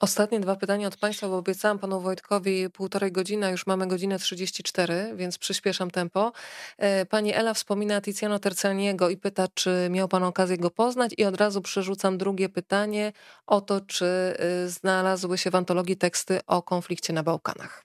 Ostatnie 0.00 0.40
dwa 0.40 0.56
pytania 0.56 0.88
od 0.88 0.96
Państwa, 0.96 1.28
bo 1.28 1.36
obiecałam 1.36 1.78
Panu 1.78 2.00
Wojtkowi 2.00 2.70
półtorej 2.70 3.12
godziny, 3.12 3.46
a 3.46 3.50
już 3.50 3.66
mamy 3.66 3.86
godzinę 3.86 4.18
34, 4.18 5.12
więc 5.16 5.38
przyspieszam 5.38 5.90
tempo. 5.90 6.32
E, 6.78 7.06
pani 7.06 7.34
Ela 7.34 7.54
wspomina 7.54 8.00
Tiziano 8.00 8.38
Tercaniego 8.38 9.10
i 9.10 9.16
pyta, 9.16 9.48
czy 9.54 9.88
miał 9.90 10.08
Pan 10.08 10.22
okazję 10.22 10.58
go 10.58 10.70
poznać 10.70 11.12
i 11.18 11.24
od 11.24 11.36
razu 11.36 11.62
przerzucam 11.62 12.18
drugie 12.18 12.48
pytanie 12.48 13.12
o 13.46 13.60
to, 13.60 13.80
czy 13.80 14.36
y, 14.64 14.68
znalazły 14.68 15.38
się 15.38 15.50
w 15.50 15.54
antologii 15.54 15.96
teksty 15.96 16.40
o 16.46 16.62
konflikcie 16.62 17.12
na 17.12 17.22
Bałkanach. 17.22 17.84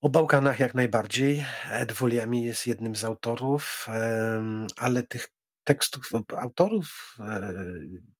O 0.00 0.08
Bałkanach 0.08 0.60
jak 0.60 0.74
najbardziej. 0.74 1.44
Ed 1.70 1.92
Wuliami 1.92 2.44
jest 2.44 2.66
jednym 2.66 2.96
z 2.96 3.04
autorów, 3.04 3.86
ale 4.76 5.02
tych 5.02 5.28
tekstów 5.68 6.10
autorów 6.36 7.16
e, 7.20 7.52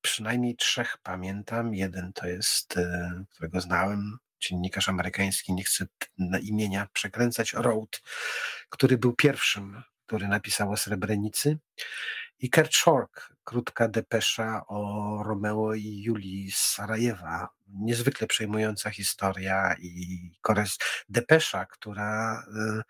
przynajmniej 0.01 0.57
trzech 0.57 0.99
pamiętam. 1.03 1.75
Jeden 1.75 2.13
to 2.13 2.27
jest, 2.27 2.77
e, 2.77 3.25
którego 3.31 3.61
znałem, 3.61 4.19
dziennikarz 4.41 4.89
amerykański, 4.89 5.53
nie 5.53 5.65
chcę 5.65 5.87
imienia 6.43 6.89
przekręcać, 6.93 7.53
Road, 7.53 8.03
który 8.69 8.99
był 8.99 9.13
pierwszym, 9.13 9.83
który 10.07 10.29
napisał 10.29 10.71
o 10.71 10.77
Srebrenicy. 10.77 11.59
I 12.39 12.51
Kurt 12.51 12.75
Schork, 12.75 13.33
krótka 13.45 13.89
depesza 13.89 14.67
o 14.67 15.23
Romeo 15.27 15.75
i 15.75 16.03
Julii 16.03 16.53
z 16.53 16.59
Sarajewa. 16.59 17.49
Niezwykle 17.69 18.27
przejmująca 18.27 18.91
historia 18.91 19.75
i 19.79 20.31
depesza, 21.09 21.67
która 21.67 22.43
e, 22.57 22.83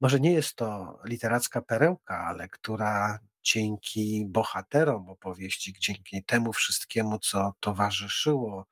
może 0.00 0.20
nie 0.20 0.32
jest 0.32 0.54
to 0.54 0.98
literacka 1.04 1.62
perełka, 1.62 2.18
ale 2.18 2.48
która 2.48 3.18
dzięki 3.42 4.24
bohaterom 4.28 5.08
opowieści, 5.08 5.74
dzięki 5.80 6.24
temu 6.24 6.52
wszystkiemu, 6.52 7.18
co 7.18 7.52
towarzyszyło, 7.60 8.66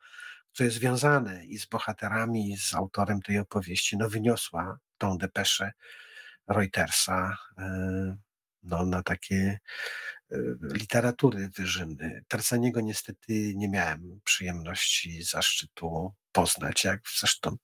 co 0.53 0.65
jest 0.65 0.77
związane 0.77 1.45
i 1.45 1.59
z 1.59 1.67
bohaterami, 1.67 2.53
i 2.53 2.57
z 2.59 2.75
autorem 2.75 3.23
tej 3.23 3.39
opowieści, 3.39 3.97
no 3.97 4.09
wyniosła 4.09 4.79
tą 4.99 5.19
depeszę 5.19 5.73
Reutersa 6.49 7.37
e, 7.59 8.17
no, 8.63 8.87
na 8.87 9.03
takie 9.03 9.59
e, 10.31 10.37
literatury 10.61 11.49
wyżyny. 11.49 12.25
Tarsaniego 12.29 12.81
niestety 12.81 13.55
nie 13.55 13.69
miałem 13.69 14.21
przyjemności, 14.25 15.23
zaszczytu 15.23 16.13
poznać, 16.33 16.85
jak 16.85 17.01
zresztą 17.19 17.57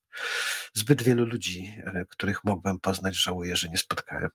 zbyt 0.73 1.03
wielu 1.03 1.25
ludzi, 1.25 1.75
e, 1.85 2.05
których 2.09 2.43
mogłem 2.43 2.79
poznać, 2.79 3.15
żałuję, 3.15 3.55
że 3.55 3.69
nie 3.69 3.77
spotkałem. 3.77 4.29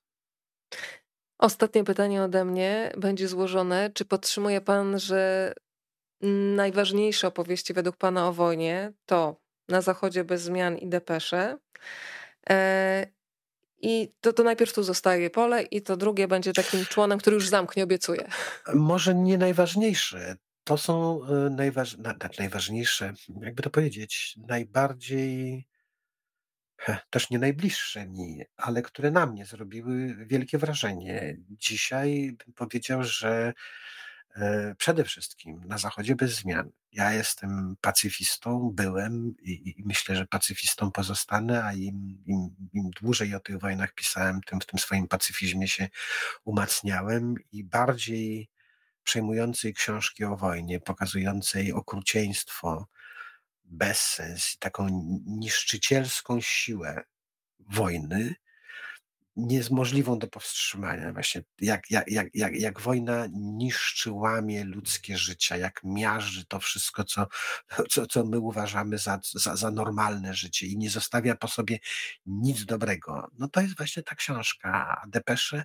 Ostatnie 1.38 1.84
pytanie 1.84 2.22
ode 2.22 2.44
mnie 2.44 2.92
będzie 2.96 3.28
złożone. 3.28 3.90
Czy 3.94 4.04
podtrzymuje 4.04 4.60
pan, 4.60 4.98
że 4.98 5.52
najważniejsze 6.56 7.28
opowieści 7.28 7.72
według 7.72 7.96
pana 7.96 8.28
o 8.28 8.32
wojnie 8.32 8.92
to 9.06 9.40
na 9.68 9.80
zachodzie 9.80 10.24
bez 10.24 10.42
zmian 10.42 10.76
i 10.78 10.88
depesze? 10.88 11.58
E, 12.50 13.06
I 13.82 14.12
to, 14.20 14.32
to 14.32 14.42
najpierw 14.42 14.72
tu 14.72 14.82
zostaje 14.82 15.30
pole, 15.30 15.62
i 15.62 15.82
to 15.82 15.96
drugie 15.96 16.28
będzie 16.28 16.52
takim 16.52 16.84
członem, 16.84 17.18
który 17.18 17.34
już 17.34 17.48
zamknie, 17.48 17.84
obiecuję. 17.84 18.28
Może 18.74 19.14
nie 19.14 19.38
najważniejsze. 19.38 20.36
To 20.64 20.78
są 20.78 21.20
e, 21.24 21.50
najważ... 21.50 21.96
najważniejsze, 22.38 23.12
jakby 23.40 23.62
to 23.62 23.70
powiedzieć, 23.70 24.38
najbardziej 24.48 25.66
też 27.10 27.30
nie 27.30 27.38
najbliższe 27.38 28.06
mi, 28.06 28.42
ale 28.56 28.82
które 28.82 29.10
na 29.10 29.26
mnie 29.26 29.46
zrobiły 29.46 30.26
wielkie 30.26 30.58
wrażenie. 30.58 31.36
Dzisiaj 31.50 32.36
bym 32.44 32.54
powiedział, 32.54 33.04
że 33.04 33.52
e, 34.36 34.74
przede 34.78 35.04
wszystkim 35.04 35.60
na 35.66 35.78
Zachodzie 35.78 36.16
bez 36.16 36.34
zmian. 36.34 36.70
Ja 36.92 37.12
jestem 37.12 37.76
pacyfistą, 37.80 38.70
byłem 38.74 39.34
i, 39.42 39.74
i 39.78 39.82
myślę, 39.86 40.16
że 40.16 40.26
pacyfistą 40.26 40.92
pozostanę, 40.92 41.64
a 41.64 41.72
im, 41.72 42.18
im, 42.26 42.50
im, 42.72 42.90
dłużej 42.90 43.34
o 43.34 43.40
tych 43.40 43.58
wojnach 43.58 43.94
pisałem, 43.94 44.40
tym 44.40 44.60
w 44.60 44.66
tym 44.66 44.78
swoim 44.78 45.08
pacyfizmie 45.08 45.68
się 45.68 45.88
umacniałem 46.44 47.34
i 47.52 47.64
bardziej 47.64 48.48
przejmującej 49.02 49.74
książki 49.74 50.24
o 50.24 50.36
wojnie, 50.36 50.80
pokazującej 50.80 51.72
okrucieństwo, 51.72 52.88
bezsens 53.68 54.56
taką 54.58 54.88
niszczycielską 55.26 56.40
siłę 56.40 57.02
wojny, 57.58 58.34
niemożliwą 59.38 60.18
do 60.18 60.26
powstrzymania. 60.26 61.12
Właśnie 61.12 61.42
jak, 61.60 61.90
jak, 61.90 62.10
jak, 62.10 62.28
jak, 62.34 62.54
jak 62.54 62.80
wojna 62.80 63.26
niszczy, 63.32 64.12
łamie 64.12 64.64
ludzkie 64.64 65.18
życia, 65.18 65.56
jak 65.56 65.80
miażdży 65.84 66.46
to 66.46 66.60
wszystko, 66.60 67.04
co, 67.04 67.26
co, 67.90 68.06
co 68.06 68.24
my 68.24 68.38
uważamy 68.38 68.98
za, 68.98 69.20
za, 69.34 69.56
za 69.56 69.70
normalne 69.70 70.34
życie 70.34 70.66
i 70.66 70.78
nie 70.78 70.90
zostawia 70.90 71.36
po 71.36 71.48
sobie 71.48 71.78
nic 72.26 72.64
dobrego. 72.64 73.28
No 73.38 73.48
to 73.48 73.60
jest 73.60 73.76
właśnie 73.76 74.02
ta 74.02 74.14
książka. 74.14 74.70
A 74.72 75.06
Depesze 75.06 75.64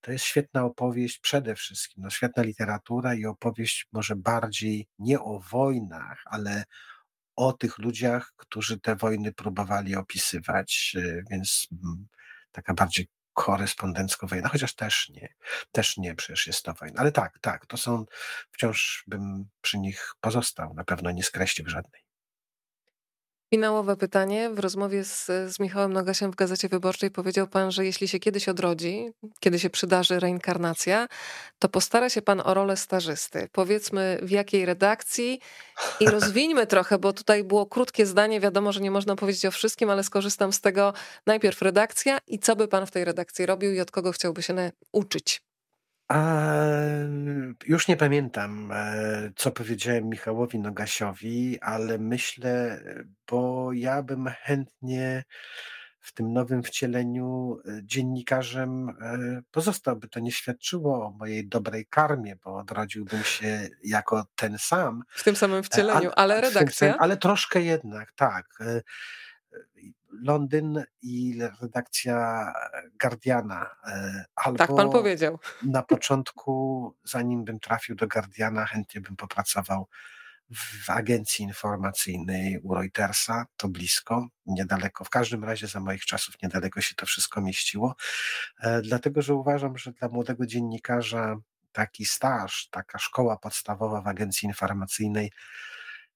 to 0.00 0.12
jest 0.12 0.24
świetna 0.24 0.64
opowieść 0.64 1.18
przede 1.18 1.54
wszystkim, 1.54 2.02
no 2.02 2.10
świetna 2.10 2.42
literatura 2.42 3.14
i 3.14 3.26
opowieść 3.26 3.88
może 3.92 4.16
bardziej 4.16 4.88
nie 4.98 5.20
o 5.20 5.40
wojnach, 5.40 6.22
ale 6.26 6.64
o 7.36 7.52
tych 7.52 7.78
ludziach, 7.78 8.32
którzy 8.36 8.80
te 8.80 8.96
wojny 8.96 9.32
próbowali 9.32 9.96
opisywać, 9.96 10.92
y, 10.96 11.24
więc 11.30 11.68
mm, 11.72 12.06
taka 12.52 12.74
bardziej 12.74 13.08
korespondencko 13.32 14.26
wojna, 14.26 14.48
chociaż 14.48 14.74
też 14.74 15.08
nie, 15.08 15.28
też 15.72 15.96
nie, 15.96 16.14
przecież 16.14 16.46
jest 16.46 16.62
to 16.62 16.74
wojna. 16.74 17.00
Ale 17.00 17.12
tak, 17.12 17.38
tak, 17.40 17.66
to 17.66 17.76
są, 17.76 18.04
wciąż 18.50 19.04
bym 19.06 19.48
przy 19.60 19.78
nich 19.78 20.12
pozostał, 20.20 20.74
na 20.74 20.84
pewno 20.84 21.10
nie 21.10 21.22
skreślił 21.22 21.68
żadnej. 21.68 22.03
Finałowe 23.50 23.96
pytanie. 23.96 24.50
W 24.50 24.58
rozmowie 24.58 25.04
z, 25.04 25.26
z 25.26 25.60
Michałem 25.60 25.92
Nogasiem 25.92 26.30
w 26.32 26.34
Gazecie 26.34 26.68
Wyborczej 26.68 27.10
powiedział 27.10 27.46
pan, 27.46 27.72
że 27.72 27.84
jeśli 27.84 28.08
się 28.08 28.18
kiedyś 28.18 28.48
odrodzi, 28.48 29.10
kiedy 29.40 29.58
się 29.58 29.70
przydarzy 29.70 30.20
reinkarnacja, 30.20 31.06
to 31.58 31.68
postara 31.68 32.08
się 32.08 32.22
pan 32.22 32.42
o 32.44 32.54
rolę 32.54 32.76
stażysty. 32.76 33.48
Powiedzmy 33.52 34.18
w 34.22 34.30
jakiej 34.30 34.66
redakcji 34.66 35.40
i 36.00 36.06
rozwińmy 36.06 36.66
trochę, 36.74 36.98
bo 36.98 37.12
tutaj 37.12 37.44
było 37.44 37.66
krótkie 37.66 38.06
zdanie. 38.06 38.40
Wiadomo, 38.40 38.72
że 38.72 38.80
nie 38.80 38.90
można 38.90 39.16
powiedzieć 39.16 39.46
o 39.46 39.50
wszystkim, 39.50 39.90
ale 39.90 40.04
skorzystam 40.04 40.52
z 40.52 40.60
tego. 40.60 40.92
Najpierw 41.26 41.62
redakcja 41.62 42.18
i 42.26 42.38
co 42.38 42.56
by 42.56 42.68
pan 42.68 42.86
w 42.86 42.90
tej 42.90 43.04
redakcji 43.04 43.46
robił 43.46 43.72
i 43.72 43.80
od 43.80 43.90
kogo 43.90 44.12
chciałby 44.12 44.42
się 44.42 44.72
uczyć? 44.92 45.53
A 46.08 46.54
już 47.66 47.88
nie 47.88 47.96
pamiętam, 47.96 48.72
e, 48.72 49.30
co 49.36 49.50
powiedziałem 49.50 50.08
Michałowi 50.08 50.58
Nogasiowi, 50.58 51.58
ale 51.60 51.98
myślę, 51.98 52.82
bo 53.30 53.72
ja 53.72 54.02
bym 54.02 54.30
chętnie 54.42 55.24
w 56.04 56.12
tym 56.12 56.32
nowym 56.32 56.62
wcieleniu 56.62 57.58
e, 57.66 57.80
dziennikarzem 57.82 58.88
e, 58.88 59.42
pozostałby. 59.50 60.08
To 60.08 60.20
nie 60.20 60.32
świadczyło 60.32 61.06
o 61.06 61.10
mojej 61.10 61.48
dobrej 61.48 61.86
karmie, 61.86 62.36
bo 62.44 62.56
odrodziłbym 62.56 63.22
się 63.22 63.68
jako 63.84 64.26
ten 64.36 64.58
sam. 64.58 65.02
W 65.08 65.24
tym 65.24 65.36
samym 65.36 65.62
wcieleniu, 65.62 66.10
ale, 66.14 66.14
ale 66.14 66.40
redakcja. 66.40 66.96
ale 66.98 67.16
troszkę 67.16 67.62
jednak, 67.62 68.12
tak. 68.12 68.46
Londyn 70.22 70.84
i 71.02 71.38
redakcja 71.60 72.52
Guardiana. 73.00 73.70
Albo 74.34 74.58
tak 74.58 74.74
pan 74.76 74.90
powiedział. 74.90 75.38
Na 75.62 75.82
początku, 75.82 76.94
zanim 77.04 77.44
bym 77.44 77.60
trafił 77.60 77.96
do 77.96 78.08
Guardiana, 78.08 78.66
chętnie 78.66 79.00
bym 79.00 79.16
popracował 79.16 79.88
w 80.50 80.90
agencji 80.90 81.44
informacyjnej 81.44 82.58
u 82.62 82.74
Reutersa, 82.74 83.46
to 83.56 83.68
blisko, 83.68 84.28
niedaleko, 84.46 85.04
w 85.04 85.10
każdym 85.10 85.44
razie 85.44 85.66
za 85.66 85.80
moich 85.80 86.04
czasów 86.04 86.34
niedaleko 86.42 86.80
się 86.80 86.94
to 86.94 87.06
wszystko 87.06 87.40
mieściło, 87.40 87.94
e, 88.60 88.82
dlatego 88.82 89.22
że 89.22 89.34
uważam, 89.34 89.78
że 89.78 89.92
dla 89.92 90.08
młodego 90.08 90.46
dziennikarza 90.46 91.36
taki 91.72 92.04
staż, 92.04 92.68
taka 92.70 92.98
szkoła 92.98 93.36
podstawowa 93.36 94.02
w 94.02 94.06
agencji 94.06 94.46
informacyjnej 94.46 95.32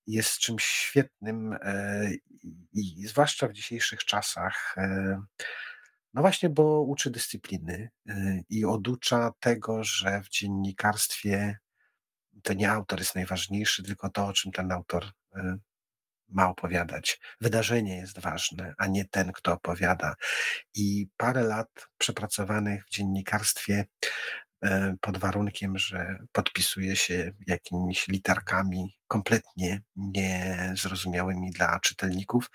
jest 0.08 0.38
czymś 0.38 0.64
świetnym 0.64 1.52
e, 1.52 2.10
i 2.72 3.06
zwłaszcza 3.06 3.48
w 3.48 3.52
dzisiejszych 3.52 4.04
czasach. 4.04 4.74
E, 4.76 5.20
no 6.14 6.20
właśnie, 6.20 6.48
bo 6.48 6.82
uczy 6.82 7.10
dyscypliny 7.10 7.90
i 8.48 8.64
oducza 8.64 9.32
tego, 9.40 9.84
że 9.84 10.22
w 10.22 10.28
dziennikarstwie 10.28 11.58
to 12.42 12.52
nie 12.52 12.70
autor 12.70 12.98
jest 12.98 13.14
najważniejszy, 13.14 13.82
tylko 13.82 14.10
to, 14.10 14.26
o 14.26 14.32
czym 14.32 14.52
ten 14.52 14.72
autor 14.72 15.06
ma 16.28 16.48
opowiadać. 16.48 17.20
Wydarzenie 17.40 17.96
jest 17.96 18.18
ważne, 18.18 18.74
a 18.78 18.86
nie 18.86 19.04
ten, 19.04 19.32
kto 19.32 19.52
opowiada. 19.52 20.14
I 20.74 21.08
parę 21.16 21.42
lat 21.42 21.88
przepracowanych 21.98 22.86
w 22.86 22.90
dziennikarstwie 22.90 23.84
pod 25.00 25.18
warunkiem, 25.18 25.78
że 25.78 26.18
podpisuje 26.32 26.96
się 26.96 27.32
jakimiś 27.46 28.08
literkami 28.08 28.96
kompletnie 29.08 29.82
niezrozumiałymi 29.96 31.50
dla 31.50 31.80
czytelników, 31.80 32.50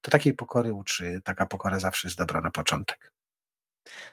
to 0.00 0.10
takiej 0.10 0.34
pokory 0.34 0.72
uczy, 0.72 1.20
taka 1.24 1.46
pokora 1.46 1.78
zawsze 1.78 2.08
jest 2.08 2.18
dobra 2.18 2.40
na 2.40 2.50
początek. 2.50 3.14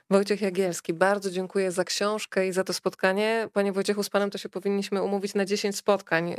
Wojciech 0.10 0.42
Jagielski, 0.42 0.94
bardzo 0.94 1.32
dziękuję 1.32 1.72
za 1.72 1.84
książkę 1.84 2.48
i 2.48 2.52
za 2.52 2.64
to 2.64 2.74
spotkanie. 2.74 3.50
Panie 3.54 3.72
Wojciechu, 3.72 4.04
z 4.04 4.10
panem 4.10 4.30
to 4.30 4.38
się 4.38 4.50
powinniśmy 4.50 5.04
umówić 5.04 5.34
na 5.34 5.46
10 5.46 5.76
spotkań, 5.78 6.36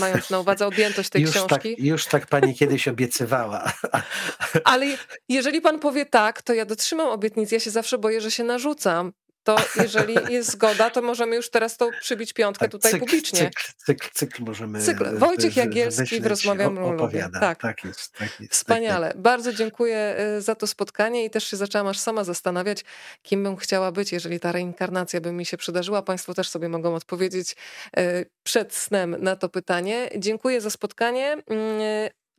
mając 0.00 0.30
na 0.30 0.40
uwadze 0.40 0.66
objętość 0.66 1.10
tej 1.10 1.22
już 1.22 1.30
książki. 1.30 1.76
Tak, 1.76 1.84
już 1.84 2.06
tak 2.06 2.26
pani 2.26 2.54
kiedyś 2.54 2.88
obiecywała. 2.88 3.72
Ale 4.64 4.86
jeżeli 5.28 5.60
pan 5.60 5.78
powie 5.78 6.06
tak, 6.06 6.42
to 6.42 6.54
ja 6.54 6.64
dotrzymam 6.64 7.08
obietnic. 7.08 7.52
Ja 7.52 7.60
się 7.60 7.70
zawsze 7.70 7.98
boję, 7.98 8.20
że 8.20 8.30
się 8.30 8.44
narzucam 8.44 9.12
to 9.46 9.56
jeżeli 9.82 10.14
jest 10.28 10.52
zgoda, 10.52 10.90
to 10.90 11.02
możemy 11.02 11.36
już 11.36 11.50
teraz 11.50 11.76
to 11.76 11.90
przybić 12.00 12.32
piątkę 12.32 12.68
tutaj 12.68 12.92
cykl, 12.92 13.04
publicznie. 13.04 13.38
Cykl, 13.38 13.62
cykl, 13.76 14.08
cykl 14.12 14.44
możemy. 14.44 14.82
Cykl. 14.82 15.18
Wojciech 15.18 15.56
Jagielski 15.56 16.20
w 16.20 16.26
Rozmawiam 16.26 16.78
opowiada. 16.78 17.40
Tak. 17.40 17.60
tak 17.60 17.84
jest, 17.84 18.12
tak 18.12 18.40
jest. 18.40 18.52
Wspaniale. 18.52 19.08
Tak 19.08 19.20
Bardzo 19.20 19.52
dziękuję 19.52 20.16
y, 20.38 20.42
za 20.42 20.54
to 20.54 20.66
spotkanie 20.66 21.24
i 21.24 21.30
też 21.30 21.44
się 21.44 21.56
zaczęłam 21.56 21.86
aż 21.86 21.98
sama 21.98 22.24
zastanawiać, 22.24 22.84
kim 23.22 23.42
bym 23.42 23.56
chciała 23.56 23.92
być, 23.92 24.12
jeżeli 24.12 24.40
ta 24.40 24.52
reinkarnacja 24.52 25.20
by 25.20 25.32
mi 25.32 25.46
się 25.46 25.56
przydarzyła. 25.56 26.02
Państwo 26.02 26.34
też 26.34 26.48
sobie 26.48 26.68
mogą 26.68 26.94
odpowiedzieć 26.94 27.56
y, 27.98 28.26
przed 28.42 28.74
snem 28.74 29.16
na 29.18 29.36
to 29.36 29.48
pytanie. 29.48 30.10
Dziękuję 30.16 30.60
za 30.60 30.70
spotkanie. 30.70 31.32
Mm, 31.32 31.80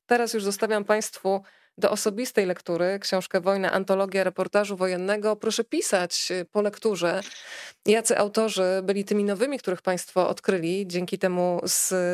teraz 0.07 0.33
już 0.33 0.43
zostawiam 0.43 0.83
Państwu 0.83 1.43
do 1.77 1.91
osobistej 1.91 2.45
lektury 2.45 2.99
książkę 2.99 3.41
Wojna, 3.41 3.71
antologia 3.71 4.23
reportażu 4.23 4.77
wojennego. 4.77 5.35
Proszę 5.35 5.63
pisać 5.63 6.27
y, 6.31 6.45
po 6.45 6.61
lekturze, 6.61 7.21
jacy 7.85 8.17
autorzy 8.17 8.81
byli 8.83 9.05
tymi 9.05 9.23
nowymi, 9.23 9.59
których 9.59 9.81
Państwo 9.81 10.29
odkryli 10.29 10.87
dzięki 10.87 11.17
temu 11.17 11.61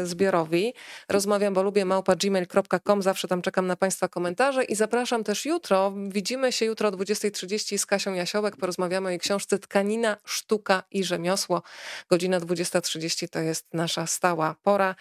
zbiorowi. 0.04 0.74
Rozmawiam, 1.10 1.54
bo 1.54 1.64
lubię 1.64 1.86
małpa 1.86 2.16
gmail.com, 2.16 3.02
zawsze 3.02 3.28
tam 3.28 3.42
czekam 3.42 3.68
na 3.68 3.76
Państwa 3.76 4.08
komentarze 4.08 4.64
i 4.64 4.76
zapraszam 4.76 5.24
też 5.24 5.46
jutro. 5.46 5.94
Widzimy 6.08 6.52
się 6.52 6.66
jutro 6.66 6.90
o 6.90 6.92
20.30 6.92 7.78
z 7.78 7.86
Kasią 7.86 8.14
Jasiołek, 8.14 8.58
porozmawiamy 8.58 9.08
o 9.08 9.10
jej 9.10 9.20
książce 9.20 9.60
Tkanina, 9.60 10.18
Sztuka 10.26 10.84
i 10.92 11.04
Rzemiosło. 11.04 11.62
Godzina 12.10 12.40
20.30 12.40 13.30
to 13.30 13.40
jest 13.40 13.74
nasza 13.74 14.08
stała 14.08 14.56
pora. 14.64 14.96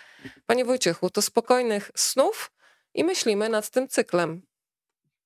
Panie 0.46 0.64
Wojciechu, 0.64 1.10
to 1.10 1.22
spokojnych 1.22 1.90
snów 1.94 2.52
i 2.94 3.04
myślimy 3.04 3.48
nad 3.48 3.70
tym 3.70 3.88
cyklem. 3.88 4.42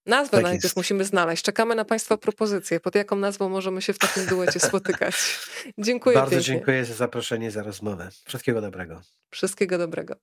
Nazwę 0.06 0.36
tak 0.36 0.42
najpierw 0.42 0.64
jest. 0.64 0.76
musimy 0.76 1.04
znaleźć. 1.04 1.42
Czekamy 1.44 1.74
na 1.74 1.84
Państwa 1.84 2.16
propozycje. 2.16 2.80
Pod 2.80 2.94
jaką 2.94 3.16
nazwą 3.16 3.48
możemy 3.48 3.82
się 3.82 3.92
w 3.92 3.98
takim 3.98 4.26
duecie 4.26 4.60
spotykać? 4.60 5.14
Dziękuję 5.78 6.16
Bardzo 6.16 6.30
pięknie. 6.30 6.54
dziękuję 6.54 6.84
za 6.84 6.94
zaproszenie, 6.94 7.50
za 7.50 7.62
rozmowę. 7.62 8.08
Wszystkiego 8.24 8.60
dobrego. 8.60 9.00
Wszystkiego 9.30 9.78
dobrego. 9.78 10.16